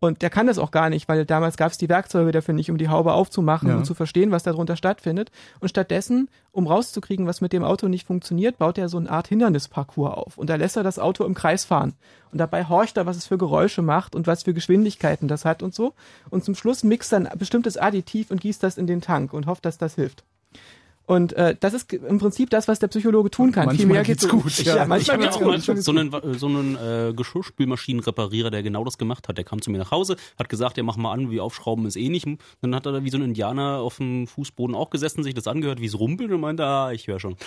Und 0.00 0.20
der 0.20 0.28
kann 0.28 0.46
das 0.46 0.58
auch 0.58 0.70
gar 0.70 0.90
nicht, 0.90 1.08
weil 1.08 1.24
damals 1.24 1.56
gab 1.56 1.72
es 1.72 1.78
die 1.78 1.88
Werkzeuge 1.88 2.30
dafür 2.30 2.52
nicht, 2.52 2.70
um 2.70 2.76
die 2.76 2.90
Haube 2.90 3.14
aufzumachen 3.14 3.70
Ja. 3.70 3.76
und 3.76 3.86
zu 3.86 3.94
verstehen, 3.94 4.32
was 4.32 4.42
darunter 4.42 4.76
stattfindet. 4.76 5.30
Und 5.60 5.68
stattdessen, 5.70 6.28
um 6.52 6.66
rauszukriegen, 6.66 7.26
was 7.26 7.40
mit 7.40 7.54
dem 7.54 7.64
Auto 7.64 7.88
nicht 7.88 8.06
funktioniert, 8.06 8.58
baut 8.58 8.76
er 8.76 8.90
so 8.90 8.98
eine 8.98 9.08
Art 9.10 9.28
Hindernisparcours 9.28 10.12
auf. 10.14 10.36
Und 10.36 10.50
da 10.50 10.56
lässt 10.56 10.76
er 10.76 10.82
das 10.82 10.98
Auto 10.98 11.24
im 11.24 11.32
Kreis 11.32 11.64
fahren. 11.64 11.94
Und 12.32 12.38
dabei 12.38 12.64
horcht 12.68 12.98
er, 12.98 13.06
was 13.06 13.16
es 13.16 13.26
für 13.26 13.38
Geräusche 13.38 13.80
macht 13.80 14.14
und 14.14 14.26
was 14.26 14.42
für 14.42 14.52
Geschwindigkeiten 14.52 15.26
das 15.26 15.46
hat 15.46 15.62
und 15.62 15.74
so. 15.74 15.94
Und 16.28 16.44
zum 16.44 16.54
Schluss 16.54 16.82
mixt 16.84 17.10
er 17.12 17.20
ein 17.20 17.38
bestimmtes 17.38 17.78
Additiv 17.78 18.30
und 18.30 18.42
gießt 18.42 18.62
das 18.62 18.76
in 18.76 18.86
den 18.86 19.00
Tank 19.00 19.32
und 19.32 19.46
hofft, 19.46 19.64
dass 19.64 19.78
das 19.78 19.94
hilft. 19.94 20.24
Und 21.06 21.34
äh, 21.34 21.54
das 21.58 21.74
ist 21.74 21.92
im 21.92 22.18
Prinzip 22.18 22.48
das, 22.50 22.66
was 22.66 22.78
der 22.78 22.88
Psychologe 22.88 23.30
tun 23.30 23.52
kann. 23.52 23.66
Manchmal 23.66 23.86
Viel 23.86 23.92
mehr 23.94 24.02
geht's 24.04 24.22
geht's 24.28 24.32
gut, 24.32 24.58
Ja, 24.64 24.76
ja. 24.76 24.82
Ich 24.84 24.88
manchmal 24.88 25.16
habe 25.16 25.24
ja 25.24 25.28
geht's 25.30 25.36
auch 25.36 25.40
gut. 25.40 25.48
mal 25.48 25.60
so 25.60 25.92
gut. 25.92 26.14
einen, 26.24 26.38
so 26.38 26.46
einen 26.46 26.76
äh, 26.76 27.12
Geschirrspülmaschinenreparierer, 27.14 28.50
der 28.50 28.62
genau 28.62 28.84
das 28.84 28.96
gemacht 28.96 29.28
hat. 29.28 29.36
Der 29.36 29.44
kam 29.44 29.60
zu 29.60 29.70
mir 29.70 29.78
nach 29.78 29.90
Hause, 29.90 30.16
hat 30.38 30.48
gesagt, 30.48 30.76
ja 30.78 30.82
mach 30.82 30.96
mal 30.96 31.12
an, 31.12 31.30
wie 31.30 31.40
aufschrauben 31.40 31.84
ist 31.86 31.96
eh 31.96 32.08
nicht. 32.08 32.26
Dann 32.62 32.74
hat 32.74 32.86
er 32.86 32.92
da 32.92 33.04
wie 33.04 33.10
so 33.10 33.18
ein 33.18 33.22
Indianer 33.22 33.78
auf 33.80 33.96
dem 33.98 34.26
Fußboden 34.26 34.74
auch 34.74 34.88
gesessen, 34.90 35.22
sich 35.22 35.34
das 35.34 35.46
angehört, 35.46 35.80
wie 35.80 35.86
es 35.86 35.98
rumpelt 35.98 36.30
und 36.32 36.40
meinte, 36.40 36.64
ah, 36.64 36.90
ich 36.92 37.06
höre 37.06 37.20
schon. 37.20 37.36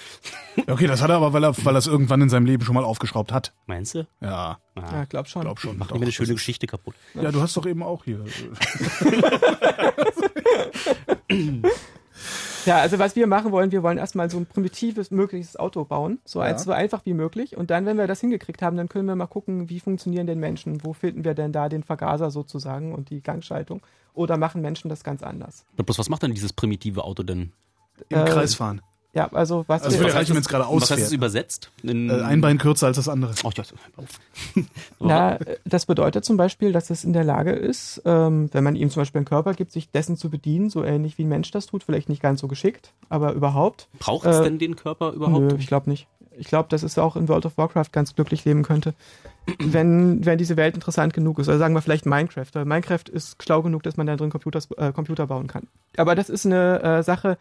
Okay, 0.68 0.86
das 0.88 1.02
hat 1.02 1.10
er 1.10 1.16
aber, 1.18 1.34
weil 1.34 1.44
er, 1.44 1.56
weil 1.66 1.76
er 1.76 1.80
es 1.80 1.88
irgendwann 1.88 2.22
in 2.22 2.30
seinem 2.30 2.46
Leben 2.46 2.64
schon 2.66 2.76
mal 2.76 2.84
aufgeschraubt 2.84 3.32
hat. 3.32 3.54
Meinst 3.68 3.96
du? 3.96 4.06
Ja, 4.22 4.60
Ja, 4.76 5.06
glaub 5.06 5.28
schon. 5.28 5.42
glaub 5.44 5.60
schon. 5.60 5.78
Macht 5.78 5.94
mir 5.94 6.02
eine 6.02 6.12
schöne 6.12 6.34
Geschichte 6.34 6.68
kaputt. 6.68 6.94
Ja, 7.14 7.32
du 7.32 7.42
hast 7.42 7.56
doch 7.58 7.66
eben 7.66 7.82
auch 7.84 8.04
hier. 8.04 8.20
Ja, 12.68 12.78
also 12.80 13.00
was 13.00 13.16
wir 13.16 13.28
machen 13.28 13.52
wollen, 13.52 13.72
wir 13.72 13.82
wollen 13.82 13.98
erstmal 13.98 14.30
so 14.30 14.38
ein 14.38 14.46
primitives 14.46 15.10
mögliches 15.10 15.56
Auto 15.56 15.86
bauen, 15.86 16.20
so, 16.26 16.42
eins, 16.42 16.64
so 16.64 16.72
einfach 16.72 17.06
wie 17.06 17.14
möglich. 17.14 17.56
Und 17.56 17.72
dann, 17.72 17.86
wenn 17.86 17.98
wir 17.98 18.08
das 18.08 18.20
hingekriegt 18.20 18.62
haben, 18.62 18.76
dann 18.76 18.90
können 18.90 19.08
wir 19.08 19.16
mal 19.16 19.26
gucken, 19.28 19.70
wie 19.70 19.80
funktionieren 19.80 20.28
denn 20.28 20.40
Menschen? 20.40 20.84
Wo 20.84 20.92
finden 20.94 21.24
wir 21.24 21.34
denn 21.34 21.54
da 21.54 21.70
den 21.70 21.84
Vergaser 21.84 22.30
sozusagen 22.30 22.94
und 22.94 23.10
die 23.10 23.22
Gangschaltung? 23.22 23.82
Oder 24.14 24.38
machen 24.38 24.62
Menschen 24.62 24.90
das 24.90 25.04
ganz 25.04 25.24
anders? 25.24 25.66
Ja, 25.78 25.84
bloß 25.84 25.98
was 25.98 26.10
macht 26.10 26.24
denn 26.24 26.34
dieses 26.34 26.52
primitive 26.52 27.04
Auto 27.04 27.24
denn? 27.24 27.54
Im 28.10 28.20
Äh, 28.20 28.26
Kreis 28.26 28.56
fahren. 28.56 28.82
Ja, 29.18 29.30
also 29.34 29.66
was 29.68 29.82
Also 29.82 30.00
wir, 30.00 30.14
reichen, 30.14 30.36
wenn 30.36 30.42
es 30.42 30.48
gerade 30.48 30.64
Was 30.66 30.74
heißt 30.74 30.84
es 30.84 30.92
ausfährt. 30.92 31.12
übersetzt? 31.14 31.72
In, 31.82 32.08
Äh, 32.12 32.22
ein 32.22 32.40
Bein 32.40 32.60
kürzer 32.60 32.86
als 32.86 32.98
das 32.98 33.10
andere. 33.10 33.34
Oh, 33.44 33.48
auf. 33.48 34.06
Na, 35.00 35.38
äh, 35.38 35.58
das 35.66 35.88
bedeutet 35.88 36.24
zum 36.24 36.38
Beispiel, 36.38 36.72
dass 36.72 36.92
es 36.92 37.04
in 37.04 37.14
der 37.14 37.24
Lage 37.24 37.52
ist, 37.52 38.00
ähm, 38.06 38.50
wenn 38.54 38.64
man 38.64 38.76
ihm 38.76 38.92
zum 38.92 39.02
Beispiel 39.02 39.18
einen 39.18 39.26
Körper 39.26 39.56
gibt, 39.56 39.72
sich 39.72 39.90
dessen 39.90 40.18
zu 40.18 40.30
bedienen, 40.30 40.70
so 40.70 40.84
ähnlich 40.84 41.18
wie 41.18 41.24
ein 41.24 41.30
Mensch 41.30 41.50
das 41.50 41.66
tut, 41.66 41.84
vielleicht 41.84 42.10
nicht 42.10 42.22
ganz 42.22 42.42
so 42.42 42.48
geschickt, 42.48 42.94
aber 43.10 43.34
überhaupt. 43.34 43.88
Braucht 43.98 44.28
es 44.28 44.38
Äh, 44.38 44.44
denn 44.44 44.60
den 44.60 44.76
Körper 44.76 45.14
überhaupt? 45.14 45.40
Nö, 45.54 45.56
ich 45.58 45.66
glaube 45.66 45.90
nicht. 45.90 46.06
Ich 46.38 46.48
glaube, 46.48 46.70
dass 46.70 46.84
es 46.84 47.00
auch 47.00 47.16
in 47.16 47.28
World 47.28 47.48
of 47.48 47.58
Warcraft 47.58 47.92
ganz 47.92 48.14
glücklich 48.14 48.46
leben 48.46 48.62
könnte, 48.62 48.94
wenn, 49.60 50.24
wenn 50.28 50.38
diese 50.38 50.58
Welt 50.58 50.76
interessant 50.76 51.16
genug 51.16 51.40
ist. 51.40 51.48
Oder 51.48 51.58
sagen 51.58 51.74
wir 51.74 51.82
vielleicht 51.82 52.06
Minecraft. 52.06 52.46
Weil 52.54 52.66
Minecraft 52.66 53.10
ist 53.12 53.42
schlau 53.42 53.64
genug, 53.64 53.82
dass 53.82 53.98
man 53.98 54.06
da 54.06 54.16
drin 54.16 54.30
Computers, 54.30 54.70
äh, 54.78 54.92
Computer 54.92 55.26
bauen 55.26 55.48
kann. 55.48 55.66
Aber 55.98 56.14
das 56.14 56.30
ist 56.30 56.46
eine 56.46 56.84
äh, 56.84 57.02
Sache, 57.04 57.32
äh, 57.32 57.36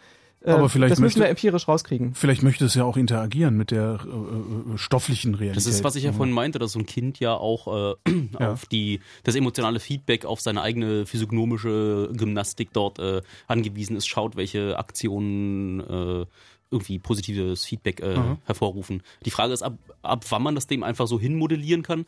Aber 0.55 0.69
vielleicht 0.69 0.93
das 0.93 1.01
müssen 1.01 1.19
möchte- 1.19 1.21
wir 1.21 1.29
empirisch 1.31 1.67
rauskriegen. 1.69 2.15
Vielleicht 2.15 2.43
möchte 2.43 2.65
es 2.65 2.75
ja 2.75 2.85
auch 2.85 2.97
interagieren 2.97 3.57
mit 3.57 3.71
der 3.71 3.99
äh, 4.05 4.75
äh, 4.75 4.79
stofflichen 4.79 5.35
Realität. 5.35 5.57
Das 5.57 5.67
ist, 5.67 5.83
was 5.85 5.97
ich 5.97 6.05
ja 6.05 6.13
vorhin 6.13 6.35
meinte, 6.35 6.59
dass 6.59 6.73
so 6.73 6.79
ein 6.79 6.87
Kind 6.87 7.19
ja 7.21 7.35
auch 7.35 7.95
äh, 8.07 8.11
Ja. 8.41 8.53
auf 8.53 8.67
die, 8.67 9.01
das 9.25 9.35
emotionale 9.35 9.81
Feedback 9.81 10.25
auf 10.25 10.41
seine 10.41 10.63
eigene 10.63 11.07
physiognomische 11.07 12.11
Gymnastik 12.13 12.71
dort 12.73 12.99
äh, 12.99 13.23
angewiesen 13.47 13.97
ist, 13.97 14.07
schaut, 14.07 14.37
welche 14.37 14.79
Aktionen 14.79 15.81
äh, 15.81 16.27
irgendwie 16.71 16.99
positives 16.99 17.65
Feedback 17.65 18.01
äh, 18.01 18.17
hervorrufen. 18.45 19.03
Die 19.25 19.31
Frage 19.31 19.53
ist, 19.53 19.63
ab, 19.63 19.79
ab 20.03 20.25
wann 20.31 20.43
man 20.43 20.55
das 20.57 20.67
dem 20.67 20.83
einfach 20.83 21.07
so 21.07 21.21
hinmodellieren 21.21 21.83
kann. 21.83 22.07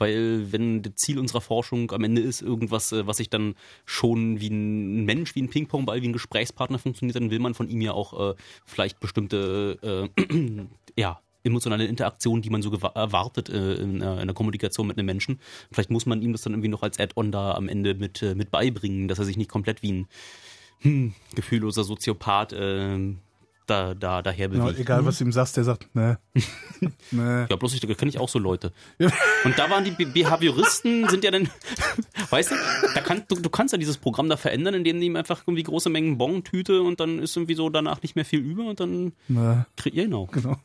Weil 0.00 0.50
wenn 0.50 0.80
das 0.80 0.94
Ziel 0.94 1.18
unserer 1.18 1.42
Forschung 1.42 1.90
am 1.92 2.02
Ende 2.04 2.22
ist, 2.22 2.40
irgendwas, 2.40 2.90
äh, 2.90 3.06
was 3.06 3.18
sich 3.18 3.28
dann 3.28 3.54
schon 3.84 4.40
wie 4.40 4.48
ein 4.48 5.04
Mensch, 5.04 5.34
wie 5.34 5.42
ein 5.42 5.50
Ping-Pong-Ball, 5.50 6.00
wie 6.00 6.08
ein 6.08 6.14
Gesprächspartner 6.14 6.78
funktioniert, 6.78 7.16
dann 7.16 7.30
will 7.30 7.38
man 7.38 7.52
von 7.52 7.68
ihm 7.68 7.82
ja 7.82 7.92
auch 7.92 8.30
äh, 8.30 8.34
vielleicht 8.64 8.98
bestimmte 8.98 10.08
äh, 10.18 10.66
ja, 10.96 11.20
emotionale 11.44 11.84
Interaktion, 11.84 12.40
die 12.40 12.48
man 12.48 12.62
so 12.62 12.72
erwartet 12.72 13.50
äh, 13.50 13.74
in, 13.74 14.00
äh, 14.00 14.20
in 14.22 14.26
der 14.26 14.34
Kommunikation 14.34 14.86
mit 14.86 14.96
einem 14.96 15.06
Menschen. 15.06 15.38
Vielleicht 15.70 15.90
muss 15.90 16.06
man 16.06 16.22
ihm 16.22 16.32
das 16.32 16.42
dann 16.42 16.54
irgendwie 16.54 16.68
noch 16.68 16.82
als 16.82 16.98
Add-on 16.98 17.30
da 17.30 17.52
am 17.52 17.68
Ende 17.68 17.94
mit, 17.94 18.22
äh, 18.22 18.34
mit 18.34 18.50
beibringen, 18.50 19.06
dass 19.06 19.18
er 19.18 19.26
sich 19.26 19.36
nicht 19.36 19.50
komplett 19.50 19.82
wie 19.82 19.92
ein 19.92 20.08
hm, 20.80 21.14
gefühlloser 21.34 21.84
Soziopath 21.84 22.54
äh, 22.54 22.98
da, 23.70 23.94
da, 23.94 24.22
daher 24.22 24.48
bewegt. 24.48 24.78
egal, 24.78 25.06
was 25.06 25.18
du 25.18 25.24
ihm 25.24 25.32
sagst, 25.32 25.56
der 25.56 25.64
sagt, 25.64 25.94
ne. 25.94 26.18
ne. 27.10 27.46
Ja, 27.48 27.56
bloß 27.56 27.74
ich, 27.74 27.80
da 27.80 27.94
kenne 27.94 28.08
ich 28.08 28.18
auch 28.18 28.28
so 28.28 28.38
Leute. 28.38 28.72
Und 29.44 29.58
da 29.58 29.70
waren 29.70 29.84
die 29.84 29.92
Be- 29.92 30.06
Behavioristen, 30.06 31.08
sind 31.08 31.24
ja 31.24 31.30
dann, 31.30 31.48
weißt 32.30 32.50
du, 32.50 32.54
da 32.94 33.00
kann, 33.00 33.22
du, 33.28 33.36
du 33.36 33.48
kannst 33.48 33.72
ja 33.72 33.78
dieses 33.78 33.96
Programm 33.96 34.28
da 34.28 34.36
verändern, 34.36 34.74
indem 34.74 34.98
du 34.98 35.06
ihm 35.06 35.16
einfach 35.16 35.42
irgendwie 35.46 35.62
große 35.62 35.88
Mengen 35.88 36.18
Bon 36.18 36.42
tüte 36.44 36.82
und 36.82 37.00
dann 37.00 37.18
ist 37.20 37.36
irgendwie 37.36 37.54
so 37.54 37.70
danach 37.70 38.02
nicht 38.02 38.16
mehr 38.16 38.24
viel 38.24 38.40
über 38.40 38.64
und 38.64 38.80
dann 38.80 39.12
ne. 39.28 39.66
kriegt 39.76 39.96
ihr 39.96 40.04
genau. 40.04 40.26
Genau. 40.26 40.56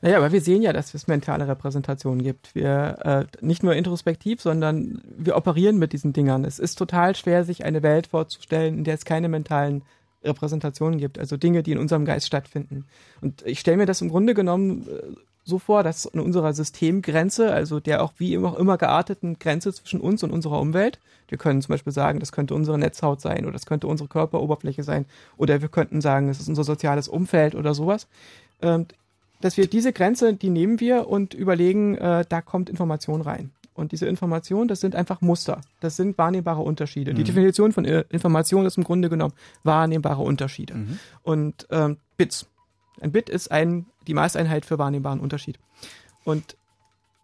Naja, 0.00 0.18
aber 0.18 0.32
wir 0.32 0.42
sehen 0.42 0.60
ja, 0.60 0.74
dass 0.74 0.92
es 0.92 1.06
mentale 1.06 1.48
Repräsentationen 1.48 2.22
gibt. 2.22 2.54
Wir 2.54 2.98
äh, 3.40 3.44
nicht 3.44 3.62
nur 3.62 3.74
introspektiv, 3.74 4.42
sondern 4.42 5.00
wir 5.16 5.34
operieren 5.34 5.78
mit 5.78 5.94
diesen 5.94 6.12
Dingern. 6.12 6.44
Es 6.44 6.58
ist 6.58 6.76
total 6.76 7.16
schwer, 7.16 7.44
sich 7.44 7.64
eine 7.64 7.82
Welt 7.82 8.08
vorzustellen, 8.08 8.76
in 8.78 8.84
der 8.84 8.96
es 8.96 9.06
keine 9.06 9.30
mentalen 9.30 9.82
Repräsentationen 10.24 10.98
gibt, 10.98 11.18
also 11.18 11.36
Dinge, 11.36 11.62
die 11.62 11.72
in 11.72 11.78
unserem 11.78 12.04
Geist 12.04 12.26
stattfinden. 12.26 12.86
Und 13.20 13.42
ich 13.46 13.60
stelle 13.60 13.76
mir 13.76 13.86
das 13.86 14.00
im 14.00 14.08
Grunde 14.08 14.34
genommen 14.34 14.86
äh, 14.88 15.14
so 15.44 15.58
vor, 15.58 15.82
dass 15.82 16.06
in 16.06 16.20
unserer 16.20 16.52
Systemgrenze, 16.54 17.52
also 17.52 17.80
der 17.80 18.02
auch 18.02 18.14
wie 18.16 18.34
immer, 18.34 18.58
immer 18.58 18.78
gearteten 18.78 19.38
Grenze 19.38 19.72
zwischen 19.72 20.00
uns 20.00 20.22
und 20.22 20.30
unserer 20.30 20.60
Umwelt, 20.60 20.98
wir 21.28 21.38
können 21.38 21.62
zum 21.62 21.72
Beispiel 21.72 21.92
sagen, 21.92 22.20
das 22.20 22.32
könnte 22.32 22.54
unsere 22.54 22.78
Netzhaut 22.78 23.20
sein 23.20 23.44
oder 23.44 23.52
das 23.52 23.66
könnte 23.66 23.86
unsere 23.86 24.08
Körperoberfläche 24.08 24.82
sein 24.82 25.06
oder 25.36 25.60
wir 25.62 25.68
könnten 25.68 26.00
sagen, 26.00 26.28
es 26.28 26.40
ist 26.40 26.48
unser 26.48 26.64
soziales 26.64 27.08
Umfeld 27.08 27.54
oder 27.54 27.74
sowas. 27.74 28.06
Ähm, 28.62 28.86
dass 29.40 29.56
wir 29.56 29.66
diese 29.66 29.92
Grenze, 29.92 30.32
die 30.32 30.48
nehmen 30.48 30.80
wir 30.80 31.08
und 31.08 31.34
überlegen, 31.34 31.96
äh, 31.96 32.24
da 32.26 32.40
kommt 32.40 32.70
Information 32.70 33.20
rein. 33.20 33.50
Und 33.74 33.90
diese 33.90 34.06
Information, 34.06 34.68
das 34.68 34.80
sind 34.80 34.94
einfach 34.94 35.20
Muster. 35.20 35.60
Das 35.80 35.96
sind 35.96 36.16
wahrnehmbare 36.16 36.62
Unterschiede. 36.62 37.12
Die 37.12 37.24
Definition 37.24 37.72
von 37.72 37.84
äh, 37.84 38.04
Information 38.10 38.66
ist 38.66 38.78
im 38.78 38.84
Grunde 38.84 39.08
genommen 39.08 39.34
wahrnehmbare 39.64 40.22
Unterschiede. 40.22 40.74
Und 41.22 41.66
ähm, 41.70 41.98
Bits. 42.16 42.46
Ein 43.00 43.10
Bit 43.10 43.28
ist 43.28 43.50
ein, 43.50 43.86
die 44.06 44.14
Maßeinheit 44.14 44.64
für 44.64 44.78
wahrnehmbaren 44.78 45.18
Unterschied. 45.18 45.58
Und 46.24 46.56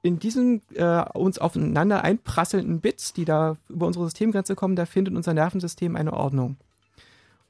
in 0.03 0.18
diesen 0.18 0.62
äh, 0.74 1.05
uns 1.14 1.38
aufeinander 1.38 2.03
einprasselnden 2.03 2.80
Bits, 2.80 3.12
die 3.12 3.24
da 3.24 3.57
über 3.68 3.86
unsere 3.86 4.07
Systemgrenze 4.07 4.55
kommen, 4.55 4.74
da 4.74 4.86
findet 4.86 5.14
unser 5.14 5.34
Nervensystem 5.34 5.94
eine 5.94 6.12
Ordnung. 6.12 6.57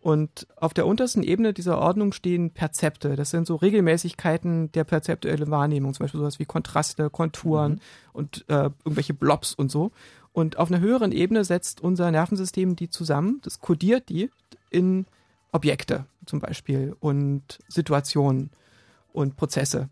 Und 0.00 0.46
auf 0.56 0.72
der 0.72 0.86
untersten 0.86 1.22
Ebene 1.22 1.52
dieser 1.52 1.78
Ordnung 1.78 2.12
stehen 2.12 2.52
Perzepte. 2.52 3.16
Das 3.16 3.30
sind 3.30 3.46
so 3.46 3.56
Regelmäßigkeiten 3.56 4.72
der 4.72 4.84
perzeptuellen 4.84 5.50
Wahrnehmung, 5.50 5.92
zum 5.92 6.04
Beispiel 6.04 6.20
sowas 6.20 6.38
wie 6.38 6.46
Kontraste, 6.46 7.10
Konturen 7.10 7.80
und 8.14 8.46
äh, 8.48 8.70
irgendwelche 8.84 9.12
Blobs 9.12 9.52
und 9.52 9.70
so. 9.70 9.92
Und 10.32 10.56
auf 10.56 10.70
einer 10.70 10.80
höheren 10.80 11.12
Ebene 11.12 11.44
setzt 11.44 11.82
unser 11.82 12.10
Nervensystem 12.10 12.76
die 12.76 12.88
zusammen, 12.88 13.40
das 13.42 13.60
kodiert 13.60 14.08
die 14.08 14.30
in 14.70 15.06
Objekte 15.52 16.06
zum 16.26 16.40
Beispiel 16.40 16.94
und 17.00 17.58
Situationen 17.68 18.50
und 19.12 19.36
Prozesse. 19.36 19.88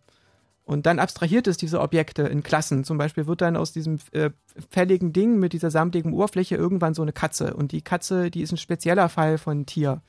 Und 0.69 0.85
dann 0.85 0.99
abstrahiert 0.99 1.47
es 1.47 1.57
diese 1.57 1.81
Objekte 1.81 2.25
in 2.25 2.43
Klassen. 2.43 2.85
Zum 2.85 2.99
Beispiel 2.99 3.27
wird 3.27 3.41
dann 3.41 3.57
aus 3.57 3.73
diesem 3.73 4.01
äh, 4.12 4.29
fälligen 4.69 5.14
Ding 5.14 5.39
mit 5.39 5.55
dieser 5.55 5.71
samtigen 5.71 6.12
Oberfläche 6.12 6.57
irgendwann 6.57 6.93
so 6.93 7.01
eine 7.01 7.14
Katze. 7.14 7.55
Und 7.55 7.73
die 7.73 7.81
Katze, 7.81 8.31
die 8.31 8.43
ist 8.43 8.53
ein 8.53 8.59
spezieller 8.59 9.09
Fall 9.09 9.39
von 9.39 9.64
Tier. 9.64 10.03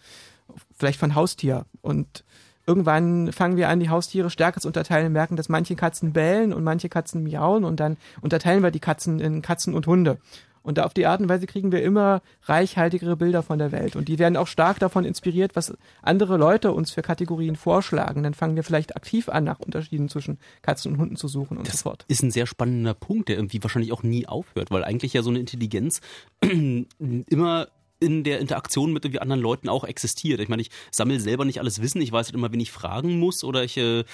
Vielleicht 0.77 0.99
von 0.99 1.15
Haustier. 1.15 1.65
Und 1.79 2.25
irgendwann 2.67 3.31
fangen 3.31 3.55
wir 3.55 3.69
an, 3.69 3.79
die 3.79 3.89
Haustiere 3.89 4.29
stärker 4.29 4.59
zu 4.59 4.67
unterteilen 4.67 5.13
merken, 5.13 5.37
dass 5.37 5.47
manche 5.47 5.77
Katzen 5.77 6.11
bellen 6.11 6.51
und 6.51 6.65
manche 6.65 6.89
Katzen 6.89 7.23
miauen. 7.23 7.63
Und 7.63 7.79
dann 7.79 7.95
unterteilen 8.19 8.61
wir 8.61 8.71
die 8.71 8.81
Katzen 8.81 9.21
in 9.21 9.41
Katzen 9.41 9.73
und 9.73 9.87
Hunde. 9.87 10.17
Und 10.63 10.77
da 10.77 10.85
auf 10.85 10.93
die 10.93 11.05
Art 11.05 11.21
und 11.21 11.29
Weise 11.29 11.47
kriegen 11.47 11.71
wir 11.71 11.81
immer 11.81 12.21
reichhaltigere 12.43 13.15
Bilder 13.15 13.43
von 13.43 13.59
der 13.59 13.71
Welt. 13.71 13.95
Und 13.95 14.07
die 14.07 14.19
werden 14.19 14.37
auch 14.37 14.47
stark 14.47 14.79
davon 14.79 15.05
inspiriert, 15.05 15.55
was 15.55 15.73
andere 16.01 16.37
Leute 16.37 16.71
uns 16.71 16.91
für 16.91 17.01
Kategorien 17.01 17.55
vorschlagen. 17.55 18.23
Dann 18.23 18.33
fangen 18.33 18.55
wir 18.55 18.63
vielleicht 18.63 18.95
aktiv 18.95 19.29
an, 19.29 19.43
nach 19.43 19.59
Unterschieden 19.59 20.09
zwischen 20.09 20.37
Katzen 20.61 20.93
und 20.93 20.99
Hunden 20.99 21.15
zu 21.15 21.27
suchen 21.27 21.57
und 21.57 21.67
so 21.67 21.77
fort. 21.77 22.05
Ist 22.07 22.23
ein 22.23 22.31
sehr 22.31 22.45
spannender 22.45 22.93
Punkt, 22.93 23.29
der 23.29 23.37
irgendwie 23.37 23.61
wahrscheinlich 23.63 23.91
auch 23.91 24.03
nie 24.03 24.27
aufhört, 24.27 24.71
weil 24.71 24.83
eigentlich 24.83 25.13
ja 25.13 25.21
so 25.21 25.29
eine 25.29 25.39
Intelligenz 25.39 26.01
immer 26.99 27.67
in 27.99 28.23
der 28.23 28.39
Interaktion 28.39 28.93
mit 28.93 29.03
irgendwie 29.03 29.19
anderen 29.19 29.41
Leuten 29.41 29.67
auch 29.67 29.83
existiert. 29.83 30.39
Ich 30.39 30.47
meine, 30.47 30.61
ich 30.61 30.69
sammle 30.89 31.19
selber 31.19 31.43
nicht 31.43 31.59
alles 31.59 31.81
Wissen. 31.81 32.01
Ich 32.01 32.11
weiß 32.11 32.27
halt 32.27 32.35
immer, 32.35 32.51
wen 32.51 32.59
ich 32.59 32.71
fragen 32.71 33.19
muss 33.19 33.43
oder 33.43 33.63
ich 33.63 33.75
äh, 33.77 34.05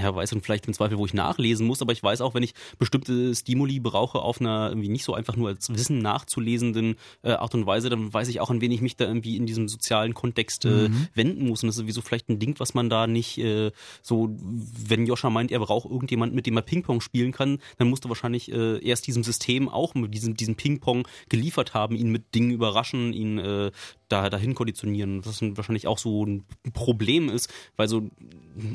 ja, 0.00 0.14
weiß 0.14 0.30
dann 0.30 0.42
vielleicht 0.42 0.66
im 0.66 0.74
Zweifel, 0.74 0.98
wo 0.98 1.06
ich 1.06 1.14
nachlesen 1.14 1.66
muss. 1.66 1.80
Aber 1.80 1.92
ich 1.92 2.02
weiß 2.02 2.20
auch, 2.20 2.34
wenn 2.34 2.42
ich 2.42 2.54
bestimmte 2.78 3.34
Stimuli 3.34 3.80
brauche 3.80 4.18
auf 4.18 4.40
einer 4.40 4.68
irgendwie 4.68 4.90
nicht 4.90 5.04
so 5.04 5.14
einfach 5.14 5.36
nur 5.36 5.48
als 5.48 5.70
Wissen 5.70 5.98
nachzulesenden 5.98 6.96
äh, 7.22 7.32
Art 7.32 7.54
und 7.54 7.64
Weise, 7.64 7.88
dann 7.88 8.12
weiß 8.12 8.28
ich 8.28 8.40
auch, 8.40 8.50
an 8.50 8.60
wen 8.60 8.72
ich 8.72 8.82
mich 8.82 8.96
da 8.96 9.06
irgendwie 9.06 9.36
in 9.36 9.46
diesem 9.46 9.68
sozialen 9.68 10.12
Kontext 10.12 10.66
äh, 10.66 10.88
mhm. 10.88 11.08
wenden 11.14 11.48
muss. 11.48 11.62
Und 11.62 11.68
das 11.68 11.76
ist 11.76 11.80
sowieso 11.80 12.02
vielleicht 12.02 12.28
ein 12.28 12.38
Ding, 12.38 12.56
was 12.58 12.74
man 12.74 12.90
da 12.90 13.06
nicht 13.06 13.38
äh, 13.38 13.72
so, 14.02 14.28
wenn 14.38 15.06
Joscha 15.06 15.30
meint, 15.30 15.50
er 15.50 15.60
braucht 15.60 15.90
irgendjemand, 15.90 16.34
mit 16.34 16.46
dem 16.46 16.56
er 16.56 16.62
Ping-Pong 16.62 17.00
spielen 17.00 17.32
kann, 17.32 17.58
dann 17.78 17.88
musst 17.88 18.04
du 18.04 18.10
wahrscheinlich 18.10 18.52
äh, 18.52 18.86
erst 18.86 19.06
diesem 19.06 19.24
System 19.24 19.68
auch 19.68 19.94
mit 19.94 20.12
diesem, 20.12 20.36
diesem 20.36 20.56
Ping-Pong 20.56 21.08
geliefert 21.30 21.72
haben, 21.72 21.96
ihn 21.96 22.10
mit 22.10 22.34
Dingen 22.34 22.50
überraschen, 22.50 23.14
ihn 23.14 23.29
äh, 23.38 23.70
da 24.08 24.30
dahin 24.30 24.54
konditionieren. 24.54 25.22
Das 25.22 25.40
wahrscheinlich 25.42 25.86
auch 25.86 25.98
so 25.98 26.24
ein 26.24 26.44
Problem 26.72 27.28
ist, 27.28 27.52
weil 27.76 27.88
so 27.88 28.08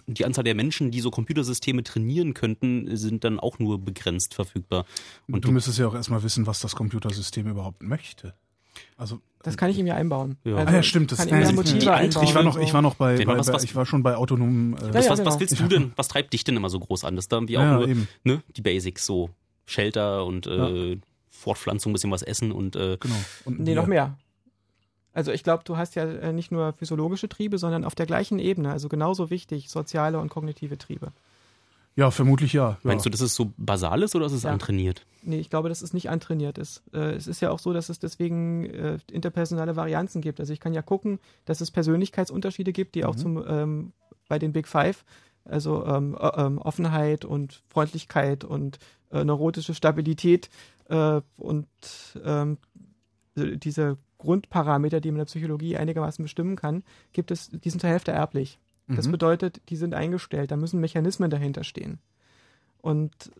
die 0.07 0.25
Anzahl 0.25 0.43
der 0.43 0.55
Menschen, 0.55 0.91
die 0.91 1.01
so 1.01 1.11
Computersysteme 1.11 1.83
trainieren 1.83 2.33
könnten, 2.33 2.95
sind 2.95 3.23
dann 3.23 3.39
auch 3.39 3.59
nur 3.59 3.79
begrenzt 3.79 4.33
verfügbar. 4.33 4.85
Und 5.27 5.43
du, 5.43 5.49
du 5.49 5.51
müsstest 5.51 5.79
ja 5.79 5.87
auch 5.87 5.95
erstmal 5.95 6.23
wissen, 6.23 6.47
was 6.47 6.59
das 6.59 6.75
Computersystem 6.75 7.47
überhaupt 7.47 7.83
möchte. 7.83 8.33
Also 8.97 9.21
das 9.43 9.57
kann 9.57 9.69
ich 9.69 9.77
ihm 9.77 9.87
ja 9.87 9.95
einbauen. 9.95 10.37
Ja, 10.43 10.55
also 10.55 10.69
ah, 10.69 10.75
ja 10.75 10.83
stimmt. 10.83 11.11
Das 11.11 11.27
kann 11.27 11.41
ja 11.41 11.51
Motive 11.51 11.93
einbauen. 11.93 12.23
Ich 12.23 12.33
war 12.33 12.43
noch, 12.43 12.57
ich 12.57 12.73
war 12.73 12.81
noch 12.81 12.95
bei, 12.95 13.23
bei, 13.23 13.35
bei 13.35 13.63
ich 13.63 13.75
war 13.75 13.85
schon 13.85 14.03
bei 14.03 14.15
autonomen. 14.15 14.75
Äh, 14.77 14.93
was, 14.93 15.09
was, 15.09 15.23
was 15.23 15.39
willst 15.39 15.59
du 15.59 15.67
denn? 15.67 15.93
Was 15.95 16.07
treibt 16.07 16.33
dich 16.33 16.43
denn 16.43 16.55
immer 16.57 16.69
so 16.69 16.79
groß 16.79 17.03
an? 17.03 17.15
Das 17.15 17.27
da 17.27 17.37
irgendwie 17.37 17.57
auch 17.57 17.61
ja, 17.61 17.75
nur 17.75 17.87
eben. 17.87 18.07
ne, 18.23 18.41
die 18.55 18.61
Basics 18.61 19.05
so 19.05 19.29
Shelter 19.65 20.25
und 20.25 20.47
äh, 20.47 20.97
Fortpflanzung, 21.29 21.93
bisschen 21.93 22.11
was 22.11 22.23
essen 22.23 22.51
und 22.51 22.75
äh, 22.75 22.97
genau. 22.99 23.15
Und 23.45 23.59
nee, 23.59 23.75
noch 23.75 23.87
mehr. 23.87 24.17
Also 25.15 25.31
ich 25.31 25.43
glaube, 25.43 25.63
du 25.63 25.77
hast 25.77 25.95
ja 25.95 26.03
äh, 26.03 26.33
nicht 26.33 26.51
nur 26.51 26.73
physiologische 26.73 27.29
Triebe, 27.29 27.57
sondern 27.57 27.85
auf 27.85 27.95
der 27.95 28.05
gleichen 28.05 28.37
Ebene, 28.37 28.71
also 28.71 28.89
genauso 28.89 29.29
wichtig, 29.29 29.69
soziale 29.69 30.19
und 30.19 30.29
kognitive 30.29 30.77
Triebe. 30.77 31.13
Ja, 31.95 32.11
vermutlich 32.11 32.51
ja. 32.51 32.71
ja. 32.71 32.77
Meinst 32.83 33.05
du, 33.05 33.09
das 33.09 33.21
ist 33.21 33.35
so 33.35 33.53
basal 33.55 34.03
ist 34.03 34.13
oder 34.13 34.25
ist 34.25 34.33
es 34.33 34.43
ja. 34.43 34.51
antrainiert? 34.51 35.05
Nee, 35.23 35.39
ich 35.39 35.49
glaube, 35.49 35.69
dass 35.69 35.81
es 35.81 35.93
nicht 35.93 36.09
antrainiert 36.09 36.57
ist. 36.57 36.83
Äh, 36.93 37.13
es 37.13 37.27
ist 37.27 37.41
ja 37.41 37.49
auch 37.49 37.59
so, 37.59 37.71
dass 37.71 37.87
es 37.87 37.97
deswegen 37.97 38.65
äh, 38.65 38.97
interpersonale 39.09 39.77
Varianzen 39.77 40.21
gibt. 40.21 40.41
Also 40.41 40.51
ich 40.51 40.59
kann 40.59 40.73
ja 40.73 40.81
gucken, 40.81 41.19
dass 41.45 41.61
es 41.61 41.71
Persönlichkeitsunterschiede 41.71 42.73
gibt, 42.73 42.95
die 42.95 43.03
mhm. 43.03 43.05
auch 43.05 43.15
zum, 43.15 43.43
ähm, 43.47 43.93
bei 44.27 44.37
den 44.37 44.51
Big 44.51 44.67
Five, 44.67 45.05
also 45.45 45.85
ähm, 45.85 46.17
ähm, 46.35 46.57
Offenheit 46.57 47.23
und 47.23 47.63
Freundlichkeit 47.69 48.43
und 48.43 48.79
äh, 49.11 49.23
neurotische 49.23 49.73
Stabilität 49.73 50.49
äh, 50.89 51.21
und 51.37 51.67
ähm, 52.21 52.57
diese 53.37 53.97
Grundparameter, 54.25 54.99
die 54.99 55.09
man 55.09 55.15
in 55.15 55.19
der 55.19 55.25
Psychologie 55.25 55.77
einigermaßen 55.77 56.23
bestimmen 56.23 56.55
kann, 56.55 56.83
gibt 57.13 57.31
es, 57.31 57.49
die 57.49 57.69
sind 57.69 57.79
zur 57.79 57.89
Hälfte 57.89 58.11
erblich. 58.11 58.59
Das 58.87 59.07
mhm. 59.07 59.13
bedeutet, 59.13 59.61
die 59.69 59.77
sind 59.77 59.93
eingestellt, 59.93 60.51
da 60.51 60.57
müssen 60.57 60.79
Mechanismen 60.79 61.29
dahinter 61.29 61.63
stehen. 61.63 61.99
Und 62.81 63.31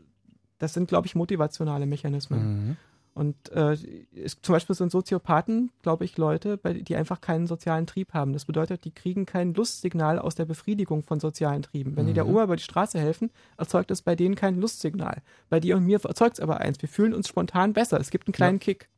das 0.58 0.74
sind, 0.74 0.88
glaube 0.88 1.08
ich, 1.08 1.16
motivationale 1.16 1.86
Mechanismen. 1.86 2.40
Mhm. 2.40 2.78
Und 3.14 3.50
äh, 3.54 3.78
es, 4.14 4.42
zum 4.42 4.54
Beispiel 4.54 4.76
sind 4.76 4.92
Soziopathen, 4.92 5.72
glaube 5.84 6.04
ich, 6.04 6.18
Leute, 6.18 6.58
bei, 6.58 6.74
die 6.74 6.98
einfach 6.98 7.22
keinen 7.22 7.48
sozialen 7.48 7.88
Trieb 7.88 8.14
haben. 8.14 8.34
Das 8.34 8.44
bedeutet, 8.44 8.84
die 8.84 8.92
kriegen 8.92 9.26
kein 9.26 9.54
Lustsignal 9.54 10.20
aus 10.20 10.36
der 10.36 10.44
Befriedigung 10.44 11.02
von 11.02 11.22
sozialen 11.22 11.62
Trieben. 11.62 11.96
Wenn 11.96 12.04
mhm. 12.04 12.08
die 12.10 12.14
der 12.14 12.28
Oma 12.28 12.44
über 12.44 12.58
die 12.58 12.64
Straße 12.64 13.00
helfen, 13.00 13.32
erzeugt 13.58 13.90
es 13.92 14.02
bei 14.02 14.16
denen 14.16 14.36
kein 14.36 14.60
Lustsignal. 14.60 15.22
Bei 15.50 15.62
dir 15.62 15.78
und 15.78 15.86
mir 15.86 16.04
erzeugt 16.04 16.40
es 16.40 16.40
aber 16.42 16.60
eins. 16.60 16.82
Wir 16.82 16.90
fühlen 16.90 17.14
uns 17.14 17.30
spontan 17.30 17.72
besser. 17.72 18.00
Es 18.02 18.10
gibt 18.10 18.28
einen 18.28 18.34
kleinen 18.34 18.58
ja. 18.58 18.66
Kick. 18.66 18.90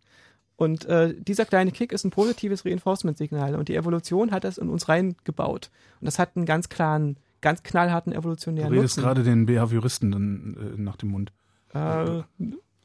Und 0.57 0.85
äh, 0.85 1.13
dieser 1.15 1.45
kleine 1.45 1.71
Kick 1.71 1.91
ist 1.93 2.03
ein 2.03 2.09
positives 2.09 2.65
Reinforcement-Signal 2.65 3.55
und 3.55 3.69
die 3.69 3.75
Evolution 3.75 4.31
hat 4.31 4.43
das 4.43 4.57
in 4.57 4.69
uns 4.69 4.89
reingebaut. 4.89 5.69
Und 6.01 6.05
das 6.05 6.17
hat 6.17 6.35
einen 6.35 6.47
ganz 6.47 6.67
klaren, 6.67 7.17
ganz 7.41 7.61
knallharten 7.61 8.11
evolutionären 8.11 8.73
Du 8.73 8.79
redest 8.79 8.97
Nutzen. 8.97 9.05
gerade 9.05 9.23
den 9.23 9.45
Behavioristen 9.45 10.11
dann 10.11 10.57
äh, 10.75 10.81
nach 10.81 10.97
dem 10.97 11.09
Mund. 11.09 11.31
Äh, 11.73 12.23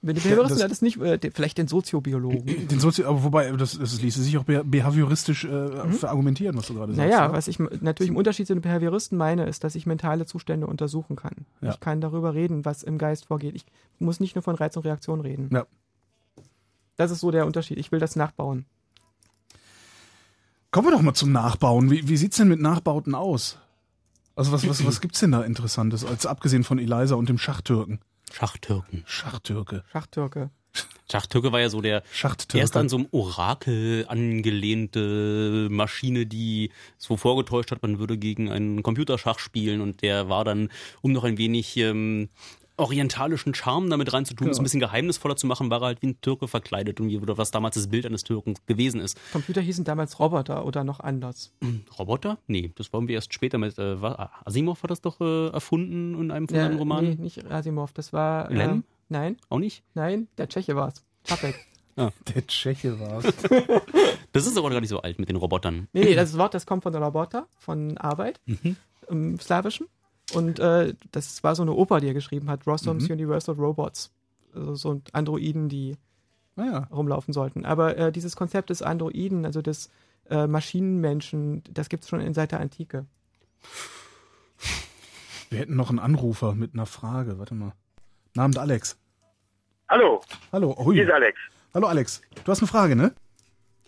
wenn 0.05 0.17
die 0.17 0.21
Behavioristen 0.21 0.59
ja, 0.59 0.69
das, 0.69 0.81
das 0.81 0.83
nicht, 0.83 1.01
äh, 1.01 1.19
vielleicht 1.33 1.57
den 1.57 1.67
Soziobiologen. 1.67 2.45
Den 2.69 2.81
Sozio, 2.81 3.09
aber 3.09 3.23
wobei, 3.23 3.51
das, 3.53 3.79
das 3.79 4.03
ließe 4.03 4.21
sich 4.21 4.37
auch 4.37 4.45
behavioristisch 4.45 5.45
äh, 5.45 5.49
mhm. 5.49 5.93
verargumentieren, 5.93 6.57
was 6.57 6.67
du 6.67 6.75
gerade 6.75 6.93
sagst. 6.93 7.09
Naja, 7.09 7.27
ja? 7.27 7.33
was 7.33 7.47
ich 7.47 7.59
natürlich 7.59 8.11
im 8.11 8.17
Unterschied 8.17 8.49
zu 8.49 8.55
den 8.55 8.63
Behavioristen 8.63 9.17
meine, 9.17 9.47
ist, 9.47 9.63
dass 9.63 9.77
ich 9.77 9.87
mentale 9.87 10.27
Zustände 10.27 10.67
untersuchen 10.67 11.15
kann. 11.15 11.47
Ja. 11.61 11.71
Ich 11.71 11.81
kann 11.81 12.01
darüber 12.01 12.35
reden, 12.35 12.65
was 12.65 12.83
im 12.83 12.99
Geist 12.99 13.27
vorgeht. 13.27 13.55
Ich 13.55 13.65
muss 14.01 14.19
nicht 14.19 14.35
nur 14.35 14.43
von 14.43 14.57
Reiz 14.57 14.77
und 14.77 14.85
Reaktion 14.85 15.21
reden. 15.21 15.49
Ja. 15.53 15.67
Das 16.97 17.11
ist 17.11 17.21
so 17.21 17.31
der 17.31 17.47
Unterschied. 17.47 17.79
Ich 17.79 17.93
will 17.93 18.01
das 18.01 18.17
nachbauen. 18.17 18.67
Kommen 20.71 20.89
wir 20.89 20.93
doch 20.93 21.03
mal 21.03 21.15
zum 21.15 21.33
Nachbauen. 21.33 21.91
Wie, 21.91 22.09
wie 22.09 22.17
sieht's 22.17 22.39
denn 22.39 22.49
mit 22.49 22.61
Nachbauten 22.61 23.15
aus? 23.15 23.59
Also 24.35 24.53
was, 24.53 24.67
was, 24.67 24.85
was 24.85 25.01
gibt's 25.03 25.21
denn 25.21 25.33
da 25.33 25.43
Interessantes, 25.43 26.05
als 26.05 26.27
abgesehen 26.27 26.65
von 26.65 26.79
Eliza 26.79 27.15
und 27.15 27.29
dem 27.29 27.39
Schachtürken? 27.39 28.01
Schachtürken. 28.33 29.05
Schachtürke. 29.07 29.85
Schachtürke. 29.93 30.51
Schachtürke 31.11 31.53
war 31.53 31.61
ja 31.61 31.69
so 31.69 31.83
der 31.83 32.03
erst 32.55 32.77
an 32.77 32.89
so 32.89 32.97
einem 32.97 33.07
Orakel 33.11 34.07
angelehnte 34.09 35.69
Maschine, 35.71 36.25
die 36.25 36.71
so 36.97 37.19
vorgetäuscht 37.19 37.71
hat, 37.71 37.83
man 37.83 37.99
würde 37.99 38.17
gegen 38.17 38.51
einen 38.51 38.83
Computerschach 38.83 39.39
spielen 39.39 39.83
und 39.83 40.01
der 40.01 40.31
war 40.31 40.45
dann, 40.45 40.71
um 41.03 41.13
noch 41.13 41.25
ein 41.25 41.37
wenig 41.37 41.77
ähm, 41.77 42.31
orientalischen 42.83 43.55
Charme 43.55 43.89
damit 43.89 44.13
reinzutun, 44.13 44.47
genau. 44.47 44.53
es 44.53 44.59
ein 44.59 44.63
bisschen 44.65 44.81
geheimnisvoller 44.81 45.37
zu 45.37 45.47
machen, 45.47 45.71
war 45.71 45.83
er 45.83 45.87
halt 45.87 46.03
wie 46.03 46.09
ein 46.09 46.21
Türke 46.21 46.49
verkleidet 46.49 47.01
und 47.01 47.09
wie, 47.09 47.19
oder 47.19 47.39
was 47.39 47.51
damals 47.51 47.77
das 47.77 47.89
Bild 47.89 48.07
eines 48.07 48.25
Türken 48.25 48.55
gewesen 48.67 49.01
ist. 49.01 49.19
Computer 49.33 49.61
hießen 49.61 49.85
damals 49.85 50.19
Roboter 50.19 50.67
oder 50.67 50.85
noch 50.85 51.01
anders? 51.01 51.53
Roboter? 51.99 52.39
Nee, 52.47 52.73
das 52.77 52.93
wollen 52.93 53.09
wir 53.09 53.15
erst 53.15 53.33
später 53.33 53.59
mit, 53.59 53.79
äh, 53.79 53.97
Asimov 54.45 54.83
hat 54.83 54.91
das 54.91 55.01
doch 55.01 55.21
äh, 55.21 55.49
erfunden 55.49 56.21
in 56.21 56.31
einem 56.31 56.49
von 56.49 56.57
ja, 56.57 56.65
seinen 56.65 56.79
Romanen? 56.79 57.11
Nee, 57.11 57.23
nicht 57.23 57.51
Asimov, 57.51 57.93
das 57.93 58.13
war... 58.13 58.51
Äh, 58.51 58.55
Lem? 58.55 58.85
Nein. 59.09 59.37
Auch 59.49 59.59
nicht? 59.59 59.83
Nein, 59.95 60.29
der 60.39 60.49
Tscheche 60.49 60.77
war's. 60.77 61.05
Čapek. 61.25 61.55
Ah. 61.95 62.11
Der 62.35 62.47
Tscheche 62.47 62.99
war's. 62.99 63.25
das 64.33 64.47
ist 64.47 64.57
aber 64.57 64.71
gar 64.71 64.81
nicht 64.81 64.89
so 64.89 65.03
alt 65.03 65.19
mit 65.19 65.29
den 65.29 65.37
Robotern. 65.37 65.89
Nee, 65.93 66.05
nee, 66.05 66.15
das 66.15 66.39
Wort, 66.39 66.55
das 66.55 66.65
kommt 66.65 66.85
von 66.85 66.93
der 66.95 67.03
Roboter, 67.03 67.47
von 67.59 67.99
Arbeit, 67.99 68.41
mhm. 68.47 68.77
im 69.11 69.39
Slawischen. 69.39 69.89
Und 70.35 70.59
äh, 70.59 70.95
das 71.11 71.43
war 71.45 71.55
so 71.55 71.63
eine 71.63 71.73
Oper, 71.73 72.01
die 72.01 72.09
er 72.09 72.15
geschrieben 72.15 72.49
hat, 72.49 72.67
Rossum's 72.67 73.09
mhm. 73.09 73.15
Universal 73.15 73.55
Robots. 73.57 74.13
Also 74.55 74.75
so 74.75 75.03
Androiden, 75.13 75.69
die 75.69 75.97
ah, 76.57 76.65
ja. 76.65 76.79
rumlaufen 76.91 77.35
sollten. 77.35 77.65
Aber 77.65 77.97
äh, 77.97 78.13
dieses 78.13 78.37
Konzept 78.37 78.71
des 78.71 78.83
Androiden, 78.83 79.45
also 79.45 79.63
des 79.63 79.91
äh, 80.31 80.47
Maschinenmenschen, 80.47 81.63
das 81.71 81.89
gibt 81.89 82.05
es 82.05 82.09
schon 82.09 82.21
in, 82.21 82.35
seit 82.35 82.53
der 82.53 82.61
Antike. 82.61 83.07
Wir 85.51 85.59
hätten 85.59 85.77
noch 85.77 85.91
einen 85.91 85.99
Anrufer 85.99 86.55
mit 86.55 86.75
einer 86.75 86.87
Frage. 86.87 87.39
Warte 87.39 87.55
mal. 87.55 87.73
Namens 88.35 88.57
Alex. 88.57 88.97
Hallo. 89.89 90.23
Hallo. 90.53 90.75
Hui. 90.79 90.95
Hier 90.95 91.05
ist 91.05 91.13
Alex. 91.13 91.39
Hallo 91.75 91.87
Alex. 91.87 92.23
Du 92.45 92.51
hast 92.51 92.61
eine 92.61 92.69
Frage, 92.69 92.97
ne? 92.97 93.13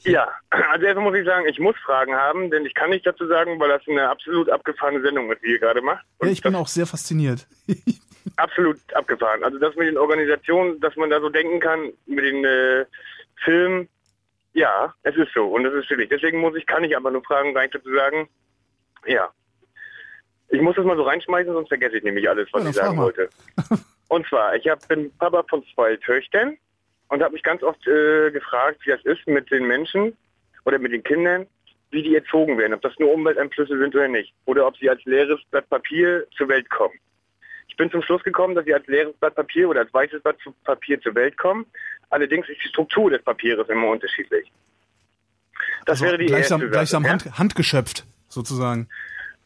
Ja, 0.05 0.29
also 0.51 0.85
erstmal 0.85 1.11
muss 1.11 1.19
ich 1.19 1.25
sagen, 1.25 1.47
ich 1.49 1.59
muss 1.59 1.77
Fragen 1.79 2.15
haben, 2.15 2.51
denn 2.51 2.67
ich 2.67 2.75
kann 2.75 2.91
nicht 2.91 3.07
dazu 3.07 3.27
sagen, 3.27 3.59
weil 3.59 3.71
das 3.71 3.83
eine 3.89 4.09
absolut 4.09 4.51
abgefahrene 4.51 5.01
Sendung 5.01 5.33
ist, 5.33 5.43
die 5.43 5.53
ihr 5.53 5.59
gerade 5.59 5.81
macht. 5.81 6.05
Und 6.19 6.29
ja, 6.29 6.33
ich 6.33 6.43
bin 6.43 6.55
auch 6.55 6.69
sehr 6.69 6.87
fasziniert. 6.87 7.47
absolut 8.37 8.79
abgefahren. 8.95 9.43
Also 9.45 9.59
das 9.59 9.75
mit 9.77 9.89
den 9.89 9.99
Organisationen, 9.99 10.81
dass 10.81 10.95
man 10.97 11.11
da 11.11 11.21
so 11.21 11.31
denken 11.31 11.61
kann, 11.61 11.93
mit 12.07 12.25
den 12.25 12.45
äh, 12.45 12.85
Filmen, 13.45 13.89
ja, 14.53 14.95
es 15.03 15.17
ist 15.17 15.33
so 15.35 15.47
und 15.47 15.65
es 15.67 15.75
ist 15.75 15.87
schwierig. 15.87 16.11
Deswegen 16.11 16.41
muss 16.41 16.55
ich, 16.55 16.67
kann 16.67 16.85
ich 16.85 16.97
aber 16.97 17.11
nur 17.11 17.25
Fragen 17.25 17.55
gar 17.55 17.63
nicht 17.63 17.75
dazu 17.75 17.93
sagen. 17.95 18.29
Ja. 19.07 19.31
Ich 20.49 20.61
muss 20.61 20.77
das 20.77 20.85
mal 20.85 20.97
so 20.97 21.03
reinschmeißen, 21.03 21.53
sonst 21.53 21.69
vergesse 21.69 21.97
ich 21.97 22.05
nämlich 22.05 22.29
alles, 22.29 22.49
was 22.53 22.63
ja, 22.65 22.71
ich 22.71 22.77
sagen 22.77 22.99
wollte. 22.99 23.29
Und 24.09 24.27
zwar, 24.29 24.55
ich 24.55 24.69
hab, 24.69 24.87
bin 24.87 25.11
Papa 25.19 25.45
von 25.49 25.65
zwei 25.75 25.97
Töchtern 25.97 26.57
und 27.09 27.23
habe 27.23 27.35
mich 27.35 27.43
ganz 27.43 27.63
oft 27.63 27.87
äh, 27.87 28.31
gefragt, 28.31 28.81
wie 28.85 28.91
das 28.91 29.05
ist 29.05 29.27
mit 29.27 29.51
den 29.51 29.67
Menschen 29.67 30.17
oder 30.65 30.79
mit 30.79 30.93
den 30.93 31.03
Kindern, 31.03 31.47
wie 31.91 32.03
die 32.03 32.15
erzogen 32.15 32.59
werden, 32.59 32.75
ob 32.75 32.83
das 32.83 32.99
nur 32.99 33.13
Umwelteinflüsse 33.13 33.79
sind 33.79 33.95
oder 33.95 34.09
nicht, 34.09 34.33
oder 34.47 34.67
ob 34.67 34.77
sie 34.77 34.91
als 34.91 35.05
leeres 35.05 35.41
Blatt 35.51 35.69
Papier 35.71 36.27
zur 36.37 36.49
Welt 36.49 36.69
kommen. 36.71 36.95
Ich 37.69 37.77
bin 37.77 37.91
zum 37.91 38.03
Schluss 38.03 38.23
gekommen, 38.23 38.55
dass 38.55 38.65
sie 38.65 38.75
als 38.75 38.87
leeres 38.87 39.17
Blatt 39.17 39.35
Papier 39.35 39.69
oder 39.69 39.81
als 39.81 39.93
weißes 39.93 40.23
Blatt 40.23 40.37
Papier 40.65 41.01
zur 41.01 41.15
Welt 41.15 41.37
kommen. 41.37 41.67
Allerdings 42.11 42.49
ist 42.49 42.63
die 42.63 42.69
Struktur 42.69 43.11
des 43.11 43.23
Papieres 43.23 43.69
immer 43.69 43.89
unterschiedlich. 43.89 44.51
Das 45.87 46.01
also 46.01 46.05
wäre 46.05 46.19
die 46.19 46.27
gleichsam, 46.27 46.61
erste 46.61 46.71
gleichsam 46.71 47.09
Hand, 47.09 47.39
handgeschöpft, 47.39 48.05
sozusagen. 48.29 48.89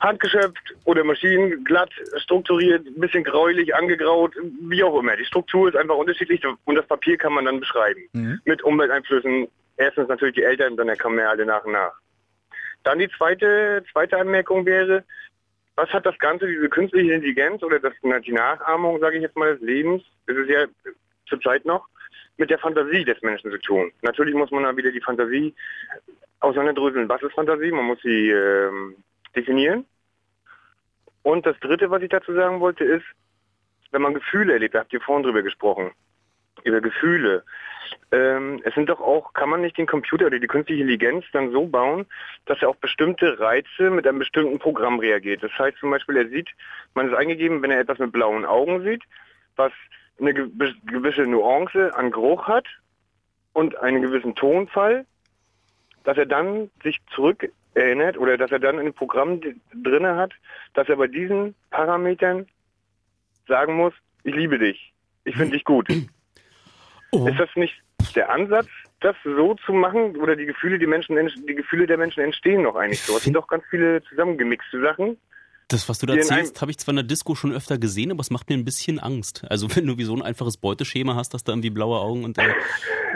Handgeschöpft 0.01 0.75
oder 0.85 1.03
Maschinen, 1.05 1.65
glatt, 1.65 1.91
strukturiert, 2.19 2.87
ein 2.87 3.01
bisschen 3.01 3.25
gräulich, 3.25 3.75
angegraut, 3.75 4.35
wie 4.61 4.83
auch 4.85 4.99
immer. 4.99 5.17
Die 5.17 5.25
Struktur 5.25 5.69
ist 5.69 5.77
einfach 5.77 5.97
unterschiedlich 5.97 6.43
und 6.65 6.75
das 6.75 6.87
Papier 6.87 7.17
kann 7.17 7.33
man 7.33 7.47
dann 7.47 7.61
beschreiben. 7.61 8.03
Mit 8.45 8.63
Umwelteinflüssen. 8.63 9.49
Erstens 9.77 10.09
natürlich 10.09 10.35
die 10.35 10.43
Eltern, 10.43 10.77
dann 10.77 10.97
kommen 10.99 11.19
ja 11.19 11.29
alle 11.29 11.47
nach 11.47 11.65
und 11.65 11.73
nach. 11.73 11.93
Dann 12.85 12.99
die 12.99 13.09
zweite, 13.17 13.85
zweite 13.93 14.19
Anmerkung 14.19 14.67
wäre, 14.67 15.05
was 15.77 15.89
hat 15.91 16.07
das 16.07 16.19
Ganze, 16.19 16.47
diese 16.47 16.69
künstliche 16.69 17.13
Intelligenz 17.13 17.63
oder 17.63 17.79
das, 17.79 17.93
die 18.03 18.33
Nachahmung, 18.33 18.99
sage 18.99 19.17
ich 19.17 19.23
jetzt 19.23 19.37
mal, 19.37 19.55
des 19.55 19.63
Lebens, 19.63 20.03
das 20.27 20.37
ist 20.37 20.49
ja 20.49 20.67
zurzeit 21.29 21.65
noch, 21.65 21.87
mit 22.37 22.51
der 22.51 22.59
Fantasie 22.59 23.05
des 23.05 23.21
Menschen 23.23 23.51
zu 23.51 23.59
tun. 23.59 23.93
Natürlich 24.03 24.35
muss 24.35 24.51
man 24.51 24.65
dann 24.65 24.77
wieder 24.77 24.91
die 24.91 25.01
Fantasie 25.01 25.55
auseinanderdröseln. 26.41 27.09
Was 27.09 27.23
ist 27.23 27.35
Fantasie? 27.35 27.71
Man 27.71 27.85
muss 27.85 28.01
sie 28.03 28.31
ähm, 28.31 28.97
definieren. 29.35 29.85
Und 31.23 31.47
das 31.47 31.59
Dritte, 31.61 31.91
was 31.91 32.03
ich 32.03 32.11
dazu 32.11 32.33
sagen 32.35 32.61
wollte, 32.61 32.85
ist, 32.85 33.05
wenn 33.91 34.03
man 34.03 34.15
Gefühle 34.15 34.53
erlebt, 34.55 34.75
da 34.75 34.81
habt 34.81 34.93
ihr 34.93 35.01
vorhin 35.01 35.25
drüber 35.25 35.43
gesprochen, 35.43 35.93
über 36.65 36.81
Gefühle. 36.81 37.45
Ähm, 38.13 38.61
es 38.65 38.75
sind 38.75 38.89
doch 38.89 39.01
auch, 39.01 39.33
kann 39.33 39.49
man 39.49 39.61
nicht 39.63 39.79
den 39.79 39.87
Computer 39.87 40.27
oder 40.27 40.39
die 40.39 40.47
künstliche 40.47 40.83
Intelligenz 40.83 41.25
dann 41.33 41.53
so 41.53 41.67
bauen, 41.67 42.07
dass 42.47 42.61
er 42.61 42.69
auf 42.69 42.79
bestimmte 42.79 43.39
Reize 43.41 43.91
mit 43.91 44.07
einem 44.07 44.19
bestimmten 44.19 44.59
Programm 44.59 44.99
reagiert. 44.99 45.43
Das 45.43 45.53
heißt 45.59 45.79
zum 45.79 45.91
Beispiel, 45.91 46.17
er 46.17 46.29
sieht, 46.29 46.49
man 46.95 47.09
ist 47.09 47.15
eingegeben, 47.15 47.63
wenn 47.63 47.71
er 47.71 47.81
etwas 47.81 47.99
mit 47.99 48.13
blauen 48.13 48.45
Augen 48.45 48.83
sieht, 48.83 49.05
was 49.57 49.73
eine 50.21 50.35
ge- 50.35 50.51
gewisse 50.85 51.23
Nuance 51.23 51.95
an 51.95 52.11
Geruch 52.11 52.47
hat 52.47 52.67
und 53.53 53.77
einen 53.77 54.03
gewissen 54.03 54.35
Tonfall, 54.35 55.07
dass 56.05 56.19
er 56.19 56.27
dann 56.27 56.71
sich 56.83 56.99
zurück 57.15 57.51
erinnert 57.79 58.19
oder 58.19 58.37
dass 58.37 58.51
er 58.51 58.59
dann 58.59 58.79
in 58.79 58.85
dem 58.87 58.95
Programm 58.95 59.41
d- 59.41 59.57
drinne 59.75 60.17
hat, 60.17 60.33
dass 60.75 60.89
er 60.89 60.97
bei 60.97 61.07
diesen 61.07 61.55
Parametern 61.71 62.47
sagen 63.47 63.75
muss, 63.75 63.95
ich 64.25 64.35
liebe 64.35 64.59
dich, 64.59 64.93
ich 65.25 65.37
finde 65.37 65.53
dich 65.57 65.65
gut. 65.65 65.89
Ist 65.91 67.39
das 67.41 67.49
nicht 67.57 67.75
der 68.15 68.31
Ansatz, 68.31 68.69
das 69.01 69.17
so 69.25 69.55
zu 69.55 69.73
machen 69.73 70.17
oder 70.17 70.37
die 70.37 70.45
Gefühle, 70.47 70.79
die 70.79 70.87
Menschen, 70.87 71.17
die 71.47 71.55
Gefühle 71.55 71.87
der 71.87 71.97
Menschen 71.97 72.23
entstehen 72.23 72.63
noch 72.63 72.77
eigentlich 72.77 73.01
so? 73.01 73.17
Es 73.17 73.25
sind 73.25 73.33
doch 73.37 73.47
ganz 73.49 73.65
viele 73.71 74.03
zusammengemixte 74.03 74.81
Sachen. 74.81 75.17
Das, 75.69 75.87
was 75.87 75.99
du 75.99 76.07
da 76.07 76.15
erzählst, 76.15 76.63
habe 76.63 76.71
ich 76.71 76.79
zwar 76.79 76.93
in 76.93 76.97
der 76.97 77.05
Disco 77.05 77.35
schon 77.35 77.53
öfter 77.53 77.77
gesehen, 77.77 78.11
aber 78.11 78.21
es 78.21 78.31
macht 78.31 78.49
mir 78.49 78.57
ein 78.57 78.65
bisschen 78.65 78.99
Angst. 78.99 79.45
Also 79.51 79.69
wenn 79.77 79.87
du 79.87 79.99
wie 79.99 80.05
so 80.05 80.15
ein 80.17 80.23
einfaches 80.23 80.57
Beuteschema 80.57 81.15
hast, 81.15 81.35
dass 81.35 81.45
da 81.45 81.53
irgendwie 81.53 81.71
blaue 81.71 81.99
Augen 81.99 82.25
und 82.25 82.39
äh, 82.39 82.55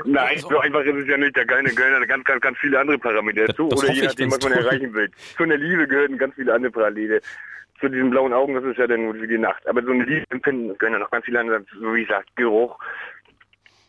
Nein, 0.05 0.39
so 0.39 0.59
einfach 0.59 0.83
ist 0.83 0.97
es 0.97 1.07
ja 1.09 1.17
nicht. 1.17 1.37
Da 1.37 1.45
gehören, 1.45 1.65
gehören 1.65 2.07
ganz, 2.07 2.25
ganz, 2.25 2.43
ganz 2.43 2.59
viele 2.59 2.79
andere 2.79 2.99
Parameter 2.99 3.47
dazu. 3.47 3.69
das 3.69 3.83
Oder 3.83 3.93
je 3.93 4.03
nachdem, 4.03 4.31
was 4.31 4.43
man 4.43 4.53
erreichen 4.53 4.93
will. 4.93 5.11
Zu 5.37 5.45
einer 5.45 5.57
Liebe 5.57 5.87
gehören 5.87 6.19
ganz 6.19 6.35
viele 6.35 6.53
andere 6.53 6.73
Parallele. 6.73 7.21
Zu 7.81 7.89
diesen 7.89 8.11
blauen 8.11 8.33
Augen, 8.33 8.55
das 8.55 8.65
ist 8.65 8.79
ja 8.79 8.87
dann 8.87 9.03
nur 9.03 9.15
wie 9.15 9.27
die 9.27 9.39
Nacht. 9.39 9.67
Aber 9.67 9.83
so 9.83 9.91
eine 9.91 10.05
Liebe 10.05 10.25
empfinden 10.31 10.77
gehören 10.77 10.95
ja 10.95 10.99
noch 10.99 11.11
ganz 11.11 11.25
viele 11.25 11.41
andere, 11.41 11.65
so 11.81 11.95
wie 11.95 12.03
gesagt, 12.03 12.35
Geruch 12.37 12.79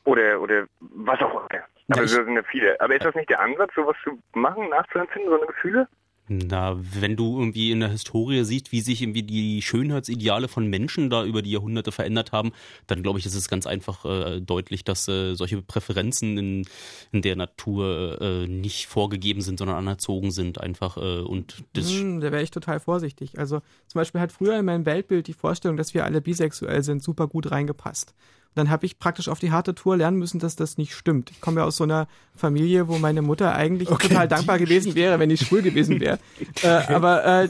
oder, 0.05 0.39
oder 0.39 0.65
was 0.79 1.19
auch 1.21 1.49
immer. 1.49 1.63
Aber 1.89 2.01
Ja, 2.01 2.07
so 2.07 2.23
sind 2.23 2.35
ja 2.35 2.43
viele. 2.43 2.79
Aber 2.79 2.95
ist 2.95 3.05
das 3.05 3.15
nicht 3.15 3.29
der 3.29 3.41
Ansatz, 3.41 3.71
sowas 3.75 3.95
zu 4.03 4.19
machen, 4.33 4.69
nachzuempfinden, 4.69 5.29
so 5.29 5.37
eine 5.37 5.47
Gefühle? 5.47 5.87
Na, 6.29 6.77
wenn 6.77 7.17
du 7.17 7.37
irgendwie 7.37 7.71
in 7.71 7.81
der 7.81 7.89
Historie 7.89 8.45
siehst, 8.45 8.71
wie 8.71 8.79
sich 8.79 9.01
irgendwie 9.01 9.23
die 9.23 9.61
Schönheitsideale 9.61 10.47
von 10.47 10.67
Menschen 10.67 11.09
da 11.09 11.25
über 11.25 11.41
die 11.41 11.51
Jahrhunderte 11.51 11.91
verändert 11.91 12.31
haben, 12.31 12.53
dann 12.87 13.03
glaube 13.03 13.19
ich, 13.19 13.25
ist 13.25 13.35
es 13.35 13.49
ganz 13.49 13.67
einfach 13.67 14.05
äh, 14.05 14.39
deutlich, 14.39 14.85
dass 14.85 15.07
äh, 15.09 15.35
solche 15.35 15.61
Präferenzen 15.61 16.37
in, 16.37 16.67
in 17.11 17.21
der 17.21 17.35
Natur 17.35 18.21
äh, 18.21 18.47
nicht 18.47 18.87
vorgegeben 18.87 19.41
sind, 19.41 19.59
sondern 19.59 19.75
anerzogen 19.75 20.31
sind 20.31 20.61
einfach. 20.61 20.95
Äh, 20.95 21.19
und 21.19 21.65
das 21.73 21.91
Hm, 21.91 22.21
da 22.21 22.31
wäre 22.31 22.41
ich 22.41 22.51
total 22.51 22.79
vorsichtig. 22.79 23.37
Also 23.37 23.59
zum 23.87 23.99
Beispiel 23.99 24.21
hat 24.21 24.31
früher 24.31 24.57
in 24.57 24.65
meinem 24.65 24.85
Weltbild 24.85 25.27
die 25.27 25.33
Vorstellung, 25.33 25.75
dass 25.75 25.93
wir 25.93 26.05
alle 26.05 26.21
bisexuell 26.21 26.83
sind, 26.83 27.03
super 27.03 27.27
gut 27.27 27.51
reingepasst. 27.51 28.13
Dann 28.55 28.69
habe 28.69 28.85
ich 28.85 28.99
praktisch 28.99 29.27
auf 29.29 29.39
die 29.39 29.51
harte 29.51 29.75
Tour 29.75 29.97
lernen 29.97 30.17
müssen, 30.17 30.39
dass 30.39 30.55
das 30.55 30.77
nicht 30.77 30.93
stimmt. 30.93 31.31
Ich 31.31 31.41
komme 31.41 31.61
ja 31.61 31.65
aus 31.65 31.77
so 31.77 31.83
einer 31.83 32.07
Familie, 32.35 32.87
wo 32.87 32.97
meine 32.97 33.21
Mutter 33.21 33.55
eigentlich 33.55 33.89
total 33.89 34.27
dankbar 34.27 34.59
gewesen 34.59 34.95
wäre, 34.95 35.19
wenn 35.19 35.29
ich 35.29 35.41
schwul 35.41 35.61
gewesen 35.61 35.99
wäre. 35.99 36.19
äh, 36.63 36.67
aber 36.67 37.43
äh, 37.43 37.49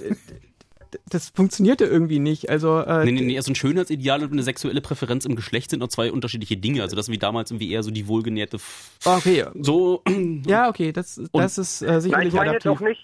das 1.09 1.29
funktionierte 1.29 1.85
irgendwie 1.85 2.19
nicht. 2.19 2.49
Also 2.49 2.79
äh, 2.79 3.05
Nee, 3.05 3.11
nee, 3.11 3.21
nee, 3.21 3.37
also 3.37 3.51
ein 3.51 3.55
Schönheitsideal 3.55 4.23
und 4.23 4.31
eine 4.31 4.43
sexuelle 4.43 4.81
Präferenz 4.81 5.25
im 5.25 5.35
Geschlecht 5.35 5.71
sind 5.71 5.79
noch 5.79 5.87
zwei 5.87 6.11
unterschiedliche 6.11 6.57
Dinge. 6.57 6.81
Also 6.81 6.95
das 6.95 7.07
ist 7.07 7.11
wie 7.11 7.17
damals 7.17 7.51
irgendwie 7.51 7.71
eher 7.71 7.83
so 7.83 7.91
die 7.91 8.07
wohlgenährte 8.07 8.57
F 8.57 8.91
okay, 9.05 9.45
so 9.59 10.03
ja, 10.45 10.69
okay, 10.69 10.91
das, 10.91 11.19
das 11.31 11.57
ist 11.57 11.81
äh, 11.81 11.87
Nein, 11.87 12.01
sicherlich 12.01 12.27
ich 12.29 12.33
meine 12.33 12.53
jetzt 12.53 12.65
adaptiv. 12.65 12.85
auch 12.85 12.89
nicht, 12.89 13.01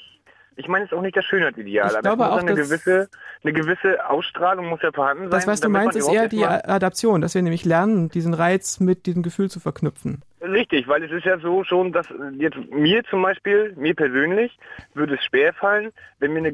ich 0.60 0.68
meine 0.68 0.84
jetzt 0.86 0.94
auch 0.94 1.02
nicht 1.02 1.16
das 1.16 1.26
Schönheitsideal, 1.26 1.88
Ich 1.88 1.94
aber 1.98 2.02
glaube 2.02 2.24
es 2.24 2.30
muss 2.30 2.38
auch, 2.38 2.46
eine 2.46 2.56
dass- 2.56 2.70
gewisse, 2.70 3.10
eine 3.44 3.54
gewisse 3.54 4.10
Ausstrahlung 4.10 4.68
muss 4.68 4.82
ja 4.82 4.92
vorhanden 4.92 5.24
sein. 5.24 5.32
Das, 5.32 5.48
was 5.48 5.62
du 5.62 5.70
meinst, 5.70 5.98
ist 5.98 6.12
eher 6.12 6.28
die 6.28 6.46
Adaption, 6.46 7.22
dass 7.22 7.34
wir 7.34 7.42
nämlich 7.42 7.66
lernen, 7.66 8.10
diesen 8.10 8.34
Reiz 8.34 8.80
mit 8.80 9.06
diesem 9.06 9.24
Gefühl 9.24 9.50
zu 9.50 9.60
verknüpfen. 9.60 10.22
Richtig, 10.42 10.88
weil 10.88 11.04
es 11.04 11.12
ist 11.12 11.26
ja 11.26 11.38
so 11.38 11.66
schon, 11.66 11.92
dass 11.92 12.08
jetzt 12.38 12.58
mir 12.72 13.04
zum 13.06 13.22
Beispiel, 13.22 13.74
mir 13.76 13.94
persönlich, 13.94 14.58
würde 14.94 15.16
es 15.16 15.24
schwer 15.26 15.54
fallen, 15.54 15.92
wenn 16.20 16.32
mir 16.32 16.40
eine, 16.40 16.54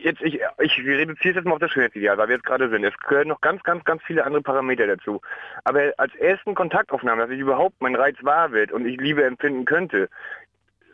jetzt 0.00 0.20
ich, 0.22 0.38
ich 0.60 0.78
reduziere 0.86 1.30
es 1.30 1.36
jetzt 1.36 1.44
mal 1.44 1.54
auf 1.54 1.58
das 1.58 1.72
Schönheitsideal, 1.72 2.16
weil 2.16 2.28
wir 2.28 2.36
jetzt 2.36 2.46
gerade 2.46 2.68
sind. 2.70 2.84
Es 2.84 2.96
gehören 3.08 3.28
noch 3.28 3.40
ganz, 3.40 3.62
ganz, 3.64 3.82
ganz 3.84 4.02
viele 4.04 4.24
andere 4.24 4.42
Parameter 4.42 4.86
dazu. 4.86 5.20
Aber 5.64 5.80
als 5.96 6.14
ersten 6.14 6.54
Kontaktaufnahme, 6.54 7.22
dass 7.22 7.30
ich 7.30 7.40
überhaupt 7.40 7.74
mein 7.80 7.96
Reiz 7.96 8.16
wahr 8.22 8.52
wird 8.52 8.70
und 8.70 8.86
ich 8.86 9.00
Liebe 9.00 9.24
empfinden 9.24 9.64
könnte, 9.64 10.08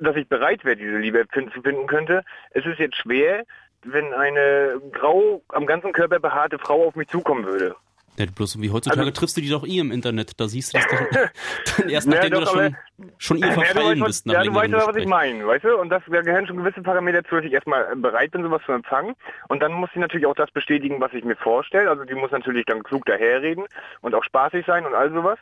dass 0.01 0.17
ich 0.17 0.29
bereit 0.29 0.65
wäre, 0.65 0.77
diese 0.77 0.97
Liebe 0.99 1.25
zu 1.33 1.61
finden 1.63 1.87
könnte, 1.87 2.23
es 2.51 2.65
ist 2.67 2.79
jetzt 2.79 2.97
schwer, 2.97 3.45
wenn 3.85 4.13
eine 4.13 4.81
grau 4.93 5.43
am 5.49 5.67
ganzen 5.67 5.93
Körper 5.93 6.19
behaarte 6.21 6.59
Frau 6.59 6.87
auf 6.87 6.97
mich 6.97 7.09
zukommen 7.09 7.45
würde. 7.47 7.75
Ja, 8.17 8.27
bloß 8.27 8.61
wie 8.61 8.71
heutzutage 8.71 9.01
Also- 9.01 9.13
triffst 9.13 9.37
du 9.37 9.41
die 9.41 9.49
doch 9.49 9.65
eh 9.67 9.79
im 9.79 9.93
Internet. 9.93 10.39
Da 10.39 10.49
siehst 10.49 10.75
du 10.75 10.79
das 10.79 10.87
doch 10.89 10.99
dann 11.79 11.89
erst 11.89 12.07
Ja, 12.09 12.15
nachdem 12.15 12.31
du 12.33 12.41
doch, 12.41 12.53
da 12.55 12.61
schon, 12.67 12.77
schon 13.17 13.37
ihr 13.39 13.47
Ja, 13.47 13.55
du 13.55 13.61
verfallen 13.63 14.01
weißt, 14.01 14.25
bist. 14.25 14.27
ja, 14.27 14.43
du 14.43 14.55
weißt 14.55 14.73
ja, 14.73 14.87
was 14.87 14.97
ich 14.97 15.07
meine, 15.07 15.47
weißt 15.47 15.65
du? 15.65 15.79
Und 15.79 15.89
das, 15.89 16.03
da 16.11 16.21
gehören 16.21 16.47
schon 16.47 16.59
gewisse 16.59 16.83
Parameter 16.83 17.23
dazu, 17.23 17.37
dass 17.37 17.45
ich 17.47 17.53
erstmal 17.53 17.97
bereit 17.97 18.33
bin, 18.33 18.43
sowas 18.43 18.61
zu 18.67 18.73
empfangen. 18.73 19.15
Und 19.49 19.63
dann 19.63 19.73
muss 19.73 19.89
sie 19.95 20.01
natürlich 20.01 20.27
auch 20.27 20.35
das 20.35 20.51
bestätigen, 20.51 21.01
was 21.01 21.15
ich 21.15 21.25
mir 21.25 21.37
vorstelle. 21.37 21.89
Also 21.89 22.05
die 22.05 22.15
muss 22.15 22.33
natürlich 22.33 22.67
dann 22.67 22.83
klug 22.83 23.07
daherreden 23.07 23.65
und 24.03 24.15
auch 24.15 24.25
spaßig 24.25 24.67
sein 24.67 24.85
und 24.85 24.95
all 24.95 25.11
sowas. 25.13 25.39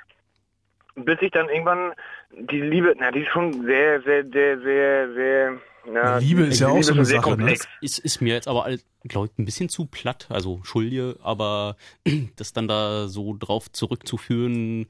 Bis 0.94 1.16
ich 1.20 1.30
dann 1.32 1.48
irgendwann 1.48 1.92
die 2.30 2.60
Liebe, 2.60 2.94
na, 2.98 3.10
die 3.10 3.20
ist 3.20 3.28
schon 3.28 3.52
sehr, 3.64 4.02
sehr, 4.02 4.24
sehr, 4.30 4.60
sehr, 4.60 5.12
sehr, 5.14 5.60
na, 5.90 6.18
Liebe 6.18 6.42
ist 6.42 6.60
ja 6.60 6.68
auch 6.68 6.82
so 6.82 6.90
schon 6.90 6.98
eine 6.98 7.06
sehr 7.06 7.20
Sache, 7.20 7.30
ne? 7.30 7.36
komplex. 7.36 7.68
Ist, 7.80 7.98
ist 7.98 8.20
mir 8.20 8.34
jetzt 8.34 8.48
aber, 8.48 8.68
glaube 9.04 9.28
ich, 9.28 9.38
ein 9.38 9.44
bisschen 9.44 9.68
zu 9.68 9.86
platt. 9.86 10.26
Also, 10.28 10.60
Schulje, 10.62 11.16
aber 11.22 11.76
das 12.36 12.52
dann 12.52 12.68
da 12.68 13.08
so 13.08 13.34
drauf 13.38 13.72
zurückzuführen, 13.72 14.86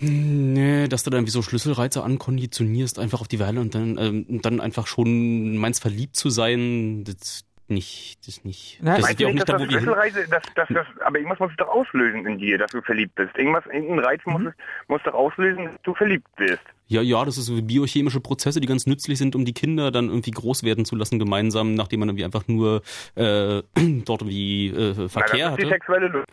nee, 0.00 0.88
dass 0.88 1.04
du 1.04 1.10
dann 1.10 1.26
wie 1.26 1.30
so 1.30 1.42
Schlüsselreize 1.42 2.02
ankonditionierst, 2.02 2.98
einfach 2.98 3.20
auf 3.20 3.28
die 3.28 3.40
Weile 3.40 3.60
und 3.60 3.74
dann, 3.74 3.96
ähm, 3.98 4.40
dann 4.42 4.60
einfach 4.60 4.86
schon 4.86 5.56
meinst, 5.56 5.80
verliebt 5.80 6.16
zu 6.16 6.28
sein, 6.28 7.04
das 7.04 7.44
nicht, 7.68 8.18
das 8.26 8.44
nicht. 8.44 8.78
Na, 8.80 8.96
das 8.96 9.10
ist 9.10 9.20
ja 9.20 9.28
auch 9.28 9.32
nicht, 9.32 9.48
dass 9.48 9.58
da, 9.58 9.60
wo 9.60 9.66
das 9.66 9.84
wir 9.84 10.26
dass, 10.28 10.42
dass, 10.54 10.68
das, 10.68 10.86
aber 11.04 11.18
irgendwas 11.18 11.40
muss 11.40 11.50
es 11.50 11.56
doch 11.56 11.68
auslösen 11.68 12.26
in 12.26 12.38
dir, 12.38 12.58
dass 12.58 12.70
du 12.70 12.80
verliebt 12.82 13.14
bist. 13.16 13.36
Irgendwas, 13.36 13.64
irgendein 13.66 13.98
Reiz 14.00 14.20
muss 14.24 14.42
es, 14.42 14.54
muss 14.88 15.00
doch 15.04 15.14
auslösen, 15.14 15.64
dass 15.64 15.82
du 15.82 15.94
verliebt 15.94 16.28
bist. 16.36 16.60
Ja, 16.88 17.02
ja, 17.02 17.24
das 17.24 17.38
ist 17.38 17.46
so 17.46 17.60
biochemische 17.60 18.20
Prozesse, 18.20 18.60
die 18.60 18.68
ganz 18.68 18.86
nützlich 18.86 19.18
sind, 19.18 19.34
um 19.34 19.44
die 19.44 19.52
Kinder 19.52 19.90
dann 19.90 20.08
irgendwie 20.08 20.30
groß 20.30 20.62
werden 20.62 20.84
zu 20.84 20.94
lassen, 20.94 21.18
gemeinsam, 21.18 21.74
nachdem 21.74 22.00
man 22.00 22.10
irgendwie 22.10 22.24
einfach 22.24 22.46
nur 22.46 22.82
äh, 23.16 23.62
dort 24.04 24.22
irgendwie 24.22 24.68
äh, 24.68 24.94
Na, 24.96 25.08
Verkehr 25.08 25.50
das 25.50 25.58
ist 25.58 25.58
die 25.58 25.64
hatte. 25.64 25.68
sexuelle 25.68 26.08
Lust. 26.08 26.28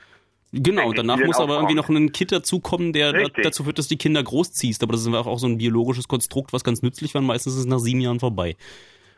Genau, 0.56 0.94
danach 0.94 1.18
muss 1.18 1.40
aber 1.40 1.56
irgendwie 1.56 1.74
noch 1.74 1.90
ein 1.90 2.12
Kit 2.12 2.32
dazukommen, 2.32 2.94
der 2.94 3.12
da, 3.12 3.24
dazu 3.42 3.64
führt, 3.64 3.80
dass 3.80 3.88
die 3.88 3.98
Kinder 3.98 4.22
großziehst. 4.22 4.84
Aber 4.84 4.92
das 4.92 5.02
ist 5.02 5.08
einfach 5.08 5.26
auch 5.26 5.40
so 5.40 5.48
ein 5.48 5.58
biologisches 5.58 6.08
Konstrukt, 6.08 6.54
was 6.54 6.64
ganz 6.64 6.84
nützlich 6.84 7.16
war. 7.16 7.24
Meistens 7.24 7.54
ist 7.54 7.62
es 7.62 7.66
nach 7.66 7.80
sieben 7.80 8.02
Jahren 8.02 8.20
vorbei. 8.20 8.56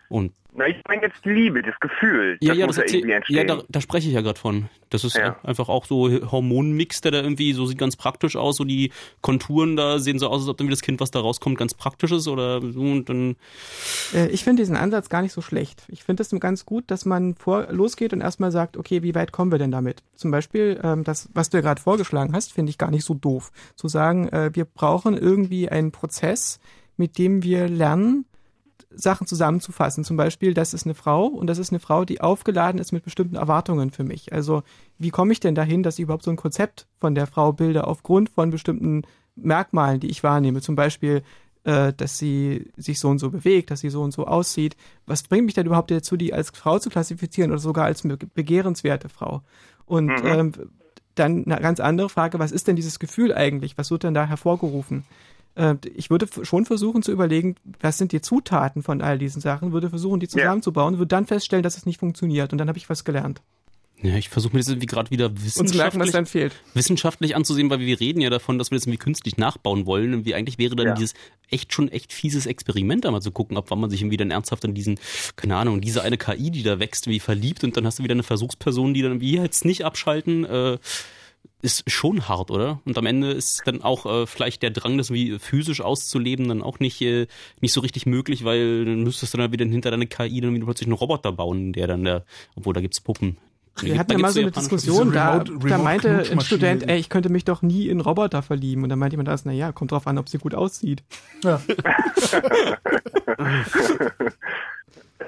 Und 0.10 0.34
Na, 0.58 0.68
ich 0.68 0.78
meine 0.88 1.02
jetzt 1.02 1.26
die 1.26 1.32
Liebe, 1.32 1.62
das 1.62 1.78
Gefühl. 1.82 2.38
ja, 2.42 2.50
das 2.50 2.58
ja, 2.58 2.66
muss 2.66 2.76
das 2.78 2.92
ja 2.92 3.00
irgendwie 3.00 3.34
ja, 3.36 3.44
da, 3.44 3.62
da 3.68 3.82
spreche 3.82 4.08
ich 4.08 4.14
ja 4.14 4.22
gerade 4.22 4.40
von. 4.40 4.70
Das 4.90 5.04
ist 5.04 5.18
Ja. 5.18 5.38
einfach 5.44 5.68
auch 5.68 5.84
so 5.86 6.10
Hormonmix, 6.32 7.02
der 7.02 7.12
da 7.12 7.22
irgendwie 7.22 7.52
so 7.52 7.66
sieht 7.66 7.78
ganz 7.78 7.98
praktisch 7.98 8.38
aus. 8.38 8.56
So 8.56 8.64
die 8.64 8.92
Konturen 9.22 9.76
da 9.76 10.00
sehen 10.00 10.18
so 10.18 10.30
aus, 10.30 10.42
als 10.44 10.48
ob 10.50 10.58
dann 10.58 10.68
wie 10.68 10.72
das 10.72 10.82
Kind, 10.82 11.02
was 11.02 11.12
da 11.12 11.20
rauskommt, 11.20 11.58
ganz 11.58 11.74
praktisch 11.74 12.12
ist 12.14 12.30
oder 12.30 12.62
so. 12.62 12.80
Und 12.80 13.10
dann 13.10 13.36
Äh, 14.14 14.28
ich 14.30 14.46
finde 14.46 14.62
diesen 14.62 14.78
Ansatz 14.78 15.10
gar 15.10 15.22
nicht 15.22 15.34
so 15.34 15.42
schlecht. 15.42 15.84
Ich 15.90 16.04
finde 16.06 16.24
es 16.24 16.30
ganz 16.40 16.66
gut, 16.66 16.86
dass 16.88 17.04
man 17.04 17.36
vor 17.36 17.68
losgeht 17.72 18.14
und 18.14 18.22
erstmal 18.22 18.52
sagt, 18.52 18.78
okay, 18.78 19.04
wie 19.04 19.14
weit 19.16 19.34
kommen 19.34 19.52
wir 19.52 19.60
denn 19.60 19.72
damit? 19.72 20.04
Zum 20.16 20.32
Beispiel, 20.32 20.80
ähm, 20.84 21.04
das, 21.04 21.28
was 21.34 21.50
du 21.50 21.58
ja 21.58 21.62
gerade 21.62 21.82
vorgeschlagen 21.82 22.34
hast, 22.34 22.54
finde 22.54 22.70
ich 22.70 22.78
gar 22.78 22.92
nicht 22.92 23.04
so 23.04 23.14
doof. 23.14 23.52
Zu 23.76 23.90
sagen, 23.90 24.30
äh, 24.30 24.52
wir 24.54 24.64
brauchen 24.66 25.18
irgendwie 25.18 25.68
einen 25.68 25.92
Prozess, 25.92 26.62
mit 26.96 27.18
dem 27.18 27.44
wir 27.44 27.68
lernen, 27.68 28.26
Sachen 28.96 29.28
zusammenzufassen. 29.28 30.04
Zum 30.04 30.18
Beispiel, 30.18 30.54
das 30.54 30.74
ist 30.74 30.86
eine 30.86 30.96
Frau 30.96 31.26
und 31.28 31.48
das 31.48 31.58
ist 31.58 31.72
eine 31.72 31.80
Frau, 31.80 32.06
die 32.06 32.22
aufgeladen 32.22 32.80
ist 32.80 32.92
mit 32.92 33.04
bestimmten 33.04 33.36
Erwartungen 33.36 33.92
für 33.92 34.04
mich. 34.04 34.34
Also, 34.34 34.64
wie 34.98 35.10
komme 35.10 35.32
ich 35.34 35.40
denn 35.40 35.56
dahin, 35.56 35.84
dass 35.84 35.96
ich 36.00 36.04
überhaupt 36.04 36.24
so 36.24 36.32
ein 36.32 36.38
Konzept 36.38 36.88
von 37.00 37.16
der 37.16 37.28
Frau 37.28 37.52
bilde 37.52 37.88
aufgrund 37.88 38.30
von 38.30 38.50
bestimmten 38.52 39.04
Merkmalen, 39.36 40.00
die 40.00 40.10
ich 40.10 40.24
wahrnehme? 40.24 40.62
Zum 40.62 40.76
Beispiel, 40.76 41.24
äh, 41.64 41.94
dass 41.94 42.18
sie 42.18 42.72
sich 42.78 43.00
so 43.00 43.10
und 43.10 43.20
so 43.20 43.32
bewegt, 43.32 43.72
dass 43.72 43.82
sie 43.82 43.90
so 43.90 44.02
und 44.02 44.12
so 44.12 44.28
aussieht. 44.28 44.76
Was 45.06 45.24
bringt 45.24 45.46
mich 45.46 45.56
denn 45.56 45.66
überhaupt 45.66 45.92
dazu, 45.92 46.16
die 46.16 46.34
als 46.34 46.52
Frau 46.52 46.80
zu 46.80 46.90
klassifizieren 46.90 47.52
oder 47.52 47.60
sogar 47.60 47.86
als 47.86 48.04
be- 48.04 48.18
begehrenswerte 48.18 49.10
Frau? 49.10 49.42
Und 49.86 50.08
Mhm. 50.08 50.26
ähm, 50.26 50.52
dann 51.16 51.46
eine 51.46 51.62
ganz 51.62 51.80
andere 51.80 52.10
Frage, 52.10 52.40
was 52.40 52.52
ist 52.52 52.68
denn 52.68 52.76
dieses 52.76 53.00
Gefühl 53.00 53.34
eigentlich? 53.34 53.78
Was 53.78 53.90
wird 53.90 54.04
denn 54.04 54.14
da 54.14 54.26
hervorgerufen? 54.26 55.06
Äh, 55.56 55.76
Ich 55.96 56.10
würde 56.10 56.28
schon 56.44 56.66
versuchen 56.66 57.02
zu 57.04 57.12
überlegen, 57.12 57.56
was 57.82 57.98
sind 57.98 58.12
die 58.12 58.22
Zutaten 58.22 58.84
von 58.84 59.02
all 59.02 59.18
diesen 59.18 59.42
Sachen, 59.42 59.72
würde 59.72 59.90
versuchen, 59.90 60.20
die 60.20 60.28
zusammenzubauen, 60.28 60.98
würde 60.98 61.08
dann 61.08 61.26
feststellen, 61.26 61.64
dass 61.64 61.78
es 61.78 61.86
nicht 61.86 62.00
funktioniert 62.00 62.52
und 62.52 62.58
dann 62.58 62.68
habe 62.68 62.78
ich 62.78 62.90
was 62.90 63.04
gelernt. 63.04 63.42
Ja, 64.04 64.18
ich 64.18 64.28
versuche 64.28 64.54
mir 64.54 64.60
das 64.60 64.68
irgendwie 64.68 64.88
gerade 64.88 65.10
wieder 65.10 65.28
zu 65.28 65.32
merken, 65.34 65.46
was 65.46 65.46
wissenschaftlich, 65.46 66.12
dann 66.12 66.26
fehlt. 66.26 66.54
wissenschaftlich 66.74 67.36
anzusehen, 67.36 67.70
weil 67.70 67.80
wir 67.80 67.98
reden 68.00 68.20
ja 68.20 68.30
davon, 68.30 68.60
dass 68.60 68.70
wir 68.70 68.78
das 68.78 68.84
irgendwie 68.86 68.98
künstlich 69.00 69.38
nachbauen 69.38 69.86
wollen. 69.86 70.14
Und 70.14 70.26
wie 70.26 70.36
eigentlich 70.36 70.58
wäre 70.58 70.76
dann 70.76 70.88
Ja. 70.88 70.94
dieses 70.96 71.14
echt 71.50 71.74
schon 71.74 71.88
echt 71.88 72.12
fieses 72.12 72.46
Experiment, 72.46 73.06
da 73.06 73.12
mal 73.12 73.22
zu 73.22 73.32
gucken, 73.32 73.56
ob 73.56 73.72
wann 73.72 73.80
man 73.80 73.90
sich 73.90 74.02
irgendwie 74.02 74.18
dann 74.18 74.32
ernsthaft 74.32 74.66
an 74.66 74.74
diesen, 74.74 75.00
keine 75.38 75.56
Ahnung, 75.56 75.80
diese 75.80 76.04
eine 76.04 76.18
KI, 76.18 76.52
die 76.52 76.62
da 76.62 76.78
wächst, 76.78 77.08
wie 77.08 77.22
verliebt 77.22 77.64
und 77.64 77.78
dann 77.78 77.86
hast 77.86 77.98
du 78.00 78.04
wieder 78.04 78.14
eine 78.14 78.24
Versuchsperson, 78.24 78.94
die 78.94 79.02
dann 79.02 79.22
wie 79.22 79.38
jetzt 79.38 79.64
nicht 79.64 79.86
abschalten, 79.86 80.44
äh, 80.44 80.78
ist 81.62 81.90
schon 81.90 82.28
hart, 82.28 82.52
oder? 82.52 82.80
Und 82.86 82.98
am 82.98 83.06
Ende 83.06 83.32
ist 83.32 83.64
dann 83.66 83.82
auch 83.82 84.06
äh, 84.06 84.26
vielleicht 84.28 84.62
der 84.64 84.72
Drang, 84.72 84.98
das 84.98 85.12
wie 85.12 85.40
physisch 85.40 85.82
auszuleben, 85.82 86.48
dann 86.48 86.62
auch 86.62 86.80
nicht, 86.80 87.02
äh, 87.02 87.28
nicht 87.62 87.74
so 87.74 87.82
richtig 87.82 88.06
möglich, 88.06 88.44
weil 88.44 88.86
dann 88.86 89.04
müsstest 89.04 89.34
du 89.34 89.38
dann 89.38 89.52
wieder 89.52 89.66
hinter 89.66 89.92
deine 89.92 90.08
KI 90.08 90.42
dann 90.42 90.54
wieder 90.54 90.66
plötzlich 90.66 90.88
einen 90.88 90.94
Roboter 90.98 91.32
bauen, 91.32 91.74
der 91.74 91.88
dann 91.88 92.04
der, 92.04 92.24
obwohl 92.56 92.74
da 92.74 92.82
gibt's 92.82 93.02
Puppen. 93.02 93.38
Wir 93.82 94.00
hatten 94.00 94.14
ja 94.14 94.18
mal 94.20 94.32
so 94.32 94.40
eine 94.40 94.52
Diskussion, 94.52 95.12
da, 95.12 95.34
Remote- 95.40 95.52
da 95.60 95.76
Remote 95.76 95.84
meinte 95.84 96.24
ein. 96.32 96.40
Student, 96.40 96.88
ey, 96.88 96.98
ich 96.98 97.10
könnte 97.10 97.28
mich 97.28 97.44
doch 97.44 97.62
nie 97.62 97.88
in 97.90 98.00
Roboter 98.00 98.42
verlieben. 98.42 98.84
Und 98.84 98.90
dann 98.90 99.00
meinte 99.00 99.16
jemand 99.16 99.28
das, 99.28 99.44
na 99.44 99.52
ja, 99.52 99.74
kommt 99.74 99.92
drauf 99.92 100.08
an, 100.08 100.18
ob 100.18 100.30
sie 100.30 100.38
gut 100.38 100.56
aussieht. 100.56 101.04
Ja. 101.44 101.62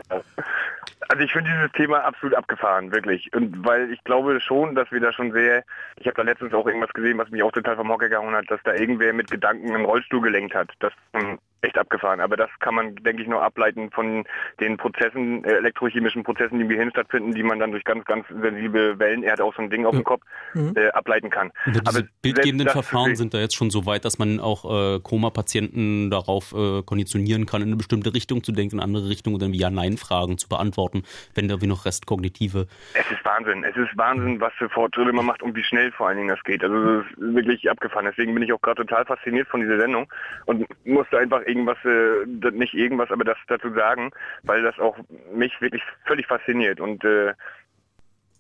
Also 1.09 1.23
ich 1.23 1.31
finde 1.31 1.49
dieses 1.51 1.71
Thema 1.71 2.03
absolut 2.03 2.35
abgefahren, 2.35 2.91
wirklich. 2.91 3.31
Und 3.33 3.65
weil 3.65 3.91
ich 3.91 4.03
glaube 4.03 4.39
schon, 4.41 4.75
dass 4.75 4.91
wir 4.91 4.99
da 4.99 5.13
schon 5.13 5.31
sehr, 5.31 5.63
ich 5.99 6.07
habe 6.07 6.17
da 6.17 6.23
letztens 6.23 6.53
auch 6.53 6.67
irgendwas 6.67 6.91
gesehen, 6.93 7.17
was 7.17 7.29
mich 7.29 7.43
auch 7.43 7.51
total 7.51 7.77
vom 7.77 7.89
Hocker 7.89 8.09
gehauen 8.09 8.35
hat, 8.35 8.49
dass 8.49 8.61
da 8.63 8.73
irgendwer 8.73 9.13
mit 9.13 9.31
Gedanken 9.31 9.73
im 9.73 9.85
Rollstuhl 9.85 10.21
gelenkt 10.21 10.53
hat. 10.53 10.69
Das 10.79 10.91
schon 11.13 11.39
echt 11.61 11.77
abgefahren. 11.77 12.19
Aber 12.19 12.37
das 12.37 12.49
kann 12.59 12.75
man, 12.75 12.95
denke 12.95 13.21
ich, 13.21 13.27
nur 13.27 13.41
ableiten 13.41 13.91
von 13.91 14.25
den 14.59 14.77
Prozessen, 14.77 15.43
äh, 15.43 15.53
elektrochemischen 15.53 16.23
Prozessen, 16.23 16.57
die 16.57 16.63
im 16.63 16.69
Gehirn 16.69 16.91
stattfinden, 16.91 17.33
die 17.33 17.43
man 17.43 17.59
dann 17.59 17.71
durch 17.71 17.83
ganz, 17.83 18.05
ganz 18.05 18.27
sensible 18.27 18.99
Wellen, 18.99 19.23
er 19.23 19.33
hat 19.33 19.41
auch 19.41 19.55
so 19.55 19.61
ein 19.61 19.69
Ding 19.69 19.85
auf 19.85 19.95
dem 19.95 20.03
Kopf, 20.03 20.21
äh, 20.55 20.89
ableiten 20.89 21.29
kann. 21.29 21.51
Diese 21.65 21.81
Aber 21.85 22.07
bildgebenden 22.21 22.69
Verfahren 22.69 23.15
sind 23.15 23.33
da 23.33 23.39
jetzt 23.39 23.55
schon 23.55 23.69
so 23.69 23.85
weit, 23.85 24.05
dass 24.05 24.19
man 24.19 24.39
auch 24.39 24.95
äh, 24.95 24.99
Koma-Patienten 24.99 26.09
darauf 26.09 26.53
äh, 26.53 26.83
konditionieren 26.83 27.45
kann, 27.45 27.61
in 27.61 27.69
eine 27.69 27.75
bestimmte 27.75 28.13
Richtung 28.13 28.43
zu 28.43 28.51
denken, 28.51 28.75
in 28.75 28.79
eine 28.79 28.85
andere 28.85 29.09
Richtung 29.09 29.33
und 29.33 29.41
dann 29.41 29.51
wie 29.51 29.57
Ja-Nein-Fragen 29.57 30.37
zu 30.37 30.49
beantworten, 30.49 31.03
wenn 31.35 31.47
da 31.47 31.61
wie 31.61 31.67
noch 31.67 31.85
restkognitive. 31.85 32.67
Es 32.93 33.11
ist 33.11 33.23
Wahnsinn. 33.25 33.63
Es 33.63 33.75
ist 33.75 33.97
Wahnsinn, 33.97 34.39
was 34.39 34.53
für 34.53 34.69
Fortschritte 34.69 35.13
man 35.13 35.25
macht 35.25 35.41
und 35.41 35.55
wie 35.55 35.63
schnell 35.63 35.91
vor 35.91 36.07
allen 36.07 36.17
Dingen 36.17 36.29
das 36.29 36.43
geht. 36.43 36.63
Also 36.63 36.99
es 36.99 37.05
ist 37.05 37.17
wirklich 37.35 37.69
abgefahren. 37.69 38.05
Deswegen 38.05 38.33
bin 38.33 38.43
ich 38.43 38.53
auch 38.53 38.61
gerade 38.61 38.85
total 38.85 39.05
fasziniert 39.05 39.47
von 39.47 39.61
dieser 39.61 39.79
Sendung 39.79 40.11
und 40.45 40.65
musste 40.85 41.17
einfach 41.17 41.41
irgendwas, 41.47 41.77
äh, 41.85 42.25
nicht 42.51 42.73
irgendwas, 42.73 43.09
aber 43.11 43.23
das 43.23 43.37
dazu 43.47 43.71
sagen, 43.73 44.11
weil 44.43 44.61
das 44.63 44.77
auch 44.79 44.97
mich 45.33 45.59
wirklich 45.61 45.81
völlig 46.05 46.27
fasziniert 46.27 46.79
und 46.79 47.03
äh, 47.03 47.29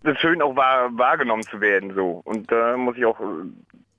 es 0.03 0.11
ist 0.13 0.21
schön 0.21 0.41
auch 0.41 0.55
wahr, 0.55 0.89
wahrgenommen 0.93 1.43
zu 1.43 1.59
werden 1.59 1.93
so. 1.95 2.21
Und 2.23 2.51
da 2.51 2.77
muss 2.77 2.95
ich 2.97 3.05
auch 3.05 3.19
äh, 3.19 3.23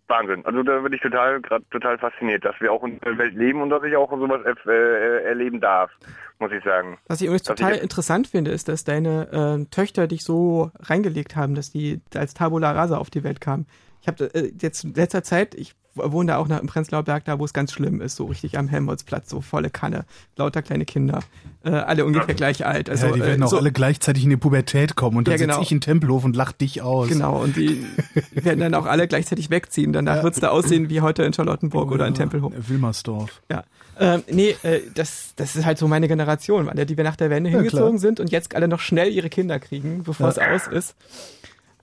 Wahnsinn. 0.07 0.45
Also 0.47 0.63
da 0.63 0.79
bin 0.79 0.93
ich 0.93 1.01
total 1.03 1.41
gerade 1.43 1.65
total 1.71 1.99
fasziniert, 1.99 2.45
dass 2.45 2.55
wir 2.61 2.73
auch 2.73 2.83
in 2.85 2.99
der 3.01 3.19
Welt 3.19 3.35
leben 3.35 3.61
und 3.61 3.69
dass 3.71 3.83
ich 3.83 3.95
auch 3.97 4.09
sowas 4.11 4.41
äh, 4.47 4.71
äh, 4.71 5.25
erleben 5.25 5.61
darf, 5.61 5.91
muss 6.39 6.53
ich 6.53 6.63
sagen. 6.65 6.99
Was 7.09 7.21
ich 7.21 7.27
übrigens 7.27 7.43
Dass 7.43 7.57
total 7.59 7.75
ich- 7.75 7.83
interessant 7.83 8.29
finde, 8.29 8.53
ist, 8.53 8.69
dass 8.69 8.85
deine 8.85 9.59
äh, 9.61 9.71
Töchter 9.75 10.07
dich 10.07 10.23
so 10.25 10.71
reingelegt 10.81 11.37
haben, 11.37 11.55
dass 11.55 11.73
die 11.73 12.01
als 12.15 12.33
Tabula 12.33 12.71
rasa 12.73 12.97
auf 12.97 13.11
die 13.11 13.25
Welt 13.25 13.41
kamen. 13.41 13.67
Ich 14.01 14.07
habe 14.09 14.33
äh, 14.35 14.53
jetzt 14.63 14.85
in 14.85 14.95
letzter 14.95 15.23
Zeit, 15.25 15.55
ich 15.57 15.75
wohne 15.99 16.33
da 16.33 16.39
auch 16.39 16.49
nach, 16.49 16.61
im 16.61 16.67
Prenzlauer 16.67 17.03
Berg, 17.03 17.25
da 17.25 17.39
wo 17.39 17.45
es 17.45 17.53
ganz 17.53 17.73
schlimm 17.73 18.01
ist, 18.01 18.17
so 18.17 18.27
richtig 18.27 18.59
am 18.59 18.69
Helmholtzplatz, 18.69 19.29
so 19.31 19.41
volle 19.41 19.71
Kanne, 19.71 20.05
lauter 20.37 20.63
kleine 20.63 20.85
Kinder, 20.85 21.21
äh, 21.65 21.71
alle 21.71 22.05
ungefähr 22.05 22.35
gleich 22.35 22.65
alt. 22.67 22.89
Also 22.91 23.07
ja, 23.07 23.13
die 23.13 23.21
werden 23.21 23.43
äh, 23.43 23.45
auch 23.45 23.51
so, 23.51 23.59
alle 23.59 23.73
gleichzeitig 23.73 24.25
in 24.25 24.31
die 24.31 24.37
Pubertät 24.37 24.97
kommen 24.97 25.17
und 25.17 25.29
dann 25.29 25.33
Ja, 25.33 25.39
genau. 25.39 25.55
sitze 25.55 25.65
ich 25.65 25.73
in 25.73 25.81
Tempelhof 25.81 26.25
und 26.25 26.37
lach 26.37 26.53
dich 26.53 26.83
aus. 26.83 27.09
Genau, 27.09 27.43
und 27.43 27.57
die 27.57 27.85
werden 28.33 28.61
dann 28.61 28.75
auch 28.75 28.87
alle 28.87 29.09
gleichzeitig 29.09 29.51
wegziehen. 29.51 29.93
Danach 29.93 30.23
wird's 30.23 30.41
da 30.41 30.49
aussehen 30.51 30.89
wie 30.89 31.01
heute 31.01 31.23
in 31.25 31.33
Charlottenburg 31.33 31.91
oder 31.91 32.07
in 32.07 32.15
Tempelhof. 32.15 32.53
Wilmersdorf. 32.69 33.43
Ja. 33.51 33.65
Ähm, 34.01 34.23
nee, 34.31 34.55
äh, 34.63 34.81
das, 34.95 35.33
das 35.37 35.57
ist 35.57 35.65
halt 35.67 35.79
so 35.79 35.89
meine 35.89 36.07
Generation, 36.07 36.69
alle, 36.69 36.87
die 36.87 36.97
wir 36.97 37.05
nach 37.05 37.17
der 37.17 37.31
Wende 37.31 37.51
Ja, 37.51 37.57
hingezogen 37.57 37.89
klar. 37.89 37.99
sind 37.99 38.21
und 38.21 38.31
jetzt 38.31 38.55
alle 38.55 38.69
noch 38.69 38.81
schnell 38.81 39.13
ihre 39.13 39.29
Kinder 39.29 39.59
kriegen, 39.59 40.05
bevor 40.05 40.29
es 40.29 40.39
aus 40.39 40.69
ist. 40.69 40.95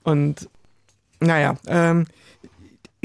Und 0.02 0.48
naja, 1.20 1.56
ähm, 1.66 2.06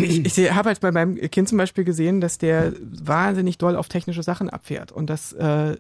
ich, 0.04 0.38
ich 0.38 0.52
habe 0.52 0.70
halt 0.70 0.80
bei 0.80 0.92
meinem 0.92 1.16
Kind 1.32 1.50
zum 1.50 1.58
Beispiel 1.58 1.84
gesehen, 1.84 2.22
dass 2.22 2.38
der 2.38 2.74
wahnsinnig 2.82 3.58
doll 3.58 3.76
auf 3.76 3.90
technische 3.90 4.24
Sachen 4.24 4.50
abfährt 4.50 4.92
und 4.92 5.10
dass 5.10 5.34
äh, 5.34 5.78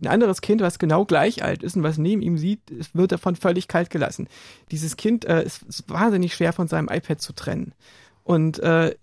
ein 0.00 0.06
anderes 0.06 0.40
Kind, 0.40 0.60
was 0.60 0.78
genau 0.78 1.04
gleich 1.04 1.44
alt 1.44 1.62
ist 1.62 1.76
und 1.76 1.82
was 1.82 1.98
neben 1.98 2.22
ihm 2.22 2.36
sieht, 2.36 2.60
wird 2.94 3.12
davon 3.12 3.36
völlig 3.36 3.68
kalt 3.68 3.90
gelassen. 3.90 4.28
Dieses 4.70 4.96
Kind 4.96 5.24
äh, 5.24 5.44
ist, 5.44 5.62
ist 5.62 5.88
wahnsinnig 5.88 6.34
schwer 6.34 6.52
von 6.52 6.68
seinem 6.68 6.88
iPad 6.88 7.20
zu 7.20 7.32
trennen. 7.32 7.74
Und 8.24 8.58
äh, 8.58 8.94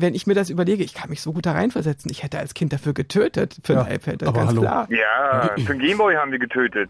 wenn 0.00 0.14
ich 0.14 0.26
mir 0.26 0.34
das 0.34 0.48
überlege, 0.48 0.84
ich 0.84 0.94
kann 0.94 1.10
mich 1.10 1.20
so 1.20 1.32
gut 1.32 1.44
da 1.44 1.52
reinversetzen. 1.52 2.10
Ich 2.10 2.22
hätte 2.22 2.38
als 2.38 2.54
Kind 2.54 2.72
dafür 2.72 2.94
getötet 2.94 3.56
für 3.64 3.72
Ja, 3.74 3.82
ein 3.82 3.96
iPad, 3.96 4.22
das 4.22 4.28
aber 4.28 4.38
ist 4.40 4.46
ganz 4.46 4.50
hallo. 4.50 4.60
klar. 4.62 4.88
Ja, 4.90 5.50
für 5.56 5.72
den 5.74 5.78
Gameboy 5.80 6.14
haben 6.14 6.30
wir 6.32 6.38
getötet. 6.38 6.88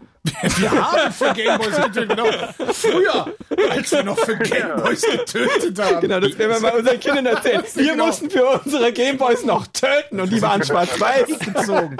Wir 0.57 0.71
haben 0.71 1.11
für 1.11 1.33
Gameboys 1.33 1.75
getötet, 1.75 2.09
genau. 2.09 2.25
Früher, 2.73 3.33
als 3.71 3.91
wir 3.91 4.03
noch 4.03 4.17
für 4.19 4.37
Gameboys 4.37 5.01
getötet 5.01 5.79
haben. 5.79 6.01
Genau, 6.01 6.19
das 6.19 6.37
werden 6.37 6.51
wir 6.53 6.59
mal 6.59 6.77
unseren 6.79 6.99
Kindern 7.01 7.25
erzählen. 7.25 7.63
Wir 7.73 7.91
Genau. 7.91 8.05
mussten 8.05 8.29
für 8.29 8.45
unsere 8.63 8.93
Gameboys 8.93 9.43
noch 9.43 9.67
töten 9.67 10.19
und 10.21 10.31
die 10.31 10.41
waren 10.41 10.63
schwarz-weiß. 10.63 11.27
gezogen. 11.39 11.97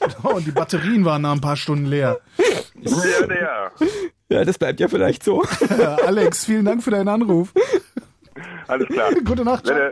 Genau, 0.00 0.36
und 0.36 0.46
die 0.46 0.52
Batterien 0.52 1.04
waren 1.04 1.22
nach 1.22 1.32
ein 1.32 1.40
paar 1.40 1.56
Stunden 1.56 1.86
leer. 1.86 2.20
Ja, 2.80 3.34
ja. 3.34 3.70
Ja, 4.28 4.44
das 4.44 4.58
bleibt 4.58 4.78
ja 4.80 4.88
vielleicht 4.88 5.22
so. 5.24 5.42
Alex, 6.06 6.44
vielen 6.44 6.64
Dank 6.64 6.82
für 6.82 6.90
deinen 6.90 7.08
Anruf. 7.08 7.52
Alles 8.68 8.88
klar. 8.88 9.10
Gute 9.24 9.44
Nacht. 9.44 9.66
ciao. 9.66 9.90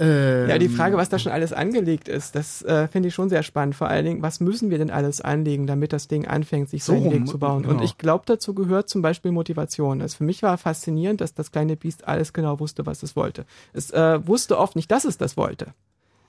Ähm, 0.00 0.48
Ja, 0.48 0.58
die 0.58 0.68
Frage, 0.68 0.96
was 0.96 1.08
da 1.08 1.18
schon 1.20 1.30
alles 1.30 1.52
angelegt 1.52 2.08
ist, 2.08 2.34
das 2.34 2.62
äh, 2.62 2.88
finde 2.88 3.08
ich 3.08 3.14
schon 3.14 3.28
sehr 3.28 3.44
spannend. 3.44 3.76
Vor 3.76 3.86
allen 3.88 4.04
Dingen, 4.04 4.22
was 4.22 4.40
müssen 4.40 4.70
wir 4.70 4.78
denn 4.78 4.90
alles 4.90 5.20
anlegen, 5.20 5.66
damit 5.68 5.92
das 5.92 6.08
Ding 6.08 6.26
anfängt, 6.26 6.68
sich 6.68 6.82
So 6.82 6.92
seinen 6.94 7.12
Weg 7.12 7.28
zu 7.28 7.38
bauen? 7.38 7.62
genau. 7.62 7.74
Und 7.76 7.84
ich 7.84 7.96
glaube, 7.96 8.24
dazu 8.26 8.54
gehört 8.54 8.88
zum 8.88 9.02
Beispiel 9.02 9.30
Motivation. 9.30 10.02
Also 10.02 10.16
für 10.16 10.24
mich 10.24 10.42
war 10.42 10.58
faszinierend, 10.58 11.20
dass 11.20 11.34
das 11.34 11.52
kleine 11.52 11.76
Biest 11.76 12.08
alles 12.08 12.32
genau 12.32 12.58
wusste, 12.58 12.86
was 12.86 13.04
es 13.04 13.14
wollte. 13.14 13.44
Es 13.72 13.92
äh, 13.92 14.26
wusste 14.26 14.58
oft 14.58 14.74
nicht, 14.74 14.90
dass 14.90 15.04
es 15.04 15.16
das 15.16 15.36
wollte. 15.36 15.66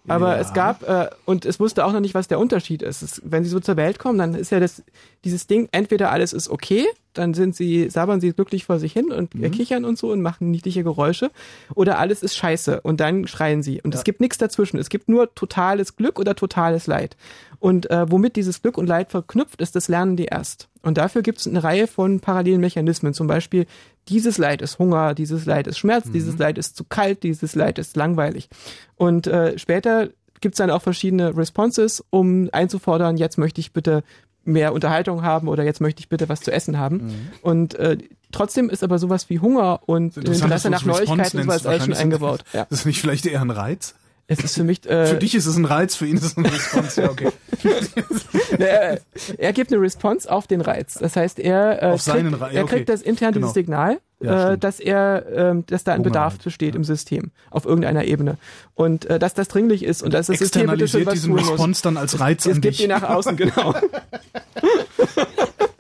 Aber 0.08 0.36
Ja. 0.36 0.42
es 0.42 0.54
gab, 0.54 0.88
äh, 0.88 1.10
und 1.26 1.46
es 1.46 1.60
wusste 1.60 1.84
auch 1.86 1.92
noch 1.94 2.00
nicht, 2.00 2.14
was 2.14 2.28
der 2.28 2.40
Unterschied 2.40 2.82
ist. 2.84 3.02
Es, 3.02 3.22
wenn 3.26 3.44
sie 3.44 3.50
so 3.50 3.60
zur 3.60 3.76
Welt 3.76 3.98
kommen, 4.00 4.20
dann 4.20 4.36
ist 4.36 4.52
ja 4.52 4.60
das, 4.60 4.84
dieses 5.24 5.48
Ding, 5.48 5.68
entweder 5.72 6.12
alles 6.12 6.32
ist 6.34 6.50
okay, 6.50 6.86
dann 7.14 7.34
sind 7.34 7.56
sie, 7.56 7.90
sabbern 7.90 8.20
sie 8.22 8.32
glücklich 8.34 8.66
vor 8.66 8.78
sich 8.78 8.94
hin 8.94 9.12
und 9.12 9.34
Mhm. 9.34 9.44
äh, 9.46 9.50
kichern 9.50 9.86
und 9.86 9.98
so 9.98 10.12
und 10.12 10.22
machen 10.22 10.52
niedliche 10.52 10.84
Geräusche, 10.84 11.32
oder 11.74 11.98
alles 11.98 12.22
ist 12.24 12.36
scheiße 12.36 12.82
und 12.82 13.00
dann 13.00 13.26
schreien 13.28 13.64
sie. 13.64 13.82
Und 13.82 13.96
es 13.96 14.04
gibt 14.04 14.20
nichts 14.22 14.38
dazwischen. 14.38 14.78
Es 14.78 14.90
gibt 14.90 15.10
nur 15.10 15.34
totales 15.34 15.96
Glück 15.96 16.20
oder 16.20 16.36
totales 16.36 16.88
Leid. 16.88 17.16
Und 17.60 17.90
äh, 17.90 18.06
womit 18.12 18.36
dieses 18.36 18.62
Glück 18.62 18.78
und 18.78 18.86
Leid 18.88 19.10
verknüpft 19.12 19.62
ist, 19.62 19.76
das 19.76 19.88
lernen 19.88 20.18
die 20.18 20.26
erst. 20.26 20.68
Und 20.86 21.00
dafür 21.00 21.24
gibt 21.24 21.40
es 21.40 21.48
eine 21.48 21.64
Reihe 21.64 21.88
von 21.88 22.20
parallelen 22.20 22.62
Mechanismen. 22.62 23.14
Zum 23.14 23.26
Beispiel, 23.26 23.66
dieses 24.08 24.38
Leid 24.38 24.62
ist 24.62 24.78
Hunger, 24.78 25.16
dieses 25.16 25.46
Leid 25.46 25.66
ist 25.66 25.80
Schmerz, 25.80 26.10
dieses 26.12 26.38
Leid 26.38 26.60
ist 26.60 26.78
zu 26.78 26.84
kalt, 26.84 27.24
dieses 27.24 27.56
Leid 27.56 27.80
ist 27.80 27.98
langweilig. 27.98 28.50
Und 28.96 29.26
äh, 29.26 29.58
später 29.58 30.10
gibt's 30.42 30.60
dann 30.60 30.70
auch 30.70 30.84
verschiedene 30.84 31.36
Responses, 31.36 32.04
um 32.12 32.50
einzufordern, 32.52 33.18
jetzt 33.18 33.40
möchte 33.40 33.62
ich 33.62 33.74
bitte 33.74 34.04
mehr 34.44 34.74
Unterhaltung 34.74 35.24
haben 35.24 35.48
oder 35.48 35.64
jetzt 35.64 35.82
möchte 35.82 36.02
ich 36.02 36.10
bitte 36.10 36.30
was 36.30 36.42
zu 36.42 36.52
essen 36.52 36.78
haben. 36.78 37.32
Und 37.42 37.74
äh, 37.76 37.98
trotzdem 38.32 38.70
ist 38.70 38.84
aber 38.84 39.00
sowas 39.00 39.28
wie 39.32 39.40
Hunger 39.40 39.80
und 39.88 40.18
Interesse 40.18 40.70
nach 40.70 40.82
es 40.82 40.86
Neuigkeiten 40.86 41.40
und 41.40 41.52
sowas 41.52 41.84
schon 41.84 41.94
eingebaut. 41.94 42.44
Ja. 42.54 42.62
Ist 42.62 42.72
das 42.72 42.86
nicht 42.86 43.02
vielleicht 43.02 43.26
eher 43.26 43.42
ein 43.42 43.50
Reiz? 43.50 43.96
Es 44.28 44.40
ist 44.40 44.56
für 44.56 44.64
mich 44.64 44.84
äh, 44.90 45.06
Für 45.06 45.16
dich 45.18 45.36
ist 45.36 45.46
es 45.46 45.56
ein 45.56 45.66
Reiz, 45.66 45.96
für 45.96 46.08
ihn 46.08 46.18
ist 46.18 46.24
es 46.24 46.36
ein 46.38 46.46
Response. 46.46 47.02
Ja, 47.02 47.12
okay. 47.12 47.30
Er, 48.58 49.00
er 49.38 49.54
gibt 49.54 49.72
eine 49.72 49.82
Response 49.82 50.32
auf 50.32 50.48
den 50.48 50.62
Reiz. 50.62 50.96
Das 50.96 51.16
heißt, 51.16 51.40
er, 51.40 51.82
äh, 51.84 51.86
Auf 51.88 52.02
seinen 52.02 52.30
kriegt, 52.30 52.42
Reiz, 52.42 52.54
ja, 52.54 52.60
er 52.60 52.66
kriegt 52.66 52.82
okay. 52.84 52.86
das 52.86 53.02
intern 53.02 53.34
Genau. 53.34 53.48
dieses 53.48 53.54
Signal, 53.54 54.00
Ja, 54.22 54.54
äh, 54.54 54.58
dass 54.58 54.80
er, 54.80 55.26
ähm, 55.34 55.66
dass 55.68 55.84
da 55.84 55.92
ein 55.94 56.00
Hunger 56.00 56.10
Bedarf 56.10 56.34
halt, 56.34 56.44
besteht 56.44 56.74
ja. 56.74 56.78
im 56.78 56.84
System 56.84 57.32
auf 57.50 57.66
irgendeiner 57.66 58.06
Ebene 58.06 58.38
und 58.76 59.06
äh, 59.06 59.20
dass 59.20 59.34
das 59.34 59.48
dringlich 59.48 59.84
ist 59.84 60.04
und 60.04 60.14
dass 60.14 60.28
das 60.28 60.40
System 60.40 60.68
bitte 60.70 60.88
schon 60.88 61.06
was 61.06 61.16
diesen 61.16 61.32
tun 61.32 61.40
muss. 61.42 61.52
Response 61.52 61.82
dann 61.84 61.98
als 61.98 62.20
Reiz 62.20 62.46
Es 62.46 62.56
an 62.56 62.62
gibt 62.62 62.76
dich. 62.76 62.84
ihn 62.84 62.90
nach 62.90 63.04
außen, 63.04 63.36
genau. 63.38 63.76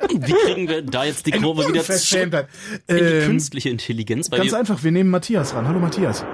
Wie 0.09 0.33
kriegen 0.33 0.67
wir 0.67 0.81
da 0.81 1.03
jetzt 1.03 1.25
die 1.27 1.31
Kurve 1.31 1.67
wieder 1.67 1.83
zurück 1.83 2.47
in 2.87 2.95
die 2.97 3.01
Ähm, 3.01 3.25
künstliche 3.25 3.69
Intelligenz? 3.69 4.31
Weil 4.31 4.39
Ganz 4.39 4.53
einfach, 4.53 4.83
wir 4.83 4.91
nehmen 4.91 5.09
Matthias 5.11 5.53
ran. 5.53 5.67
Hallo 5.67 5.79
Matthias. 5.79 6.25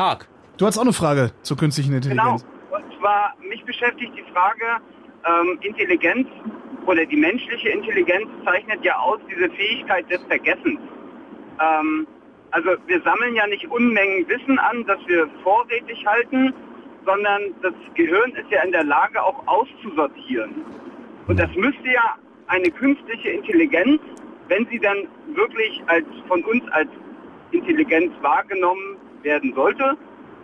Hallo. 0.00 0.14
Tag. 0.14 0.28
Du 0.56 0.64
hast 0.64 0.78
auch 0.78 0.82
eine 0.82 0.94
Frage 0.94 1.30
zur 1.42 1.58
künstlichen 1.58 1.90
Genau. 1.90 2.06
Intelligenz. 2.06 2.46
Und 2.70 2.98
zwar, 2.98 3.34
mich 3.46 3.62
beschäftigt 3.64 4.12
die 4.16 4.24
Frage, 4.32 4.80
ähm, 5.26 5.58
Intelligenz 5.60 6.26
oder 6.86 7.04
die 7.04 7.16
menschliche 7.16 7.68
Intelligenz 7.68 8.26
zeichnet 8.46 8.82
ja 8.82 8.96
aus 8.96 9.18
diese 9.30 9.50
Fähigkeit 9.50 10.10
des 10.10 10.22
Vergessens. 10.26 10.80
Ähm, 11.60 12.06
also 12.50 12.70
wir 12.86 13.02
sammeln 13.02 13.34
ja 13.34 13.46
nicht 13.46 13.70
Unmengen 13.70 14.26
Wissen 14.26 14.58
an, 14.58 14.86
das 14.86 14.98
wir 15.06 15.28
vorrätig 15.42 16.06
halten, 16.06 16.54
sondern 17.04 17.42
das 17.60 17.74
Gehirn 17.94 18.32
ist 18.32 18.50
ja 18.50 18.62
in 18.62 18.72
der 18.72 18.84
Lage 18.84 19.22
auch 19.22 19.46
auszusortieren. 19.46 20.64
Und 21.26 21.38
das 21.38 21.54
müsste 21.56 21.88
ja 21.88 22.16
eine 22.46 22.70
künstliche 22.70 23.28
Intelligenz, 23.30 24.00
wenn 24.48 24.66
sie 24.70 24.78
dann 24.78 25.08
wirklich 25.34 25.82
als 25.88 26.06
von 26.26 26.42
uns 26.44 26.62
als 26.72 26.88
Intelligenz 27.52 28.12
wahrgenommen 28.22 28.96
werden 29.22 29.52
sollte, 29.54 29.96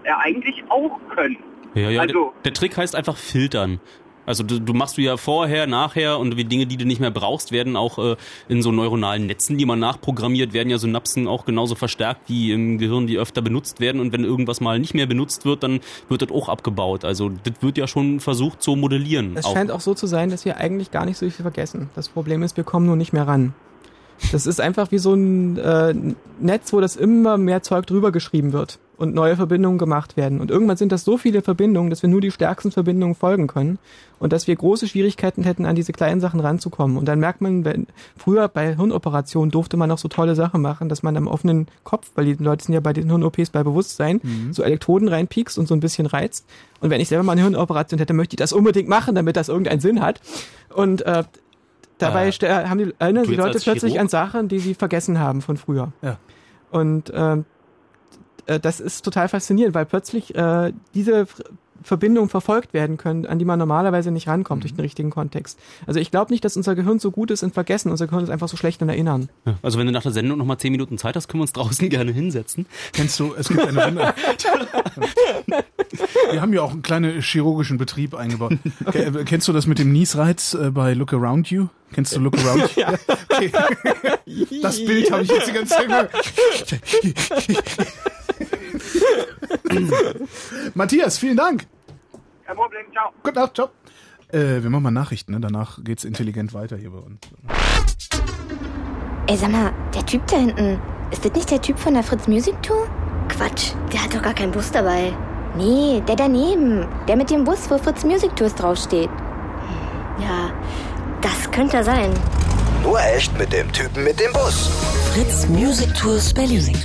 ja 0.04 0.18
eigentlich 0.18 0.62
auch 0.68 0.98
können. 1.14 1.36
Ja, 1.74 1.90
ja, 1.90 2.00
Also- 2.02 2.12
der, 2.12 2.42
der 2.44 2.52
Trick 2.54 2.76
heißt 2.76 2.94
einfach 2.94 3.16
filtern. 3.16 3.80
Also 4.26 4.42
du, 4.42 4.58
du 4.58 4.74
machst 4.74 4.98
du 4.98 5.02
ja 5.02 5.16
vorher, 5.16 5.68
nachher 5.68 6.18
und 6.18 6.36
die 6.36 6.44
Dinge, 6.44 6.66
die 6.66 6.76
du 6.76 6.84
nicht 6.84 7.00
mehr 7.00 7.12
brauchst, 7.12 7.52
werden 7.52 7.76
auch 7.76 7.98
äh, 7.98 8.16
in 8.48 8.60
so 8.60 8.72
neuronalen 8.72 9.26
Netzen, 9.26 9.56
die 9.56 9.64
man 9.64 9.78
nachprogrammiert, 9.78 10.52
werden 10.52 10.68
ja 10.68 10.78
Synapsen 10.78 11.28
auch 11.28 11.44
genauso 11.44 11.76
verstärkt, 11.76 12.22
wie 12.28 12.50
im 12.50 12.78
Gehirn, 12.78 13.06
die 13.06 13.18
öfter 13.18 13.40
benutzt 13.40 13.78
werden. 13.78 14.00
Und 14.00 14.12
wenn 14.12 14.24
irgendwas 14.24 14.60
mal 14.60 14.80
nicht 14.80 14.94
mehr 14.94 15.06
benutzt 15.06 15.44
wird, 15.44 15.62
dann 15.62 15.78
wird 16.08 16.22
das 16.22 16.32
auch 16.32 16.48
abgebaut. 16.48 17.04
Also 17.04 17.28
das 17.28 17.54
wird 17.60 17.78
ja 17.78 17.86
schon 17.86 18.18
versucht 18.18 18.62
zu 18.62 18.74
modellieren. 18.74 19.36
Es 19.36 19.48
scheint 19.48 19.70
auch 19.70 19.80
so 19.80 19.94
zu 19.94 20.08
sein, 20.08 20.30
dass 20.30 20.44
wir 20.44 20.56
eigentlich 20.56 20.90
gar 20.90 21.06
nicht 21.06 21.18
so 21.18 21.30
viel 21.30 21.42
vergessen. 21.44 21.88
Das 21.94 22.08
Problem 22.08 22.42
ist, 22.42 22.56
wir 22.56 22.64
kommen 22.64 22.86
nur 22.86 22.96
nicht 22.96 23.12
mehr 23.12 23.28
ran. 23.28 23.54
Das 24.32 24.46
ist 24.46 24.60
einfach 24.60 24.90
wie 24.90 24.98
so 24.98 25.14
ein 25.14 25.58
äh, 25.58 25.94
Netz, 26.40 26.72
wo 26.72 26.80
das 26.80 26.96
immer 26.96 27.38
mehr 27.38 27.62
Zeug 27.62 27.86
drüber 27.86 28.12
geschrieben 28.12 28.52
wird 28.52 28.78
und 28.96 29.14
neue 29.14 29.36
Verbindungen 29.36 29.78
gemacht 29.78 30.16
werden. 30.16 30.40
Und 30.40 30.50
irgendwann 30.50 30.76
sind 30.76 30.90
das 30.90 31.04
so 31.04 31.18
viele 31.18 31.42
Verbindungen, 31.42 31.90
dass 31.90 32.02
wir 32.02 32.08
nur 32.08 32.20
die 32.20 32.30
stärksten 32.30 32.70
Verbindungen 32.70 33.14
folgen 33.14 33.46
können 33.46 33.78
und 34.18 34.32
dass 34.32 34.46
wir 34.46 34.56
große 34.56 34.88
Schwierigkeiten 34.88 35.42
hätten, 35.42 35.66
an 35.66 35.76
diese 35.76 35.92
kleinen 35.92 36.20
Sachen 36.20 36.40
ranzukommen. 36.40 36.96
Und 36.96 37.06
dann 37.06 37.20
merkt 37.20 37.42
man, 37.42 37.64
wenn 37.64 37.86
früher 38.16 38.48
bei 38.48 38.74
Hirnoperationen 38.74 39.50
durfte 39.50 39.76
man 39.76 39.88
noch 39.88 39.98
so 39.98 40.08
tolle 40.08 40.34
Sachen 40.34 40.62
machen, 40.62 40.88
dass 40.88 41.02
man 41.02 41.16
am 41.16 41.26
offenen 41.26 41.66
Kopf, 41.84 42.10
weil 42.14 42.24
die 42.24 42.42
Leute 42.42 42.64
sind 42.64 42.74
ja 42.74 42.80
bei 42.80 42.94
den 42.94 43.08
Hirn-OPs 43.08 43.50
bei 43.50 43.62
Bewusstsein, 43.62 44.20
so 44.52 44.62
Elektroden 44.62 45.08
reinpiekst 45.08 45.58
und 45.58 45.68
so 45.68 45.74
ein 45.74 45.80
bisschen 45.80 46.06
reizt. 46.06 46.46
Und 46.80 46.88
wenn 46.90 47.00
ich 47.00 47.08
selber 47.08 47.24
mal 47.24 47.32
eine 47.32 47.42
Hirnoperation 47.42 47.98
hätte, 47.98 48.14
möchte 48.14 48.34
ich 48.34 48.38
das 48.38 48.52
unbedingt 48.52 48.88
machen, 48.88 49.14
damit 49.14 49.36
das 49.36 49.48
irgendeinen 49.48 49.80
Sinn 49.80 50.00
hat. 50.00 50.20
Und 50.74 51.02
äh, 51.02 51.24
dabei 51.98 52.28
Äh, 52.28 52.32
sta- 52.32 52.68
haben 52.68 52.78
die, 52.78 52.94
erinnern 52.98 53.24
die 53.24 53.34
Leute 53.36 53.58
plötzlich 53.60 53.92
Chirurg? 53.92 54.00
an 54.00 54.08
Sachen, 54.08 54.48
die 54.48 54.58
sie 54.58 54.74
vergessen 54.74 55.18
haben 55.18 55.42
von 55.42 55.56
früher. 55.56 55.92
Ja. 56.02 56.18
Und 56.70 57.12
ähm, 57.14 57.44
äh, 58.46 58.58
das 58.60 58.80
ist 58.80 59.04
total 59.04 59.28
faszinierend, 59.28 59.74
weil 59.74 59.86
plötzlich 59.86 60.34
äh, 60.34 60.72
diese 60.94 61.26
Verbindungen 61.86 62.28
verfolgt 62.28 62.74
werden 62.74 62.96
können, 62.96 63.26
an 63.26 63.38
die 63.38 63.44
man 63.44 63.58
normalerweise 63.58 64.10
nicht 64.10 64.28
rankommt 64.28 64.64
durch 64.64 64.74
den 64.74 64.80
richtigen 64.80 65.10
Kontext. 65.10 65.58
Also 65.86 66.00
ich 66.00 66.10
glaube 66.10 66.32
nicht, 66.32 66.44
dass 66.44 66.56
unser 66.56 66.74
Gehirn 66.74 66.98
so 66.98 67.10
gut 67.10 67.30
ist 67.30 67.42
in 67.42 67.52
Vergessen. 67.52 67.90
Unser 67.90 68.06
Gehirn 68.08 68.24
ist 68.24 68.30
einfach 68.30 68.48
so 68.48 68.56
schlecht 68.56 68.82
in 68.82 68.88
Erinnern. 68.88 69.28
Ja, 69.46 69.54
Also 69.62 69.78
wenn 69.78 69.86
du 69.86 69.92
nach 69.92 70.02
der 70.02 70.12
Sendung 70.12 70.38
noch 70.38 70.44
mal 70.44 70.58
zehn 70.58 70.72
Minuten 70.72 70.98
Zeit 70.98 71.16
hast, 71.16 71.28
können 71.28 71.40
wir 71.40 71.44
uns 71.44 71.52
draußen 71.52 71.88
gerne 71.88 72.12
hinsetzen. 72.12 72.66
Kennst 72.92 73.18
du, 73.20 73.34
es 73.38 73.48
gibt 73.48 73.60
eine 73.60 73.84
Wunder. 73.86 74.14
Wir 76.32 76.40
haben 76.42 76.52
ja 76.52 76.62
auch 76.62 76.72
einen 76.72 76.82
kleinen 76.82 77.20
chirurgischen 77.22 77.78
Betrieb 77.78 78.14
eingebaut. 78.14 78.54
Ke- 78.90 79.04
äh, 79.06 79.24
Kennst 79.24 79.46
du 79.48 79.52
das 79.52 79.66
mit 79.66 79.78
dem 79.78 79.92
Niesreiz 79.92 80.54
äh, 80.54 80.70
bei 80.70 80.92
Look 80.94 81.12
Around 81.12 81.50
You? 81.50 81.68
Kennst 81.92 82.16
du 82.16 82.20
Look 82.20 82.36
Around 82.38 82.74
You? 82.76 82.82
Ja. 82.82 82.94
Okay. 83.30 83.52
Das 84.60 84.84
Bild 84.84 85.10
habe 85.12 85.22
ich 85.22 85.30
jetzt 85.30 85.46
die 85.48 85.52
ganze 85.52 85.74
Zeit. 85.74 85.88
Matthias, 90.74 91.18
vielen 91.18 91.36
Dank. 91.36 91.66
Kein 92.46 92.56
Problem, 92.56 92.86
ciao. 92.92 93.10
Gute 93.22 93.38
Nacht, 93.40 93.54
ciao. 93.56 93.68
Äh, 94.32 94.62
wir 94.62 94.70
machen 94.70 94.82
mal 94.84 94.90
Nachrichten, 94.90 95.32
ne? 95.32 95.40
danach 95.40 95.78
geht's 95.84 96.04
intelligent 96.04 96.52
weiter 96.54 96.76
hier 96.76 96.90
bei 96.90 96.98
uns. 96.98 97.18
Ey, 99.28 99.36
sag 99.36 99.50
mal, 99.50 99.72
der 99.94 100.04
Typ 100.06 100.26
da 100.28 100.36
hinten, 100.36 100.80
ist 101.10 101.24
das 101.24 101.32
nicht 101.32 101.50
der 101.50 101.60
Typ 101.60 101.78
von 101.78 101.94
der 101.94 102.02
Fritz 102.02 102.26
Music 102.28 102.60
Tour? 102.62 102.86
Quatsch, 103.28 103.72
der 103.92 104.04
hat 104.04 104.14
doch 104.14 104.22
gar 104.22 104.34
keinen 104.34 104.52
Bus 104.52 104.70
dabei. 104.70 105.12
Nee, 105.56 106.02
der 106.06 106.16
daneben. 106.16 106.86
Der 107.08 107.16
mit 107.16 107.30
dem 107.30 107.44
Bus, 107.44 107.68
wo 107.70 107.78
Fritz 107.78 108.04
Music 108.04 108.34
Tours 108.36 108.54
draufsteht. 108.54 109.08
Hm, 109.08 110.22
Ja, 110.22 110.50
das 111.22 111.50
könnte 111.50 111.78
er 111.78 111.84
sein. 111.84 112.12
Nur 112.82 113.00
echt 113.00 113.36
mit 113.38 113.52
dem 113.52 113.72
Typen 113.72 114.04
mit 114.04 114.20
dem 114.20 114.32
Bus. 114.32 114.68
Fritz 115.12 115.46
Music 115.48 115.92
Tours 115.94 116.32
Berlin. 116.32 116.76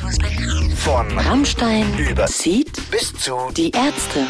Von 0.77 1.05
Rammstein, 1.19 1.85
Über- 1.97 2.27
Seed, 2.27 2.71
bis 2.89 3.13
zu 3.13 3.37
Die 3.55 3.69
Ärzte, 3.71 4.25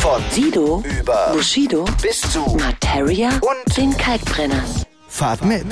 von 0.00 0.22
Sido, 0.30 0.82
über 1.00 1.30
Bushido, 1.32 1.84
bis 2.02 2.20
zu 2.20 2.40
Materia 2.58 3.30
Und- 3.40 3.76
den 3.76 3.96
Kalkbrenners. 3.96 4.84
Fahrt 5.08 5.42
mit 5.44 5.64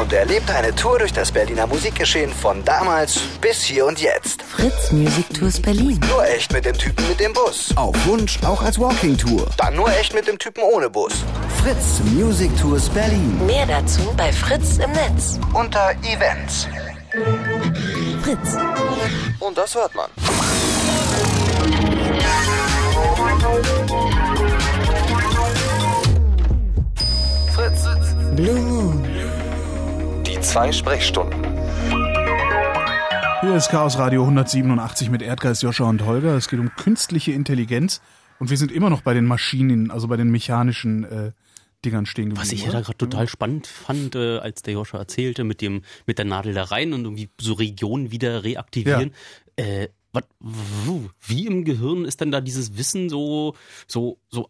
und 0.00 0.12
erlebt 0.12 0.48
eine 0.50 0.72
Tour 0.74 0.98
durch 1.00 1.12
das 1.12 1.32
Berliner 1.32 1.66
Musikgeschehen 1.66 2.32
von 2.32 2.64
damals 2.64 3.18
bis 3.40 3.60
hier 3.62 3.84
und 3.86 4.00
jetzt. 4.00 4.42
Fritz 4.42 4.92
Music 4.92 5.28
Tours 5.34 5.60
Berlin. 5.60 5.98
Nur 6.08 6.24
echt 6.24 6.52
mit 6.52 6.64
dem 6.64 6.78
Typen 6.78 7.08
mit 7.08 7.18
dem 7.18 7.32
Bus. 7.32 7.70
Auf 7.74 7.96
Wunsch 8.06 8.38
auch 8.44 8.62
als 8.62 8.78
Walking 8.78 9.18
Tour. 9.18 9.46
Dann 9.56 9.74
nur 9.74 9.88
echt 9.96 10.14
mit 10.14 10.28
dem 10.28 10.38
Typen 10.38 10.62
ohne 10.62 10.88
Bus. 10.88 11.12
Fritz 11.62 12.00
Music 12.12 12.50
Tours 12.60 12.88
Berlin. 12.90 13.44
Mehr 13.44 13.66
dazu 13.66 14.00
bei 14.16 14.32
Fritz 14.32 14.78
im 14.78 14.92
Netz. 14.92 15.40
Unter 15.52 15.90
Events. 16.04 16.68
Fritz. 18.22 18.56
Und 19.40 19.58
das 19.58 19.74
hört 19.74 19.94
man. 19.96 20.10
Fritz. 27.52 27.86
Blue 28.36 28.60
Moon. 28.60 29.04
Die 30.24 30.40
zwei 30.40 30.70
Sprechstunden. 30.70 31.42
Hier 33.40 33.56
ist 33.56 33.68
Chaos 33.70 33.98
Radio 33.98 34.22
187 34.22 35.10
mit 35.10 35.22
Erdgeist, 35.22 35.64
Joscha 35.64 35.88
und 35.88 36.04
Holger. 36.06 36.36
Es 36.36 36.48
geht 36.48 36.60
um 36.60 36.70
künstliche 36.76 37.32
Intelligenz 37.32 38.00
und 38.38 38.50
wir 38.50 38.56
sind 38.56 38.70
immer 38.70 38.90
noch 38.90 39.02
bei 39.02 39.12
den 39.12 39.24
Maschinen, 39.24 39.90
also 39.90 40.06
bei 40.06 40.16
den 40.16 40.30
mechanischen 40.30 41.02
äh, 41.02 41.32
Dingern 41.84 42.06
stehen 42.06 42.26
geblieben. 42.26 42.40
Was 42.40 42.52
ich 42.52 42.64
ja 42.64 42.70
da 42.70 42.80
gerade 42.80 42.98
total 42.98 43.26
spannend 43.26 43.66
fand, 43.66 44.14
äh, 44.14 44.38
als 44.38 44.62
der 44.62 44.74
Joscha 44.74 44.98
erzählte, 44.98 45.42
mit 45.42 45.60
dem 45.60 45.82
mit 46.06 46.18
der 46.18 46.26
Nadel 46.26 46.54
da 46.54 46.62
rein 46.62 46.92
und 46.92 47.04
irgendwie 47.04 47.28
so 47.40 47.54
Regionen 47.54 48.12
wieder 48.12 48.44
reaktivieren. 48.44 49.12
Äh, 49.56 49.88
wat, 50.12 50.26
w- 50.40 51.08
wie 51.26 51.46
im 51.46 51.64
Gehirn 51.64 52.04
ist 52.04 52.20
denn 52.20 52.30
da 52.30 52.40
dieses 52.40 52.76
Wissen 52.76 53.08
so 53.08 53.54
so 53.86 54.18
so 54.28 54.48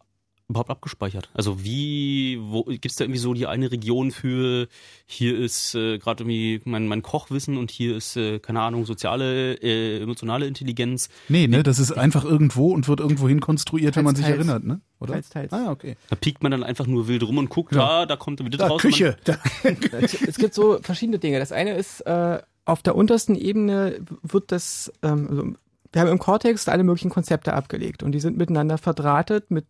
überhaupt 0.49 0.71
abgespeichert? 0.71 1.31
Also 1.33 1.65
wie 1.65 2.39
wo 2.43 2.65
gibt's 2.65 2.97
da 2.97 3.05
irgendwie 3.05 3.21
so 3.21 3.33
die 3.33 3.47
eine 3.47 3.71
Region 3.73 4.11
für 4.11 4.67
hier 5.07 5.39
ist 5.39 5.75
äh, 5.75 5.99
gerade 5.99 6.25
irgendwie 6.25 6.61
mein 6.65 6.89
mein 6.89 7.01
Kochwissen 7.01 7.57
und 7.57 7.71
hier 7.71 7.97
ist 7.97 8.17
äh, 8.17 8.39
keine 8.39 8.61
Ahnung 8.61 8.85
soziale 8.85 9.55
äh, 9.63 10.03
emotionale 10.03 10.47
Intelligenz. 10.47 11.09
Nee, 11.29 11.47
ne, 11.47 11.63
das 11.63 11.79
ist 11.79 11.93
einfach 11.93 12.25
irgendwo 12.25 12.73
und 12.73 12.87
wird 12.89 13.01
irgendwo 13.01 13.29
hin 13.29 13.41
konstruiert, 13.41 13.97
wenn 13.97 14.05
man 14.05 14.15
sich 14.17 14.27
Teils, 14.27 14.37
erinnert, 14.39 14.65
ne? 14.65 14.81
Oder? 15.01 15.15
Teils, 15.15 15.31
teils. 15.31 15.53
Ah, 15.53 15.71
okay. 15.71 15.97
Da 16.11 16.17
piekt 16.17 16.43
man 16.43 16.53
dann 16.53 16.65
einfach 16.65 16.87
nur 16.87 17.09
wild 17.09 17.23
rum 17.23 17.39
und 17.39 17.49
guckt, 17.49 17.73
Ja. 17.73 18.01
da 18.01 18.07
da 18.07 18.17
kommt 18.17 18.45
wieder 18.45 18.59
Da, 18.59 18.67
raus. 18.67 18.83
Küche. 18.83 19.17
Da. 19.25 19.39
es, 19.63 20.21
es 20.29 20.37
gibt 20.37 20.53
so 20.55 20.79
verschiedene 20.83 21.19
Dinge. 21.19 21.39
Das 21.39 21.53
eine 21.53 21.77
ist, 21.77 22.01
äh, 22.03 22.41
auf 22.65 22.83
der 22.83 22.95
untersten 22.95 23.35
Ebene 23.35 24.01
wird 24.23 24.53
das, 24.53 24.93
ähm, 25.03 25.27
also 25.29 25.53
wir 25.93 26.01
haben 26.01 26.09
im 26.09 26.19
Cortex 26.19 26.69
alle 26.69 26.85
möglichen 26.85 27.11
Konzepte 27.11 27.53
abgelegt 27.55 28.03
und 28.03 28.13
die 28.13 28.21
sind 28.21 28.39
miteinander 28.39 28.79
verdrahtet 28.79 29.51
mit 29.51 29.67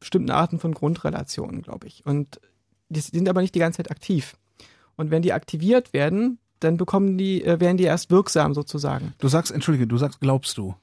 bestimmten 0.00 0.30
Arten 0.30 0.58
von 0.58 0.72
Grundrelationen, 0.72 1.62
glaube 1.62 1.86
ich. 1.86 2.04
Und 2.06 2.40
die 2.88 3.00
sind 3.00 3.28
aber 3.28 3.40
nicht 3.40 3.54
die 3.54 3.58
ganze 3.60 3.78
Zeit 3.78 3.90
aktiv. 3.90 4.36
Und 4.96 5.10
wenn 5.10 5.22
die 5.22 5.32
aktiviert 5.32 5.92
werden, 5.92 6.38
dann 6.60 6.76
bekommen 6.76 7.18
die, 7.18 7.44
äh, 7.44 7.60
werden 7.60 7.76
die 7.76 7.84
erst 7.84 8.10
wirksam 8.10 8.54
sozusagen. 8.54 9.14
Du 9.18 9.28
sagst, 9.28 9.52
entschuldige, 9.52 9.86
du 9.86 9.98
sagst, 9.98 10.20
glaubst 10.20 10.56
du. 10.56 10.74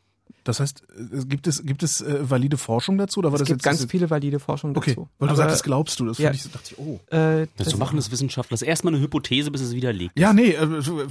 Das 0.44 0.60
heißt, 0.60 0.84
äh, 1.14 1.26
gibt 1.26 1.48
es, 1.48 1.64
gibt 1.66 1.84
es 1.84 2.02
äh, 2.02 2.30
valide 2.30 2.58
Forschung 2.58 2.98
dazu? 2.98 3.20
Oder 3.20 3.30
war 3.32 3.36
es 3.36 3.40
das 3.42 3.48
gibt 3.48 3.60
jetzt, 3.62 3.64
ganz 3.64 3.82
das- 3.82 3.90
viele 3.90 4.10
valide 4.10 4.40
Forschung 4.40 4.76
Okay, 4.76 4.92
dazu. 4.92 5.08
weil 5.20 5.28
du 5.28 5.34
Aber, 5.34 5.36
sagtest, 5.38 5.64
glaubst 5.64 6.00
du. 6.00 6.06
Das 6.06 6.18
ja. 6.18 6.30
fand 6.30 6.36
ich, 6.46 6.52
dachte 6.52 6.70
ich, 6.72 6.78
oh. 6.80 7.00
Äh, 7.16 7.48
Das 7.58 7.70
so 7.70 7.78
machen 7.78 7.96
das 7.96 8.12
Wissenschaftler. 8.12 8.54
Das 8.56 8.62
ist 8.62 8.68
erstmal 8.68 8.94
eine 8.94 9.02
Hypothese, 9.04 9.52
bis 9.52 9.62
es 9.62 9.74
widerlegt. 9.74 10.18
Ja, 10.20 10.34
nee, 10.34 10.52
äh, 10.52 10.82
so, 10.82 11.02
äh, 11.02 11.06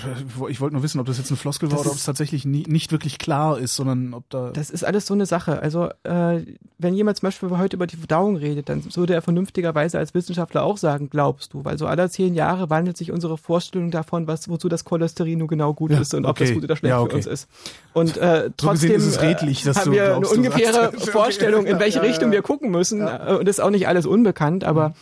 ich 0.51 0.61
wollte 0.61 0.75
nur 0.75 0.83
wissen, 0.83 1.01
ob 1.01 1.07
das 1.07 1.19
jetzt 1.19 1.31
eine 1.31 1.37
Floskel 1.37 1.71
war 1.71 1.79
Das 1.79 1.87
oder 1.87 1.91
ob 1.93 1.97
es 1.97 2.05
tatsächlich 2.05 2.45
nie, 2.45 2.65
nicht 2.69 2.93
wirklich 2.93 3.19
klar 3.19 3.59
ist, 3.59 3.75
sondern 3.77 4.13
ob 4.15 4.29
da. 4.31 4.51
Das 4.51 4.71
ist 4.71 4.85
alles 4.85 5.07
so 5.07 5.15
eine 5.15 5.27
Sache. 5.27 5.61
Also, 5.61 5.89
äh, 6.05 6.43
wenn 6.79 6.95
jemand 6.95 7.19
zum 7.19 7.29
Beispiel 7.29 7.49
heute 7.51 7.77
über 7.77 7.87
die 7.87 7.97
Verdauung 7.97 8.37
redet, 8.37 8.69
dann 8.69 8.83
würde 8.97 9.15
er 9.15 9.23
vernünftigerweise 9.23 9.99
als 9.99 10.15
Wissenschaftler 10.15 10.63
auch 10.65 10.77
sagen, 10.77 11.09
glaubst 11.11 11.55
du? 11.55 11.65
Weil 11.65 11.79
so 11.79 11.87
alle 11.87 12.11
zehn 12.11 12.35
Jahre 12.35 12.71
wandelt 12.71 12.97
sich 12.97 13.13
unsere 13.13 13.39
Vorstellung 13.39 13.91
davon, 13.91 14.27
was, 14.27 14.49
wozu 14.49 14.69
das 14.69 14.85
Cholesterin 14.85 15.39
nun 15.39 15.49
genau 15.49 15.73
gut 15.75 15.93
Ja, 15.93 16.01
ist 16.01 16.13
und 16.15 16.25
ob 16.25 16.33
okay. 16.33 16.45
das 16.45 16.55
gut 16.55 16.65
oder 16.65 16.77
schlecht 16.77 16.91
Ja, 16.91 16.99
für 16.99 17.05
okay. 17.05 17.17
uns 17.17 17.27
ist. 17.27 17.49
Und 17.93 18.17
äh, 18.17 18.51
trotzdem 18.57 18.97
es 18.97 19.22
redlich, 19.23 19.63
dass 19.65 19.79
haben 19.79 19.87
du 19.87 19.93
wir 19.93 20.17
eine 20.17 20.27
ungefähre. 20.29 20.93
Vorstellung, 20.99 21.67
in 21.67 21.79
welche 21.79 22.03
Richtung 22.03 22.31
wir 22.33 22.43
gucken 22.43 22.71
müssen. 22.71 23.01
Äh, 23.03 23.37
Und 23.39 23.49
das 23.49 23.57
ist 23.59 23.61
auch 23.61 23.71
nicht 23.71 23.89
alles 23.89 24.07
unbekannt, 24.07 24.65
aber 24.65 24.95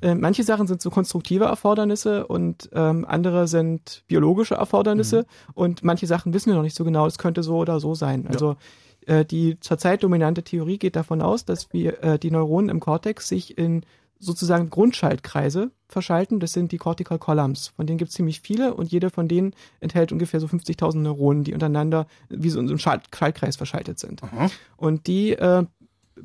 äh, 0.00 0.14
manche 0.14 0.44
Sachen 0.44 0.66
sind 0.66 0.80
so 0.80 0.90
konstruktive 0.90 1.44
Erfordernisse 1.46 2.26
und 2.26 2.68
ähm, 2.72 3.04
andere 3.08 3.48
sind 3.48 4.02
biologische 4.06 4.54
Erfordernisse 4.56 5.20
Mhm. 5.22 5.52
und 5.54 5.84
manche 5.84 6.06
Sachen 6.06 6.32
wissen 6.34 6.50
wir 6.50 6.54
noch 6.56 6.62
nicht 6.62 6.76
so 6.76 6.84
genau. 6.84 7.06
Es 7.06 7.18
könnte 7.18 7.42
so 7.42 7.56
oder 7.56 7.80
so 7.80 7.94
sein. 7.94 8.26
Also 8.28 8.56
Äh, 9.06 9.24
die 9.24 9.58
zurzeit 9.60 10.02
dominante 10.02 10.42
Theorie 10.42 10.76
geht 10.76 10.94
davon 10.94 11.22
aus, 11.22 11.46
dass 11.46 11.72
wir 11.72 12.02
äh, 12.04 12.18
die 12.18 12.30
Neuronen 12.30 12.68
im 12.68 12.78
Kortex 12.78 13.26
sich 13.26 13.56
in 13.56 13.82
sozusagen 14.18 14.70
Grundschaltkreise 14.70 15.70
verschalten. 15.88 16.40
Das 16.40 16.52
sind 16.52 16.72
die 16.72 16.78
Cortical 16.78 17.18
Columns. 17.18 17.68
Von 17.68 17.86
denen 17.86 17.98
gibt 17.98 18.10
es 18.10 18.14
ziemlich 18.14 18.40
viele 18.40 18.74
und 18.74 18.90
jeder 18.90 19.10
von 19.10 19.28
denen 19.28 19.54
enthält 19.80 20.12
ungefähr 20.12 20.40
so 20.40 20.46
50.000 20.46 20.98
Neuronen, 20.98 21.44
die 21.44 21.54
untereinander 21.54 22.06
wie 22.28 22.50
so 22.50 22.60
in 22.60 22.66
so 22.66 22.72
einem 22.72 22.78
Schaltkreis 22.78 23.56
verschaltet 23.56 23.98
sind. 23.98 24.22
Aha. 24.22 24.50
Und 24.76 25.06
die 25.06 25.32
äh, 25.32 25.64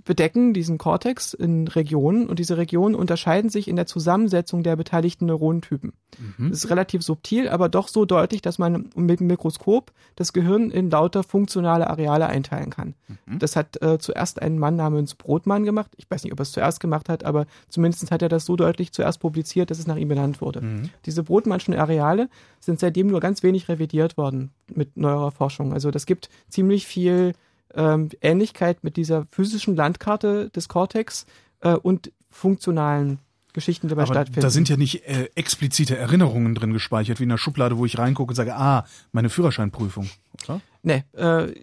bedecken 0.04 0.54
diesen 0.54 0.78
Kortex 0.78 1.34
in 1.34 1.68
Regionen 1.68 2.28
und 2.28 2.40
diese 2.40 2.58
Regionen 2.58 2.96
unterscheiden 2.96 3.50
sich 3.50 3.68
in 3.68 3.76
der 3.76 3.86
Zusammensetzung 3.86 4.64
der 4.64 4.76
beteiligten 4.76 5.26
Neuronentypen. 5.26 5.94
Mhm. 6.38 6.50
Das 6.50 6.64
ist 6.64 6.70
relativ 6.70 7.04
subtil, 7.04 7.50
aber 7.50 7.70
doch 7.70 7.88
so 7.88 8.06
deutlich, 8.06 8.42
dass 8.42 8.60
man 8.60 8.90
mit 8.96 9.20
dem 9.20 9.28
Mikroskop 9.28 9.92
das 10.16 10.34
Gehirn 10.34 10.72
in 10.72 10.90
lauter 10.90 11.24
funktionale 11.24 11.90
Areale 11.90 12.28
einteilen 12.28 12.70
kann. 12.70 12.96
Mhm. 13.26 13.40
Das 13.40 13.56
hat 13.56 13.82
äh, 13.82 13.98
zuerst 14.00 14.42
ein 14.42 14.60
Mann 14.60 14.76
namens 14.76 15.16
Brotmann 15.16 15.64
gemacht. 15.64 15.92
Ich 15.98 16.10
weiß 16.10 16.24
nicht, 16.24 16.34
ob 16.34 16.40
er 16.40 16.44
es 16.44 16.52
zuerst 16.52 16.80
gemacht 16.80 17.10
hat, 17.10 17.24
aber 17.24 17.46
zumindest 17.70 18.12
hat 18.12 18.22
er 18.22 18.30
das 18.30 18.46
so 18.46 18.56
deutlich 18.56 18.92
zuerst 18.92 19.20
publiziert, 19.20 19.72
dass 19.72 19.80
es 19.80 19.88
nach 19.88 19.98
ihm 19.98 20.08
benannt 20.08 20.42
wurde. 20.42 20.62
Mhm. 20.62 20.90
Diese 21.06 21.24
Brotmannschen 21.24 21.74
Areale 21.74 22.30
sind 22.60 22.80
seitdem 22.80 23.08
nur 23.08 23.20
ganz 23.20 23.44
wenig 23.44 23.70
revidiert 23.70 24.18
worden 24.18 24.52
mit 24.74 24.98
neuerer 24.98 25.32
Forschung. 25.32 25.74
Also 25.74 25.92
das 25.92 26.06
gibt 26.06 26.30
ziemlich 26.50 26.88
viel 26.88 27.34
ähm, 27.76 28.10
Ähnlichkeit 28.22 28.84
mit 28.84 28.98
dieser 28.98 29.26
physischen 29.32 29.76
Landkarte 29.76 30.50
des 30.50 30.68
Cortex 30.68 31.26
äh, 31.62 31.74
und 31.74 32.12
funktionalen 32.30 33.20
Geschichten 33.54 33.88
dabei 33.88 34.04
Aber 34.04 34.14
stattfinden. 34.14 34.42
Da 34.42 34.50
sind 34.50 34.68
ja 34.70 34.78
nicht 34.78 35.08
äh, 35.08 35.30
explizite 35.36 35.96
Erinnerungen 35.96 36.56
drin 36.56 36.74
gespeichert, 36.74 37.20
wie 37.20 37.24
in 37.24 37.30
der 37.30 37.38
Schublade, 37.38 37.78
wo 37.78 37.86
ich 37.86 37.98
reingucke 37.98 38.32
und 38.32 38.36
sage, 38.36 38.56
ah, 38.56 38.86
meine 39.12 39.30
Führerscheinprüfung. 39.30 40.10
Oder? 40.46 40.62
Nee, 40.82 41.04
äh, 41.14 41.54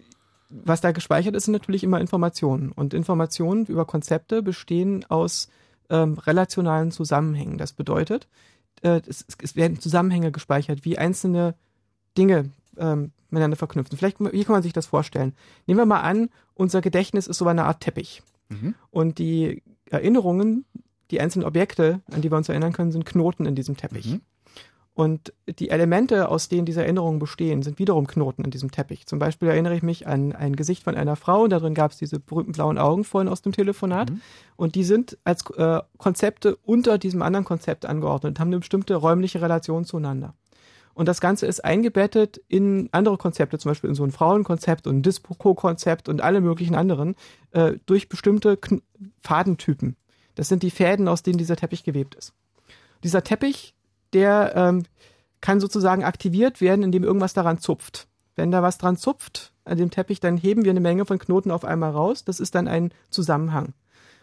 was 0.49 0.81
da 0.81 0.91
gespeichert 0.91 1.35
ist, 1.35 1.45
sind 1.45 1.53
natürlich 1.53 1.83
immer 1.83 1.99
Informationen. 2.01 2.71
Und 2.71 2.93
Informationen 2.93 3.65
über 3.65 3.85
Konzepte 3.85 4.41
bestehen 4.41 5.05
aus 5.09 5.49
ähm, 5.89 6.17
relationalen 6.17 6.91
Zusammenhängen. 6.91 7.57
Das 7.57 7.73
bedeutet, 7.73 8.27
äh, 8.81 9.01
es, 9.07 9.25
es 9.41 9.55
werden 9.55 9.79
Zusammenhänge 9.79 10.31
gespeichert, 10.31 10.85
wie 10.85 10.97
einzelne 10.97 11.55
Dinge 12.17 12.49
ähm, 12.77 13.11
miteinander 13.29 13.57
verknüpfen. 13.57 13.97
Vielleicht, 13.97 14.19
wie 14.19 14.43
kann 14.43 14.53
man 14.53 14.63
sich 14.63 14.73
das 14.73 14.85
vorstellen? 14.85 15.33
Nehmen 15.65 15.79
wir 15.79 15.85
mal 15.85 16.01
an, 16.01 16.29
unser 16.53 16.81
Gedächtnis 16.81 17.27
ist 17.27 17.37
so 17.37 17.47
eine 17.47 17.65
Art 17.65 17.81
Teppich. 17.81 18.23
Mhm. 18.49 18.75
Und 18.89 19.17
die 19.17 19.63
Erinnerungen, 19.89 20.65
die 21.09 21.21
einzelnen 21.21 21.45
Objekte, 21.45 22.01
an 22.11 22.21
die 22.21 22.31
wir 22.31 22.37
uns 22.37 22.49
erinnern 22.49 22.73
können, 22.73 22.91
sind 22.91 23.05
Knoten 23.05 23.45
in 23.45 23.55
diesem 23.55 23.77
Teppich. 23.77 24.07
Mhm. 24.07 24.21
Und 24.93 25.33
die 25.47 25.69
Elemente, 25.69 26.27
aus 26.27 26.49
denen 26.49 26.65
diese 26.65 26.81
Erinnerungen 26.81 27.19
bestehen, 27.19 27.63
sind 27.63 27.79
wiederum 27.79 28.07
Knoten 28.07 28.43
in 28.43 28.51
diesem 28.51 28.71
Teppich. 28.71 29.07
Zum 29.07 29.19
Beispiel 29.19 29.47
erinnere 29.47 29.75
ich 29.75 29.83
mich 29.83 30.05
an 30.05 30.33
ein 30.33 30.55
Gesicht 30.55 30.83
von 30.83 30.95
einer 30.95 31.15
Frau, 31.15 31.43
und 31.43 31.49
darin 31.51 31.73
gab 31.73 31.91
es 31.91 31.97
diese 31.97 32.19
berühmten 32.19 32.51
blauen 32.51 32.77
Augen 32.77 33.05
vorhin 33.05 33.29
aus 33.29 33.41
dem 33.41 33.53
Telefonat. 33.53 34.09
Mhm. 34.09 34.21
Und 34.57 34.75
die 34.75 34.83
sind 34.83 35.17
als 35.23 35.49
äh, 35.51 35.79
Konzepte 35.97 36.57
unter 36.57 36.97
diesem 36.97 37.21
anderen 37.21 37.45
Konzept 37.45 37.85
angeordnet, 37.85 38.39
haben 38.39 38.49
eine 38.49 38.59
bestimmte 38.59 38.95
räumliche 38.95 39.41
Relation 39.41 39.85
zueinander. 39.85 40.35
Und 41.01 41.07
das 41.07 41.19
Ganze 41.19 41.47
ist 41.47 41.65
eingebettet 41.65 42.43
in 42.47 42.87
andere 42.91 43.17
Konzepte, 43.17 43.57
zum 43.57 43.71
Beispiel 43.71 43.89
in 43.89 43.95
so 43.95 44.03
ein 44.03 44.11
Frauenkonzept 44.11 44.85
und 44.85 44.97
ein 44.97 45.01
Dispo-Konzept 45.01 46.07
und 46.07 46.21
alle 46.21 46.41
möglichen 46.41 46.75
anderen, 46.75 47.15
äh, 47.53 47.73
durch 47.87 48.07
bestimmte 48.07 48.55
Kn 48.55 48.83
Fadentypen. 49.19 49.95
Das 50.35 50.47
sind 50.47 50.61
die 50.61 50.69
Fäden, 50.69 51.07
aus 51.07 51.23
denen 51.23 51.39
dieser 51.39 51.55
Teppich 51.55 51.83
gewebt 51.83 52.13
ist. 52.13 52.35
Dieser 53.03 53.23
Teppich, 53.23 53.73
der 54.13 54.53
ähm, 54.55 54.83
kann 55.41 55.59
sozusagen 55.59 56.03
aktiviert 56.03 56.61
werden, 56.61 56.83
indem 56.83 57.03
irgendwas 57.03 57.33
daran 57.33 57.57
zupft. 57.57 58.07
Wenn 58.35 58.51
da 58.51 58.61
was 58.61 58.77
dran 58.77 58.95
zupft 58.95 59.53
an 59.65 59.79
dem 59.79 59.89
Teppich, 59.89 60.19
dann 60.19 60.37
heben 60.37 60.65
wir 60.65 60.69
eine 60.69 60.81
Menge 60.81 61.07
von 61.07 61.17
Knoten 61.17 61.49
auf 61.49 61.65
einmal 61.65 61.93
raus. 61.93 62.25
Das 62.25 62.39
ist 62.39 62.53
dann 62.53 62.67
ein 62.67 62.93
Zusammenhang. 63.09 63.73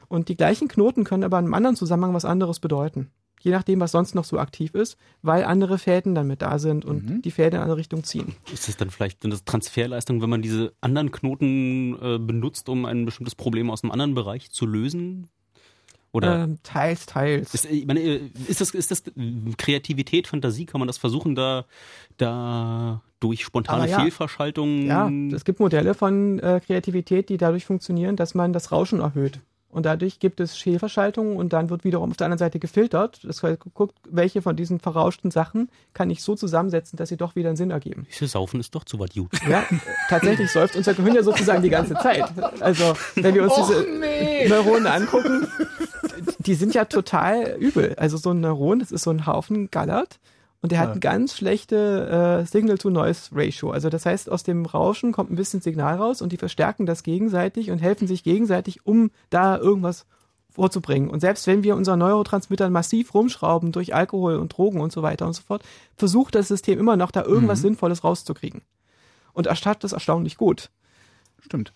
Und 0.07 0.29
die 0.29 0.37
gleichen 0.37 0.69
Knoten 0.69 1.03
können 1.03 1.25
aber 1.25 1.41
in 1.41 1.47
einem 1.47 1.55
anderen 1.55 1.75
Zusammenhang 1.75 2.15
was 2.15 2.25
anderes 2.25 2.61
bedeuten 2.61 3.11
je 3.41 3.51
nachdem, 3.51 3.81
was 3.81 3.93
sonst 3.93 4.15
noch 4.15 4.25
so 4.25 4.39
aktiv 4.39 4.75
ist, 4.75 4.97
weil 5.23 5.45
andere 5.45 5.79
Fäden 5.79 6.15
dann 6.15 6.27
mit 6.27 6.43
da 6.43 6.59
sind 6.59 6.85
und 6.85 7.09
mhm. 7.09 7.23
die 7.23 7.31
Fäden 7.31 7.57
in 7.57 7.63
eine 7.63 7.77
Richtung 7.77 8.05
ziehen. 8.05 8.35
Ist 8.53 8.69
das 8.69 8.77
dann 8.77 8.91
vielleicht 8.91 9.25
eine 9.25 9.43
Transferleistung, 9.45 10.23
wenn 10.23 10.31
man 10.31 10.43
diese 10.43 10.73
anderen 10.81 11.11
Knoten 11.11 11.95
äh, 12.01 12.19
benutzt, 12.19 12.69
um 12.69 12.85
ein 12.85 13.05
bestimmtes 13.05 13.35
Problem 13.35 13.71
aus 13.71 13.83
einem 13.83 13.93
anderen 13.93 14.15
Bereich 14.15 14.51
zu 14.51 14.67
lösen? 14.67 15.29
Oder 16.11 16.45
ähm, 16.45 16.59
teils, 16.63 17.07
teils. 17.07 17.53
Ist, 17.53 17.67
ich 17.67 17.87
meine, 17.87 18.01
ist, 18.01 18.61
das, 18.61 18.71
ist 18.71 18.91
das 18.91 19.03
Kreativität, 19.59 20.27
Fantasie? 20.27 20.65
Kann 20.65 20.81
man 20.81 20.89
das 20.89 20.97
versuchen, 20.97 21.35
da, 21.35 21.67
da 22.17 23.03
durch 23.21 23.45
spontane 23.45 23.89
ja, 23.89 24.01
Fehlverschaltungen? 24.01 24.87
Ja, 24.87 25.11
es 25.37 25.45
gibt 25.45 25.61
Modelle 25.61 25.93
von 25.95 26.39
äh, 26.39 26.61
Kreativität, 26.65 27.29
die 27.29 27.37
dadurch 27.37 27.67
funktionieren, 27.67 28.17
dass 28.17 28.35
man 28.35 28.55
das 28.55 28.73
Rauschen 28.73 29.01
erhöht. 29.01 29.41
Und 29.71 29.85
dadurch 29.85 30.19
gibt 30.19 30.41
es 30.41 30.55
Fehlverschaltungen 30.57 31.37
und 31.37 31.53
dann 31.53 31.69
wird 31.69 31.85
wiederum 31.85 32.11
auf 32.11 32.17
der 32.17 32.27
anderen 32.27 32.39
Seite 32.39 32.59
gefiltert. 32.59 33.21
Das 33.23 33.43
heißt, 33.43 33.61
guckt, 33.75 33.95
welche 34.09 34.41
von 34.41 34.57
diesen 34.57 34.81
verrauschten 34.81 35.31
Sachen 35.31 35.69
kann 35.93 36.09
ich 36.09 36.23
so 36.23 36.35
zusammensetzen, 36.35 36.97
dass 36.97 37.11
sie 37.11 37.19
doch 37.19 37.37
wieder 37.37 37.49
einen 37.51 37.57
Sinn 37.57 37.71
ergeben. 37.71 38.07
Dieses 38.11 38.33
Saufen 38.33 38.61
ist 38.61 38.75
doch 38.75 38.85
zu 38.85 38.99
was 38.99 39.11
gut. 39.11 39.31
Ja, 39.49 39.65
tatsächlich 40.09 40.51
säuft 40.51 40.75
unser 40.75 40.95
Gehirn 40.95 41.15
ja 41.15 41.23
sozusagen 41.23 41.63
die 41.63 41.69
ganze 41.69 41.95
Zeit. 41.95 42.25
Also, 42.61 42.95
wenn 43.15 43.35
wir 43.35 43.43
uns 43.43 43.53
Och, 43.53 43.69
diese 43.69 43.87
nee. 44.01 44.49
Neuronen 44.49 44.87
angucken, 44.87 45.47
die 46.39 46.55
sind 46.55 46.75
ja 46.75 46.87
total 46.87 47.57
übel. 47.59 47.95
Also 47.99 48.17
so 48.17 48.31
ein 48.31 48.41
Neuron, 48.41 48.79
das 48.79 48.91
ist 48.91 49.03
so 49.03 49.11
ein 49.11 49.27
Haufen 49.27 49.71
Gallert 49.71 50.19
und 50.61 50.73
der 50.73 50.81
hat 50.81 50.91
eine 50.91 51.01
ganz 51.01 51.37
schlechte 51.37 52.41
äh, 52.43 52.47
Signal-to-Noise-Ratio. 52.47 53.71
Also 53.71 53.91
das 53.91 54.07
heißt, 54.07 54.29
aus 54.29 54.43
dem 54.43 54.67
Rauschen 54.67 55.13
kommt 55.13 55.31
ein 55.31 55.37
bisschen 55.37 55.61
Signal 55.61 55.97
raus 55.97 56.21
und 56.21 56.33
die 56.33 56.37
verstärken 56.37 56.85
das 56.85 57.05
gegenseitig 57.05 57.71
und 57.71 57.79
helfen 57.79 58.09
sich 58.09 58.25
gegenseitig, 58.25 58.85
um 58.85 59.11
da 59.31 59.57
irgendwas 59.57 60.05
vorzubringen. 60.51 61.11
Und 61.11 61.21
selbst 61.21 61.47
wenn 61.47 61.63
wir 61.63 61.77
unseren 61.77 62.01
Neurotransmittern 62.01 62.73
massiv 62.73 63.15
rumschrauben 63.15 63.71
durch 63.71 63.95
Alkohol 63.95 64.37
und 64.37 64.49
Drogen 64.49 64.81
und 64.81 64.91
so 64.91 65.03
weiter 65.03 65.27
und 65.27 65.35
so 65.35 65.43
fort, 65.43 65.63
versucht 65.95 66.35
das 66.35 66.49
System 66.49 66.81
immer 66.81 66.97
noch 66.97 67.13
da 67.13 67.23
irgendwas 67.23 67.61
mhm. 67.61 67.69
Sinnvolles 67.69 68.03
rauszukriegen. 68.03 68.63
Und 69.33 69.47
erstattet 69.47 69.85
das 69.85 69.93
erstaunlich 69.93 70.37
gut. 70.37 70.71
Stimmt. 71.39 71.73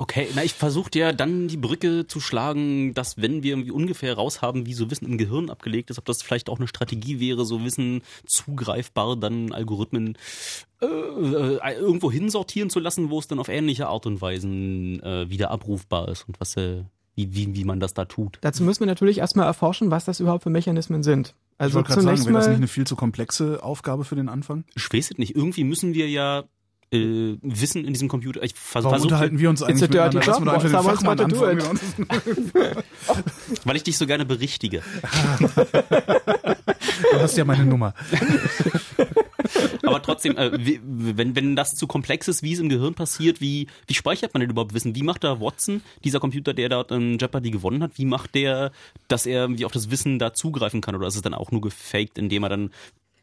Okay, 0.00 0.28
na 0.34 0.42
ich 0.42 0.54
versuche 0.54 0.88
ja 0.94 1.12
dann 1.12 1.46
die 1.46 1.58
Brücke 1.58 2.06
zu 2.06 2.20
schlagen, 2.20 2.94
dass 2.94 3.20
wenn 3.20 3.42
wir 3.42 3.50
irgendwie 3.50 3.70
ungefähr 3.70 4.14
raushaben, 4.14 4.64
wie 4.64 4.72
so 4.72 4.90
Wissen 4.90 5.04
im 5.04 5.18
Gehirn 5.18 5.50
abgelegt 5.50 5.90
ist, 5.90 5.98
ob 5.98 6.06
das 6.06 6.22
vielleicht 6.22 6.48
auch 6.48 6.56
eine 6.56 6.68
Strategie 6.68 7.20
wäre, 7.20 7.44
so 7.44 7.62
Wissen 7.64 8.00
zugreifbar 8.24 9.16
dann 9.16 9.52
Algorithmen 9.52 10.16
äh, 10.80 10.86
äh, 10.86 11.74
irgendwo 11.74 12.10
hinsortieren 12.10 12.70
zu 12.70 12.80
lassen, 12.80 13.10
wo 13.10 13.18
es 13.18 13.26
dann 13.26 13.38
auf 13.38 13.50
ähnliche 13.50 13.88
Art 13.88 14.06
und 14.06 14.22
Weisen 14.22 15.02
äh, 15.02 15.28
wieder 15.28 15.50
abrufbar 15.50 16.08
ist 16.08 16.26
und 16.26 16.40
was 16.40 16.56
äh, 16.56 16.84
wie, 17.14 17.34
wie, 17.34 17.54
wie 17.54 17.64
man 17.64 17.78
das 17.78 17.92
da 17.92 18.06
tut. 18.06 18.38
Dazu 18.40 18.62
müssen 18.62 18.80
wir 18.80 18.86
natürlich 18.86 19.18
erstmal 19.18 19.44
erforschen, 19.44 19.90
was 19.90 20.06
das 20.06 20.18
überhaupt 20.18 20.44
für 20.44 20.50
Mechanismen 20.50 21.02
sind. 21.02 21.34
Also 21.58 21.72
ich 21.72 21.74
wollte 21.74 21.88
gerade 21.88 22.16
sagen, 22.16 22.24
wäre 22.24 22.32
das 22.38 22.48
nicht 22.48 22.56
eine 22.56 22.68
viel 22.68 22.86
zu 22.86 22.96
komplexe 22.96 23.62
Aufgabe 23.62 24.04
für 24.04 24.16
den 24.16 24.30
Anfang? 24.30 24.64
Ich 24.74 24.90
weiß 24.90 25.10
es 25.10 25.18
nicht. 25.18 25.36
Irgendwie 25.36 25.64
müssen 25.64 25.92
wir 25.92 26.08
ja 26.08 26.44
äh, 26.92 27.36
Wissen 27.42 27.84
in 27.84 27.92
diesem 27.92 28.08
Computer. 28.08 28.42
Ich 28.42 28.54
vers 28.54 28.84
Warum 28.84 29.02
unterhalten 29.02 29.38
wir 29.38 29.48
uns 29.50 29.62
eigentlich 29.62 29.90
dirty 29.90 30.18
job? 30.18 30.42
Lass 30.44 30.62
den 30.62 30.70
Fachmann 30.70 31.20
antworten. 31.20 31.80
Weil 33.64 33.76
ich 33.76 33.84
dich 33.84 33.96
so 33.96 34.06
gerne 34.06 34.24
berichtige. 34.24 34.82
du 35.38 37.20
hast 37.20 37.36
ja 37.36 37.44
meine 37.44 37.64
Nummer. 37.64 37.94
Aber 39.82 40.02
trotzdem, 40.02 40.36
äh, 40.36 40.52
wie, 40.64 40.80
wenn, 40.82 41.34
wenn 41.34 41.56
das 41.56 41.74
zu 41.74 41.86
komplex 41.86 42.28
ist, 42.28 42.42
wie 42.42 42.52
es 42.52 42.60
im 42.60 42.68
Gehirn 42.68 42.94
passiert, 42.94 43.40
wie, 43.40 43.66
wie 43.86 43.94
speichert 43.94 44.34
man 44.34 44.40
denn 44.40 44.50
überhaupt 44.50 44.74
Wissen? 44.74 44.94
Wie 44.94 45.02
macht 45.02 45.24
da 45.24 45.40
Watson, 45.40 45.82
dieser 46.04 46.20
Computer, 46.20 46.54
der 46.54 46.68
dort 46.68 46.92
in 46.92 47.18
Jeopardy 47.18 47.50
gewonnen 47.50 47.82
hat, 47.82 47.92
wie 47.96 48.04
macht 48.04 48.34
der, 48.34 48.70
dass 49.08 49.26
er 49.26 49.42
irgendwie 49.42 49.64
auf 49.64 49.72
das 49.72 49.90
Wissen 49.90 50.18
da 50.18 50.32
zugreifen 50.32 50.80
kann? 50.80 50.94
Oder 50.94 51.08
ist 51.08 51.16
es 51.16 51.22
dann 51.22 51.34
auch 51.34 51.50
nur 51.50 51.60
gefaked, 51.60 52.18
indem 52.18 52.44
er 52.44 52.48
dann 52.50 52.70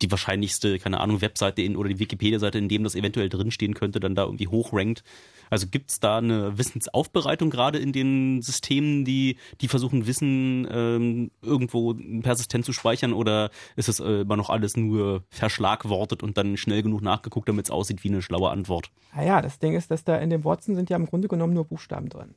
die 0.01 0.11
wahrscheinlichste, 0.11 0.79
keine 0.79 0.99
Ahnung, 0.99 1.21
Webseite 1.21 1.61
in, 1.61 1.75
oder 1.75 1.89
die 1.89 1.99
Wikipedia-Seite, 1.99 2.57
in 2.57 2.69
dem 2.69 2.83
das 2.83 2.95
eventuell 2.95 3.29
drinstehen 3.29 3.73
könnte, 3.73 3.99
dann 3.99 4.15
da 4.15 4.23
irgendwie 4.23 4.47
hochrankt. 4.47 5.03
Also 5.49 5.67
gibt's 5.67 5.99
da 5.99 6.17
eine 6.17 6.57
Wissensaufbereitung 6.57 7.49
gerade 7.49 7.77
in 7.77 7.93
den 7.93 8.41
Systemen, 8.41 9.05
die, 9.05 9.37
die 9.61 9.67
versuchen, 9.67 10.05
Wissen 10.05 10.67
ähm, 10.69 11.31
irgendwo 11.41 11.93
persistent 12.21 12.65
zu 12.65 12.73
speichern 12.73 13.13
oder 13.13 13.49
ist 13.75 13.89
es 13.89 13.99
äh, 13.99 14.21
immer 14.21 14.35
noch 14.35 14.49
alles 14.49 14.75
nur 14.75 15.23
verschlagwortet 15.29 16.21
und 16.21 16.37
dann 16.37 16.57
schnell 16.57 16.83
genug 16.83 17.01
nachgeguckt, 17.01 17.47
damit 17.47 17.65
es 17.65 17.71
aussieht 17.71 18.03
wie 18.03 18.09
eine 18.09 18.21
schlaue 18.21 18.49
Antwort? 18.49 18.91
Naja, 19.15 19.41
das 19.41 19.59
Ding 19.59 19.75
ist, 19.75 19.89
dass 19.89 20.03
da 20.03 20.17
in 20.17 20.29
dem 20.29 20.43
Watson 20.43 20.75
sind 20.75 20.89
ja 20.89 20.97
im 20.97 21.05
Grunde 21.05 21.27
genommen 21.27 21.53
nur 21.53 21.65
Buchstaben 21.65 22.09
drin. 22.09 22.35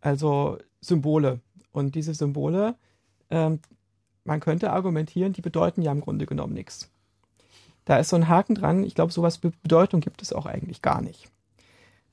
Also 0.00 0.58
Symbole. 0.80 1.40
Und 1.72 1.94
diese 1.94 2.14
Symbole 2.14 2.76
ähm, 3.30 3.60
man 4.24 4.40
könnte 4.40 4.72
argumentieren, 4.72 5.32
die 5.32 5.42
bedeuten 5.42 5.82
ja 5.82 5.92
im 5.92 6.00
Grunde 6.00 6.26
genommen 6.26 6.54
nichts. 6.54 6.90
Da 7.84 7.98
ist 7.98 8.08
so 8.08 8.16
ein 8.16 8.28
Haken 8.28 8.54
dran. 8.54 8.82
Ich 8.84 8.94
glaube, 8.94 9.12
sowas 9.12 9.42
mit 9.42 9.60
Bedeutung 9.62 10.00
gibt 10.00 10.22
es 10.22 10.32
auch 10.32 10.46
eigentlich 10.46 10.82
gar 10.82 11.02
nicht. 11.02 11.28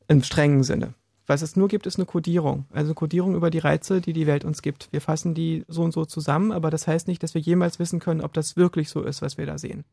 Im 0.08 0.22
strengen 0.24 0.64
Sinne. 0.64 0.94
Was 1.28 1.42
es 1.42 1.56
nur 1.56 1.70
gibt, 1.70 1.88
ist 1.88 1.98
eine 1.98 2.06
Kodierung. 2.06 2.66
Also 2.72 2.88
eine 2.88 2.96
Kodierung 2.96 3.36
über 3.36 3.50
die 3.50 3.60
Reize, 3.60 4.02
die 4.02 4.12
die 4.12 4.28
Welt 4.28 4.44
uns 4.44 4.62
gibt. 4.62 4.92
Wir 4.92 5.00
fassen 5.00 5.34
die 5.34 5.64
so 5.70 5.82
und 5.84 5.94
so 5.94 6.04
zusammen, 6.04 6.52
aber 6.52 6.70
das 6.70 6.88
heißt 6.88 7.08
nicht, 7.08 7.24
dass 7.24 7.34
wir 7.34 7.42
jemals 7.42 7.80
wissen 7.80 8.00
können, 8.00 8.22
ob 8.22 8.34
das 8.34 8.58
wirklich 8.58 8.90
so 8.90 9.02
ist, 9.02 9.22
was 9.22 9.38
wir 9.38 9.46
da 9.46 9.58
sehen. 9.58 9.86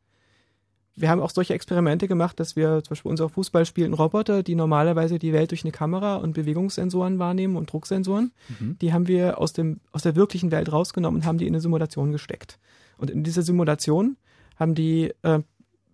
Wir 1.00 1.08
haben 1.10 1.20
auch 1.20 1.30
solche 1.30 1.54
Experimente 1.54 2.08
gemacht, 2.08 2.38
dass 2.40 2.56
wir 2.56 2.82
zum 2.82 2.90
Beispiel 2.90 3.10
unser 3.10 3.28
Fußball 3.28 3.64
spielten 3.66 3.94
Roboter, 3.94 4.42
die 4.42 4.54
normalerweise 4.54 5.18
die 5.18 5.32
Welt 5.32 5.50
durch 5.50 5.64
eine 5.64 5.72
Kamera 5.72 6.16
und 6.16 6.32
Bewegungssensoren 6.34 7.18
wahrnehmen 7.18 7.56
und 7.56 7.72
Drucksensoren, 7.72 8.32
Mhm. 8.58 8.78
die 8.80 8.92
haben 8.92 9.08
wir 9.08 9.38
aus 9.38 9.52
dem 9.52 9.80
aus 9.92 10.02
der 10.02 10.16
wirklichen 10.16 10.50
Welt 10.50 10.72
rausgenommen 10.72 11.20
und 11.20 11.26
haben 11.26 11.38
die 11.38 11.46
in 11.46 11.54
eine 11.54 11.60
Simulation 11.60 12.12
gesteckt. 12.12 12.58
Und 12.96 13.10
in 13.10 13.22
dieser 13.24 13.42
Simulation 13.42 14.16
haben 14.56 14.74
die 14.74 15.12
äh, 15.22 15.40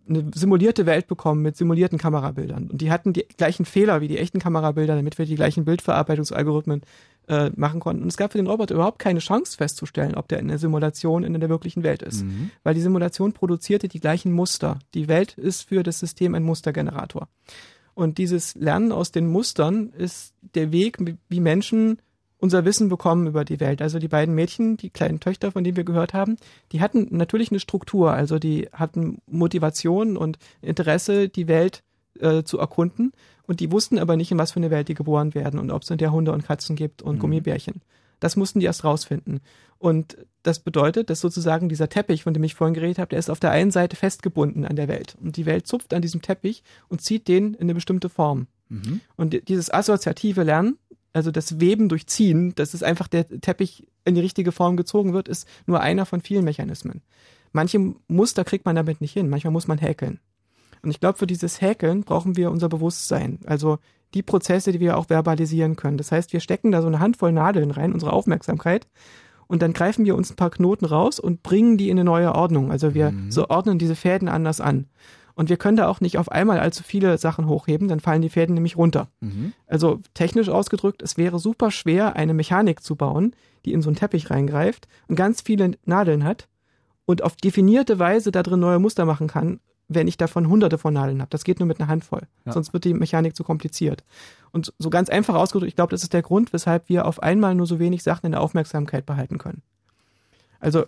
eine 0.06 0.30
simulierte 0.34 0.86
Welt 0.86 1.06
bekommen 1.06 1.42
mit 1.42 1.56
simulierten 1.56 1.98
Kamerabildern. 1.98 2.68
Und 2.68 2.80
die 2.80 2.90
hatten 2.90 3.12
die 3.12 3.26
gleichen 3.36 3.64
Fehler 3.64 4.00
wie 4.00 4.08
die 4.08 4.18
echten 4.18 4.38
Kamerabilder, 4.38 4.96
damit 4.96 5.18
wir 5.18 5.24
die 5.24 5.34
gleichen 5.34 5.64
Bildverarbeitungsalgorithmen 5.64 6.82
äh, 7.28 7.50
machen 7.56 7.80
konnten. 7.80 8.02
Und 8.02 8.08
es 8.08 8.16
gab 8.16 8.32
für 8.32 8.38
den 8.38 8.46
Roboter 8.46 8.74
überhaupt 8.74 8.98
keine 8.98 9.20
Chance 9.20 9.56
festzustellen, 9.56 10.14
ob 10.14 10.28
der 10.28 10.38
in 10.38 10.48
der 10.48 10.58
Simulation 10.58 11.24
in 11.24 11.38
der 11.38 11.48
wirklichen 11.48 11.82
Welt 11.82 12.02
ist. 12.02 12.24
Mhm. 12.24 12.50
Weil 12.62 12.74
die 12.74 12.80
Simulation 12.80 13.32
produzierte 13.32 13.88
die 13.88 14.00
gleichen 14.00 14.32
Muster. 14.32 14.78
Die 14.94 15.08
Welt 15.08 15.34
ist 15.38 15.68
für 15.68 15.82
das 15.82 15.98
System 15.98 16.34
ein 16.34 16.42
Mustergenerator. 16.42 17.28
Und 17.94 18.18
dieses 18.18 18.54
Lernen 18.56 18.92
aus 18.92 19.12
den 19.12 19.26
Mustern 19.26 19.90
ist 19.90 20.34
der 20.54 20.72
Weg, 20.72 20.98
wie 21.28 21.40
Menschen 21.40 21.98
unser 22.38 22.64
Wissen 22.66 22.88
bekommen 22.90 23.26
über 23.26 23.44
die 23.44 23.60
Welt. 23.60 23.80
Also 23.80 23.98
die 23.98 24.08
beiden 24.08 24.34
Mädchen, 24.34 24.76
die 24.76 24.90
kleinen 24.90 25.20
Töchter, 25.20 25.52
von 25.52 25.64
denen 25.64 25.76
wir 25.78 25.84
gehört 25.84 26.12
haben, 26.12 26.36
die 26.72 26.80
hatten 26.80 27.08
natürlich 27.10 27.50
eine 27.50 27.60
Struktur, 27.60 28.12
also 28.12 28.38
die 28.38 28.68
hatten 28.72 29.22
Motivation 29.26 30.16
und 30.16 30.38
Interesse, 30.60 31.28
die 31.28 31.48
Welt 31.48 31.82
äh, 32.20 32.42
zu 32.42 32.58
erkunden. 32.58 33.12
Und 33.46 33.60
die 33.60 33.70
wussten 33.70 33.98
aber 33.98 34.16
nicht, 34.16 34.30
in 34.30 34.38
was 34.38 34.52
für 34.52 34.60
eine 34.60 34.70
Welt 34.70 34.88
die 34.88 34.94
geboren 34.94 35.34
werden 35.34 35.60
und 35.60 35.70
ob 35.70 35.82
es 35.82 35.90
in 35.90 35.98
der 35.98 36.12
Hunde 36.12 36.32
und 36.32 36.44
Katzen 36.46 36.76
gibt 36.76 37.02
und 37.02 37.16
Mhm. 37.16 37.20
Gummibärchen. 37.20 37.82
Das 38.20 38.36
mussten 38.36 38.60
die 38.60 38.66
erst 38.66 38.84
rausfinden. 38.84 39.40
Und 39.78 40.16
das 40.42 40.60
bedeutet, 40.60 41.10
dass 41.10 41.20
sozusagen 41.20 41.68
dieser 41.68 41.90
Teppich, 41.90 42.22
von 42.22 42.32
dem 42.32 42.44
ich 42.44 42.54
vorhin 42.54 42.74
geredet 42.74 42.98
habe, 42.98 43.10
der 43.10 43.18
ist 43.18 43.28
auf 43.28 43.40
der 43.40 43.50
einen 43.50 43.70
Seite 43.70 43.96
festgebunden 43.96 44.64
an 44.64 44.76
der 44.76 44.88
Welt. 44.88 45.16
Und 45.22 45.36
die 45.36 45.44
Welt 45.44 45.66
zupft 45.66 45.92
an 45.92 46.00
diesem 46.00 46.22
Teppich 46.22 46.62
und 46.88 47.02
zieht 47.02 47.28
den 47.28 47.54
in 47.54 47.62
eine 47.62 47.74
bestimmte 47.74 48.08
Form. 48.08 48.46
Mhm. 48.70 49.00
Und 49.16 49.48
dieses 49.48 49.70
assoziative 49.70 50.42
Lernen, 50.42 50.78
also 51.12 51.30
das 51.30 51.60
Weben 51.60 51.88
durch 51.88 52.06
Ziehen, 52.06 52.54
dass 52.54 52.72
es 52.72 52.82
einfach 52.82 53.08
der 53.08 53.28
Teppich 53.28 53.86
in 54.06 54.14
die 54.14 54.20
richtige 54.22 54.52
Form 54.52 54.76
gezogen 54.76 55.12
wird, 55.12 55.28
ist 55.28 55.46
nur 55.66 55.80
einer 55.80 56.06
von 56.06 56.22
vielen 56.22 56.44
Mechanismen. 56.44 57.02
Manche 57.52 57.78
Muster 58.08 58.44
kriegt 58.44 58.64
man 58.64 58.76
damit 58.76 59.00
nicht 59.00 59.12
hin, 59.12 59.28
manchmal 59.28 59.52
muss 59.52 59.68
man 59.68 59.78
häkeln. 59.78 60.18
Und 60.84 60.90
ich 60.90 61.00
glaube, 61.00 61.18
für 61.18 61.26
dieses 61.26 61.60
Häkeln 61.60 62.04
brauchen 62.04 62.36
wir 62.36 62.50
unser 62.50 62.68
Bewusstsein, 62.68 63.38
also 63.46 63.78
die 64.14 64.22
Prozesse, 64.22 64.70
die 64.70 64.80
wir 64.80 64.96
auch 64.96 65.06
verbalisieren 65.06 65.76
können. 65.76 65.98
Das 65.98 66.12
heißt, 66.12 66.32
wir 66.32 66.40
stecken 66.40 66.70
da 66.70 66.82
so 66.82 66.86
eine 66.86 67.00
Handvoll 67.00 67.32
Nadeln 67.32 67.70
rein, 67.70 67.92
unsere 67.92 68.12
Aufmerksamkeit, 68.12 68.86
und 69.46 69.62
dann 69.62 69.72
greifen 69.72 70.04
wir 70.04 70.16
uns 70.16 70.30
ein 70.30 70.36
paar 70.36 70.50
Knoten 70.50 70.84
raus 70.84 71.20
und 71.20 71.42
bringen 71.42 71.76
die 71.76 71.90
in 71.90 71.98
eine 71.98 72.04
neue 72.04 72.34
Ordnung. 72.34 72.70
Also 72.70 72.94
wir 72.94 73.12
so 73.28 73.48
ordnen 73.48 73.78
diese 73.78 73.94
Fäden 73.94 74.28
anders 74.28 74.60
an. 74.60 74.86
Und 75.34 75.48
wir 75.48 75.56
können 75.56 75.76
da 75.76 75.88
auch 75.88 76.00
nicht 76.00 76.16
auf 76.16 76.30
einmal 76.30 76.60
allzu 76.60 76.84
viele 76.84 77.18
Sachen 77.18 77.48
hochheben, 77.48 77.88
dann 77.88 78.00
fallen 78.00 78.22
die 78.22 78.28
Fäden 78.28 78.54
nämlich 78.54 78.76
runter. 78.76 79.08
Mhm. 79.20 79.52
Also 79.66 80.00
technisch 80.14 80.48
ausgedrückt, 80.48 81.02
es 81.02 81.16
wäre 81.16 81.40
super 81.40 81.70
schwer, 81.70 82.14
eine 82.14 82.34
Mechanik 82.34 82.82
zu 82.82 82.94
bauen, 82.94 83.34
die 83.64 83.72
in 83.72 83.82
so 83.82 83.88
einen 83.88 83.96
Teppich 83.96 84.30
reingreift 84.30 84.86
und 85.08 85.16
ganz 85.16 85.40
viele 85.42 85.72
Nadeln 85.84 86.24
hat 86.24 86.48
und 87.04 87.22
auf 87.22 87.34
definierte 87.36 87.98
Weise 87.98 88.30
da 88.30 88.42
drin 88.42 88.60
neue 88.60 88.78
Muster 88.78 89.04
machen 89.04 89.26
kann, 89.26 89.58
wenn 89.88 90.08
ich 90.08 90.16
davon 90.16 90.48
hunderte 90.48 90.78
von 90.78 90.94
Nadeln 90.94 91.20
habe. 91.20 91.30
Das 91.30 91.44
geht 91.44 91.60
nur 91.60 91.66
mit 91.66 91.80
einer 91.80 91.88
Handvoll. 91.88 92.22
Ja. 92.44 92.52
Sonst 92.52 92.72
wird 92.72 92.84
die 92.84 92.94
Mechanik 92.94 93.36
zu 93.36 93.44
kompliziert. 93.44 94.04
Und 94.52 94.72
so 94.78 94.90
ganz 94.90 95.08
einfach 95.08 95.34
ausgedrückt, 95.34 95.68
ich 95.68 95.76
glaube, 95.76 95.90
das 95.90 96.02
ist 96.02 96.12
der 96.12 96.22
Grund, 96.22 96.52
weshalb 96.52 96.88
wir 96.88 97.06
auf 97.06 97.22
einmal 97.22 97.54
nur 97.54 97.66
so 97.66 97.78
wenig 97.78 98.02
Sachen 98.02 98.26
in 98.26 98.32
der 98.32 98.40
Aufmerksamkeit 98.40 99.04
behalten 99.04 99.38
können. 99.38 99.62
Also 100.60 100.84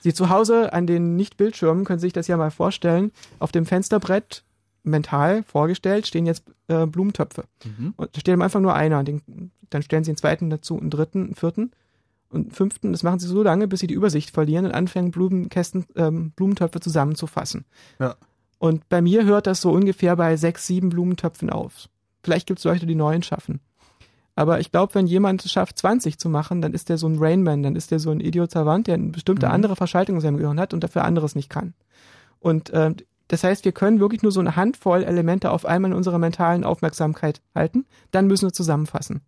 Sie 0.00 0.12
zu 0.12 0.28
Hause 0.28 0.72
an 0.72 0.86
den 0.86 1.16
Nicht-Bildschirmen 1.16 1.84
können 1.84 1.98
Sie 1.98 2.06
sich 2.06 2.12
das 2.12 2.26
ja 2.26 2.36
mal 2.36 2.50
vorstellen. 2.50 3.12
Auf 3.38 3.52
dem 3.52 3.64
Fensterbrett 3.64 4.44
mental 4.82 5.42
vorgestellt 5.44 6.06
stehen 6.06 6.26
jetzt 6.26 6.44
äh, 6.68 6.86
Blumentöpfe. 6.86 7.44
Mhm. 7.64 7.94
Und 7.96 8.14
da 8.14 8.20
steht 8.20 8.34
am 8.34 8.42
Anfang 8.42 8.62
nur 8.62 8.74
einer. 8.74 9.02
Den, 9.02 9.50
dann 9.70 9.82
stellen 9.82 10.04
Sie 10.04 10.10
einen 10.10 10.18
zweiten 10.18 10.50
dazu, 10.50 10.78
einen 10.78 10.90
dritten, 10.90 11.24
einen 11.24 11.34
vierten 11.34 11.70
und 12.34 12.54
fünften. 12.54 12.92
Das 12.92 13.02
machen 13.02 13.18
Sie 13.18 13.26
so 13.26 13.42
lange, 13.42 13.68
bis 13.68 13.80
Sie 13.80 13.86
die 13.86 13.94
Übersicht 13.94 14.30
verlieren 14.30 14.66
und 14.66 14.72
anfangen, 14.72 15.10
Blumenkästen, 15.10 15.86
ähm, 15.96 16.32
Blumentöpfe 16.36 16.80
zusammenzufassen. 16.80 17.64
Ja. 17.98 18.16
Und 18.58 18.88
bei 18.88 19.02
mir 19.02 19.24
hört 19.24 19.46
das 19.46 19.60
so 19.60 19.70
ungefähr 19.72 20.16
bei 20.16 20.36
sechs, 20.36 20.66
sieben 20.66 20.88
Blumentöpfen 20.88 21.50
auf. 21.50 21.88
Vielleicht 22.22 22.46
gibt 22.46 22.58
es 22.58 22.64
Leute, 22.64 22.86
die 22.86 22.94
neun 22.94 23.22
schaffen. 23.22 23.60
Aber 24.36 24.58
ich 24.58 24.72
glaube, 24.72 24.94
wenn 24.94 25.06
jemand 25.06 25.44
es 25.44 25.52
schafft, 25.52 25.78
20 25.78 26.18
zu 26.18 26.28
machen, 26.28 26.60
dann 26.60 26.74
ist 26.74 26.88
der 26.88 26.98
so 26.98 27.06
ein 27.06 27.18
Rainman, 27.18 27.62
dann 27.62 27.76
ist 27.76 27.90
der 27.90 27.98
so 28.00 28.10
ein 28.10 28.20
Idiot 28.20 28.50
Savant, 28.50 28.86
der 28.86 28.94
eine 28.94 29.10
bestimmte 29.10 29.46
Mhm. 29.46 29.52
andere 29.52 29.76
Verschaltung 29.76 30.16
in 30.16 30.20
seinem 30.22 30.38
Gehirn 30.38 30.58
hat 30.58 30.74
und 30.74 30.82
dafür 30.82 31.04
anderes 31.04 31.34
nicht 31.34 31.50
kann. 31.50 31.74
Und 32.40 32.70
äh, 32.70 32.94
das 33.28 33.44
heißt, 33.44 33.64
wir 33.64 33.72
können 33.72 34.00
wirklich 34.00 34.22
nur 34.22 34.32
so 34.32 34.40
eine 34.40 34.56
Handvoll 34.56 35.02
Elemente 35.02 35.50
auf 35.50 35.64
einmal 35.64 35.92
in 35.92 35.96
unserer 35.96 36.18
mentalen 36.18 36.64
Aufmerksamkeit 36.64 37.40
halten, 37.54 37.86
dann 38.10 38.26
müssen 38.26 38.48
wir 38.48 38.52
zusammenfassen. 38.52 39.22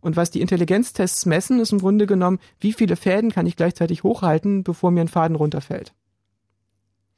Und 0.00 0.16
was 0.16 0.30
die 0.30 0.40
Intelligenztests 0.40 1.26
messen, 1.26 1.60
ist 1.60 1.72
im 1.72 1.80
Grunde 1.80 2.06
genommen, 2.06 2.38
wie 2.60 2.72
viele 2.72 2.96
Fäden 2.96 3.30
kann 3.32 3.46
ich 3.46 3.56
gleichzeitig 3.56 4.02
hochhalten, 4.04 4.62
bevor 4.62 4.90
mir 4.90 5.00
ein 5.00 5.08
Faden 5.08 5.36
runterfällt. 5.36 5.92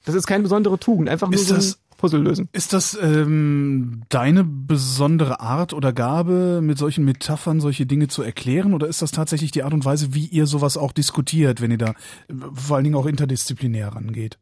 Das 0.05 0.15
ist 0.15 0.27
keine 0.27 0.43
besondere 0.43 0.79
Tugend, 0.79 1.09
einfach 1.09 1.29
nur 1.29 1.35
Ist 1.35 1.49
so 1.49 1.55
ein 1.55 1.61
das- 1.61 1.79
Puzzle 1.99 2.23
lösen. 2.23 2.49
Ist 2.53 2.73
das 2.73 2.97
ähm, 3.03 4.01
deine 4.09 4.43
besondere 4.43 5.41
Art 5.41 5.75
oder 5.75 5.93
Gabe, 5.93 6.61
mit 6.63 6.79
solchen 6.79 7.05
Metaphern 7.05 7.61
solche 7.61 7.85
Dinge 7.85 8.09
zu 8.09 8.23
erklären? 8.23 8.73
Oder 8.73 8.87
ist 8.87 9.03
das 9.03 9.11
tatsächlich 9.11 9.51
die 9.51 9.63
Art 9.65 9.75
und 9.75 9.85
Weise, 9.85 10.15
wie 10.15 10.25
ihr 10.25 10.47
sowas 10.47 10.79
auch 10.79 10.93
diskutiert, 10.93 11.61
wenn 11.61 11.71
ihr 11.73 11.77
da 11.77 11.91
äh, 11.91 12.35
vor 12.55 12.77
allen 12.77 12.85
Dingen 12.85 12.97
auch 12.97 13.05
interdisziplinär 13.05 13.89
rangeht? 13.89 14.39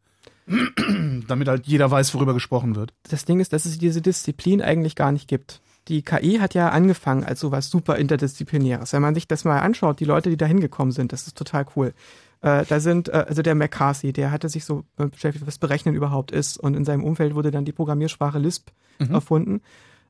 Damit 1.26 1.48
halt 1.48 1.66
jeder 1.66 1.90
weiß, 1.90 2.14
worüber 2.14 2.32
gesprochen 2.32 2.76
wird. 2.76 2.94
das 3.10 3.24
Ding 3.24 3.40
ist, 3.40 3.52
dass 3.52 3.66
es 3.66 3.76
diese 3.78 4.00
Disziplin 4.02 4.62
eigentlich 4.62 4.94
gar 4.94 5.10
nicht 5.10 5.26
gibt. 5.28 5.60
Die 5.88 6.02
KI 6.02 6.38
hat 6.38 6.54
ja 6.54 6.68
angefangen 6.68 7.24
als 7.24 7.40
sowas 7.40 7.70
super 7.70 7.96
interdisziplinäres. 7.96 8.92
Wenn 8.92 9.02
man 9.02 9.14
sich 9.14 9.26
das 9.26 9.44
mal 9.44 9.60
anschaut, 9.60 10.00
die 10.00 10.04
Leute, 10.04 10.28
die 10.30 10.36
da 10.36 10.46
hingekommen 10.46 10.92
sind, 10.92 11.12
das 11.12 11.26
ist 11.26 11.36
total 11.36 11.64
cool. 11.76 11.94
Äh, 12.40 12.64
da 12.66 12.78
sind, 12.80 13.08
äh, 13.08 13.24
also 13.28 13.42
der 13.42 13.54
McCarthy, 13.54 14.12
der 14.12 14.30
hatte 14.30 14.48
sich 14.48 14.64
so 14.64 14.84
äh, 14.98 15.06
beschäftigt, 15.06 15.46
was 15.46 15.58
Berechnen 15.58 15.94
überhaupt 15.94 16.30
ist. 16.30 16.58
Und 16.58 16.74
in 16.74 16.84
seinem 16.84 17.02
Umfeld 17.04 17.34
wurde 17.34 17.50
dann 17.50 17.64
die 17.64 17.72
Programmiersprache 17.72 18.38
Lisp 18.38 18.68
Mhm. 19.00 19.14
erfunden. 19.14 19.60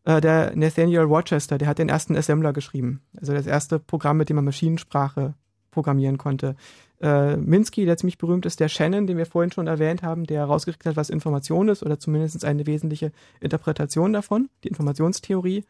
Äh, 0.04 0.20
der 0.20 0.56
Nathaniel 0.56 1.02
Rochester, 1.02 1.58
der 1.58 1.68
hat 1.68 1.78
den 1.78 1.88
ersten 1.90 2.16
Assembler 2.16 2.52
geschrieben. 2.52 3.02
Also 3.18 3.32
das 3.34 3.46
erste 3.46 3.78
Programm, 3.78 4.16
mit 4.16 4.28
dem 4.30 4.36
man 4.36 4.44
Maschinensprache 4.46 5.34
programmieren 5.70 6.18
konnte. 6.18 6.56
Äh, 7.00 7.36
Minsky, 7.36 7.84
der 7.84 7.96
ziemlich 7.96 8.18
berühmt 8.18 8.46
ist, 8.46 8.60
der 8.60 8.68
Shannon, 8.68 9.06
den 9.06 9.16
wir 9.16 9.26
vorhin 9.26 9.52
schon 9.52 9.66
erwähnt 9.66 10.02
haben, 10.02 10.24
der 10.24 10.40
herausgekriegt 10.40 10.86
hat, 10.86 10.96
was 10.96 11.10
Information 11.10 11.68
ist 11.68 11.82
oder 11.82 11.98
zumindest 11.98 12.44
eine 12.44 12.66
wesentliche 12.66 13.12
Interpretation 13.40 14.12
davon, 14.12 14.48
die 14.64 14.68
Informationstheorie. 14.68 15.64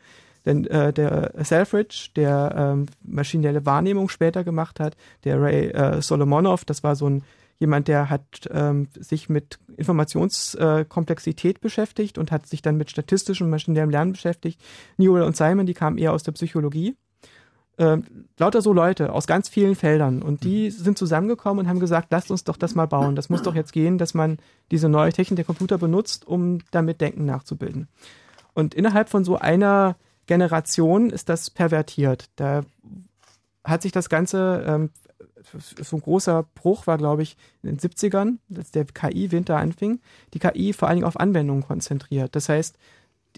Denn 0.47 0.67
äh, 0.67 0.93
der 0.93 1.33
Selfridge, 1.45 2.11
der 2.17 2.55
ähm, 2.57 2.87
maschinelle 3.03 3.67
Wahrnehmung 3.67 4.09
später 4.09 4.45
gemacht 4.45 4.81
hat, 4.81 4.97
der 5.25 5.41
Ray 5.41 5.69
äh, 5.69 6.01
Solomonov, 6.01 6.65
das 6.65 6.83
war 6.83 6.97
so 6.97 7.09
ein 7.09 7.25
jemand, 7.59 7.89
der 7.89 8.09
hat 8.09 8.49
ähm, 8.53 8.89
sich 8.95 9.29
mit 9.29 9.59
Informationskomplexität 9.77 11.57
äh, 11.57 11.61
beschäftigt 11.61 12.17
und 12.17 12.31
hat 12.31 12.47
sich 12.47 12.63
dann 12.63 12.77
mit 12.77 12.91
statistischem 12.91 13.51
maschinellem 13.51 13.91
Lernen 13.91 14.13
beschäftigt. 14.13 14.61
Newell 14.97 15.23
und 15.23 15.37
Simon, 15.37 15.67
die 15.67 15.75
kamen 15.75 15.99
eher 15.99 16.13
aus 16.13 16.23
der 16.23 16.33
Psychologie. 16.33 16.97
Ähm, 17.79 18.05
lauter 18.39 18.61
so 18.61 18.73
Leute 18.73 19.13
aus 19.13 19.29
ganz 19.29 19.49
vielen 19.49 19.77
Feldern 19.77 20.21
und 20.21 20.43
die 20.43 20.71
sind 20.71 20.99
zusammengekommen 20.99 21.65
und 21.65 21.69
haben 21.69 21.79
gesagt, 21.79 22.09
lasst 22.11 22.31
uns 22.31 22.43
doch 22.43 22.57
das 22.57 22.75
mal 22.75 22.87
bauen. 22.87 23.15
Das 23.15 23.31
muss 23.31 23.43
doch 23.43 23.55
jetzt 23.55 23.73
gehen, 23.73 23.99
dass 23.99 24.15
man 24.15 24.39
diese 24.73 24.89
neue 24.89 25.13
Technik 25.13 25.37
der 25.37 25.45
Computer 25.45 25.79
benutzt, 25.79 26.27
um 26.27 26.59
damit 26.73 27.01
Denken 27.01 27.25
nachzubilden. 27.25 27.87
Und 28.53 28.75
innerhalb 28.75 29.09
von 29.09 29.25
so 29.25 29.37
einer 29.37 29.97
Generation 30.27 31.11
ist 31.11 31.29
das 31.29 31.51
pervertiert. 31.51 32.31
Da 32.35 32.63
hat 33.63 33.83
sich 33.83 33.93
das 33.93 34.09
Ganze, 34.09 34.65
ähm, 34.67 34.91
so 35.81 35.97
ein 35.97 36.03
großer 36.03 36.45
Bruch 36.55 36.89
war, 36.89 36.99
glaube 36.99 37.23
ich, 37.23 37.37
in 37.63 37.71
den 37.71 37.79
70ern, 37.79 38.39
als 38.55 38.73
der 38.73 38.87
KI-Winter 38.87 39.57
anfing, 39.57 40.01
die 40.35 40.41
KI 40.41 40.73
vor 40.73 40.89
allen 40.89 40.97
Dingen 40.97 41.07
auf 41.07 41.19
Anwendungen 41.19 41.63
konzentriert. 41.63 42.35
Das 42.35 42.49
heißt, 42.49 42.77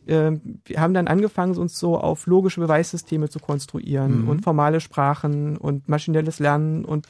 ähm, 0.06 0.60
wir 0.64 0.80
haben 0.80 0.94
dann 0.94 1.08
angefangen, 1.08 1.56
uns 1.56 1.78
so 1.78 1.98
auf 1.98 2.26
logische 2.26 2.60
Beweissysteme 2.60 3.28
zu 3.28 3.38
konstruieren 3.38 4.22
Mhm. 4.22 4.28
und 4.28 4.42
formale 4.42 4.80
Sprachen 4.80 5.56
und 5.56 5.88
maschinelles 5.88 6.38
Lernen 6.38 6.84
und 6.84 7.06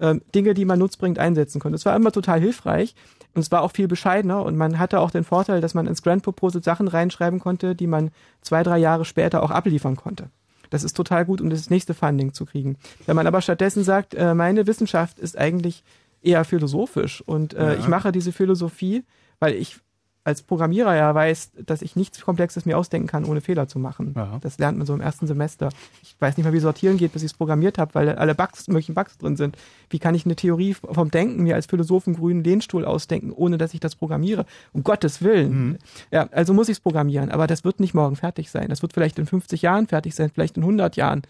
ähm, 0.00 0.22
Dinge, 0.34 0.54
die 0.54 0.64
man 0.64 0.78
nutzbringend 0.78 1.18
einsetzen 1.18 1.60
konnte. 1.60 1.74
Es 1.76 1.84
war 1.84 1.96
immer 1.96 2.12
total 2.12 2.38
hilfreich 2.40 2.94
und 3.34 3.40
es 3.40 3.50
war 3.50 3.62
auch 3.62 3.72
viel 3.72 3.88
bescheidener 3.88 4.44
und 4.44 4.56
man 4.56 4.78
hatte 4.78 5.00
auch 5.00 5.10
den 5.10 5.24
Vorteil, 5.24 5.60
dass 5.60 5.74
man 5.74 5.86
ins 5.88 6.02
Grand 6.02 6.22
Proposal 6.22 6.62
Sachen 6.62 6.86
reinschreiben 6.86 7.40
konnte, 7.40 7.74
die 7.74 7.88
man 7.88 8.10
zwei, 8.40 8.62
drei 8.62 8.78
Jahre 8.78 9.04
später 9.04 9.42
auch 9.42 9.50
abliefern 9.50 9.96
konnte. 9.96 10.30
Das 10.70 10.84
ist 10.84 10.94
total 10.96 11.24
gut, 11.24 11.40
um 11.40 11.50
das 11.50 11.70
nächste 11.70 11.94
Funding 11.94 12.32
zu 12.34 12.44
kriegen. 12.44 12.76
Wenn 13.06 13.16
man 13.16 13.26
aber 13.26 13.40
stattdessen 13.40 13.82
sagt, 13.82 14.14
äh, 14.14 14.34
meine 14.34 14.66
Wissenschaft 14.68 15.18
ist 15.18 15.36
eigentlich 15.36 15.82
eher 16.22 16.44
philosophisch 16.44 17.20
und 17.22 17.54
äh, 17.54 17.72
Ja. 17.74 17.78
ich 17.80 17.88
mache 17.88 18.12
diese 18.12 18.32
Philosophie, 18.32 19.02
weil 19.40 19.54
ich 19.54 19.78
als 20.28 20.42
Programmierer 20.42 20.94
ja 20.94 21.14
weiß, 21.14 21.52
dass 21.64 21.80
ich 21.80 21.96
nichts 21.96 22.20
Komplexes 22.20 22.66
mir 22.66 22.76
ausdenken 22.76 23.08
kann, 23.08 23.24
ohne 23.24 23.40
Fehler 23.40 23.66
zu 23.66 23.78
machen. 23.78 24.12
Ja. 24.14 24.38
Das 24.42 24.58
lernt 24.58 24.76
man 24.76 24.86
so 24.86 24.92
im 24.92 25.00
ersten 25.00 25.26
Semester. 25.26 25.70
Ich 26.02 26.14
weiß 26.18 26.36
nicht 26.36 26.44
mal, 26.44 26.52
wie 26.52 26.58
sortieren 26.58 26.98
geht, 26.98 27.14
bis 27.14 27.22
ich 27.22 27.32
es 27.32 27.36
programmiert 27.36 27.78
habe, 27.78 27.94
weil 27.94 28.10
alle 28.10 28.34
Bugs, 28.34 28.68
möglichen 28.68 28.94
Bugs 28.94 29.16
drin 29.16 29.36
sind. 29.36 29.56
Wie 29.88 29.98
kann 29.98 30.14
ich 30.14 30.26
eine 30.26 30.36
Theorie 30.36 30.74
vom 30.74 31.10
Denken 31.10 31.44
mir 31.44 31.54
als 31.54 31.64
Philosophen 31.64 32.14
grünen 32.14 32.44
Lehnstuhl 32.44 32.84
ausdenken, 32.84 33.32
ohne 33.32 33.56
dass 33.56 33.72
ich 33.72 33.80
das 33.80 33.96
programmiere? 33.96 34.44
Um 34.74 34.84
Gottes 34.84 35.22
Willen. 35.22 35.78
Ja, 36.10 36.28
also 36.30 36.52
muss 36.52 36.68
ich 36.68 36.76
es 36.76 36.80
programmieren, 36.80 37.30
aber 37.30 37.46
das 37.46 37.64
wird 37.64 37.80
nicht 37.80 37.94
morgen 37.94 38.16
fertig 38.16 38.50
sein. 38.50 38.68
Das 38.68 38.82
wird 38.82 38.92
vielleicht 38.92 39.18
in 39.18 39.24
50 39.24 39.62
Jahren 39.62 39.86
fertig 39.86 40.14
sein, 40.14 40.30
vielleicht 40.32 40.58
in 40.58 40.62
100 40.62 40.96
Jahren. 40.96 41.22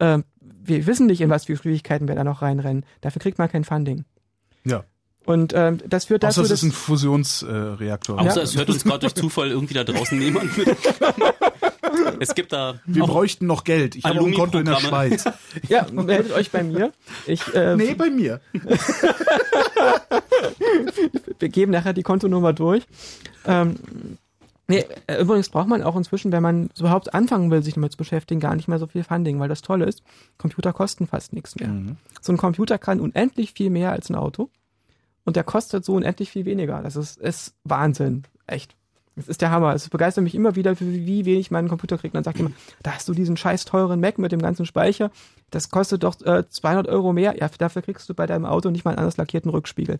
Ähm, 0.00 0.24
wir 0.40 0.84
wissen 0.86 1.06
nicht, 1.06 1.20
in 1.20 1.30
was 1.30 1.44
für 1.44 1.56
Schwierigkeiten 1.56 2.08
wir 2.08 2.16
da 2.16 2.24
noch 2.24 2.42
reinrennen. 2.42 2.84
Dafür 3.02 3.20
kriegt 3.20 3.38
man 3.38 3.48
kein 3.48 3.62
Funding. 3.62 4.04
Ja. 4.64 4.82
Und 5.26 5.52
ähm, 5.56 5.80
das 5.86 6.04
führt 6.06 6.22
dazu, 6.22 6.40
Außer 6.40 6.54
es 6.54 6.62
ist 6.62 6.68
ein 6.68 6.72
Fusionsreaktor. 6.72 8.20
Außer 8.20 8.42
es 8.42 8.56
hört 8.56 8.70
uns 8.70 8.84
gerade 8.84 9.00
durch 9.00 9.14
Zufall 9.14 9.50
irgendwie 9.50 9.74
da 9.74 9.82
draußen 9.84 10.20
jemand. 10.20 10.50
Es 12.20 12.34
gibt 12.34 12.52
da 12.52 12.80
Wir 12.86 13.04
bräuchten 13.04 13.46
noch 13.46 13.64
Geld. 13.64 13.96
Ich 13.96 14.04
habe 14.04 14.20
ein 14.20 14.34
Konto 14.34 14.58
in 14.58 14.66
der. 14.66 14.76
Schweiz. 14.76 15.24
ja, 15.68 15.86
meldet 15.90 16.32
euch 16.32 16.50
bei 16.50 16.62
mir. 16.62 16.92
Ich, 17.26 17.54
äh, 17.54 17.74
Nee, 17.76 17.94
bei 17.94 18.10
mir. 18.10 18.40
wir 21.38 21.48
geben 21.48 21.72
nachher 21.72 21.92
die 21.92 22.02
Kontonummer 22.02 22.52
durch. 22.52 22.86
Ähm, 23.46 23.76
nee, 24.68 24.84
äh, 25.06 25.20
übrigens 25.20 25.48
braucht 25.48 25.68
man 25.68 25.82
auch 25.82 25.96
inzwischen, 25.96 26.32
wenn 26.32 26.42
man 26.42 26.70
überhaupt 26.78 27.14
anfangen 27.14 27.50
will, 27.50 27.62
sich 27.62 27.74
damit 27.74 27.92
zu 27.92 27.98
beschäftigen, 27.98 28.40
gar 28.40 28.54
nicht 28.54 28.68
mehr 28.68 28.78
so 28.78 28.86
viel 28.86 29.04
Funding, 29.04 29.40
weil 29.40 29.48
das 29.48 29.62
Tolle 29.62 29.86
ist, 29.86 30.02
Computer 30.38 30.72
kosten 30.72 31.06
fast 31.06 31.32
nichts 31.32 31.56
mehr. 31.56 31.70
So 32.20 32.32
ein 32.32 32.36
Computer 32.36 32.78
kann 32.78 33.00
unendlich 33.00 33.52
viel 33.52 33.70
mehr 33.70 33.92
als 33.92 34.10
ein 34.10 34.14
Auto 34.14 34.50
und 35.26 35.36
der 35.36 35.44
kostet 35.44 35.84
so 35.84 35.94
unendlich 35.94 36.30
viel 36.30 36.46
weniger. 36.46 36.80
Das 36.82 36.96
ist, 36.96 37.18
ist 37.18 37.54
Wahnsinn. 37.64 38.22
Echt. 38.46 38.74
Das 39.16 39.28
ist 39.28 39.40
der 39.40 39.50
Hammer. 39.50 39.74
Es 39.74 39.88
begeistert 39.88 40.24
mich 40.24 40.34
immer 40.34 40.56
wieder, 40.56 40.78
wie 40.78 41.24
wenig 41.24 41.50
man 41.50 41.60
einen 41.60 41.68
Computer 41.68 41.98
kriegt. 41.98 42.14
Man 42.14 42.22
sagt 42.22 42.38
immer, 42.38 42.52
da 42.82 42.92
hast 42.92 43.08
du 43.08 43.12
diesen 43.12 43.36
scheiß 43.36 43.64
teuren 43.64 44.00
Mac 44.00 44.18
mit 44.18 44.30
dem 44.30 44.40
ganzen 44.40 44.66
Speicher. 44.66 45.10
Das 45.50 45.70
kostet 45.70 46.04
doch 46.04 46.20
äh, 46.22 46.48
200 46.48 46.88
Euro 46.88 47.12
mehr. 47.12 47.36
Ja, 47.38 47.48
dafür 47.58 47.82
kriegst 47.82 48.08
du 48.08 48.14
bei 48.14 48.26
deinem 48.26 48.46
Auto 48.46 48.70
nicht 48.70 48.84
mal 48.84 48.92
einen 48.92 49.00
anders 49.00 49.16
lackierten 49.16 49.50
Rückspiegel. 49.50 49.98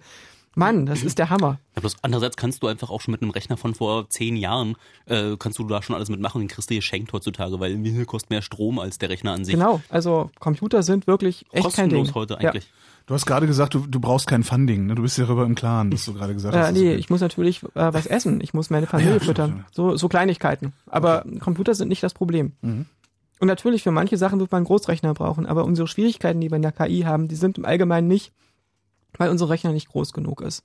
Mann, 0.59 0.87
das 0.87 1.03
ist 1.03 1.19
der 1.19 1.29
Hammer. 1.29 1.59
Ja, 1.75 1.81
bloß 1.81 1.97
andererseits 2.01 2.37
kannst 2.37 2.63
du 2.63 2.67
einfach 2.67 2.89
auch 2.89 3.03
schon 3.03 3.13
mit 3.13 3.21
einem 3.21 3.31
Rechner 3.31 3.59
von 3.59 3.75
vor 3.75 4.09
zehn 4.09 4.37
Jahren, 4.37 4.75
äh, 5.05 5.37
kannst 5.39 5.59
du 5.59 5.65
da 5.65 5.83
schon 5.83 5.95
alles 5.95 6.09
mitmachen, 6.09 6.41
den 6.41 6.49
kriegst 6.49 6.71
du 6.71 6.75
geschenkt 6.75 7.13
heutzutage, 7.13 7.61
weil 7.61 7.77
mir 7.77 8.07
kostet 8.07 8.31
mehr 8.31 8.41
Strom 8.41 8.79
als 8.79 8.97
der 8.97 9.11
Rechner 9.11 9.33
an 9.33 9.45
sich. 9.45 9.55
Genau, 9.55 9.83
also 9.91 10.31
Computer 10.41 10.83
sind 10.83 11.07
wirklich 11.07 11.45
echt 11.53 11.77
kein 11.77 11.91
Ding. 11.91 11.99
Kostenlos 11.99 12.15
heute 12.15 12.39
eigentlich. 12.39 12.73
Du 13.07 13.15
hast 13.15 13.25
gerade 13.25 13.47
gesagt, 13.47 13.75
du, 13.75 13.87
du 13.87 14.01
brauchst 14.01 14.27
kein 14.27 14.43
Funding. 14.43 14.87
Ne? 14.87 14.97
Du 14.97 15.03
bist 15.03 15.17
ja 15.17 15.25
darüber 15.25 15.45
im 15.45 15.55
Klaren, 15.55 15.93
dass 15.93 16.05
du 16.05 16.13
gerade 16.13 16.35
gesagt 16.35 16.57
hast. 16.57 16.61
Äh, 16.61 16.73
das 16.73 16.83
nee, 16.83 16.91
okay. 16.91 16.99
ich 16.99 17.09
muss 17.09 17.21
natürlich 17.21 17.63
äh, 17.63 17.69
was 17.75 18.07
essen. 18.07 18.41
Ich 18.41 18.53
muss 18.53 18.69
meine 18.69 18.89
Familie 18.89 19.15
Ja, 19.15 19.21
stimmt, 19.21 19.39
füttern. 19.39 19.65
So, 19.71 19.97
so 19.97 20.09
Kleinigkeiten. 20.09 20.73
Aber 20.87 21.25
Computer 21.39 21.75
sind 21.77 21.89
nicht 21.89 22.03
das 22.03 22.15
Problem. 22.15 22.53
Mhm. 22.63 22.87
Und 23.39 23.47
natürlich, 23.47 23.85
für 23.85 23.93
manche 23.93 24.17
Sachen 24.17 24.41
wird 24.41 24.51
man 24.51 24.61
einen 24.61 24.67
Großrechner 24.67 25.15
brauchen. 25.15 25.47
Aber 25.47 25.65
unsere 25.65 25.87
Schwierigkeiten, 25.87 26.41
die 26.41 26.51
wir 26.51 26.57
in 26.57 26.63
der 26.63 26.73
KI 26.73 27.03
haben, 27.03 27.29
die 27.29 27.37
sind 27.37 27.59
im 27.59 27.65
Allgemeinen 27.65 28.09
nicht, 28.09 28.33
weil 29.17 29.31
unser 29.31 29.49
Rechner 29.49 29.73
nicht 29.73 29.89
groß 29.89 30.13
genug 30.13 30.41
ist. 30.41 30.65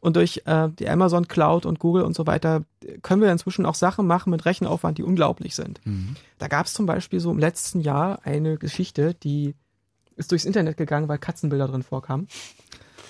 Und 0.00 0.16
durch 0.16 0.42
äh, 0.46 0.70
die 0.78 0.88
Amazon 0.88 1.28
Cloud 1.28 1.66
und 1.66 1.78
Google 1.78 2.04
und 2.04 2.14
so 2.14 2.26
weiter 2.26 2.62
können 3.02 3.20
wir 3.20 3.30
inzwischen 3.30 3.66
auch 3.66 3.74
Sachen 3.74 4.06
machen 4.06 4.30
mit 4.30 4.46
Rechenaufwand, 4.46 4.96
die 4.96 5.02
unglaublich 5.02 5.54
sind. 5.54 5.80
Da 6.38 6.48
gab 6.48 6.66
es 6.66 6.74
zum 6.74 6.86
Beispiel 6.86 7.18
so 7.20 7.30
im 7.30 7.38
letzten 7.38 7.80
Jahr 7.80 8.20
eine 8.22 8.56
Geschichte, 8.56 9.14
die 9.14 9.54
ist 10.16 10.32
durchs 10.32 10.44
Internet 10.44 10.76
gegangen, 10.76 11.08
weil 11.08 11.18
Katzenbilder 11.18 11.68
drin 11.68 11.82
vorkamen. 11.82 12.28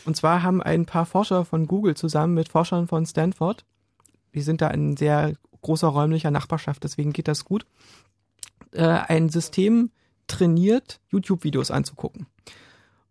Und 0.05 0.16
zwar 0.16 0.43
haben 0.43 0.62
ein 0.62 0.87
paar 0.87 1.07
Forscher 1.07 1.45
von 1.45 1.66
Google 1.66 1.97
zusammen 1.97 2.35
mit 2.35 2.49
Forschern 2.49 2.87
von 2.87 3.07
Stanford, 3.07 3.65
die 4.35 4.43
sind 4.43 4.61
da 4.61 4.69
in 4.69 4.97
sehr 4.97 5.35
großer 5.62 5.89
räumlicher 5.89 6.31
Nachbarschaft, 6.31 6.85
deswegen 6.85 7.12
geht 7.12 7.27
das 7.27 7.45
gut, 7.45 7.66
äh, 8.73 8.83
ein 8.83 9.31
System 9.31 9.91
trainiert, 10.27 11.01
YouTube-Videos 11.11 11.70
anzugucken. 11.70 12.27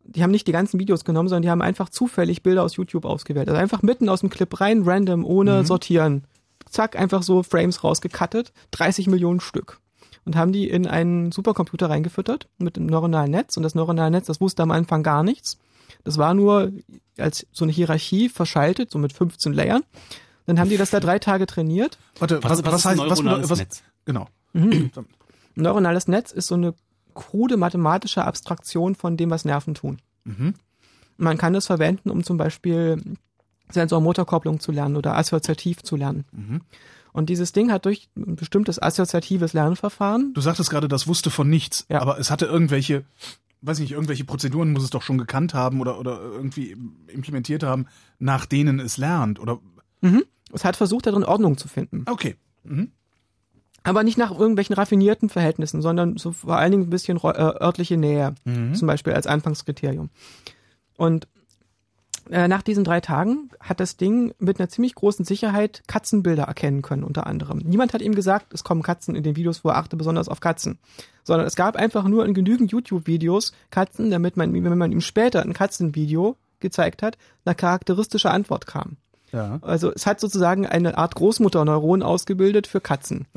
Die 0.03 0.21
haben 0.21 0.31
nicht 0.31 0.47
die 0.47 0.51
ganzen 0.51 0.79
Videos 0.79 1.03
genommen, 1.03 1.29
sondern 1.29 1.41
die 1.41 1.49
haben 1.49 1.63
einfach 1.63 1.89
zufällig 1.89 2.43
Bilder 2.43 2.63
aus 2.63 2.75
YouTube 2.75 3.05
ausgewählt. 3.05 3.49
Also 3.49 3.59
einfach 3.59 3.81
mitten 3.81 4.07
aus 4.07 4.19
dem 4.19 4.29
Clip 4.29 4.61
rein, 4.61 4.83
random, 4.83 5.25
ohne 5.25 5.65
sortieren. 5.65 6.25
Zack, 6.69 6.95
einfach 6.95 7.23
so 7.23 7.41
Frames 7.41 7.83
rausgekattet, 7.83 8.53
30 8.71 9.07
Millionen 9.07 9.39
Stück. 9.39 9.79
Und 10.25 10.35
haben 10.35 10.51
die 10.51 10.67
in 10.69 10.87
einen 10.87 11.31
Supercomputer 11.31 11.89
reingefüttert 11.89 12.47
mit 12.57 12.77
dem 12.77 12.87
neuronalen 12.87 13.29
Netz. 13.31 13.57
Und 13.57 13.63
das 13.63 13.75
neuronale 13.75 14.09
Netz, 14.11 14.25
das 14.25 14.41
wusste 14.41 14.63
am 14.63 14.71
Anfang 14.71 15.03
gar 15.03 15.23
nichts. 15.23 15.57
Das 16.03 16.17
war 16.17 16.33
nur 16.33 16.71
als 17.17 17.45
so 17.51 17.63
eine 17.65 17.71
Hierarchie 17.71 18.29
verschaltet, 18.29 18.89
so 18.91 18.97
mit 18.97 19.13
15 19.13 19.53
Layern. 19.53 19.83
Dann 20.47 20.59
haben 20.59 20.69
die 20.69 20.77
das 20.77 20.89
da 20.89 20.99
drei 20.99 21.19
Tage 21.19 21.45
trainiert. 21.45 21.97
Warte, 22.19 22.43
Was- 22.43 22.63
was, 22.63 22.65
was 22.65 22.73
was, 22.73 22.79
ist 22.79 22.85
ein 22.85 22.89
heißt 22.99 23.09
was, 23.11 23.19
neuronales 23.21 23.49
was, 23.51 23.59
Netz? 23.59 23.83
Genau. 24.05 24.27
Ein 24.53 24.91
neuronales 25.55 26.07
Netz 26.07 26.31
ist 26.31 26.47
so 26.47 26.55
eine 26.55 26.73
krude 27.13 27.55
mathematische 27.57 28.25
Abstraktion 28.25 28.95
von 28.95 29.17
dem, 29.17 29.29
was 29.29 29.45
Nerven 29.45 29.73
tun. 29.75 29.99
Man 31.17 31.37
kann 31.37 31.55
es 31.55 31.67
verwenden, 31.67 32.09
um 32.09 32.23
zum 32.23 32.37
Beispiel 32.37 33.01
Sensormotorkopplung 33.69 34.59
zu 34.59 34.71
lernen 34.71 34.95
oder 34.97 35.15
assoziativ 35.17 35.81
zu 35.83 35.95
lernen. 35.95 36.25
Und 37.15 37.29
dieses 37.29 37.53
Ding 37.53 37.71
hat 37.71 37.85
durch 37.85 38.09
ein 38.17 38.35
bestimmtes 38.35 38.81
assoziatives 38.81 39.53
Lernverfahren 39.53 40.33
Du 40.33 40.41
sagtest 40.41 40.69
gerade, 40.69 40.87
das 40.89 41.07
wusste 41.07 41.29
von 41.29 41.49
nichts, 41.49 41.85
Ja. 41.89 42.01
aber 42.01 42.19
es 42.19 42.29
hatte 42.29 42.45
irgendwelche, 42.45 43.05
weiß 43.61 43.79
nicht, 43.79 43.93
irgendwelche 43.93 44.25
Prozeduren 44.25 44.73
muss 44.73 44.83
es 44.83 44.89
doch 44.89 45.01
schon 45.01 45.17
gekannt 45.17 45.53
haben 45.53 45.79
oder, 45.79 45.97
oder 45.97 46.19
irgendwie 46.21 46.75
implementiert 47.07 47.63
haben, 47.63 47.85
nach 48.19 48.45
denen 48.45 48.79
es 48.81 48.97
lernt. 48.97 49.39
Oder 49.39 49.59
es 50.53 50.65
hat 50.65 50.75
versucht, 50.75 51.07
darin 51.07 51.23
Ordnung 51.23 51.57
zu 51.57 51.67
finden. 51.69 52.03
okay. 52.07 52.35
Mhm. 52.63 52.91
Aber 53.83 54.03
nicht 54.03 54.17
nach 54.17 54.31
irgendwelchen 54.31 54.73
raffinierten 54.75 55.29
Verhältnissen, 55.29 55.81
sondern 55.83 56.17
so 56.17 56.31
vor 56.31 56.57
allen 56.57 56.71
Dingen 56.71 56.83
ein 56.85 56.89
bisschen 56.89 57.17
äh, 57.17 57.27
örtliche 57.29 57.97
Nähe, 57.97 58.33
zum 58.73 58.87
Beispiel 58.87 59.13
als 59.13 59.27
Anfangskriterium. 59.27 60.09
Und 60.97 61.27
äh, 62.29 62.47
nach 62.47 62.61
diesen 62.61 62.83
drei 62.83 63.01
Tagen 63.01 63.49
hat 63.59 63.79
das 63.79 63.97
Ding 63.97 64.33
mit 64.39 64.59
einer 64.59 64.69
ziemlich 64.69 64.95
großen 64.95 65.25
Sicherheit 65.25 65.83
Katzenbilder 65.87 66.43
erkennen 66.43 66.81
können, 66.81 67.03
unter 67.03 67.27
anderem. 67.27 67.59
Niemand 67.59 67.93
hat 67.93 68.01
ihm 68.01 68.15
gesagt, 68.15 68.53
es 68.53 68.63
kommen 68.63 68.81
Katzen 68.81 69.15
in 69.15 69.23
den 69.23 69.35
Videos, 69.35 69.63
wo 69.63 69.69
er 69.69 69.77
achte 69.77 69.95
besonders 69.95 70.29
auf 70.29 70.39
Katzen. 70.39 70.79
Sondern 71.23 71.47
es 71.47 71.55
gab 71.55 71.75
einfach 71.75 72.07
nur 72.07 72.25
in 72.25 72.33
genügend 72.33 72.71
YouTube-Videos 72.71 73.53
Katzen, 73.69 74.09
damit 74.09 74.37
man, 74.37 74.53
wenn 74.53 74.77
man 74.77 74.91
ihm 74.91 75.01
später 75.01 75.41
ein 75.41 75.53
Katzenvideo 75.53 76.37
gezeigt 76.59 77.03
hat, 77.03 77.17
eine 77.45 77.55
charakteristische 77.55 78.31
Antwort 78.31 78.65
kam. 78.65 78.97
Ja. 79.31 79.59
Also 79.61 79.91
es 79.91 80.05
hat 80.05 80.19
sozusagen 80.19 80.65
eine 80.65 80.97
Art 80.97 81.15
Großmutterneuron 81.15 82.03
ausgebildet 82.03 82.67
für 82.67 82.79
Katzen. 82.79 83.27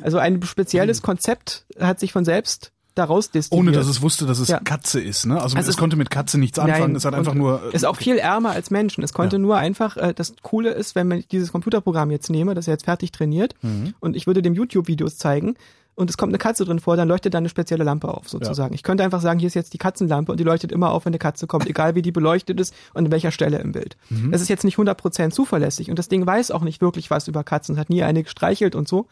Also 0.00 0.18
ein 0.18 0.42
spezielles 0.42 1.02
Konzept 1.02 1.66
hat 1.78 2.00
sich 2.00 2.12
von 2.12 2.24
selbst 2.24 2.72
daraus 2.94 3.30
destilliert. 3.30 3.68
Ohne 3.68 3.72
dass 3.76 3.86
es 3.86 4.02
wusste, 4.02 4.26
dass 4.26 4.38
es 4.38 4.48
Ja. 4.48 4.60
Katze 4.60 5.00
ist, 5.00 5.26
ne? 5.26 5.34
Also, 5.40 5.56
Also 5.56 5.68
es 5.70 5.74
es- 5.74 5.76
konnte 5.78 5.96
mit 5.96 6.10
Katze 6.10 6.38
nichts 6.38 6.58
anfangen, 6.58 6.80
Nein, 6.88 6.96
es 6.96 7.04
hat 7.04 7.14
einfach 7.14 7.34
nur. 7.34 7.62
äh, 7.72 7.74
Ist 7.76 7.84
auch 7.86 7.96
viel 7.96 8.18
ärmer 8.18 8.50
als 8.50 8.70
Menschen. 8.70 9.02
Es 9.04 9.12
konnte 9.12 9.36
Ja. 9.36 9.40
nur 9.40 9.56
einfach, 9.56 9.96
äh, 9.96 10.12
das 10.14 10.34
Coole 10.42 10.70
ist, 10.70 10.94
wenn 10.94 11.08
man 11.08 11.24
dieses 11.32 11.52
Computerprogramm 11.52 12.10
jetzt 12.10 12.30
nehme, 12.30 12.54
das 12.54 12.64
ist 12.64 12.72
jetzt 12.72 12.84
fertig 12.84 13.12
trainiert, 13.12 13.54
Mhm. 13.62 13.94
und 14.00 14.16
ich 14.16 14.26
würde 14.26 14.42
dem 14.42 14.54
YouTube-Videos 14.54 15.16
zeigen, 15.16 15.54
und 15.94 16.08
es 16.08 16.16
kommt 16.16 16.30
eine 16.30 16.38
Katze 16.38 16.64
drin 16.64 16.80
vor, 16.80 16.96
dann 16.96 17.06
leuchtet 17.06 17.34
da 17.34 17.38
eine 17.38 17.50
spezielle 17.50 17.84
Lampe 17.84 18.08
auf, 18.08 18.26
sozusagen. 18.26 18.74
Ich 18.74 18.82
könnte 18.82 19.04
einfach 19.04 19.20
sagen, 19.20 19.38
hier 19.38 19.48
ist 19.48 19.54
jetzt 19.54 19.74
die 19.74 19.78
Katzenlampe 19.78 20.32
und 20.32 20.38
die 20.40 20.44
leuchtet 20.44 20.72
immer 20.72 20.90
auf, 20.90 21.04
wenn 21.04 21.10
eine 21.10 21.18
Katze 21.18 21.46
kommt, 21.46 21.66
egal 21.68 21.94
wie 21.94 22.00
die 22.00 22.12
beleuchtet 22.12 22.58
ist 22.60 22.74
und 22.94 23.04
an 23.06 23.12
welcher 23.12 23.30
Stelle 23.30 23.58
im 23.58 23.72
Bild. 23.72 23.98
Mhm. 24.08 24.32
Das 24.32 24.40
ist 24.40 24.48
jetzt 24.48 24.64
nicht 24.64 24.78
100% 24.78 25.34
zuverlässig 25.34 25.90
und 25.90 25.98
das 25.98 26.08
Ding 26.08 26.26
weiß 26.26 26.50
auch 26.50 26.62
nicht 26.62 26.80
wirklich 26.80 27.10
was 27.10 27.28
über 27.28 27.44
Katzen, 27.44 27.78
hat 27.78 27.90
nie 27.90 28.02
eine 28.02 28.22
gestreichelt 28.22 28.74
und 28.74 28.88
so. 28.88 29.06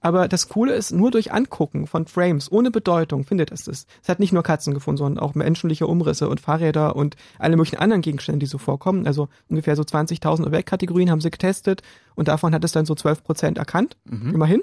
Aber 0.00 0.28
das 0.28 0.48
Coole 0.48 0.74
ist, 0.74 0.92
nur 0.92 1.10
durch 1.10 1.32
Angucken 1.32 1.88
von 1.88 2.06
Frames 2.06 2.52
ohne 2.52 2.70
Bedeutung 2.70 3.24
findet 3.24 3.50
es 3.50 3.64
das. 3.64 3.86
Es 4.02 4.08
hat 4.08 4.20
nicht 4.20 4.32
nur 4.32 4.44
Katzen 4.44 4.72
gefunden, 4.72 4.98
sondern 4.98 5.22
auch 5.24 5.34
menschliche 5.34 5.88
Umrisse 5.88 6.28
und 6.28 6.40
Fahrräder 6.40 6.94
und 6.94 7.16
alle 7.40 7.56
möglichen 7.56 7.78
anderen 7.80 8.02
Gegenstände, 8.02 8.38
die 8.38 8.46
so 8.46 8.58
vorkommen. 8.58 9.06
Also 9.08 9.28
ungefähr 9.48 9.74
so 9.74 9.82
20.000 9.82 10.46
Objektkategorien 10.46 11.10
haben 11.10 11.20
sie 11.20 11.30
getestet 11.32 11.82
und 12.14 12.28
davon 12.28 12.54
hat 12.54 12.62
es 12.64 12.70
dann 12.72 12.86
so 12.86 12.94
12 12.94 13.24
Prozent 13.24 13.58
erkannt, 13.58 13.96
immerhin. 14.08 14.62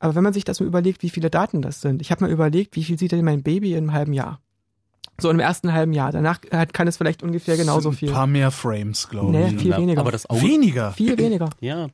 Aber 0.00 0.14
wenn 0.16 0.24
man 0.24 0.32
sich 0.32 0.44
das 0.44 0.58
mal 0.60 0.66
überlegt, 0.66 1.02
wie 1.02 1.10
viele 1.10 1.30
Daten 1.30 1.62
das 1.62 1.80
sind. 1.80 2.02
Ich 2.02 2.10
habe 2.10 2.24
mal 2.24 2.30
überlegt, 2.30 2.74
wie 2.76 2.84
viel 2.84 2.98
sieht 2.98 3.12
denn 3.12 3.24
mein 3.24 3.42
Baby 3.42 3.72
in 3.72 3.78
einem 3.78 3.92
halben 3.92 4.12
Jahr? 4.12 4.40
So 5.20 5.30
im 5.30 5.40
ersten 5.40 5.72
halben 5.72 5.92
Jahr. 5.92 6.12
Danach 6.12 6.38
hat- 6.52 6.72
kann 6.72 6.86
es 6.86 6.96
vielleicht 6.96 7.24
ungefähr 7.24 7.56
genauso 7.56 7.88
ein 7.90 7.96
viel. 7.96 8.12
paar 8.12 8.28
mehr 8.28 8.52
Frames, 8.52 9.08
glaube 9.08 9.32
Nee, 9.32 9.48
ich. 9.54 9.60
viel 9.60 9.70
Ja, 9.72 9.78
weniger. 9.78 10.00
Aber 10.00 10.12
das 10.12 10.30
Auge, 10.30 10.42
Weniger. 10.42 10.92
Viel 10.96 11.18
weniger. 11.18 11.50
ja, 11.60 11.88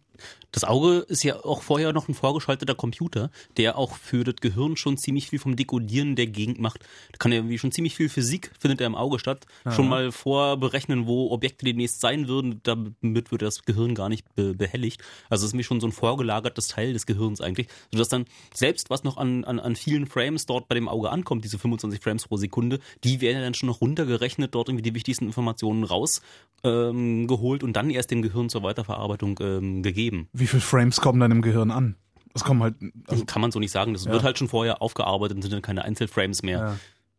Das 0.52 0.64
Auge 0.64 1.04
ist 1.08 1.24
ja 1.24 1.44
auch 1.44 1.62
vorher 1.62 1.92
noch 1.92 2.08
ein 2.08 2.14
vorgeschalteter 2.14 2.74
Computer, 2.74 3.30
der 3.56 3.76
auch 3.76 3.96
für 3.96 4.24
das 4.24 4.36
Gehirn 4.36 4.76
schon 4.76 4.96
ziemlich 4.96 5.28
viel 5.28 5.38
vom 5.38 5.56
Dekodieren 5.56 6.16
der 6.16 6.26
Gegend 6.26 6.60
macht. 6.60 6.80
Da 7.12 7.18
kann 7.18 7.32
ja 7.32 7.38
irgendwie 7.38 7.58
schon 7.58 7.72
ziemlich 7.72 7.96
viel 7.96 8.08
Physik 8.08 8.52
findet 8.58 8.80
er 8.80 8.86
im 8.86 8.94
Auge 8.94 9.18
statt. 9.18 9.46
Ja. 9.64 9.72
Schon 9.72 9.88
mal 9.88 10.12
vorberechnen, 10.12 11.06
wo 11.06 11.30
Objekte 11.30 11.64
demnächst 11.64 12.00
sein 12.00 12.28
würden, 12.28 12.60
damit 12.62 13.32
wird 13.32 13.42
das 13.42 13.64
Gehirn 13.64 13.94
gar 13.94 14.08
nicht 14.08 14.32
be 14.34 14.54
behelligt. 14.54 15.02
Also 15.28 15.44
es 15.44 15.50
ist 15.50 15.54
mir 15.54 15.64
schon 15.64 15.80
so 15.80 15.86
ein 15.86 15.92
vorgelagertes 15.92 16.68
Teil 16.68 16.92
des 16.92 17.06
Gehirns 17.06 17.40
eigentlich, 17.40 17.68
sodass 17.92 18.08
dann 18.08 18.26
selbst 18.54 18.90
was 18.90 19.04
noch 19.04 19.16
an, 19.16 19.44
an, 19.44 19.58
an 19.58 19.76
vielen 19.76 20.06
Frames 20.06 20.46
dort 20.46 20.68
bei 20.68 20.74
dem 20.74 20.88
Auge 20.88 21.10
ankommt, 21.10 21.44
diese 21.44 21.58
25 21.58 22.00
Frames 22.00 22.26
pro 22.26 22.36
Sekunde, 22.36 22.78
die 23.02 23.20
werden 23.20 23.38
ja 23.38 23.42
dann 23.42 23.54
schon 23.54 23.68
noch 23.68 23.80
runtergerechnet, 23.80 24.54
dort 24.54 24.68
irgendwie 24.68 24.82
die 24.82 24.94
wichtigsten 24.94 25.26
Informationen 25.26 25.84
rausgeholt 25.84 26.22
ähm, 26.64 27.66
und 27.66 27.72
dann 27.74 27.90
erst 27.90 28.10
dem 28.10 28.22
Gehirn 28.22 28.48
zur 28.48 28.62
Weiterverarbeitung 28.62 29.38
ähm, 29.42 29.82
gegeben. 29.82 30.03
Wie 30.32 30.46
viele 30.46 30.60
Frames 30.62 31.00
kommen 31.00 31.20
dann 31.20 31.30
im 31.30 31.42
Gehirn 31.42 31.70
an? 31.70 31.96
Das 32.32 32.42
kommen 32.44 32.62
halt. 32.62 32.74
Also 33.06 33.24
kann 33.24 33.40
man 33.42 33.52
so 33.52 33.60
nicht 33.60 33.70
sagen. 33.70 33.92
Das 33.92 34.04
Ja. 34.06 34.12
wird 34.12 34.24
halt 34.24 34.38
schon 34.38 34.48
vorher 34.48 34.82
aufgearbeitet 34.82 35.36
und 35.36 35.42
sind 35.42 35.52
dann 35.52 35.62
keine 35.62 35.84
Einzelframes 35.84 36.42
mehr. 36.42 36.58
Ja. 36.58 36.76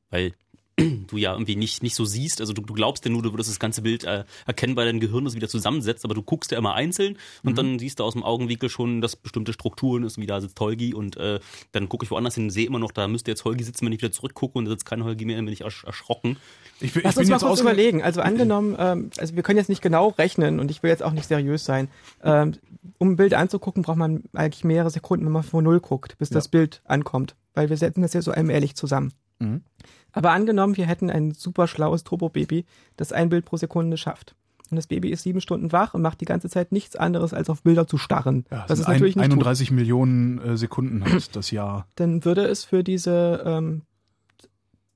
Weil 0.09 0.33
du 1.07 1.17
ja 1.17 1.31
irgendwie 1.31 1.55
nicht, 1.55 1.83
nicht 1.83 1.95
so 1.95 2.03
siehst, 2.03 2.41
also 2.41 2.51
du, 2.51 2.61
du 2.61 2.73
glaubst 2.73 3.05
ja 3.05 3.11
nur, 3.11 3.21
du 3.21 3.31
würdest 3.31 3.49
das 3.49 3.59
ganze 3.59 3.81
Bild 3.81 4.03
äh, 4.03 4.25
erkennen, 4.45 4.75
weil 4.75 4.85
dein 4.85 4.99
Gehirn 4.99 5.23
das 5.23 5.33
wieder 5.35 5.47
zusammensetzt, 5.47 6.03
aber 6.03 6.13
du 6.13 6.21
guckst 6.21 6.51
ja 6.51 6.57
immer 6.57 6.73
einzeln 6.73 7.17
und 7.43 7.51
Mhm. 7.51 7.55
dann 7.55 7.79
siehst 7.79 7.99
du 7.99 8.03
aus 8.03 8.13
dem 8.13 8.23
Augenwinkel 8.23 8.69
schon, 8.69 8.99
dass 8.99 9.15
bestimmte 9.15 9.53
Strukturen 9.53 10.03
ist, 10.03 10.17
wie 10.17 10.25
da 10.25 10.41
sitzt 10.41 10.59
Holgi 10.59 10.93
und 10.93 11.15
äh, 11.17 11.39
dann 11.71 11.87
gucke 11.87 12.03
ich 12.03 12.11
woanders 12.11 12.35
hin 12.35 12.45
und 12.45 12.49
sehe 12.49 12.65
immer 12.67 12.79
noch, 12.79 12.91
da 12.91 13.07
müsste 13.07 13.31
jetzt 13.31 13.45
Holgi 13.45 13.63
sitzen, 13.63 13.85
wenn 13.85 13.93
ich 13.93 14.01
wieder 14.01 14.11
zurückgucke 14.11 14.57
und 14.57 14.65
da 14.65 14.71
sitzt 14.71 14.85
kein 14.85 15.03
Holgi 15.03 15.23
mehr, 15.25 15.37
dann 15.37 15.45
bin 15.45 15.53
ich 15.53 15.61
ersch 15.61 15.85
erschrocken. 15.85 16.37
Ich 16.81 16.93
bin, 16.93 17.03
Lass 17.05 17.15
uns 17.17 17.29
mal 17.29 17.39
kurz 17.39 17.61
überlegen. 17.61 18.03
Also 18.03 18.19
angenommen, 18.19 18.75
ähm, 18.77 19.09
also 19.17 19.35
wir 19.35 19.43
können 19.43 19.57
jetzt 19.57 19.69
nicht 19.69 19.81
genau 19.81 20.09
rechnen 20.09 20.59
und 20.59 20.69
ich 20.71 20.83
will 20.83 20.89
jetzt 20.89 21.03
auch 21.03 21.13
nicht 21.13 21.27
seriös 21.27 21.63
sein. 21.63 21.87
Ähm, 22.21 22.55
um 22.97 23.11
ein 23.11 23.15
Bild 23.15 23.33
anzugucken, 23.33 23.81
braucht 23.83 23.95
man 23.97 24.23
eigentlich 24.33 24.65
mehrere 24.65 24.89
Sekunden, 24.89 25.25
wenn 25.25 25.31
man 25.31 25.43
von 25.43 25.63
Null 25.63 25.79
guckt, 25.79 26.17
bis 26.17 26.31
Ja. 26.31 26.35
das 26.35 26.49
Bild 26.49 26.81
ankommt. 26.83 27.35
Weil 27.53 27.69
wir 27.69 27.77
setzen 27.77 28.01
das 28.01 28.11
ja 28.13 28.21
so 28.21 28.31
allmählich 28.31 28.75
zusammen. 28.75 29.13
Mhm. 29.39 29.63
Aber 30.11 30.31
angenommen, 30.31 30.77
wir 30.77 30.85
hätten 30.85 31.09
ein 31.09 31.31
super 31.31 31.67
schlaues 31.67 32.03
Turbo-Baby, 32.03 32.65
das 32.95 33.11
ein 33.11 33.29
Bild 33.29 33.45
pro 33.45 33.57
Sekunde 33.57 33.97
schafft. 33.97 34.35
Und 34.71 34.77
das 34.77 34.87
Baby 34.87 35.09
ist 35.09 35.23
sieben 35.23 35.41
Stunden 35.41 35.71
wach 35.71 35.93
und 35.93 36.01
macht 36.01 36.21
die 36.21 36.25
ganze 36.25 36.49
Zeit 36.49 36.71
nichts 36.71 36.95
anderes, 36.95 37.33
als 37.33 37.49
auf 37.49 37.61
Bilder 37.61 37.87
zu 37.87 37.97
starren. 37.97 38.45
Ja, 38.49 38.63
was 38.67 38.79
es 38.79 38.79
es 38.79 38.87
natürlich 38.87 39.15
ein, 39.15 39.19
nicht 39.19 39.29
tut. 39.29 39.39
31 39.39 39.71
Millionen 39.71 40.39
äh, 40.39 40.57
Sekunden 40.57 41.05
hat 41.05 41.35
das 41.35 41.51
Jahr. 41.51 41.87
Dann 41.95 42.25
würde 42.25 42.45
es 42.45 42.63
für 42.63 42.83
diese 42.83 43.43
ähm, 43.45 43.83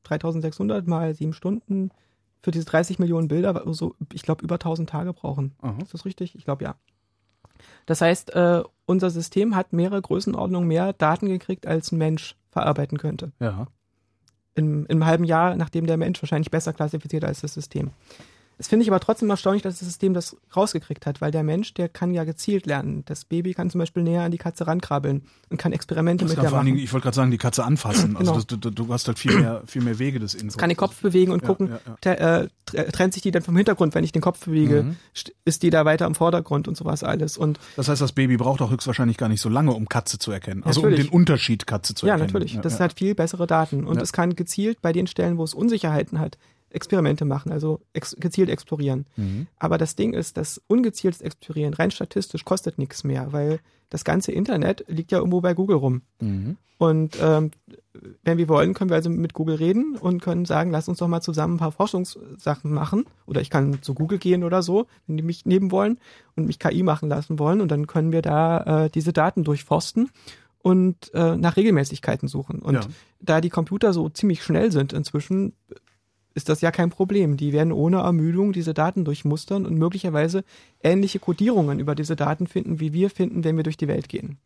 3600 0.03 0.87
mal 0.87 1.13
sieben 1.13 1.33
Stunden, 1.33 1.91
für 2.41 2.51
diese 2.51 2.65
30 2.65 2.99
Millionen 2.99 3.27
Bilder, 3.27 3.61
so, 3.67 3.95
ich 4.13 4.23
glaube, 4.23 4.43
über 4.43 4.55
1000 4.55 4.89
Tage 4.89 5.13
brauchen. 5.13 5.53
Aha. 5.61 5.77
Ist 5.81 5.93
das 5.93 6.05
richtig? 6.05 6.35
Ich 6.35 6.45
glaube, 6.45 6.63
ja. 6.63 6.75
Das 7.85 8.01
heißt, 8.01 8.33
äh, 8.35 8.63
unser 8.85 9.09
System 9.09 9.55
hat 9.55 9.73
mehrere 9.73 10.01
Größenordnungen 10.01 10.67
mehr 10.67 10.93
Daten 10.93 11.27
gekriegt, 11.27 11.67
als 11.67 11.91
ein 11.91 11.97
Mensch 11.97 12.35
verarbeiten 12.49 12.97
könnte. 12.97 13.33
Ja. 13.39 13.67
Im, 14.59 14.85
Im 14.87 15.05
halben 15.05 15.23
Jahr, 15.23 15.55
nachdem 15.55 15.87
der 15.87 15.97
Mensch 15.97 16.21
wahrscheinlich 16.21 16.51
besser 16.51 16.73
klassifiziert 16.73 17.23
als 17.23 17.41
das 17.41 17.53
System. 17.53 17.91
Das 18.59 18.67
finde 18.67 18.83
ich 18.83 18.89
aber 18.91 18.99
trotzdem 18.99 19.29
erstaunlich, 19.29 19.63
dass 19.63 19.79
das 19.79 19.87
System 19.87 20.13
das 20.13 20.35
rausgekriegt 20.53 21.05
hat, 21.05 21.21
weil 21.21 21.31
der 21.31 21.43
Mensch, 21.43 21.73
der 21.75 21.87
kann 21.87 22.13
ja 22.13 22.25
gezielt 22.25 22.65
lernen. 22.65 23.03
Das 23.05 23.23
Baby 23.23 23.53
kann 23.53 23.69
zum 23.69 23.79
Beispiel 23.79 24.03
näher 24.03 24.23
an 24.23 24.31
die 24.31 24.37
Katze 24.37 24.67
rankrabbeln 24.67 25.23
und 25.49 25.57
kann 25.57 25.71
Experimente 25.71 26.25
Das 26.25 26.35
mit 26.35 26.43
der 26.43 26.51
allen 26.53 26.65
Dingen, 26.65 26.75
machen. 26.75 26.83
ich 26.83 26.91
wollte 26.91 27.03
gerade 27.05 27.15
sagen, 27.15 27.31
die 27.31 27.37
Katze 27.37 27.63
anfassen. 27.63 28.17
Also 28.17 28.33
Genau. 28.33 28.43
das, 28.45 28.59
du, 28.59 28.69
du 28.69 28.93
hast 28.93 29.07
halt 29.07 29.17
viel 29.17 29.39
mehr, 29.39 29.63
viel 29.65 29.81
mehr 29.81 29.97
Wege 29.97 30.19
des. 30.19 30.35
Es 30.35 30.57
kann 30.57 30.67
den 30.69 30.75
Kopf 30.75 30.99
bewegen 31.01 31.31
und 31.31 31.41
Ja, 31.41 31.47
gucken, 31.47 31.69
ja, 32.03 32.11
ja. 32.13 32.41
äh, 32.41 32.47
tr- 32.69 32.91
trennt 32.91 33.13
sich 33.13 33.21
die 33.23 33.31
dann 33.31 33.43
vom 33.43 33.55
Hintergrund, 33.55 33.95
wenn 33.95 34.03
ich 34.03 34.11
den 34.11 34.21
Kopf 34.21 34.43
bewege, 34.43 34.83
Mhm. 34.83 34.95
st- 35.15 35.31
ist 35.45 35.63
die 35.63 35.69
da 35.69 35.85
weiter 35.85 36.05
im 36.05 36.15
Vordergrund 36.15 36.67
und 36.67 36.75
sowas 36.75 37.01
alles. 37.05 37.37
Und 37.37 37.61
Das 37.77 37.87
heißt, 37.87 38.01
das 38.01 38.11
Baby 38.11 38.35
braucht 38.35 38.61
auch 38.61 38.71
höchstwahrscheinlich 38.71 39.15
gar 39.15 39.29
nicht 39.29 39.39
so 39.39 39.47
lange, 39.47 39.71
um 39.71 39.87
Katze 39.87 40.19
zu 40.19 40.31
erkennen. 40.31 40.63
Also 40.65 40.81
Natürlich. 40.81 41.05
um 41.05 41.11
den 41.11 41.13
Unterschied 41.13 41.65
Katze 41.65 41.95
zu 41.95 42.07
ja, 42.07 42.15
erkennen. 42.15 42.33
natürlich. 42.33 42.59
Das 42.61 42.73
ja. 42.79 42.83
hat 42.83 42.99
viel 42.99 43.15
bessere 43.15 43.47
Daten 43.47 43.85
und 43.85 43.95
Ja. 43.95 44.01
es 44.01 44.11
kann 44.11 44.35
gezielt 44.35 44.81
bei 44.81 44.91
den 44.91 45.07
Stellen, 45.07 45.37
wo 45.37 45.45
es 45.45 45.53
Unsicherheiten 45.53 46.19
hat, 46.19 46.37
Experimente 46.71 47.25
machen, 47.25 47.51
also 47.51 47.79
ex 47.93 48.15
gezielt 48.19 48.49
explorieren. 48.49 49.05
Mhm. 49.15 49.47
Aber 49.57 49.77
das 49.77 49.95
Ding 49.95 50.13
ist, 50.13 50.37
das 50.37 50.61
ungezieltes 50.67 51.21
Explorieren 51.21 51.73
rein 51.73 51.91
statistisch 51.91 52.45
kostet 52.45 52.77
nichts 52.77 53.03
mehr, 53.03 53.31
weil 53.33 53.59
das 53.89 54.03
ganze 54.03 54.31
Internet 54.31 54.85
liegt 54.87 55.11
ja 55.11 55.17
irgendwo 55.17 55.41
bei 55.41 55.53
Google 55.53 55.77
rum. 55.77 56.01
Mhm. 56.19 56.57
Und 56.77 57.17
ähm, 57.21 57.51
wenn 58.23 58.37
wir 58.37 58.47
wollen, 58.47 58.73
können 58.73 58.89
wir 58.89 58.95
also 58.95 59.09
mit 59.09 59.33
Google 59.33 59.55
reden 59.55 59.97
und 59.97 60.21
können 60.21 60.45
sagen, 60.45 60.71
lass 60.71 60.87
uns 60.87 60.99
doch 60.99 61.09
mal 61.09 61.19
zusammen 61.21 61.55
ein 61.55 61.59
paar 61.59 61.73
Forschungssachen 61.73 62.71
machen. 62.71 63.05
Oder 63.25 63.41
ich 63.41 63.49
kann 63.49 63.81
zu 63.81 63.93
Google 63.93 64.17
gehen 64.17 64.45
oder 64.45 64.61
so, 64.63 64.87
wenn 65.05 65.17
die 65.17 65.23
mich 65.23 65.45
nehmen 65.45 65.71
wollen 65.71 65.99
und 66.37 66.45
mich 66.45 66.57
KI 66.59 66.83
machen 66.83 67.09
lassen 67.09 67.37
wollen. 67.37 67.59
Und 67.59 67.69
dann 67.69 67.85
können 67.87 68.13
wir 68.13 68.21
da 68.21 68.85
äh, 68.85 68.89
diese 68.89 69.11
Daten 69.11 69.43
durchforsten 69.43 70.09
und 70.61 71.13
äh, 71.13 71.35
nach 71.35 71.57
Regelmäßigkeiten 71.57 72.29
suchen. 72.29 72.59
Und 72.59 72.75
Ja. 72.75 72.81
da 73.19 73.41
die 73.41 73.49
Computer 73.49 73.91
so 73.91 74.07
ziemlich 74.07 74.41
schnell 74.43 74.71
sind 74.71 74.93
inzwischen, 74.93 75.53
ist 76.33 76.49
das 76.49 76.61
ja 76.61 76.71
kein 76.71 76.89
Problem. 76.89 77.37
Die 77.37 77.53
werden 77.53 77.71
ohne 77.71 77.97
Ermüdung 77.97 78.53
diese 78.53 78.73
Daten 78.73 79.05
durchmustern 79.05 79.65
und 79.65 79.77
möglicherweise 79.77 80.43
ähnliche 80.83 81.19
Codierungen 81.19 81.79
über 81.79 81.95
diese 81.95 82.15
Daten 82.15 82.47
finden, 82.47 82.79
wie 82.79 82.93
wir 82.93 83.09
finden, 83.09 83.43
wenn 83.43 83.57
wir 83.57 83.63
durch 83.63 83.77
die 83.77 83.87
Welt 83.87 84.09
gehen. 84.09 84.37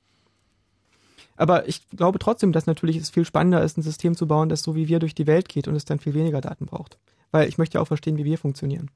Aber 1.36 1.68
ich 1.68 1.88
glaube 1.90 2.20
trotzdem, 2.20 2.52
dass 2.52 2.68
natürlich 2.68 2.98
es 2.98 3.10
viel 3.10 3.26
spannender 3.26 3.64
ist, 3.64 3.78
ein 3.78 3.82
System 3.82 4.16
zu 4.16 4.28
bauen, 4.28 4.50
das 4.50 4.62
so 4.62 4.76
wie 4.76 4.88
wir 4.88 5.00
durch 5.00 5.16
die 5.16 5.28
Welt 5.28 5.50
geht 5.50 5.68
und 5.68 5.76
es 5.76 5.86
dann 5.86 6.00
viel 6.00 6.14
weniger 6.14 6.42
Daten 6.42 6.66
braucht. 6.66 6.98
Weil 7.32 7.50
ich 7.50 7.58
möchte 7.58 7.76
ja 7.78 7.82
auch 7.82 7.88
verstehen, 7.88 8.18
wie 8.18 8.26
wir 8.26 8.38
funktionieren. 8.38 8.92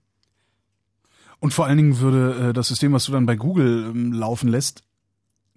Und 1.40 1.54
vor 1.54 1.66
allen 1.66 1.78
Dingen 1.78 2.00
würde 2.00 2.50
äh, 2.50 2.54
das 2.54 2.68
System, 2.68 2.94
was 2.94 3.06
du 3.06 3.12
dann 3.12 3.26
bei 3.26 3.36
Google 3.36 3.92
ähm, 3.92 4.14
laufen 4.14 4.50
lässt, 4.50 4.84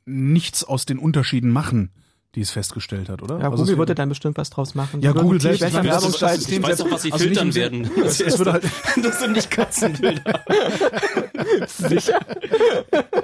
nichts 0.05 0.65
aus 0.65 0.87
den 0.87 0.99
Unterschieden 0.99 1.51
machen, 1.51 1.91
die 2.37 2.43
es 2.43 2.51
festgestellt 2.53 3.09
hat, 3.09 3.23
oder? 3.23 3.39
Ja, 3.41 3.51
Also 3.51 3.65
Google 3.65 3.79
würde- 3.79 3.95
dann 3.97 4.09
bestimmt 4.09 4.37
was 4.39 4.51
draus 4.51 4.75
machen. 4.77 5.01
Ja, 5.03 5.11
Google 5.13 5.41
selbst, 5.41 5.63
ich 5.63 5.73
das 5.73 5.83
das 5.83 6.63
weiß 6.63 6.81
auch, 6.83 6.91
was 6.93 7.03
sie 7.03 7.13
Also 7.13 7.25
nicht 7.25 7.39
filtern 7.41 7.51
Sinn- 7.53 7.63
werden. 7.85 7.91
Es, 8.05 8.21
es 8.21 8.39
würde 8.39 8.53
halt, 8.53 8.65
Das 9.03 9.19
sind 9.19 9.33
nicht 9.33 9.51
Katzenbilder. 9.51 10.41
Sicher? 11.67 12.21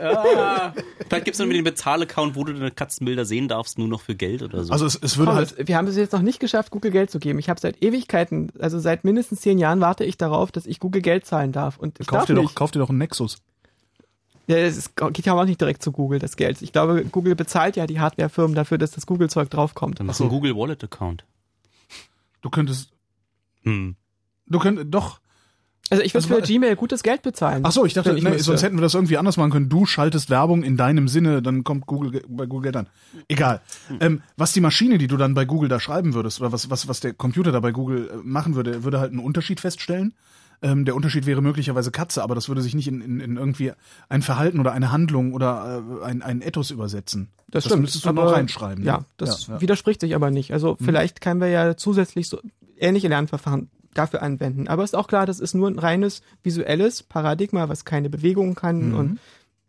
ja. 0.01 0.75
Vielleicht 1.09 1.25
gibt 1.25 1.35
es 1.35 1.39
dann 1.39 1.49
mit 1.49 1.57
dem 1.57 1.65
Bezahl-Account, 1.65 2.35
wo 2.35 2.45
du 2.45 2.53
deine 2.53 2.71
Katzenbilder 2.71 3.25
sehen 3.25 3.49
darfst, 3.49 3.79
nur 3.79 3.89
noch 3.89 4.01
für 4.01 4.15
Geld 4.15 4.43
oder 4.43 4.65
so. 4.65 4.73
also 4.73 4.87
es, 4.87 4.97
es 5.01 5.17
würde 5.19 5.31
Komm, 5.31 5.37
halt, 5.39 5.69
wir 5.69 5.77
haben 5.77 5.87
es 5.87 5.97
jetzt 5.97 6.13
noch 6.13 6.23
nicht 6.23 6.41
geschafft, 6.41 6.71
Google 6.71 6.91
Geld 6.91 7.11
zu 7.11 7.19
geben. 7.19 7.39
Ich 7.39 7.49
habe 7.49 7.61
seit 7.61 7.83
Ewigkeiten, 7.83 8.51
also 8.59 8.79
seit 8.79 9.05
mindestens 9.05 9.41
zehn 9.41 9.59
Jahren 9.59 9.81
warte 9.81 10.05
ich 10.05 10.19
darauf, 10.19 10.51
dass 10.51 10.67
ich 10.67 10.81
Google 10.81 11.03
Geld 11.03 11.27
zahlen 11.27 11.53
darf. 11.53 11.79
Und 11.79 12.01
ich 12.01 12.07
kauf 12.09 12.21
darf 12.21 12.27
dir, 12.27 12.35
doch, 12.35 12.43
nicht. 12.43 12.55
kauf 12.57 12.71
dir 12.73 12.81
doch 12.81 12.89
einen 12.89 12.99
Nexus. 12.99 13.37
Ja, 14.49 14.57
es 14.59 14.95
geht 14.95 15.27
ja 15.27 15.35
auch 15.35 15.45
nicht 15.45 15.61
direkt 15.61 15.83
zu 15.83 15.91
Google, 15.93 16.19
das 16.21 16.37
Geld. 16.37 16.63
Ich 16.63 16.73
glaube, 16.73 17.05
Google 17.05 17.35
bezahlt 17.35 17.77
ja 17.77 17.87
die 17.87 17.99
Hardwarefirmen 17.99 18.55
dafür, 18.55 18.79
dass 18.79 18.93
das 18.93 19.05
Google-Zeug 19.07 19.51
draufkommt. 19.51 19.99
dann 19.99 20.07
machst 20.07 20.21
du 20.21 20.25
einen 20.25 20.31
Google 20.31 20.55
Wallet-Account. 20.57 21.25
Du 22.43 22.51
könntest, 22.51 22.91
Hm. 23.65 23.97
du 24.47 24.59
könntest, 24.61 24.87
doch. 24.91 25.21
Also 25.89 26.03
ich 26.03 26.15
würde 26.15 26.27
Also, 26.29 26.37
für 26.37 26.43
Gmail 26.43 26.75
gutes 26.77 27.03
Geld 27.05 27.23
bezahlen. 27.23 27.63
Ach 27.65 27.71
so, 27.71 27.85
ich 27.85 27.95
dachte, 27.95 28.17
ich 28.17 28.23
nee, 28.23 28.39
sonst 28.39 28.63
hätten 28.65 28.77
wir 28.77 28.83
das 28.83 28.95
irgendwie 28.95 29.19
anders 29.19 29.37
machen 29.37 29.51
können. 29.53 29.69
Du 29.69 29.87
schaltest 29.87 30.31
Werbung 30.31 30.65
in 30.65 30.77
deinem 30.77 31.07
Sinne, 31.07 31.43
dann 31.43 31.63
kommt 31.63 31.87
Google 31.87 32.23
bei 32.29 32.47
Google 32.47 32.73
Geld 32.73 32.77
an. 32.77 32.89
Egal. 33.29 33.61
Ähm, 34.01 34.21
was 34.37 34.53
die 34.53 34.61
Maschine, 34.61 34.99
die 34.99 35.07
du 35.07 35.17
dann 35.17 35.35
bei 35.35 35.45
Google 35.45 35.69
da 35.69 35.79
schreiben 35.79 36.15
würdest, 36.15 36.41
oder 36.41 36.51
was, 36.51 36.71
was, 36.71 36.89
was 36.89 36.99
der 37.01 37.15
Computer 37.15 37.53
da 37.53 37.61
bei 37.61 37.71
Google 37.71 38.11
äh, 38.11 38.17
machen 38.25 38.57
würde, 38.57 38.83
würde 38.83 38.99
halt 38.99 39.11
einen 39.13 39.21
Unterschied 39.21 39.61
feststellen. 39.61 40.15
Ähm, 40.63 40.85
der 40.85 40.95
Unterschied 40.97 41.27
wäre 41.27 41.43
möglicherweise 41.43 41.91
Katze, 41.91 42.23
aber 42.23 42.35
das 42.35 42.49
würde 42.49 42.63
sich 42.63 42.75
nicht 42.75 42.89
in, 42.89 43.01
in, 43.01 43.21
in 43.21 43.37
irgendwie 43.37 43.73
ein 44.09 44.23
Verhalten 44.23 44.59
oder 44.61 44.73
eine 44.73 44.91
Handlung 44.93 45.35
oder 45.35 45.83
äh, 46.03 46.05
ein, 46.05 46.23
ein 46.23 46.41
Ethos 46.43 46.71
übersetzen. 46.71 47.29
Das 47.49 47.65
stimmt. 47.65 47.83
müsstest 47.83 48.05
du 48.05 48.09
aber- 48.09 48.25
noch 48.25 48.33
reinschreiben. 48.33 48.83
ne? 48.83 48.89
Ja, 48.89 49.05
das 49.19 49.47
ja, 49.49 49.55
ja. 49.55 49.61
widerspricht 49.61 50.01
sich 50.01 50.15
aber 50.15 50.31
nicht. 50.31 50.53
Also 50.53 50.77
vielleicht 50.83 51.21
können 51.21 51.41
wir 51.41 51.49
ja 51.49 51.77
zusätzlich 51.77 52.29
so 52.29 52.41
ähnliche 52.79 53.09
Lernverfahren 53.09 53.71
dafür 53.95 54.23
anwenden. 54.23 54.69
Aber 54.69 54.85
ist 54.85 54.95
auch 54.95 55.09
klar, 55.09 55.27
das 55.27 55.41
ist 55.41 55.55
nur 55.55 55.69
ein 55.69 55.79
reines 55.79 56.23
visuelles 56.43 57.03
Paradigma, 57.03 57.69
was 57.69 57.85
keine 57.85 58.11
Bewegung 58.11 58.55
kann 58.55 58.95
und 58.95 59.19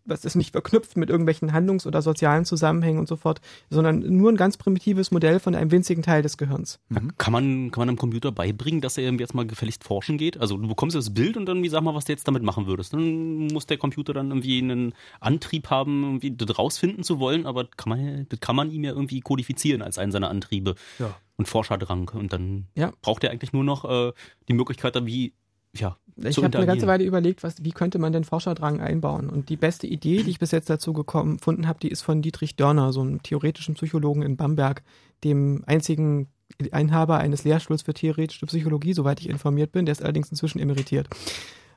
was 0.08 0.26
ist 0.26 0.36
nicht 0.36 0.52
verknüpft 0.52 0.98
mit 0.98 1.10
irgendwelchen 1.10 1.54
Handlungs- 1.54 1.86
oder 1.86 2.02
sozialen 2.02 2.46
Zusammenhängen 2.46 3.00
und 3.00 3.08
so 3.08 3.16
fort, 3.16 3.42
sondern 3.70 4.00
nur 4.00 4.32
ein 4.32 4.38
ganz 4.38 4.58
primitives 4.58 5.12
Modell 5.12 5.40
von 5.40 5.54
einem 5.54 5.70
winzigen 5.72 6.02
Teil 6.04 6.22
des 6.22 6.38
Gehirns. 6.38 6.80
Kann 7.18 7.34
man, 7.34 7.72
kann 7.72 7.82
man 7.82 7.90
einem 7.90 7.98
Computer 7.98 8.32
beibringen, 8.32 8.82
dass 8.82 8.98
er 8.98 9.04
irgendwie 9.04 9.24
jetzt 9.24 9.34
mal 9.36 9.46
gefälligst 9.46 9.84
forschen 9.84 10.18
geht? 10.18 10.38
Also 10.40 10.58
du 10.58 10.68
bekommst 10.68 10.96
das 10.96 11.14
Bild 11.14 11.38
und 11.38 11.46
dann, 11.46 11.62
wie 11.62 11.70
sag 11.70 11.82
mal, 11.84 11.94
was 11.94 12.06
du 12.06 12.14
jetzt 12.14 12.28
damit 12.28 12.44
machen 12.44 12.68
würdest. 12.68 12.94
Dann 12.94 13.48
muss 13.48 13.66
der 13.66 13.78
Computer 13.78 14.14
dann 14.14 14.30
irgendwie 14.32 14.60
einen 14.60 14.94
Antrieb 15.20 15.70
haben, 15.70 16.04
irgendwie 16.04 16.32
das 16.32 16.58
rausfinden 16.58 17.04
zu 17.04 17.20
wollen, 17.20 17.46
aber 17.46 17.66
kann 17.66 17.90
man, 17.90 18.26
das 18.30 18.40
kann 18.40 18.56
man 18.56 18.72
ihm 18.72 18.84
ja 18.84 18.92
irgendwie 18.92 19.20
kodifizieren 19.20 19.82
als 19.82 19.98
einen 19.98 20.12
seiner 20.12 20.30
Antriebe 20.30 20.76
Ja. 21.00 21.16
und 21.36 21.48
Forscherdrang. 21.48 22.10
Und 22.14 22.34
dann 22.34 22.68
Ja. 22.76 22.94
braucht 23.02 23.24
er 23.24 23.32
eigentlich 23.32 23.54
nur 23.54 23.64
noch 23.64 23.86
äh, 23.86 24.14
die 24.48 24.54
Möglichkeit, 24.54 24.96
da 24.96 25.06
wie, 25.06 25.34
ja, 25.80 25.98
Ich 26.18 26.38
habe 26.38 26.58
eine 26.58 26.66
ganze. 26.66 26.88
Weile 26.88 27.04
überlegt, 27.04 27.44
was, 27.44 27.64
wie 27.64 27.72
könnte 27.72 28.00
man 28.00 28.14
den 28.14 28.24
Forscherdrang 28.24 28.80
einbauen? 28.80 29.30
Und 29.30 29.50
die 29.50 29.58
beste 29.58 29.88
Idee, 29.88 30.24
die 30.24 30.32
ich 30.32 30.40
bis 30.40 30.52
jetzt 30.52 30.70
dazu 30.70 30.94
gekommen, 30.94 31.38
gefunden 31.38 31.68
habe, 31.68 31.80
die 31.80 31.90
ist 31.90 32.02
von 32.02 32.22
Dietrich 32.22 32.56
Dörner, 32.56 32.94
so 32.94 33.02
einem 33.02 33.22
theoretischen 33.24 33.76
Psychologen 33.76 34.22
in 34.22 34.38
Bamberg, 34.38 34.84
dem 35.24 35.64
einzigen 35.66 36.28
Inhaber 36.58 37.18
eines 37.18 37.44
Lehrstuhls 37.44 37.84
für 37.84 37.94
theoretische 37.94 38.46
Psychologie, 38.46 38.94
soweit 38.94 39.20
ich 39.20 39.30
informiert 39.30 39.72
bin. 39.72 39.86
Der 39.86 39.92
ist 39.92 40.02
allerdings 40.02 40.30
inzwischen 40.30 40.60
emeritiert. 40.60 41.08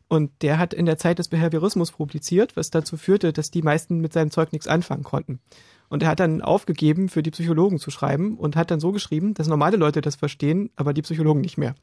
Und 0.09 0.31
der 0.43 0.59
hat 0.59 0.75
in 0.75 0.87
der 0.87 0.99
Zeit 0.99 1.21
des 1.21 1.29
Behaviorismus 1.29 1.93
publiziert, 1.93 2.57
was 2.57 2.71
dazu 2.71 2.97
führte, 2.97 3.33
dass 3.33 3.53
die 3.53 3.63
meisten 3.63 4.01
mit 4.01 4.13
seinem 4.13 4.33
Zeug 4.33 4.53
nichts 4.53 4.67
anfangen 4.67 5.05
konnten. 5.05 5.39
Und 5.89 6.03
er 6.03 6.09
hat 6.09 6.21
dann 6.21 6.41
aufgegeben, 6.43 7.09
für 7.09 7.23
die 7.23 7.31
Psychologen 7.31 7.79
zu 7.79 7.91
schreiben 7.91 8.37
und 8.37 8.57
hat 8.57 8.71
dann 8.71 8.81
so 8.81 8.91
geschrieben, 8.91 9.35
dass 9.35 9.47
normale 9.47 9.77
Leute 9.77 10.01
das 10.01 10.17
verstehen, 10.17 10.71
aber 10.75 10.95
die 10.95 11.03
Psychologen 11.03 11.41
nicht 11.41 11.59
mehr. 11.59 11.75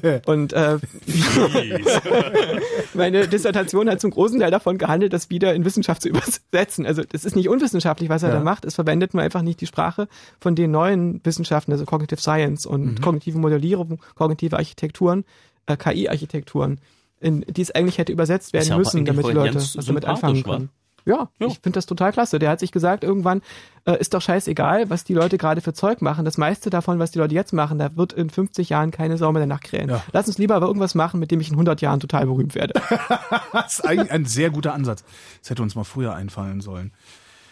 Und 0.26 0.52
äh, 0.52 0.78
meine 2.94 3.28
Dissertation 3.28 3.88
hat 3.88 4.00
zum 4.00 4.10
großen 4.10 4.38
Teil 4.40 4.50
davon 4.50 4.78
gehandelt, 4.78 5.12
das 5.12 5.30
wieder 5.30 5.54
in 5.54 5.64
Wissenschaft 5.64 6.02
zu 6.02 6.08
übersetzen. 6.08 6.86
Also 6.86 7.02
das 7.08 7.24
ist 7.24 7.36
nicht 7.36 7.48
unwissenschaftlich, 7.48 8.08
was 8.08 8.22
er 8.22 8.30
Ja. 8.30 8.36
da 8.36 8.40
macht. 8.42 8.64
Es 8.64 8.74
verwendet 8.74 9.14
nur 9.14 9.22
einfach 9.22 9.42
nicht 9.42 9.60
die 9.60 9.66
Sprache 9.66 10.08
von 10.40 10.54
den 10.54 10.70
neuen 10.70 11.20
Wissenschaften, 11.24 11.72
also 11.72 11.84
Cognitive 11.84 12.20
Science 12.20 12.66
und 12.66 12.84
Mhm. 12.84 13.00
kognitive 13.00 13.38
Modellierung, 13.38 14.00
kognitive 14.14 14.56
Architekturen, 14.56 15.24
äh, 15.66 15.76
KI-Architekturen, 15.76 16.80
in 17.20 17.42
die 17.48 17.62
es 17.62 17.70
eigentlich 17.70 17.98
hätte 17.98 18.12
übersetzt 18.12 18.52
werden 18.52 18.68
ja 18.68 18.76
müssen, 18.76 19.04
damit 19.04 19.26
die 19.26 19.32
Leute 19.32 19.54
was 19.56 19.74
damit 19.86 20.04
anfangen 20.04 20.36
sympathisch, 20.36 20.62
wa? 20.64 20.68
Können. 21.04 21.28
Ja, 21.40 21.46
ich 21.46 21.54
finde 21.60 21.76
das 21.76 21.86
total 21.86 22.12
klasse. 22.12 22.38
Der 22.38 22.50
hat 22.50 22.60
sich 22.60 22.72
gesagt, 22.72 23.04
irgendwann 23.04 23.42
äh, 23.84 23.98
ist 23.98 24.14
doch 24.14 24.22
scheißegal, 24.22 24.90
was 24.90 25.04
die 25.04 25.14
Leute 25.14 25.38
gerade 25.38 25.60
für 25.60 25.72
Zeug 25.72 26.02
machen. 26.02 26.24
Das 26.24 26.38
meiste 26.38 26.70
davon, 26.70 26.98
was 26.98 27.10
die 27.10 27.18
Leute 27.18 27.34
jetzt 27.34 27.52
machen, 27.52 27.78
da 27.78 27.96
wird 27.96 28.12
in 28.12 28.30
50 28.30 28.68
Jahren 28.68 28.90
keine 28.90 29.18
Sau 29.18 29.32
mehr 29.32 29.40
danach 29.40 29.60
krähen. 29.60 29.88
Ja. 29.90 30.02
Lass 30.12 30.28
uns 30.28 30.38
lieber 30.38 30.54
aber 30.54 30.66
irgendwas 30.66 30.94
machen, 30.94 31.20
mit 31.20 31.30
dem 31.30 31.40
ich 31.40 31.48
in 31.48 31.54
100 31.54 31.80
Jahren 31.80 32.00
total 32.00 32.26
berühmt 32.26 32.54
werde. 32.54 32.74
Das 33.52 33.74
ist 33.78 33.86
eigentlich 33.86 34.10
ein 34.10 34.24
sehr 34.24 34.50
guter 34.50 34.72
Ansatz. 34.74 35.04
Das 35.40 35.50
hätte 35.50 35.62
uns 35.62 35.74
mal 35.74 35.84
früher 35.84 36.14
einfallen 36.14 36.60
sollen. 36.60 36.92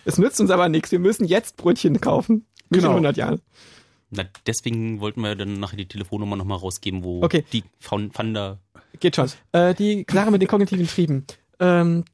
Es 0.04 0.16
nützt 0.18 0.40
uns 0.40 0.50
aber 0.50 0.68
nichts. 0.68 0.90
Wir 0.92 0.98
müssen 0.98 1.24
jetzt 1.24 1.56
Brötchen 1.56 2.00
kaufen. 2.00 2.46
Nicht 2.70 2.80
Genau. 2.80 2.88
in 2.88 3.04
100 3.06 3.16
Jahren. 3.16 3.40
Na, 4.10 4.24
deswegen 4.46 5.00
wollten 5.00 5.20
wir 5.20 5.36
dann 5.36 5.60
nachher 5.60 5.76
die 5.76 5.86
Telefonnummer 5.86 6.36
nochmal 6.36 6.58
rausgeben, 6.58 7.04
wo 7.04 7.22
Okay. 7.22 7.44
die 7.52 7.64
Funder. 7.78 8.58
Geht 8.98 9.16
schon. 9.16 9.30
Äh, 9.52 9.74
die 9.74 10.04
Sache 10.10 10.30
mit 10.30 10.40
den 10.42 10.48
kognitiven 10.48 10.86
Trieben. 10.86 11.26
Ähm, 11.60 12.04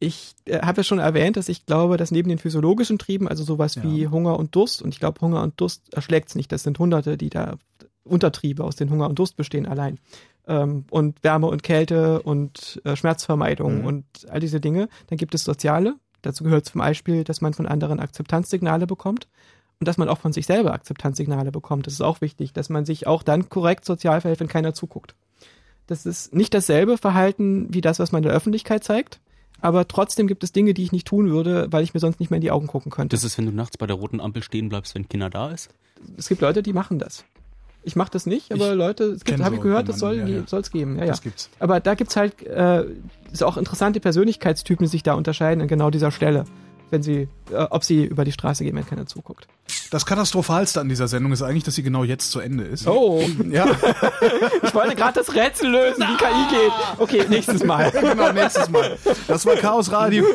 ich 0.00 0.34
äh, 0.46 0.60
habe 0.60 0.78
ja 0.78 0.82
schon 0.84 0.98
erwähnt, 0.98 1.36
dass 1.36 1.48
ich 1.48 1.66
glaube, 1.66 1.96
dass 1.96 2.10
neben 2.10 2.28
den 2.28 2.38
physiologischen 2.38 2.98
Trieben, 2.98 3.28
also 3.28 3.44
sowas 3.44 3.76
Ja. 3.76 3.84
wie 3.84 4.08
Hunger 4.08 4.38
und 4.38 4.54
Durst, 4.56 4.82
und 4.82 4.92
ich 4.94 4.98
glaube, 4.98 5.20
Hunger 5.20 5.42
und 5.42 5.60
Durst 5.60 5.94
erschlägt's 5.94 6.34
nicht. 6.34 6.50
Das 6.50 6.62
sind 6.64 6.78
Hunderte, 6.78 7.16
die 7.16 7.30
da 7.30 7.56
Untertriebe 8.02 8.64
aus 8.64 8.76
den 8.76 8.90
Hunger 8.90 9.08
und 9.08 9.18
Durst 9.18 9.36
bestehen 9.36 9.66
allein. 9.66 9.98
Ähm, 10.48 10.84
und 10.90 11.22
Wärme 11.22 11.46
und 11.48 11.62
Kälte 11.62 12.22
und 12.22 12.80
äh, 12.84 12.96
Schmerzvermeidung 12.96 13.80
Mhm. 13.80 13.84
und 13.84 14.04
all 14.30 14.40
diese 14.40 14.58
Dinge. 14.58 14.88
Dann 15.08 15.18
gibt 15.18 15.34
es 15.34 15.44
soziale. 15.44 15.94
Dazu 16.22 16.44
gehört 16.44 16.64
zum 16.64 16.80
Beispiel, 16.80 17.22
dass 17.24 17.40
man 17.42 17.52
von 17.54 17.66
anderen 17.66 18.00
Akzeptanzsignale 18.00 18.86
bekommt 18.86 19.28
und 19.78 19.86
dass 19.86 19.98
man 19.98 20.08
auch 20.08 20.18
von 20.18 20.32
sich 20.32 20.46
selber 20.46 20.72
Akzeptanzsignale 20.72 21.52
bekommt. 21.52 21.86
Das 21.86 21.92
ist 21.94 22.00
auch 22.00 22.20
wichtig, 22.22 22.52
dass 22.54 22.68
man 22.70 22.84
sich 22.86 23.06
auch 23.06 23.22
dann 23.22 23.48
korrekt 23.50 23.84
sozial 23.84 24.20
verhält, 24.22 24.40
wenn 24.40 24.48
keiner 24.48 24.72
zuguckt. 24.74 25.14
Das 25.86 26.06
ist 26.06 26.34
nicht 26.34 26.54
dasselbe 26.54 26.96
Verhalten 26.98 27.72
wie 27.72 27.80
das, 27.82 27.98
was 27.98 28.12
man 28.12 28.22
in 28.22 28.28
der 28.28 28.36
Öffentlichkeit 28.36 28.82
zeigt, 28.84 29.20
aber 29.60 29.86
trotzdem 29.88 30.26
gibt 30.26 30.44
es 30.44 30.52
Dinge, 30.52 30.74
die 30.74 30.82
ich 30.82 30.92
nicht 30.92 31.06
tun 31.06 31.30
würde, 31.30 31.68
weil 31.70 31.82
ich 31.82 31.94
mir 31.94 32.00
sonst 32.00 32.20
nicht 32.20 32.30
mehr 32.30 32.36
in 32.36 32.42
die 32.42 32.50
Augen 32.50 32.66
gucken 32.66 32.90
könnte. 32.90 33.14
Das 33.14 33.24
ist, 33.24 33.38
wenn 33.38 33.46
du 33.46 33.52
nachts 33.52 33.76
bei 33.76 33.86
der 33.86 33.96
roten 33.96 34.20
Ampel 34.20 34.42
stehen 34.42 34.68
bleibst, 34.68 34.94
wenn 34.94 35.08
Kinder 35.08 35.30
da 35.30 35.50
ist. 35.50 35.70
es 36.16 36.28
gibt 36.28 36.40
Leute, 36.40 36.62
die 36.62 36.72
machen 36.72 36.98
das. 36.98 37.24
Ich 37.82 37.96
mache 37.96 38.10
das 38.10 38.26
nicht, 38.26 38.52
aber 38.52 38.72
Ich 38.72 38.76
Leute, 38.76 39.04
es 39.04 39.24
gibt, 39.24 39.40
habe 39.42 39.54
ich 39.54 39.62
gehört, 39.62 39.88
das 39.88 39.98
soll 39.98 40.16
ja, 40.16 40.26
ja. 40.26 40.42
soll's 40.46 40.70
geben. 40.70 40.96
Ja, 40.96 41.04
ja. 41.04 41.10
Das 41.10 41.22
gibt's. 41.22 41.48
Aber 41.58 41.80
da 41.80 41.94
gibt's 41.94 42.14
halt 42.14 42.42
äh, 42.46 42.84
ist 43.32 43.42
auch 43.42 43.56
interessante 43.56 44.00
Persönlichkeitstypen, 44.00 44.84
die 44.84 44.90
sich 44.90 45.02
da 45.02 45.14
unterscheiden 45.14 45.62
an 45.62 45.68
genau 45.68 45.90
dieser 45.90 46.10
Stelle, 46.10 46.44
wenn 46.90 47.02
sie, 47.02 47.28
äh, 47.50 47.56
ob 47.70 47.84
sie 47.84 48.04
über 48.04 48.24
die 48.24 48.32
Straße 48.32 48.64
gehen, 48.64 48.76
wenn 48.76 48.86
keiner 48.86 49.06
zuguckt. 49.06 49.46
Das 49.90 50.06
Katastrophalste 50.06 50.80
an 50.80 50.88
dieser 50.88 51.08
Sendung 51.08 51.32
ist 51.32 51.42
eigentlich, 51.42 51.64
dass 51.64 51.74
sie 51.74 51.82
genau 51.82 52.04
jetzt 52.04 52.30
zu 52.30 52.38
Ende 52.38 52.62
ist. 52.64 52.86
Oh, 52.86 53.22
Ja, 53.50 53.66
ich 54.62 54.72
wollte 54.74 54.94
gerade 54.94 55.14
das 55.14 55.34
Rätsel 55.34 55.68
lösen, 55.70 56.02
wie 56.02 56.16
KI 56.16 56.48
geht. 56.50 56.72
Okay, 56.98 57.24
nächstes 57.28 57.64
Mal. 57.64 57.90
genau, 58.00 58.30
nächstes 58.32 58.68
Mal. 58.70 58.96
Das 59.26 59.44
war 59.46 59.56
Chaos 59.56 59.90
Radio. 59.90 60.24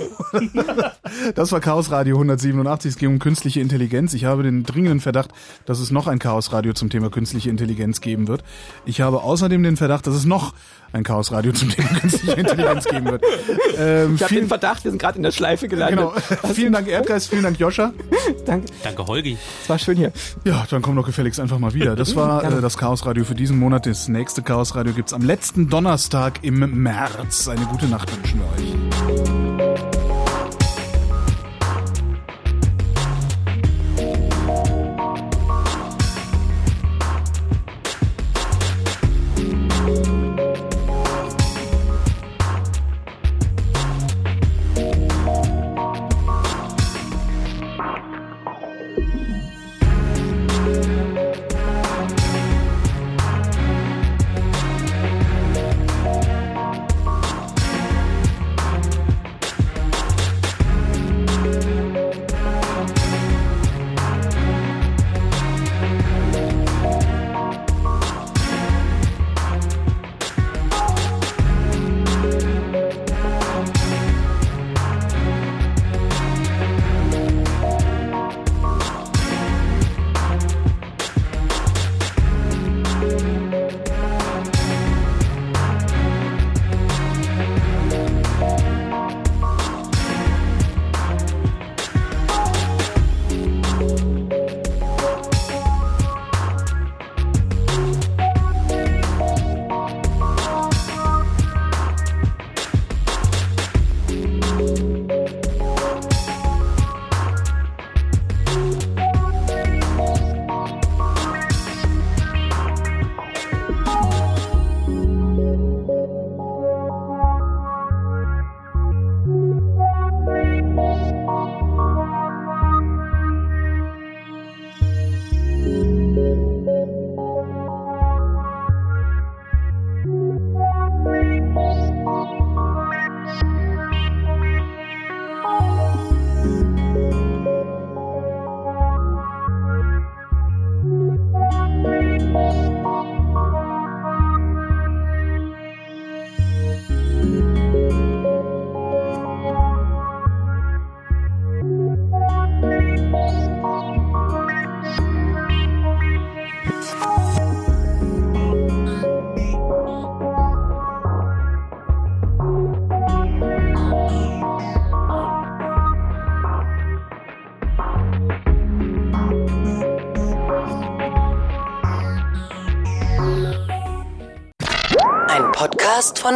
Das 1.36 1.52
war 1.52 1.60
Chaos 1.62 1.92
Radio 1.92 2.16
187. 2.18 2.92
Es 2.92 2.98
ging 2.98 3.10
um 3.10 3.20
künstliche 3.20 3.62
Intelligenz. 3.62 4.14
Ich 4.14 4.26
habe 4.26 4.44
den 4.44 4.64
dringenden 4.64 5.00
Verdacht, 5.00 5.30
dass 5.66 5.80
es 5.80 5.92
noch 5.92 6.08
ein 6.08 6.20
Chaos 6.20 6.52
Radio 6.52 6.74
zum 6.74 6.90
Thema 6.90 7.10
künstliche 7.10 7.50
Intelligenz 7.50 8.02
geben 8.02 8.28
wird. 8.28 8.44
Ich 8.86 9.02
habe 9.02 9.22
außerdem 9.24 9.64
den 9.64 9.78
Verdacht, 9.78 10.08
dass 10.08 10.16
es 10.16 10.26
noch 10.26 10.54
ein 10.92 11.04
Chaos 11.04 11.32
Radio 11.32 11.52
zum 11.54 11.70
Thema 11.70 11.88
künstliche 12.00 12.34
Intelligenz 12.40 12.86
geben 12.86 13.06
wird. 13.06 13.24
Ähm, 13.78 14.16
Ich 14.16 14.24
habe 14.24 14.36
den 14.36 14.48
Verdacht, 14.48 14.84
wir 14.84 14.92
sind 14.92 14.98
gerade 15.00 15.18
in 15.18 15.24
der 15.24 15.32
Schleife 15.32 15.68
gelandet. 15.68 16.00
genau. 16.00 16.54
vielen 16.54 16.74
Dank 16.74 16.88
Erdgeist, 16.88 17.30
vielen 17.30 17.44
Dank 17.44 17.60
Joscha. 17.60 17.94
Danke, 18.46 18.68
Danke, 18.84 19.06
Holgi. 19.06 19.38
Es 19.62 19.70
war 19.70 19.80
schön 19.80 19.98
hier. 19.98 20.12
Ja, 20.44 20.66
dann 20.70 20.82
komm 20.82 20.96
doch 20.96 21.06
gefälligst 21.06 21.40
einfach 21.40 21.60
mal 21.60 21.74
wieder. 21.74 21.96
Das 21.96 22.16
war 22.16 22.44
äh, 22.44 22.62
das 22.62 22.78
Chaos 22.78 23.06
Radio 23.06 23.24
für 23.24 23.36
diesen 23.36 23.58
Monat. 23.58 23.86
Das 23.86 24.08
nächste 24.08 24.42
Chaos 24.42 24.76
Radio 24.76 24.94
gibt's 24.94 25.14
am 25.14 25.22
letzten 25.22 25.70
Donnerstag 25.70 26.44
im 26.44 26.60
März. 26.84 27.48
Eine 27.48 27.66
gute 27.66 27.88
Nacht 27.88 28.16
wünschen 28.16 28.40
wir 28.40 29.84
euch. 29.84 29.95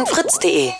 Von 0.00 0.06
fritz.de. 0.06 0.79